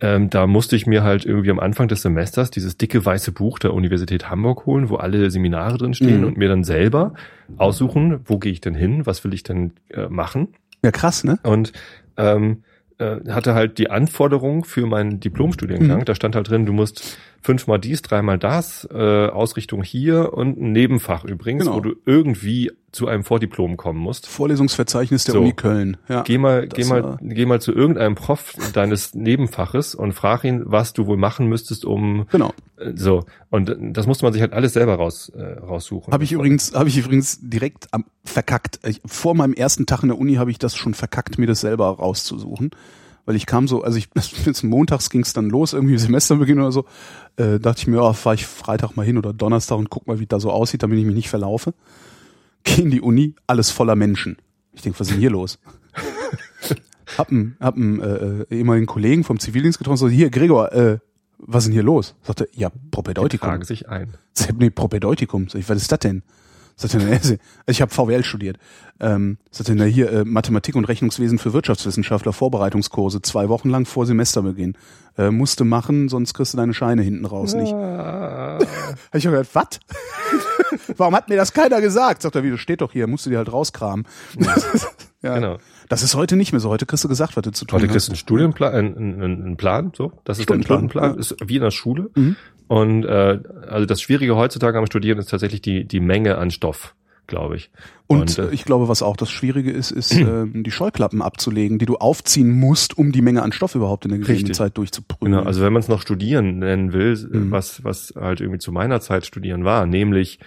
ähm, 0.00 0.30
da 0.30 0.46
musste 0.46 0.76
ich 0.76 0.86
mir 0.86 1.02
halt 1.02 1.24
irgendwie 1.24 1.50
am 1.50 1.58
Anfang 1.58 1.88
des 1.88 2.02
Semesters 2.02 2.50
dieses 2.50 2.76
dicke 2.76 3.04
weiße 3.04 3.32
Buch 3.32 3.58
der 3.58 3.74
Universität 3.74 4.30
Hamburg 4.30 4.64
holen, 4.66 4.88
wo 4.90 4.96
alle 4.96 5.30
Seminare 5.30 5.76
drin 5.78 5.94
stehen 5.94 6.20
Mhm. 6.20 6.26
und 6.26 6.36
mir 6.36 6.48
dann 6.48 6.64
selber 6.64 7.14
aussuchen, 7.56 8.20
wo 8.24 8.38
gehe 8.38 8.52
ich 8.52 8.60
denn 8.60 8.74
hin, 8.74 9.06
was 9.06 9.24
will 9.24 9.34
ich 9.34 9.42
denn 9.42 9.72
äh, 9.90 10.08
machen. 10.08 10.48
Ja, 10.84 10.90
krass, 10.92 11.24
ne? 11.24 11.38
Und 11.42 11.72
ähm, 12.16 12.62
äh, 12.98 13.16
hatte 13.30 13.54
halt 13.54 13.78
die 13.78 13.90
Anforderung 13.90 14.64
für 14.64 14.86
meinen 14.86 15.20
Diplomstudiengang. 15.20 16.00
Mhm. 16.00 16.04
Da 16.04 16.14
stand 16.14 16.36
halt 16.36 16.48
drin, 16.50 16.66
du 16.66 16.72
musst 16.72 17.18
fünfmal 17.40 17.78
dies, 17.78 18.02
dreimal 18.02 18.38
das, 18.38 18.88
äh, 18.92 19.26
Ausrichtung 19.28 19.82
hier 19.82 20.32
und 20.34 20.60
ein 20.60 20.72
Nebenfach 20.72 21.24
übrigens, 21.24 21.64
Genau. 21.64 21.76
wo 21.76 21.80
du 21.80 21.94
irgendwie 22.06 22.70
zu 22.90 23.06
einem 23.06 23.22
Vordiplom 23.22 23.76
kommen 23.76 23.98
musst. 23.98 24.26
Vorlesungsverzeichnis 24.26 25.24
der 25.24 25.34
So. 25.34 25.40
Uni 25.40 25.52
Köln. 25.52 25.96
Ja. 26.08 26.22
Geh 26.22 26.38
mal, 26.38 26.66
Das 26.68 26.76
geh 26.78 26.84
mal, 26.84 27.18
geh 27.20 27.44
mal 27.46 27.60
zu 27.60 27.72
irgendeinem 27.72 28.14
Prof 28.14 28.54
deines 28.72 29.14
Nebenfaches 29.14 29.94
und 29.94 30.12
frag 30.12 30.44
ihn, 30.44 30.62
was 30.64 30.94
du 30.94 31.06
wohl 31.06 31.18
machen 31.18 31.48
müsstest, 31.48 31.84
um 31.84 32.26
Genau. 32.30 32.52
äh, 32.78 32.92
so. 32.94 33.24
Und 33.50 33.76
das 33.78 34.06
musste 34.06 34.24
man 34.24 34.32
sich 34.32 34.40
halt 34.42 34.52
alles 34.54 34.72
selber 34.72 34.94
raus, 34.94 35.30
äh, 35.36 35.58
raussuchen. 35.58 36.12
Habe 36.12 36.24
ich 36.24 36.30
Das 36.30 36.34
übrigens, 36.36 36.74
habe 36.74 36.88
ich 36.88 36.96
übrigens 36.98 37.38
direkt 37.42 37.88
am, 37.92 38.04
verkackt. 38.24 38.80
Ich, 38.86 39.02
vor 39.04 39.34
meinem 39.34 39.52
ersten 39.52 39.84
Tag 39.86 40.02
in 40.02 40.08
der 40.08 40.18
Uni 40.18 40.34
habe 40.36 40.50
ich 40.50 40.58
das 40.58 40.74
schon 40.74 40.94
verkackt, 40.94 41.38
mir 41.38 41.46
das 41.46 41.60
selber 41.60 41.88
rauszusuchen. 41.88 42.70
Weil 43.26 43.36
ich 43.36 43.44
kam 43.44 43.68
so, 43.68 43.82
also 43.82 43.98
ich 43.98 44.08
jetzt 44.46 44.62
montags 44.64 45.10
ging 45.10 45.20
es 45.20 45.34
dann 45.34 45.50
los, 45.50 45.74
irgendwie 45.74 45.98
Semesterbeginn 45.98 46.58
oder 46.60 46.72
so. 46.72 46.86
Äh, 47.36 47.60
dachte 47.60 47.80
ich 47.82 47.86
mir, 47.86 48.02
oh, 48.02 48.14
fahr 48.14 48.32
ich 48.32 48.46
Freitag 48.46 48.96
mal 48.96 49.04
hin 49.04 49.18
oder 49.18 49.34
Donnerstag 49.34 49.76
und 49.76 49.90
guck 49.90 50.06
mal, 50.06 50.18
wie 50.20 50.26
da 50.26 50.40
so 50.40 50.50
aussieht, 50.50 50.82
damit 50.82 50.98
ich 50.98 51.04
mich 51.04 51.14
nicht 51.14 51.28
verlaufe. 51.28 51.74
Geh 52.64 52.82
in 52.82 52.90
die 52.90 53.00
Uni, 53.00 53.34
alles 53.46 53.70
voller 53.70 53.96
Menschen. 53.96 54.36
Ich 54.72 54.82
denke, 54.82 55.00
was 55.00 55.08
ist 55.08 55.14
denn 55.14 55.20
hier 55.20 55.30
los? 55.30 55.58
hab 57.18 57.30
einen, 57.30 57.56
hab 57.60 57.76
einen 57.76 58.00
äh, 58.00 58.06
äh, 58.06 58.46
ehemaligen 58.58 58.86
Kollegen 58.86 59.24
vom 59.24 59.38
Zivildienst 59.38 59.78
getroffen, 59.78 59.96
so, 59.96 60.08
hier, 60.08 60.30
Gregor, 60.30 60.72
äh, 60.72 60.98
was 61.38 61.64
ist 61.64 61.68
denn 61.68 61.74
hier 61.74 61.82
los? 61.82 62.14
Sagte, 62.22 62.48
ja, 62.52 62.70
Die 62.70 62.78
Propedeutikum. 62.90 63.48
tragen 63.48 63.64
sich 63.64 63.88
ein. 63.88 64.14
Nee, 64.56 64.70
Propedeutikum. 64.70 65.48
Sag 65.48 65.60
ich, 65.60 65.68
was 65.68 65.78
ist 65.78 65.90
das 65.92 66.00
denn? 66.00 66.22
Sagt 66.78 66.94
er, 66.94 67.10
also 67.10 67.34
ich 67.66 67.82
habe 67.82 67.92
VWL 67.92 68.24
studiert. 68.24 68.56
Ähm, 69.00 69.38
sagt 69.50 69.68
er, 69.68 69.74
na 69.74 69.84
hier, 69.84 70.10
äh, 70.10 70.24
Mathematik 70.24 70.76
und 70.76 70.84
Rechnungswesen 70.84 71.38
für 71.38 71.52
Wirtschaftswissenschaftler, 71.52 72.32
Vorbereitungskurse, 72.32 73.20
zwei 73.20 73.48
Wochen 73.48 73.68
lang 73.68 73.84
vor 73.84 74.06
Semesterbeginn. 74.06 74.76
Äh, 75.16 75.30
musste 75.30 75.64
machen, 75.64 76.08
sonst 76.08 76.34
kriegst 76.34 76.52
du 76.52 76.56
deine 76.56 76.72
Scheine 76.72 77.02
hinten 77.02 77.26
raus 77.26 77.54
nicht. 77.54 77.72
Ah. 77.72 78.58
Hab 79.12 79.14
ich 79.14 79.26
auch 79.28 79.32
gedacht, 79.32 79.50
was? 79.52 79.80
Warum 80.96 81.14
hat 81.14 81.28
mir 81.28 81.36
das 81.36 81.52
keiner 81.52 81.80
gesagt? 81.80 82.22
Sagt 82.22 82.36
er, 82.36 82.44
wie, 82.44 82.50
das 82.50 82.60
steht 82.60 82.80
doch 82.80 82.92
hier, 82.92 83.06
musst 83.08 83.26
du 83.26 83.30
dir 83.30 83.38
halt 83.38 83.52
rauskramen. 83.52 84.06
ja. 85.22 85.34
Genau. 85.34 85.58
Das 85.88 86.02
ist 86.02 86.14
heute 86.14 86.36
nicht 86.36 86.52
mehr 86.52 86.60
so. 86.60 86.68
Heute 86.70 86.86
kriegst 86.86 87.04
du 87.04 87.08
gesagt, 87.08 87.36
was 87.36 87.42
du 87.42 87.50
zu 87.52 87.64
tun 87.64 87.78
Heute 87.78 87.88
kriegst 87.88 88.04
hast. 88.04 88.08
du 88.08 88.12
einen 88.12 88.18
Studienplan, 88.18 88.74
einen, 88.74 89.22
einen, 89.22 89.56
Plan, 89.56 89.92
so. 89.96 90.12
Das 90.24 90.38
ist 90.38 90.48
dein 90.50 90.62
Stundenplan, 90.62 91.16
ist 91.18 91.34
wie 91.44 91.56
in 91.56 91.62
der 91.62 91.70
Schule. 91.70 92.10
Mhm. 92.14 92.36
Und 92.66 93.04
äh, 93.04 93.40
also 93.66 93.86
das 93.86 94.02
Schwierige 94.02 94.36
heutzutage 94.36 94.78
am 94.78 94.86
Studieren 94.86 95.18
ist 95.18 95.30
tatsächlich 95.30 95.62
die, 95.62 95.84
die 95.86 96.00
Menge 96.00 96.36
an 96.36 96.50
Stoff, 96.50 96.94
glaube 97.26 97.56
ich. 97.56 97.70
Und, 98.06 98.38
äh, 98.38 98.48
äh, 98.48 98.54
ich 98.54 98.66
glaube, 98.66 98.88
was 98.88 99.00
auch 99.02 99.16
das 99.16 99.30
Schwierige 99.30 99.70
ist, 99.70 99.90
ist 99.90 100.12
ähm, 100.14 100.62
die 100.62 100.70
Scheuklappen 100.70 101.22
abzulegen, 101.22 101.78
die 101.78 101.86
du 101.86 101.96
aufziehen 101.96 102.50
musst, 102.50 102.98
um 102.98 103.10
die 103.10 103.22
Menge 103.22 103.42
an 103.42 103.52
Stoff 103.52 103.74
überhaupt 103.74 104.04
in 104.04 104.10
der 104.10 104.18
gegebenen. 104.18 104.52
Zeit 104.52 104.76
durchzuprüfen. 104.76 105.32
Genau, 105.32 105.42
also 105.44 105.62
wenn 105.62 105.72
man 105.72 105.80
es 105.80 105.88
noch 105.88 106.02
studieren 106.02 106.58
nennen 106.58 106.92
will, 106.92 107.16
Mhm. 107.16 107.50
was, 107.50 107.82
was 107.84 108.12
halt 108.14 108.42
irgendwie 108.42 108.58
zu 108.58 108.72
meiner 108.72 109.00
Zeit 109.00 109.24
studieren 109.24 109.64
war, 109.64 109.86
nämlich 109.86 110.38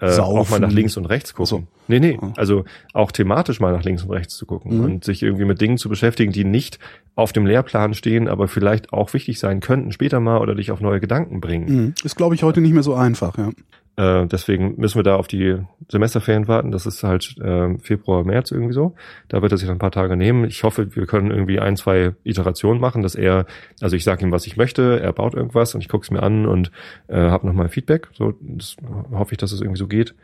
äh, 0.00 0.18
auch 0.18 0.50
mal 0.50 0.58
nach 0.60 0.72
links 0.72 0.96
und 0.96 1.06
rechts 1.06 1.34
gucken. 1.34 1.46
So. 1.46 1.66
Nee, 1.88 2.00
nee, 2.00 2.18
Ah. 2.20 2.32
also 2.36 2.64
auch 2.92 3.12
thematisch 3.12 3.60
mal 3.60 3.72
nach 3.72 3.84
links 3.84 4.02
und 4.02 4.10
rechts 4.10 4.36
zu 4.36 4.44
gucken 4.46 4.78
Mhm. 4.78 4.84
und 4.84 5.04
sich 5.04 5.22
irgendwie 5.22 5.44
mit 5.44 5.60
Dingen 5.60 5.78
zu 5.78 5.88
beschäftigen, 5.88 6.32
die 6.32 6.44
nicht 6.44 6.78
auf 7.14 7.32
dem 7.32 7.46
Lehrplan 7.46 7.94
stehen, 7.94 8.26
aber 8.28 8.48
vielleicht 8.48 8.92
auch 8.92 9.12
wichtig 9.14 9.38
sein 9.38 9.60
könnten 9.60 9.92
später 9.92 10.18
mal 10.20 10.38
oder 10.38 10.54
dich 10.54 10.70
auf 10.72 10.80
neue 10.80 11.00
Gedanken 11.00 11.40
bringen. 11.40 11.66
Mhm. 11.84 11.94
Ist, 12.02 12.16
glaube 12.16 12.34
ich, 12.34 12.42
heute 12.42 12.60
nicht 12.60 12.72
mehr 12.74 12.82
so 12.82 12.94
einfach, 12.94 13.38
ja. 13.38 13.50
Äh, 13.96 14.26
deswegen 14.26 14.74
müssen 14.76 14.98
wir 14.98 15.04
da 15.04 15.16
auf 15.16 15.28
die 15.28 15.56
Semesterferien 15.88 16.48
warten. 16.48 16.72
Das 16.72 16.84
ist 16.84 17.04
halt 17.04 17.36
äh, 17.38 17.78
Februar, 17.78 18.24
März 18.24 18.50
irgendwie 18.50 18.72
so. 18.72 18.94
Da 19.28 19.40
wird 19.40 19.52
er 19.52 19.58
sich 19.58 19.68
dann 19.68 19.76
ein 19.76 19.80
paar 19.80 19.92
Tage 19.92 20.16
nehmen. 20.16 20.44
Ich 20.44 20.64
hoffe, 20.64 20.96
wir 20.96 21.06
können 21.06 21.30
irgendwie 21.30 21.60
ein, 21.60 21.76
zwei 21.76 22.14
Iterationen 22.24 22.80
machen, 22.80 23.02
dass 23.02 23.14
er, 23.14 23.46
also 23.80 23.94
ich 23.94 24.02
sage 24.02 24.24
ihm, 24.24 24.32
was 24.32 24.46
ich 24.46 24.56
möchte, 24.56 24.98
er 25.00 25.12
baut 25.12 25.34
irgendwas 25.34 25.74
und 25.74 25.80
ich 25.80 25.88
gucke 25.88 26.04
es 26.04 26.10
mir 26.10 26.22
an 26.24 26.46
und 26.46 26.72
äh, 27.06 27.16
habe 27.16 27.46
nochmal 27.46 27.68
Feedback. 27.68 28.08
So 28.14 28.34
das 28.40 28.76
hoffe 29.12 29.32
ich, 29.32 29.38
dass 29.38 29.52
es 29.52 29.60
irgendwie 29.60 29.78
so 29.78 29.86
geht. 29.86 30.14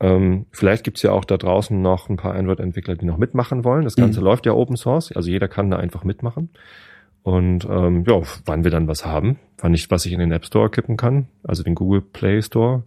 Ähm, 0.00 0.46
vielleicht 0.50 0.82
gibt's 0.82 1.02
ja 1.02 1.12
auch 1.12 1.24
da 1.24 1.36
draußen 1.36 1.80
noch 1.80 2.08
ein 2.08 2.16
paar 2.16 2.34
Android-Entwickler, 2.34 2.96
die 2.96 3.06
noch 3.06 3.18
mitmachen 3.18 3.62
wollen. 3.62 3.84
Das 3.84 3.94
Ganze 3.94 4.18
Mhm. 4.18 4.26
läuft 4.26 4.46
ja 4.46 4.52
Open 4.52 4.76
Source, 4.76 5.12
also 5.12 5.30
jeder 5.30 5.46
kann 5.46 5.70
da 5.70 5.76
einfach 5.76 6.02
mitmachen. 6.02 6.48
Und 7.22 7.64
ähm, 7.70 8.02
ja, 8.08 8.20
wann 8.46 8.64
wir 8.64 8.72
dann 8.72 8.88
was 8.88 9.06
haben, 9.06 9.38
wann 9.58 9.74
ich, 9.74 9.88
was 9.92 10.04
ich 10.06 10.12
in 10.12 10.18
den 10.18 10.32
App 10.32 10.44
Store 10.44 10.68
kippen 10.70 10.96
kann, 10.96 11.28
also 11.44 11.62
den 11.62 11.76
Google 11.76 12.00
Play 12.00 12.42
Store, 12.42 12.82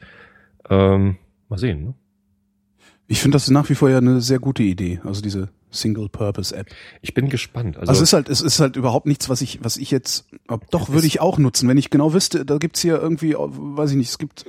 ähm, 0.70 1.18
mal 1.50 1.58
sehen. 1.58 1.84
Ne? 1.84 1.94
Ich 3.08 3.22
finde, 3.22 3.36
das 3.36 3.50
nach 3.50 3.70
wie 3.70 3.76
vor 3.76 3.90
ja 3.90 3.98
eine 3.98 4.22
sehr 4.22 4.40
gute 4.40 4.64
Idee. 4.64 5.00
Also 5.04 5.22
diese 5.22 5.50
Single-Purpose-App. 5.76 6.68
Ich 7.02 7.14
bin 7.14 7.30
gespannt. 7.30 7.78
Also, 7.78 7.92
Also, 7.92 8.04
es 8.04 8.10
ist 8.10 8.14
halt, 8.14 8.30
es 8.30 8.42
ist 8.42 8.60
halt 8.60 8.76
überhaupt 8.76 9.06
nichts, 9.06 9.30
was 9.30 9.42
ich, 9.42 9.60
was 9.64 9.78
ich 9.78 9.92
jetzt, 9.92 10.26
ob, 10.48 10.70
doch 10.72 10.90
würde 10.90 11.08
ich 11.08 11.22
auch 11.22 11.38
nutzen, 11.38 11.70
wenn 11.70 11.78
ich 11.78 11.90
genau 11.90 12.14
wüsste, 12.14 12.46
da 12.46 12.58
gibt's 12.58 12.82
hier 12.82 13.00
irgendwie, 13.00 13.34
äh, 13.34 13.38
weiß 13.38 13.92
ich 13.92 13.98
nicht, 13.98 14.10
es 14.10 14.18
gibt, 14.18 14.46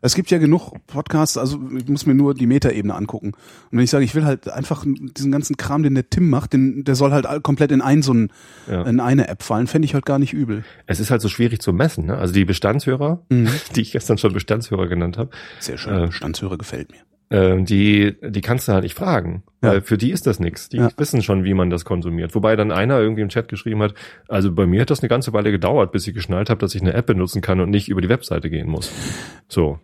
es 0.00 0.14
gibt 0.14 0.30
ja 0.30 0.38
genug 0.38 0.72
Podcasts, 0.86 1.36
also 1.36 1.60
ich 1.76 1.88
muss 1.88 2.06
mir 2.06 2.14
nur 2.14 2.34
die 2.34 2.46
Metaebene 2.46 2.94
angucken. 2.94 3.28
Und 3.28 3.78
wenn 3.78 3.84
ich 3.84 3.90
sage, 3.90 4.04
ich 4.04 4.14
will 4.14 4.24
halt 4.24 4.48
einfach 4.48 4.84
diesen 4.86 5.32
ganzen 5.32 5.56
Kram, 5.56 5.82
den 5.82 5.94
der 5.94 6.08
Tim 6.08 6.30
macht, 6.30 6.52
den, 6.52 6.84
der 6.84 6.94
soll 6.94 7.12
halt 7.12 7.26
komplett 7.42 7.72
in 7.72 7.80
ein 7.80 8.02
so 8.02 8.14
ein, 8.14 8.30
ja. 8.66 8.82
in 8.82 9.00
eine 9.00 9.28
App 9.28 9.42
fallen, 9.42 9.66
fände 9.66 9.86
ich 9.86 9.94
halt 9.94 10.06
gar 10.06 10.18
nicht 10.18 10.32
übel. 10.32 10.64
es 10.86 11.00
ist 11.00 11.10
halt 11.10 11.20
so 11.20 11.28
schwierig 11.28 11.60
zu 11.60 11.72
messen. 11.72 12.06
Ne? 12.06 12.16
Also 12.16 12.32
die 12.32 12.44
Bestandshörer, 12.44 13.22
die 13.30 13.80
ich 13.80 13.92
gestern 13.92 14.18
schon 14.18 14.32
Bestandshörer 14.32 14.86
genannt 14.86 15.18
habe, 15.18 15.30
Sehr 15.60 15.78
schön. 15.78 16.04
Äh. 16.04 16.06
Bestandshörer 16.06 16.58
gefällt 16.58 16.90
mir. 16.90 16.98
Äh, 17.30 17.62
die, 17.62 18.16
die 18.22 18.40
kannst 18.40 18.68
du 18.68 18.72
halt 18.72 18.84
nicht 18.84 18.94
fragen, 18.94 19.42
Ja. 19.62 19.70
weil 19.70 19.80
für 19.82 19.98
die 19.98 20.10
ist 20.12 20.26
das 20.26 20.40
nichts. 20.40 20.68
Die 20.68 20.78
Ja. 20.78 20.88
wissen 20.96 21.22
schon, 21.22 21.44
wie 21.44 21.54
man 21.54 21.68
das 21.70 21.84
konsumiert. 21.84 22.34
Wobei 22.34 22.56
dann 22.56 22.72
einer 22.72 22.98
irgendwie 23.00 23.22
im 23.22 23.28
Chat 23.28 23.48
geschrieben 23.48 23.82
hat, 23.82 23.94
also 24.28 24.52
bei 24.52 24.66
mir 24.66 24.80
hat 24.82 24.90
das 24.90 25.00
eine 25.00 25.08
ganze 25.08 25.32
Weile 25.32 25.50
gedauert, 25.50 25.92
bis 25.92 26.06
ich 26.06 26.14
geschnallt 26.14 26.48
habe, 26.50 26.60
dass 26.60 26.74
ich 26.74 26.80
eine 26.82 26.94
App 26.94 27.06
benutzen 27.06 27.40
kann 27.42 27.60
und 27.60 27.70
nicht 27.70 27.88
über 27.88 28.00
die 28.00 28.08
Webseite 28.08 28.48
gehen 28.50 28.68
muss. 28.68 28.90
So. 29.48 29.78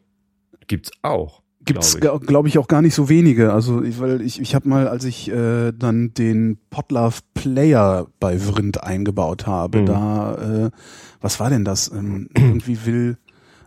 gibt's 0.66 0.90
auch. 1.02 1.42
Gibt's, 1.66 1.98
glaub 1.98 2.12
glaube 2.20 2.26
glaub 2.26 2.46
ich, 2.46 2.58
auch 2.58 2.68
gar 2.68 2.82
nicht 2.82 2.94
so 2.94 3.08
wenige. 3.08 3.52
Also, 3.52 3.82
ich, 3.82 3.98
weil 3.98 4.20
ich, 4.20 4.38
ich 4.40 4.54
habe 4.54 4.68
mal, 4.68 4.86
als 4.86 5.04
ich 5.04 5.30
äh, 5.30 5.72
dann 5.72 6.12
den 6.12 6.58
Podlove 6.70 7.20
Player 7.32 8.06
bei 8.20 8.38
Vrind 8.38 8.82
eingebaut 8.84 9.46
habe, 9.46 9.80
Mhm. 9.80 9.86
da, 9.86 10.66
äh, 10.66 10.70
was 11.22 11.40
war 11.40 11.48
denn 11.48 11.64
das? 11.64 11.90
Ähm, 11.90 12.28
irgendwie 12.36 12.84
will, 12.84 13.16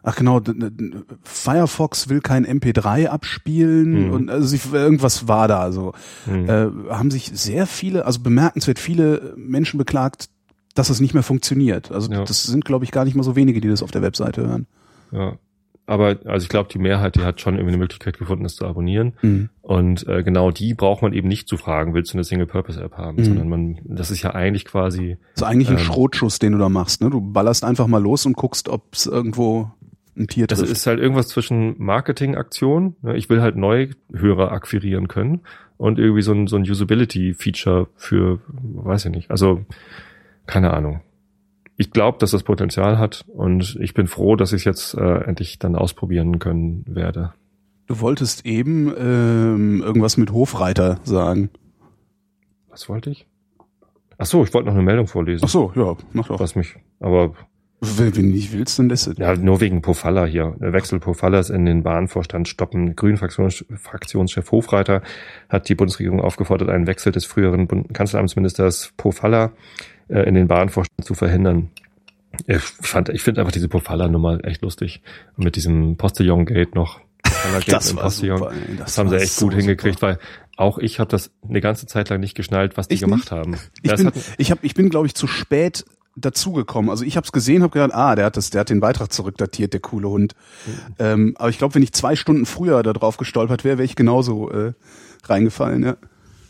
ach 0.10 0.16
genau, 0.16 0.39
Firefox 1.24 2.10
will 2.10 2.22
kein 2.22 2.45
MP3 2.45 3.08
abspielen 3.08 4.08
Mhm. 4.08 4.12
und 4.14 4.30
also 4.30 4.55
ich, 4.55 4.72
irgendwas 4.74 5.28
war 5.28 5.47
da 5.47 5.72
so. 5.72 5.93
Mhm. 6.26 6.49
Äh, 6.49 6.68
haben 6.89 7.12
sich 7.12 7.32
sehr 7.34 7.68
viele, 7.68 8.05
also 8.05 8.22
bemerkenswert 8.22 8.80
viele 8.80 9.34
Menschen 9.36 9.78
beklagt, 9.78 10.30
dass 10.76 10.89
es 10.89 10.99
nicht 10.99 11.14
mehr 11.14 11.24
funktioniert. 11.24 11.91
Also 11.91 12.12
Ja. 12.12 12.24
das 12.24 12.43
sind, 12.43 12.66
glaube 12.66 12.86
ich, 12.86 12.91
gar 12.91 13.05
nicht 13.05 13.16
mal 13.16 13.24
so 13.24 13.36
wenige, 13.36 13.62
die 13.62 13.68
das 13.70 13.84
auf 13.84 13.91
der 13.91 14.01
Webseite 14.01 14.47
hören. 14.47 14.68
Ja. 15.12 15.34
Aber 15.89 16.18
also 16.26 16.43
ich 16.43 16.49
glaube, 16.49 16.68
die 16.70 16.80
Mehrheit, 16.80 17.16
die 17.16 17.22
hat 17.22 17.39
schon 17.39 17.53
irgendwie 17.55 17.70
eine 17.70 17.78
Möglichkeit 17.78 18.18
gefunden, 18.20 18.43
das 18.43 18.55
zu 18.55 18.66
abonnieren. 18.66 19.14
Mhm. 19.22 19.47
Und 19.62 20.05
äh, 20.05 20.22
genau 20.22 20.51
die 20.51 20.74
braucht 20.74 21.01
man 21.01 21.14
eben 21.14 21.30
nicht 21.30 21.47
zu 21.47 21.55
fragen, 21.55 21.93
willst 21.93 22.12
du 22.12 22.18
eine 22.18 22.26
Single-Purpose-App 22.26 22.97
haben, 22.97 23.16
Mhm. 23.20 23.24
sondern 23.24 23.47
man, 23.49 23.80
das 23.86 24.12
ist 24.12 24.22
ja 24.22 24.36
eigentlich 24.36 24.66
quasi, 24.66 25.18
Das 25.36 25.43
ist 25.43 25.47
eigentlich 25.47 25.70
ein 25.70 25.76
Ähm. 25.78 25.84
Schrotschuss, 25.84 26.39
den 26.39 26.51
du 26.51 26.58
da 26.58 26.68
machst. 26.68 27.01
Ne? 27.01 27.10
Du 27.10 27.22
ballerst 27.22 27.64
einfach 27.64 27.88
mal 27.88 28.01
los 28.03 28.26
und 28.26 28.36
guckst, 28.36 28.68
ob 28.68 28.93
es 28.93 29.05
irgendwo 29.05 29.72
ein 30.18 30.28
Tier 30.28 30.47
das 30.47 30.59
trifft. 30.59 30.72
ist 30.72 30.88
halt 30.88 30.99
irgendwas 30.99 31.28
zwischen 31.28 31.76
Marketing-Aktion, 31.78 32.95
ne, 33.01 33.15
ich 33.18 33.30
will 33.30 33.41
halt 33.41 33.55
Neuhörer 33.55 34.51
akquirieren 34.51 35.07
können 35.07 35.41
und 35.78 35.99
irgendwie 35.99 36.22
so 36.22 36.34
ein, 36.34 36.47
so 36.47 36.55
ein 36.55 36.63
Usability-Feature 36.63 37.88
für, 37.95 38.39
weiß 38.47 39.05
ich 39.05 39.11
nicht, 39.11 39.32
also 39.32 39.65
keine 40.45 40.74
Ahnung. 40.74 41.01
Ich 41.78 41.91
glaube, 41.91 42.18
dass 42.18 42.32
das 42.32 42.43
Potenzial 42.43 42.97
hat 42.97 43.24
und 43.28 43.78
ich 43.80 43.93
bin 43.93 44.07
froh, 44.07 44.36
dass 44.36 44.51
ich 44.51 44.61
es 44.61 44.65
jetzt 44.65 44.93
äh, 44.95 45.24
endlich 45.26 45.59
dann 45.59 45.76
ausprobieren 45.76 46.39
können 46.39 46.84
werde. 46.88 47.34
du 47.86 47.99
wolltest 47.99 48.45
eben 48.45 48.91
ähm, 48.97 49.84
irgendwas 49.84 50.18
mit 50.18 50.32
Hofreiter 50.32 50.99
sagen. 51.03 51.49
Was 52.70 52.89
wollte 52.89 53.11
ich? 53.11 53.28
Ach 54.18 54.26
so, 54.26 54.43
ich 54.43 54.53
wollte 54.53 54.68
noch 54.68 54.74
eine 54.74 54.84
Meldung 54.84 55.05
vorlesen. 55.07 55.45
Ach 55.45 55.49
so, 55.49 55.72
ja, 55.76 55.95
mach 56.13 56.28
doch. 56.28 56.39
Was 56.39 56.55
mich, 56.55 56.76
aber 56.99 57.34
Wenn 57.80 58.15
wenn 58.15 58.30
nicht 58.32 58.53
willst, 58.53 58.80
dann 58.80 58.89
lässt 58.89 59.07
es. 59.07 59.17
Ja, 59.19 59.36
nur 59.36 59.61
wegen 59.61 59.84
Pofalla 59.84 60.25
hier. 60.25 60.55
Wechsel 60.57 60.99
Pofallas 60.99 61.51
in 61.51 61.65
den 61.65 61.84
Bahnvorstand 61.84 62.47
stoppen. 62.47 62.95
Grünen 62.95 63.17
Fraktions 63.17 63.63
Fraktionschef 63.75 64.51
Hofreiter 64.51 65.03
hat 65.47 65.69
die 65.69 65.75
Bundesregierung 65.75 66.19
aufgefordert, 66.19 66.69
einen 66.69 66.88
Wechsel 66.88 67.11
des 67.11 67.25
früheren 67.25 67.67
Kanzleramtsministers 67.93 68.93
Pofalla 68.97 69.51
äh, 70.07 70.21
in 70.28 70.34
den 70.34 70.47
Bahnvorstand 70.47 71.05
zu 71.05 71.13
verhindern. 71.13 71.69
Ich 72.47 72.61
fand, 72.61 73.09
ich 73.09 73.21
finde 73.21 73.41
einfach 73.41 73.51
diese 73.53 73.67
Pofalla-Nummer 73.69 74.43
echt 74.43 74.61
lustig. 74.63 75.01
Mit 75.38 75.55
diesem 75.55 75.97
Postillon-Gate 75.97 76.73
noch. 76.75 76.99
Das 77.67 77.95
war 77.95 78.03
Postillon. 78.03 78.38
super. 78.39 78.51
ey. 78.51 78.75
Das 78.78 78.97
haben 78.97 79.09
sie 79.09 79.17
echt 79.17 79.34
so 79.34 79.45
gut 79.45 79.55
hingekriegt, 79.55 79.99
super. 79.99 80.13
weil 80.13 80.19
auch 80.55 80.78
ich 80.80 80.99
habe 80.99 81.09
das 81.09 81.32
eine 81.47 81.61
ganze 81.61 81.86
Zeit 81.86 82.09
lang 82.09 82.19
nicht 82.19 82.36
geschnallt, 82.36 82.78
was 82.78 82.88
die 82.88 82.95
Ich 82.95 83.01
gemacht 83.01 83.19
nicht. 83.19 83.32
haben. 83.32 83.55
Ich 83.84 83.89
Das 83.91 84.03
bin, 84.03 84.11
ich, 84.38 84.51
hab, 84.51 84.63
ich 84.63 84.73
bin, 84.73 84.89
glaube 84.89 85.05
ich, 85.07 85.13
zu 85.13 85.28
spät 85.28 85.86
dazugekommen. 86.20 86.89
Also 86.89 87.05
ich 87.05 87.15
habe 87.15 87.26
es 87.26 87.32
gesehen, 87.32 87.63
habe 87.63 87.72
gedacht, 87.72 87.93
ah, 87.93 88.15
der 88.15 88.26
hat 88.26 88.38
das, 88.38 88.49
der 88.49 88.61
hat 88.61 88.70
den 88.70 88.80
Beitrag 88.80 89.13
zurückdatiert, 89.13 89.74
der 89.74 89.80
coole 89.80 90.09
Hund. 90.09 90.34
Mhm. 90.65 90.72
Ähm, 90.99 91.36
aber 91.38 91.49
ich 91.49 91.57
glaube, 91.57 91.76
wenn 91.76 91.84
ich 91.84 91.93
zwei 91.93 92.15
Stunden 92.15 92.45
früher 92.45 92.82
da 92.84 92.93
drauf 92.93 93.18
gestolpert 93.18 93.63
wäre, 93.63 93.78
wäre 93.78 93.86
ich 93.86 93.95
genauso 93.95 94.51
äh, 94.51 94.74
reingefallen. 95.26 95.84
Ja. 95.84 95.97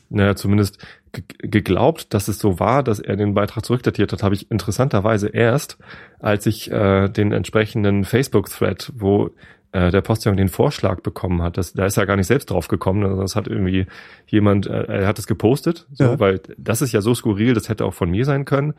naja, 0.09 0.35
zumindest 0.35 0.77
ge- 1.11 1.23
geglaubt, 1.39 2.13
dass 2.13 2.27
es 2.27 2.39
so 2.39 2.59
war, 2.59 2.81
dass 2.83 2.99
er 2.99 3.15
den 3.17 3.33
Beitrag 3.33 3.65
zurückdatiert 3.65 4.13
hat, 4.13 4.23
habe 4.23 4.35
ich 4.35 4.49
interessanterweise 4.49 5.27
erst, 5.27 5.77
als 6.19 6.45
ich 6.45 6.71
äh, 6.71 7.09
den 7.09 7.31
entsprechenden 7.33 8.05
Facebook-Thread, 8.05 8.93
wo 8.95 9.31
äh, 9.71 9.91
der 9.91 10.01
Postillon 10.01 10.37
den 10.37 10.47
Vorschlag 10.49 11.01
bekommen 11.01 11.41
hat, 11.41 11.57
das, 11.57 11.73
da 11.73 11.85
ist 11.85 11.97
er 11.97 12.05
gar 12.05 12.15
nicht 12.15 12.27
selbst 12.27 12.49
drauf 12.49 12.67
gekommen, 12.67 13.03
also 13.03 13.21
das 13.21 13.35
hat 13.35 13.47
irgendwie 13.47 13.85
jemand, 14.27 14.65
äh, 14.67 14.83
er 15.01 15.07
hat 15.07 15.19
es 15.19 15.27
gepostet, 15.27 15.87
so, 15.93 16.03
Ja. 16.05 16.19
weil 16.19 16.41
das 16.57 16.81
ist 16.81 16.91
ja 16.93 17.01
so 17.01 17.13
skurril, 17.13 17.53
das 17.53 17.69
hätte 17.69 17.85
auch 17.85 17.93
von 17.93 18.09
mir 18.09 18.25
sein 18.25 18.45
können. 18.45 18.73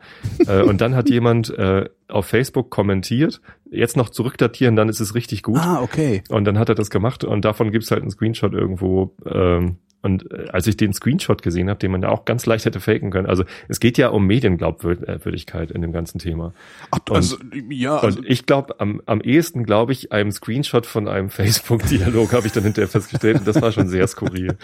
äh, 0.47 0.61
und 0.63 0.81
dann 0.81 0.95
hat 0.95 1.09
jemand 1.09 1.49
äh, 1.57 1.89
auf 2.07 2.25
Facebook 2.25 2.69
kommentiert, 2.71 3.41
jetzt 3.69 3.97
noch 3.97 4.09
zurückdatieren, 4.09 4.75
dann 4.75 4.89
ist 4.89 4.99
es 4.99 5.13
richtig 5.15 5.43
gut. 5.43 5.59
Ah, 5.59 5.81
okay. 5.81 6.23
Und 6.29 6.45
dann 6.45 6.57
hat 6.57 6.69
er 6.69 6.75
das 6.75 6.89
gemacht 6.89 7.23
und 7.23 7.45
davon 7.45 7.71
gibt's 7.71 7.91
halt 7.91 8.01
einen 8.01 8.11
Screenshot 8.11 8.53
irgendwo. 8.53 9.13
Ähm, 9.25 9.77
und 10.01 10.31
äh, 10.31 10.47
als 10.51 10.67
ich 10.67 10.77
den 10.77 10.93
Screenshot 10.93 11.41
gesehen 11.41 11.69
habe, 11.69 11.79
den 11.79 11.91
man 11.91 12.01
da 12.01 12.09
auch 12.09 12.25
ganz 12.25 12.45
leicht 12.45 12.65
hätte 12.65 12.79
faken 12.79 13.11
können, 13.11 13.27
also 13.27 13.43
es 13.67 13.79
geht 13.79 13.97
ja 13.97 14.09
um 14.09 14.25
Medienglaubwürdigkeit 14.25 15.71
in 15.71 15.81
dem 15.81 15.91
ganzen 15.91 16.19
Thema. 16.19 16.53
Ach, 16.91 16.99
also, 17.09 17.37
ja, 17.69 17.97
also, 17.97 18.19
Und 18.19 18.29
ich 18.29 18.45
glaube, 18.45 18.79
am, 18.79 19.01
am 19.05 19.21
ehesten 19.21 19.63
glaube 19.65 19.91
ich, 19.91 20.11
einem 20.11 20.31
Screenshot 20.31 20.85
von 20.85 21.07
einem 21.07 21.29
Facebook-Dialog 21.29 22.33
habe 22.33 22.47
ich 22.47 22.53
dann 22.53 22.63
hinterher 22.63 22.89
festgestellt 22.89 23.39
und 23.39 23.47
das 23.47 23.61
war 23.61 23.71
schon 23.71 23.87
sehr 23.87 24.07
skurril. 24.07 24.57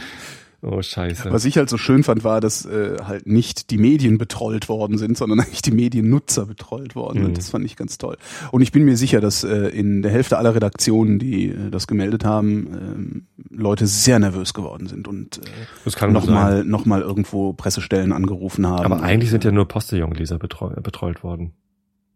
Oh, 0.65 0.81
scheiße. 0.81 1.31
was 1.31 1.45
ich 1.45 1.57
halt 1.57 1.69
so 1.69 1.77
schön 1.77 2.03
fand, 2.03 2.23
war, 2.23 2.41
dass 2.41 2.65
äh, 2.65 2.97
halt 3.03 3.27
nicht 3.27 3.69
die 3.69 3.77
Medien 3.77 4.17
betrollt 4.17 4.67
worden 4.67 4.97
sind, 4.97 5.17
sondern 5.17 5.39
eigentlich 5.41 5.61
die 5.61 5.71
Mediennutzer 5.71 6.45
betrollt 6.45 6.95
worden 6.95 7.21
sind. 7.21 7.31
Mhm. 7.31 7.35
Das 7.35 7.49
fand 7.49 7.65
ich 7.65 7.75
ganz 7.75 7.97
toll. 7.97 8.17
Und 8.51 8.61
ich 8.61 8.71
bin 8.71 8.83
mir 8.83 8.97
sicher, 8.97 9.21
dass 9.21 9.43
äh, 9.43 9.67
in 9.67 10.01
der 10.01 10.11
Hälfte 10.11 10.37
aller 10.37 10.55
Redaktionen, 10.55 11.19
die 11.19 11.49
äh, 11.49 11.69
das 11.69 11.87
gemeldet 11.87 12.25
haben, 12.25 12.67
ähm, 12.73 13.27
Leute 13.49 13.85
sehr 13.85 14.17
nervös 14.19 14.53
geworden 14.53 14.87
sind 14.87 15.07
und 15.07 15.39
äh, 15.39 16.07
nochmal 16.07 16.63
noch 16.63 16.85
mal 16.85 17.01
irgendwo 17.01 17.53
Pressestellen 17.53 18.11
angerufen 18.11 18.65
haben. 18.67 18.85
Aber 18.85 19.03
eigentlich 19.03 19.29
sind 19.29 19.43
ja 19.43 19.51
nur 19.51 19.67
Postillon-Leser 19.67 20.39
betreu 20.39 20.69
betrollt 20.81 21.23
worden. 21.23 21.53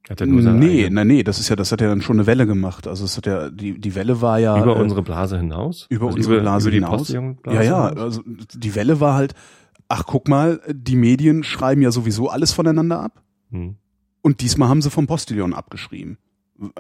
Hat 0.10 0.20
ja 0.22 0.26
nur 0.26 0.42
nee, 0.42 0.86
eigene- 0.86 0.90
na, 0.92 1.06
nee, 1.06 1.24
das 1.24 1.40
ist 1.40 1.50
ja, 1.50 1.56
das 1.56 1.72
hat 1.72 1.82
ja 1.82 1.88
dann 1.88 2.02
schon 2.02 2.18
eine 2.18 2.26
Welle 2.28 2.48
gemacht. 2.48 2.88
Also 2.88 3.06
es 3.06 3.16
hat 3.18 3.26
ja, 3.26 3.50
die, 3.50 3.80
die 3.80 3.96
Welle 3.96 4.22
war 4.22 4.40
ja 4.40 4.62
über 4.62 4.78
äh, 4.78 4.82
unsere 4.82 5.02
Blase 5.04 5.38
hinaus? 5.38 5.86
über 5.90 6.08
Also 6.08 6.18
unsere 6.18 6.40
Blase 6.42 6.70
über 6.70 6.72
die 6.80 6.86
hinaus. 6.86 7.10
Ja, 7.46 7.62
ja, 7.62 7.84
also 7.90 8.22
die 8.26 8.76
Welle 8.76 9.00
war 9.00 9.14
halt, 9.16 9.34
ach 9.88 10.04
guck 10.08 10.28
mal, 10.28 10.62
die 10.72 10.96
Medien 10.96 11.44
schreiben 11.44 11.82
ja 11.82 11.92
sowieso 11.92 12.30
alles 12.30 12.52
voneinander 12.52 13.00
ab 13.02 13.22
Hm. 13.52 13.76
und 14.22 14.42
diesmal 14.42 14.70
haben 14.70 14.82
sie 14.82 14.90
vom 14.92 15.08
Postillon 15.08 15.54
abgeschrieben. 15.54 16.18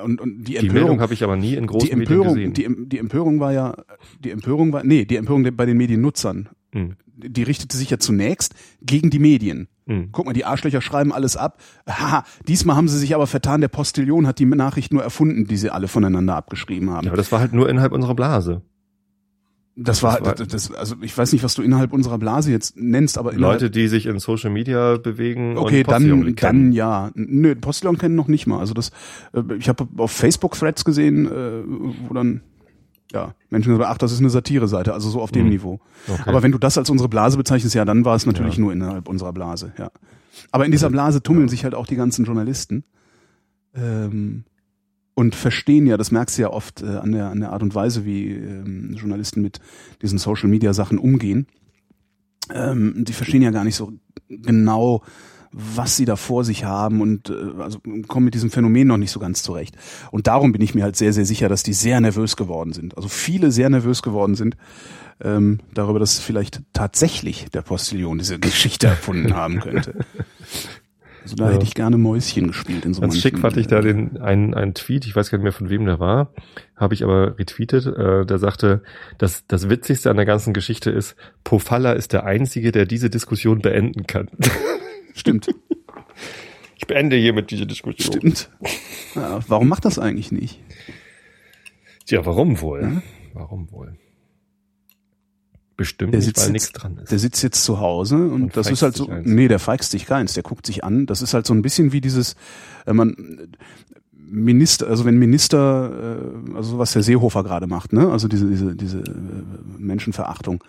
Und, 0.03 0.19
und 0.21 0.39
die 0.43 0.43
Die 0.43 0.53
Meldung 0.53 0.69
Empörung, 0.69 1.01
habe 1.01 1.13
ich 1.13 1.23
aber 1.23 1.35
nie 1.37 1.53
in 1.55 1.65
großen 1.67 1.89
die 1.89 1.95
Medien 1.95 2.17
Empörung, 2.19 2.35
gesehen. 2.35 2.53
die, 2.53 2.89
die 2.89 2.97
Empörung 2.99 3.39
war 3.39 3.53
ja, 3.53 3.75
die 4.19 4.29
Empörung 4.31 4.73
war, 4.73 4.83
nee, 4.83 5.05
die 5.05 5.15
Empörung 5.15 5.43
bei 5.55 5.65
den 5.65 5.77
Mediennutzern, 5.77 6.49
Hm. 6.73 6.95
die 7.15 7.43
richtete 7.43 7.75
sich 7.77 7.89
ja 7.89 7.97
zunächst 7.99 8.53
gegen 8.81 9.09
die 9.09 9.19
Medien. 9.19 9.67
Hm. 9.89 10.09
Guck 10.11 10.27
mal, 10.27 10.33
die 10.33 10.45
Arschlöcher 10.45 10.81
schreiben 10.81 11.11
alles 11.11 11.35
ab. 11.35 11.57
Haha, 11.89 12.23
diesmal 12.47 12.75
haben 12.75 12.87
sie 12.87 12.99
sich 12.99 13.15
aber 13.15 13.25
vertan, 13.25 13.59
der 13.59 13.69
Postillon 13.69 14.27
hat 14.27 14.37
die 14.37 14.45
Nachricht 14.45 14.93
nur 14.93 15.01
erfunden, 15.01 15.45
die 15.45 15.57
sie 15.57 15.71
alle 15.71 15.87
voneinander 15.87 16.35
abgeschrieben 16.35 16.91
haben. 16.91 17.05
Ja, 17.05 17.11
aber 17.11 17.17
das 17.17 17.31
war 17.31 17.39
halt 17.39 17.53
nur 17.53 17.67
innerhalb 17.67 17.91
unserer 17.91 18.13
Blase. 18.13 18.61
Das 19.75 20.03
war, 20.03 20.19
Das 20.19 20.47
das, 20.47 20.71
also 20.73 20.95
ich 21.01 21.17
weiß 21.17 21.31
nicht, 21.31 21.43
was 21.43 21.55
du 21.55 21.63
innerhalb 21.63 21.91
unserer 21.93 22.19
Blase 22.19 22.51
jetzt 22.51 22.77
nennst, 22.77 23.17
aber 23.17 23.33
Leute, 23.33 23.71
die 23.71 23.87
sich 23.87 24.05
in 24.05 24.19
Social 24.19 24.51
Media 24.51 24.97
bewegen 24.97 25.57
okay, 25.57 25.83
dann, 25.83 26.35
dann 26.35 26.71
ja. 26.71 27.09
Nö, 27.15 27.55
Postillon 27.55 27.97
kennen 27.97 28.15
noch 28.15 28.27
nicht 28.27 28.45
mal. 28.45 28.59
Also 28.59 28.75
das, 28.75 28.91
äh, 29.33 29.41
ich 29.57 29.69
habe 29.69 29.87
auf 29.97 30.11
Facebook 30.11 30.53
Threads 30.55 30.85
gesehen, 30.85 31.25
äh, 31.25 31.63
wo 32.07 32.13
dann 32.13 32.41
ja 33.11 33.33
Menschen 33.49 33.71
gesagt, 33.73 33.89
ach, 33.89 33.97
das 33.97 34.11
ist 34.11 34.19
eine 34.19 34.29
Satire-Seite, 34.29 34.93
also 34.93 35.09
so 35.09 35.21
auf 35.21 35.31
dem 35.31 35.43
Mhm. 35.45 35.49
Niveau. 35.49 35.79
Okay. 36.07 36.21
Aber 36.25 36.43
wenn 36.43 36.51
du 36.51 36.57
das 36.57 36.77
als 36.77 36.89
unsere 36.89 37.09
Blase 37.09 37.37
bezeichnest, 37.37 37.75
ja, 37.75 37.85
dann 37.85 38.05
war 38.05 38.15
es 38.15 38.25
natürlich 38.25 38.55
Ja. 38.55 38.61
nur 38.61 38.73
innerhalb 38.73 39.07
unserer 39.09 39.33
Blase, 39.33 39.73
ja. 39.77 39.91
Aber 40.51 40.65
in 40.65 40.71
dieser 40.71 40.89
Blase 40.89 41.21
tummeln 41.23 41.49
sich 41.49 41.63
halt 41.63 41.75
auch 41.75 41.87
die 41.87 41.95
ganzen 41.95 42.23
Journalisten. 42.25 42.83
Ähm, 43.75 44.43
und 45.15 45.35
verstehen 45.35 45.85
ja, 45.85 45.97
das 45.97 46.11
merkst 46.11 46.37
du 46.37 46.43
ja 46.43 46.49
oft 46.49 46.81
äh, 46.81 46.85
an, 46.85 47.11
der, 47.11 47.29
an 47.29 47.39
der 47.41 47.51
Art 47.51 47.61
und 47.61 47.75
Weise, 47.75 48.05
wie 48.05 48.31
ähm, 48.31 48.93
Journalisten 48.95 49.41
mit 49.41 49.59
diesen 50.01 50.17
Social 50.17 50.47
Media 50.49 50.71
Sachen 50.73 50.97
umgehen. 50.97 51.45
Ähm, 52.53 53.03
die 53.05 53.13
verstehen 53.13 53.41
ja 53.41 53.51
gar 53.51 53.63
nicht 53.65 53.75
so 53.75 53.91
genau, 54.29 55.03
was 55.51 55.97
sie 55.97 56.05
da 56.05 56.15
vor 56.15 56.43
sich 56.43 56.63
haben 56.63 57.01
und 57.01 57.29
äh, 57.29 57.33
also 57.61 57.79
kommen 58.07 58.25
mit 58.25 58.33
diesem 58.35 58.51
Phänomen 58.51 58.87
noch 58.87 58.97
nicht 58.97 59.11
so 59.11 59.19
ganz 59.19 59.41
zurecht. 59.43 59.75
Und 60.11 60.27
darum 60.27 60.51
bin 60.51 60.61
ich 60.61 60.75
mir 60.75 60.83
halt 60.83 60.95
sehr, 60.95 61.13
sehr 61.13 61.25
sicher, 61.25 61.49
dass 61.49 61.63
die 61.63 61.73
sehr 61.73 61.99
nervös 62.01 62.35
geworden 62.35 62.73
sind. 62.73 62.95
Also 62.95 63.09
viele 63.09 63.51
sehr 63.51 63.69
nervös 63.69 64.01
geworden 64.01 64.35
sind 64.35 64.57
ähm, 65.21 65.59
darüber, 65.73 65.99
dass 65.99 66.19
vielleicht 66.19 66.61
tatsächlich 66.73 67.47
der 67.51 67.61
Postillon 67.63 68.19
diese 68.19 68.39
Geschichte 68.39 68.87
erfunden 68.87 69.33
haben 69.35 69.59
könnte. 69.59 69.95
Also 71.23 71.35
da 71.35 71.47
Ja. 71.47 71.55
hätte 71.55 71.65
ich 71.65 71.73
gerne 71.73 71.97
Mäuschen 71.97 72.47
gespielt 72.47 72.85
in 72.85 72.93
so 72.93 73.01
Ganz 73.01 73.19
schick 73.19 73.37
fand 73.39 73.57
ich 73.57 73.67
da 73.67 73.79
äh, 73.79 73.81
den 73.81 74.17
einen, 74.21 74.53
einen 74.53 74.73
Tweet, 74.73 75.05
ich 75.05 75.15
weiß 75.15 75.29
gar 75.29 75.37
nicht 75.37 75.43
mehr 75.43 75.51
von 75.51 75.69
wem 75.69 75.85
der 75.85 75.99
war, 75.99 76.31
habe 76.75 76.93
ich 76.93 77.03
aber 77.03 77.37
retweetet, 77.37 77.85
äh, 77.87 78.25
der 78.25 78.39
sagte, 78.39 78.81
dass 79.17 79.45
das 79.47 79.69
Witzigste 79.69 80.09
an 80.09 80.15
der 80.15 80.25
ganzen 80.25 80.53
Geschichte 80.53 80.89
ist, 80.91 81.15
Pofalla 81.43 81.91
ist 81.93 82.13
der 82.13 82.23
Einzige, 82.25 82.71
der 82.71 82.85
diese 82.85 83.09
Diskussion 83.09 83.59
beenden 83.59 84.07
kann. 84.07 84.29
Stimmt, 85.19 85.47
Ich 86.77 86.87
beende 86.87 87.15
hiermit 87.17 87.51
diese 87.51 87.67
Diskussion. 87.67 88.15
stimmt. 88.15 88.49
Ja, 89.15 89.39
warum 89.47 89.67
macht 89.67 89.85
das 89.85 89.99
eigentlich 89.99 90.31
nicht? 90.31 90.59
Tja, 92.05 92.25
warum 92.25 92.61
wohl? 92.61 92.81
Ja. 92.81 93.01
Warum 93.33 93.71
wohl? 93.71 93.97
Bestimmt 95.77 96.13
Der 96.13 96.19
nicht, 96.19 96.27
sitzt 96.27 96.45
weil 96.45 96.51
nichts 96.51 96.71
dran 96.71 96.97
ist. 96.97 97.11
Der 97.11 97.19
sitzt 97.19 97.41
jetzt 97.43 97.63
zu 97.63 97.79
Hause 97.79 98.15
und, 98.15 98.43
Und 98.43 98.57
das 98.57 98.69
ist 98.69 98.81
halt 98.81 98.95
so, 98.95 99.09
nee, 99.23 99.47
der 99.47 99.59
feigst 99.59 99.91
sich 99.91 100.05
keins, 100.05 100.33
der 100.33 100.43
guckt 100.43 100.65
sich 100.65 100.83
an. 100.83 101.05
Das 101.05 101.21
ist 101.21 101.33
halt 101.33 101.45
so 101.45 101.53
ein 101.53 101.61
bisschen 101.61 101.91
wie 101.93 102.01
dieses, 102.01 102.35
wenn 102.85 102.95
man, 102.97 103.15
Minister, 104.13 104.87
also 104.87 105.05
wenn 105.05 105.17
Minister, 105.17 106.19
äh, 106.51 106.55
also 106.55 106.77
was 106.77 106.93
der 106.93 107.01
Seehofer 107.03 107.43
gerade 107.43 107.67
macht, 107.67 107.93
ne, 107.93 108.11
also 108.11 108.27
diese 108.27 108.47
diese 108.47 108.75
diese 108.75 108.99
äh, 108.99 109.43
Menschenverachtung, 109.77 110.63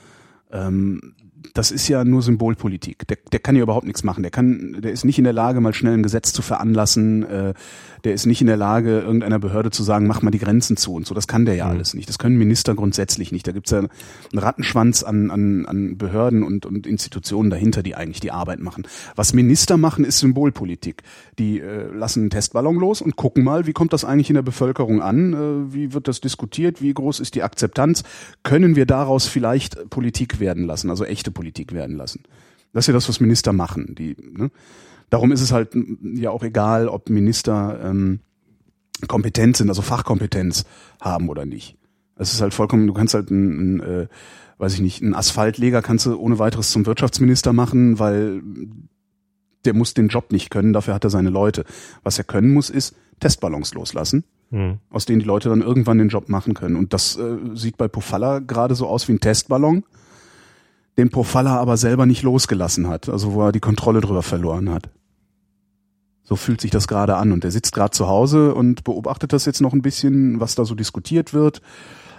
ähm, 0.53 1.15
das 1.55 1.71
ist 1.71 1.89
ja 1.89 2.05
nur 2.05 2.23
Symbolpolitik. 2.23 3.07
Der, 3.09 3.19
der 3.33 3.41
kann 3.41 3.57
ja 3.57 3.63
überhaupt 3.63 3.87
nichts 3.87 4.05
machen. 4.05 4.23
Der 4.23 4.31
kann, 4.31 4.77
der 4.81 4.93
ist 4.93 5.05
nicht 5.05 5.19
in 5.19 5.25
der 5.25 5.33
Lage, 5.33 5.61
mal 5.61 5.75
schnell 5.75 5.95
ein 5.95 6.03
Gesetz 6.03 6.33
zu 6.33 6.43
veranlassen. 6.43 7.23
Äh, 7.25 7.55
der 8.05 8.15
ist 8.15 8.27
nicht 8.27 8.41
in 8.41 8.47
der 8.47 8.57
Lage, 8.57 9.01
irgendeiner 9.01 9.39
Behörde 9.39 9.71
zu 9.71 9.83
sagen, 9.83 10.07
mach 10.07 10.23
mal 10.23 10.31
die 10.31 10.39
Grenzen 10.39 10.77
zu 10.77 10.95
und 10.95 11.07
so. 11.07 11.15
Das 11.15 11.27
kann 11.27 11.45
der 11.45 11.55
ja 11.55 11.67
mhm. 11.67 11.73
alles 11.73 11.95
nicht. 11.95 12.09
Das 12.09 12.19
können 12.19 12.37
Minister 12.37 12.75
grundsätzlich 12.75 13.33
nicht. 13.33 13.47
Da 13.47 13.53
gibt's 13.53 13.71
ja 13.71 13.79
einen 13.79 13.89
Rattenschwanz 14.35 15.03
an, 15.03 15.31
an, 15.31 15.67
an 15.67 15.99
Behörden 15.99 16.43
und, 16.43 16.67
und 16.67 16.87
Institutionen 16.87 17.51
dahinter, 17.51 17.83
die 17.83 17.95
eigentlich 17.95 18.21
die 18.21 18.33
Arbeit 18.33 18.61
machen. 18.61 18.87
Was 19.17 19.33
Minister 19.33 19.77
machen, 19.77 20.05
ist 20.05 20.19
Symbolpolitik. 20.19 21.03
Die 21.39 21.61
äh, 21.61 21.93
lassen 21.93 22.21
einen 22.21 22.31
Testballon 22.31 22.77
los 22.77 23.03
und 23.03 23.17
gucken 23.17 23.45
mal, 23.45 23.67
wie 23.67 23.73
kommt 23.73 23.93
das 23.93 24.05
eigentlich 24.05 24.31
in 24.31 24.35
der 24.35 24.43
Bevölkerung 24.43 25.03
an? 25.03 25.33
Äh, 25.33 25.75
wie 25.75 25.93
wird 25.93 26.09
das 26.09 26.21
diskutiert? 26.21 26.83
Wie 26.83 26.93
groß 26.93 27.21
ist 27.21 27.35
die 27.35 27.43
Akzeptanz? 27.43 28.03
Können 28.43 28.77
wir 28.77 28.87
daraus 28.87 29.27
vielleicht 29.27 29.91
Politik 29.91 30.41
werden 30.41 30.65
lassen, 30.65 30.91
also 30.91 31.05
echte 31.05 31.30
Politik 31.33 31.73
werden 31.73 31.97
lassen? 31.97 32.23
Das 32.73 32.85
ist 32.85 32.89
ja 32.89 32.95
das, 32.95 33.09
was 33.09 33.21
Minister 33.21 33.53
machen. 33.53 33.95
Die, 33.97 34.17
ne? 34.19 34.51
Darum 35.11 35.33
ist 35.33 35.41
es 35.41 35.53
halt 35.53 35.77
ja 36.15 36.31
auch 36.31 36.45
egal, 36.45 36.89
ob 36.89 37.11
Minister 37.11 37.81
ähm, 37.83 38.21
kompetent 39.09 39.57
sind, 39.57 39.69
also 39.69 39.83
Fachkompetenz 39.83 40.65
haben 41.01 41.29
oder 41.29 41.47
nicht. 41.47 41.77
Es 42.17 42.33
ist 42.33 42.41
halt 42.41 42.55
vollkommen, 42.55 42.87
du 42.87 42.93
kannst 42.93 43.15
halt 43.15 43.31
ein, 43.31 43.77
ein 43.77 43.81
äh, 43.81 44.09
weiß 44.59 44.75
ich 44.75 44.81
nicht, 44.81 45.03
einen 45.03 45.15
Asphaltleger 45.15 45.81
kannst 45.81 46.07
du 46.07 46.17
ohne 46.19 46.39
weiteres 46.39 46.71
zum 46.71 46.85
Wirtschaftsminister 46.85 47.53
machen, 47.53 47.99
weil 47.99 48.43
der 49.65 49.75
muss 49.75 49.95
den 49.95 50.09
Job 50.09 50.33
nicht 50.33 50.51
können, 50.51 50.73
dafür 50.73 50.95
hat 50.95 51.05
er 51.05 51.11
seine 51.11 51.31
Leute. 51.31 51.65
Was 52.03 52.19
er 52.19 52.25
können 52.25 52.53
muss, 52.53 52.71
ist 52.71 52.95
Testballons 53.21 53.75
loslassen, 53.75 54.25
mhm. 54.51 54.79
aus 54.91 55.07
denen 55.07 55.21
die 55.21 55.27
Leute 55.27 55.49
dann 55.49 55.63
irgendwann 55.63 55.99
den 55.99 56.09
Job 56.09 56.29
machen 56.29 56.55
können. 56.55 56.77
Und 56.77 56.93
das 56.93 57.17
äh, 57.17 57.37
sieht 57.55 57.77
bei 57.79 57.89
Pofalla 57.89 58.39
gerade 58.39 58.75
so 58.75 58.87
aus 58.87 59.09
wie 59.09 59.13
ein 59.13 59.21
Testballon, 59.21 59.85
den 61.01 61.11
Pofalla 61.11 61.57
aber 61.57 61.77
selber 61.77 62.07
nicht 62.07 62.23
losgelassen 62.23 62.89
hat, 62.89 63.09
also 63.09 63.33
wo 63.33 63.43
er 63.47 63.53
die 63.53 63.61
Kontrolle 63.61 64.01
drüber 64.01 64.23
verloren 64.23 64.71
hat. 64.71 64.91
So 66.23 66.37
fühlt 66.37 66.61
sich 66.61 66.71
das 66.71 66.87
gerade 66.87 67.17
an. 67.17 67.33
Und 67.33 67.45
er 67.45 67.51
sitzt 67.51 67.75
gerade 67.75 67.91
zu 67.91 68.07
Hause 68.07 68.55
und 68.55 68.85
beobachtet 68.85 69.33
das 69.33 69.47
jetzt 69.47 69.61
noch 69.61 69.73
ein 69.73 69.83
bisschen, 69.83 70.39
was 70.39 70.55
da 70.55 70.65
so 70.65 70.75
diskutiert 70.75 71.33
wird, 71.33 71.63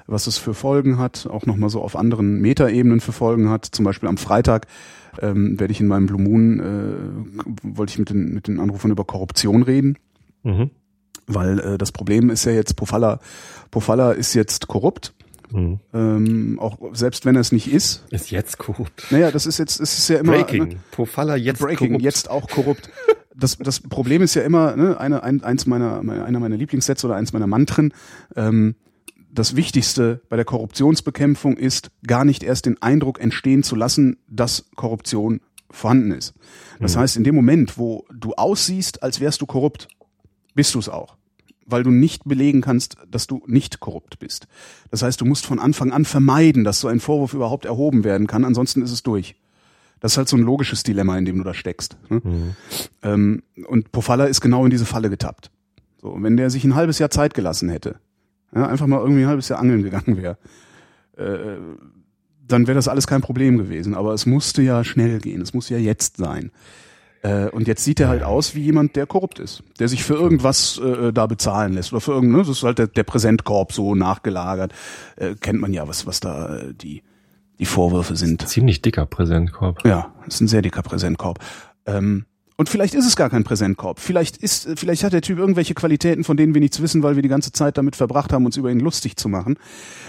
was 0.08 0.28
es 0.28 0.38
für 0.38 0.54
Folgen 0.54 0.98
hat, 0.98 1.28
auch 1.28 1.46
nochmal 1.46 1.70
so 1.70 1.82
auf 1.82 1.96
anderen 1.96 2.42
Metaebenen 2.42 3.00
für 3.00 3.14
Folgen 3.14 3.50
hat. 3.50 3.66
Zum 3.66 3.86
Beispiel 3.86 4.10
am 4.10 4.18
Freitag 4.18 4.68
ähm, 5.22 5.60
werde 5.60 5.72
ich 5.72 5.80
in 5.80 5.88
meinem 5.88 6.08
Blue 6.08 6.22
Moon, 6.22 6.60
äh, 6.60 7.76
wollte 7.78 7.92
ich 7.92 8.00
mit 8.00 8.10
den, 8.10 8.34
mit 8.34 8.48
den 8.48 8.60
Anrufern 8.60 8.92
über 8.92 9.06
Korruption 9.06 9.64
reden. 9.64 9.98
Mhm. 10.44 10.72
Weil 11.28 11.60
äh, 11.60 11.78
das 11.78 11.92
Problem 11.92 12.30
ist 12.32 12.46
ja 12.46 12.52
jetzt, 12.52 12.76
Pofalla, 12.76 13.20
Pofalla 13.70 14.12
ist 14.12 14.34
jetzt 14.34 14.68
korrupt. 14.68 15.14
Mhm. 15.52 15.80
Ähm, 15.94 16.60
auch 16.60 16.78
selbst 16.94 17.26
wenn 17.26 17.36
er 17.36 17.42
es 17.42 17.52
nicht 17.52 17.72
ist. 17.72 18.06
Ist 18.10 18.32
jetzt 18.32 18.58
korrupt. 18.58 19.06
Naja, 19.12 19.32
das 19.32 19.46
ist 19.46 19.58
jetzt, 19.58 19.80
es 19.80 19.98
ist 19.98 20.08
ja 20.10 20.20
immer. 20.20 20.34
Breaking. 20.34 20.68
Ne, 20.70 20.76
Pofalla 20.92 21.36
jetzt 21.36 21.60
Breaking, 21.60 21.90
korrupt. 21.90 22.04
jetzt 22.04 22.30
auch 22.30 22.48
korrupt. 22.48 22.90
das, 23.36 23.58
das 23.58 23.80
Problem 23.80 24.22
ist 24.22 24.36
ja 24.36 24.44
immer, 24.44 24.76
ne, 24.76 25.00
eine, 25.00 25.24
ein, 25.24 25.44
eins 25.44 25.66
meiner, 25.66 26.00
einer 26.00 26.40
meiner 26.40 26.58
Lieblingssätze 26.58 27.08
oder 27.08 27.16
eins 27.16 27.34
meiner 27.34 27.48
Mantren, 27.48 27.94
ähm, 28.36 28.76
das 29.34 29.56
Wichtigste 29.56 30.22
bei 30.30 30.36
der 30.36 30.46
Korruptionsbekämpfung 30.46 31.56
ist, 31.58 31.92
gar 32.06 32.26
nicht 32.26 32.44
erst 32.44 32.66
den 32.66 32.82
Eindruck 32.82 33.20
entstehen 33.22 33.64
zu 33.64 33.76
lassen, 33.76 34.18
dass 34.28 34.66
Korruption 34.76 35.42
vorhanden 35.70 36.12
ist. 36.12 36.34
Das 36.80 36.96
mhm. 36.96 37.00
heißt, 37.00 37.18
in 37.18 37.24
dem 37.24 37.36
Moment, 37.36 37.78
wo 37.78 38.06
du 38.14 38.34
aussiehst, 38.34 39.04
als 39.04 39.22
wärst 39.22 39.42
du 39.42 39.46
korrupt, 39.46 39.88
bist 40.54 40.76
du 40.76 40.80
es 40.80 40.90
auch. 40.90 41.16
Weil 41.66 41.84
du 41.84 41.92
nicht 41.92 42.26
belegen 42.26 42.62
kannst, 42.62 42.98
dass 43.10 43.28
du 43.28 43.44
nicht 43.46 43.80
korrupt 43.80 44.20
bist. 44.20 44.48
Das 44.90 45.04
heißt, 45.04 45.22
du 45.22 45.26
musst 45.26 45.46
von 45.46 45.60
Anfang 45.60 45.92
an 45.92 46.06
vermeiden, 46.06 46.64
dass 46.64 46.80
so 46.80 46.88
ein 46.88 47.00
Vorwurf 47.00 47.34
überhaupt 47.34 47.66
erhoben 47.66 48.04
werden 48.04 48.28
kann, 48.28 48.46
ansonsten 48.46 48.82
ist 48.82 48.92
es 48.92 49.04
durch. 49.04 49.36
Das 50.00 50.14
ist 50.14 50.18
halt 50.18 50.28
so 50.28 50.36
ein 50.36 50.42
logisches 50.42 50.84
Dilemma, 50.84 51.18
in 51.18 51.26
dem 51.26 51.38
du 51.38 51.44
da 51.44 51.54
steckst. 51.54 51.96
Ne? 52.10 52.22
Mhm. 52.24 52.56
Ähm, 53.04 53.44
und 53.68 53.92
Pofalla 53.92 54.26
ist 54.26 54.42
genau 54.42 54.66
in 54.66 54.72
diese 54.72 54.86
Falle 54.86 55.10
getappt. 55.10 55.52
So, 56.02 56.18
wenn 56.20 56.36
der 56.36 56.50
sich 56.50 56.64
ein 56.64 56.76
halbes 56.76 56.98
Jahr 56.98 57.12
Zeit 57.12 57.36
gelassen 57.36 57.70
hätte, 57.70 57.98
ja, 58.54 58.68
einfach 58.68 58.88
mal 58.88 59.00
irgendwie 59.00 59.22
ein 59.22 59.28
halbes 59.28 59.48
Jahr 59.48 59.60
angeln 59.60 59.84
gegangen 59.84 60.18
wäre, 60.18 60.38
äh, 61.18 61.58
dann 62.48 62.68
wäre 62.68 62.76
das 62.76 62.88
alles 62.88 63.08
kein 63.08 63.22
Problem 63.22 63.58
gewesen. 63.58 63.94
Aber 63.94 64.14
es 64.14 64.26
musste 64.26 64.64
ja 64.64 64.84
schnell 64.84 65.20
gehen, 65.20 65.42
es 65.42 65.54
muss 65.54 65.70
ja 65.70 65.78
jetzt 65.78 66.18
sein. 66.18 66.52
Äh, 67.24 67.50
und 67.50 67.68
jetzt 67.68 67.84
sieht 67.84 68.00
er 68.00 68.08
halt 68.08 68.24
aus 68.24 68.56
wie 68.56 68.62
jemand, 68.62 68.96
der 68.96 69.06
korrupt 69.06 69.40
ist, 69.40 69.64
der 69.80 69.88
sich 69.88 70.04
für 70.04 70.16
irgendwas 70.16 70.80
äh, 70.80 71.14
da 71.14 71.28
bezahlen 71.28 71.74
lässt 71.74 71.94
oder 71.94 72.02
für 72.02 72.14
irgendein, 72.14 72.42
ne, 72.42 72.48
das 72.48 72.58
ist 72.58 72.64
halt 72.64 72.80
der, 72.80 72.88
der 72.88 73.04
Präsentkorb 73.04 73.74
so 73.74 73.94
nachgelagert, 73.96 74.74
äh, 75.18 75.36
kennt 75.36 75.62
man 75.62 75.74
ja, 75.74 75.88
was 75.88 76.08
was 76.08 76.20
da 76.20 76.58
äh, 76.58 76.74
die 76.74 77.04
die 77.60 77.66
Vorwürfe 77.66 78.16
sind. 78.16 78.48
Ziemlich 78.48 78.82
dicker 78.82 79.06
Präsentkorb. 79.06 79.86
Ja, 79.86 80.12
ist 80.26 80.42
ein 80.42 80.48
sehr 80.48 80.64
dicker 80.64 80.82
Präsentkorb. 80.82 81.38
Ähm, 81.86 82.26
und 82.58 82.70
vielleicht 82.70 82.94
ist 82.94 83.08
es 83.08 83.16
gar 83.16 83.30
kein 83.30 83.44
Präsentkorb. 83.44 84.00
Vielleicht 84.00 84.38
ist, 84.38 84.68
vielleicht 84.76 85.04
hat 85.04 85.14
der 85.14 85.22
Typ 85.22 85.40
irgendwelche 85.40 85.74
Qualitäten, 85.74 86.24
von 86.24 86.38
denen 86.38 86.54
wir 86.54 86.62
nichts 86.62 86.82
wissen, 86.82 87.02
weil 87.02 87.16
wir 87.16 87.24
die 87.24 87.30
ganze 87.30 87.52
Zeit 87.52 87.78
damit 87.78 87.96
verbracht 87.96 88.34
haben, 88.34 88.46
uns 88.46 88.58
über 88.58 88.70
ihn 88.70 88.80
lustig 88.80 89.16
zu 89.16 89.30
machen. 89.30 89.58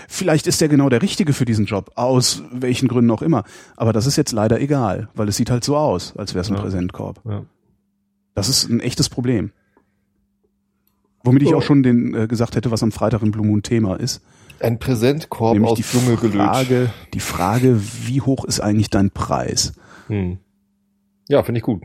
Vielleicht 0.08 0.46
ist 0.46 0.60
er 0.60 0.68
genau 0.68 0.88
der 0.88 1.02
Richtige 1.02 1.32
für 1.32 1.44
diesen 1.44 1.66
Job, 1.66 1.92
aus 1.94 2.42
welchen 2.52 2.88
Gründen 2.88 3.10
auch 3.10 3.22
immer. 3.22 3.44
Aber 3.76 3.92
das 3.92 4.06
ist 4.06 4.16
jetzt 4.16 4.32
leider 4.32 4.60
egal, 4.60 5.08
weil 5.14 5.28
es 5.28 5.36
sieht 5.36 5.50
halt 5.50 5.64
so 5.64 5.76
aus, 5.76 6.16
als 6.16 6.34
wäre 6.34 6.42
es 6.42 6.50
ein 6.50 6.56
ja. 6.56 6.60
Präsentkorb. 6.60 7.20
Ja. 7.24 7.44
Das 8.34 8.48
ist 8.48 8.68
ein 8.68 8.80
echtes 8.80 9.08
Problem. 9.08 9.52
Womit 11.24 11.42
ich 11.42 11.54
auch 11.54 11.62
schon 11.62 11.82
den 11.82 12.14
äh, 12.14 12.26
gesagt 12.26 12.56
hätte, 12.56 12.70
was 12.70 12.82
am 12.82 12.92
Freitag 12.92 13.22
im 13.22 13.30
Blue 13.30 13.46
Moon 13.46 13.62
Thema 13.62 13.94
ist. 13.94 14.22
Ein 14.60 14.78
Präsentkorb 14.78 15.54
Nämlich 15.54 15.70
aus 15.70 15.76
die 15.78 15.84
Dschungel 15.84 16.16
Frage, 16.16 16.90
Die 17.14 17.20
Frage, 17.20 17.80
wie 18.04 18.20
hoch 18.20 18.44
ist 18.44 18.60
eigentlich 18.60 18.90
dein 18.90 19.10
Preis? 19.10 19.72
Hm. 20.08 20.38
Ja, 21.28 21.42
finde 21.42 21.58
ich 21.58 21.64
gut. 21.64 21.82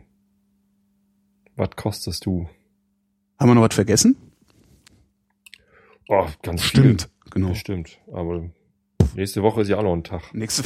Was 1.58 1.72
kostest 1.76 2.26
du? 2.26 2.48
Haben 3.40 3.50
wir 3.50 3.56
noch 3.56 3.64
was 3.64 3.76
vergessen? 3.76 4.16
Oh, 6.08 6.26
ganz 6.42 6.62
Stimmt, 6.64 7.02
viel. 7.02 7.32
genau. 7.32 7.54
Stimmt, 7.56 8.00
aber 8.14 8.50
nächste 9.16 9.44
Woche 9.44 9.62
ist 9.62 9.68
ja 9.68 9.78
auch 9.78 9.84
noch 9.84 9.94
ein 9.94 10.04
Tag. 10.04 10.34
Nächste 10.34 10.64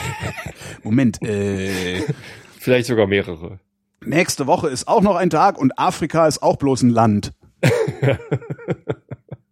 Moment, 0.84 1.20
äh. 1.22 2.02
Vielleicht 2.58 2.86
sogar 2.86 3.06
mehrere. 3.06 3.58
Nächste 4.04 4.46
Woche 4.46 4.68
ist 4.68 4.86
auch 4.86 5.00
noch 5.00 5.16
ein 5.16 5.30
Tag 5.30 5.58
und 5.58 5.78
Afrika 5.78 6.26
ist 6.28 6.42
auch 6.42 6.56
bloß 6.56 6.82
ein 6.82 6.90
Land. 6.90 7.32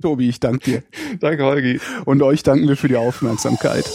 Tobi, 0.03 0.28
ich 0.28 0.38
danke 0.38 0.59
dir. 0.64 0.82
Danke, 1.18 1.45
Holgi. 1.45 1.80
Und 2.05 2.22
euch 2.22 2.42
danken 2.42 2.68
wir 2.68 2.76
für 2.76 2.88
die 2.88 2.97
Aufmerksamkeit. 2.97 3.90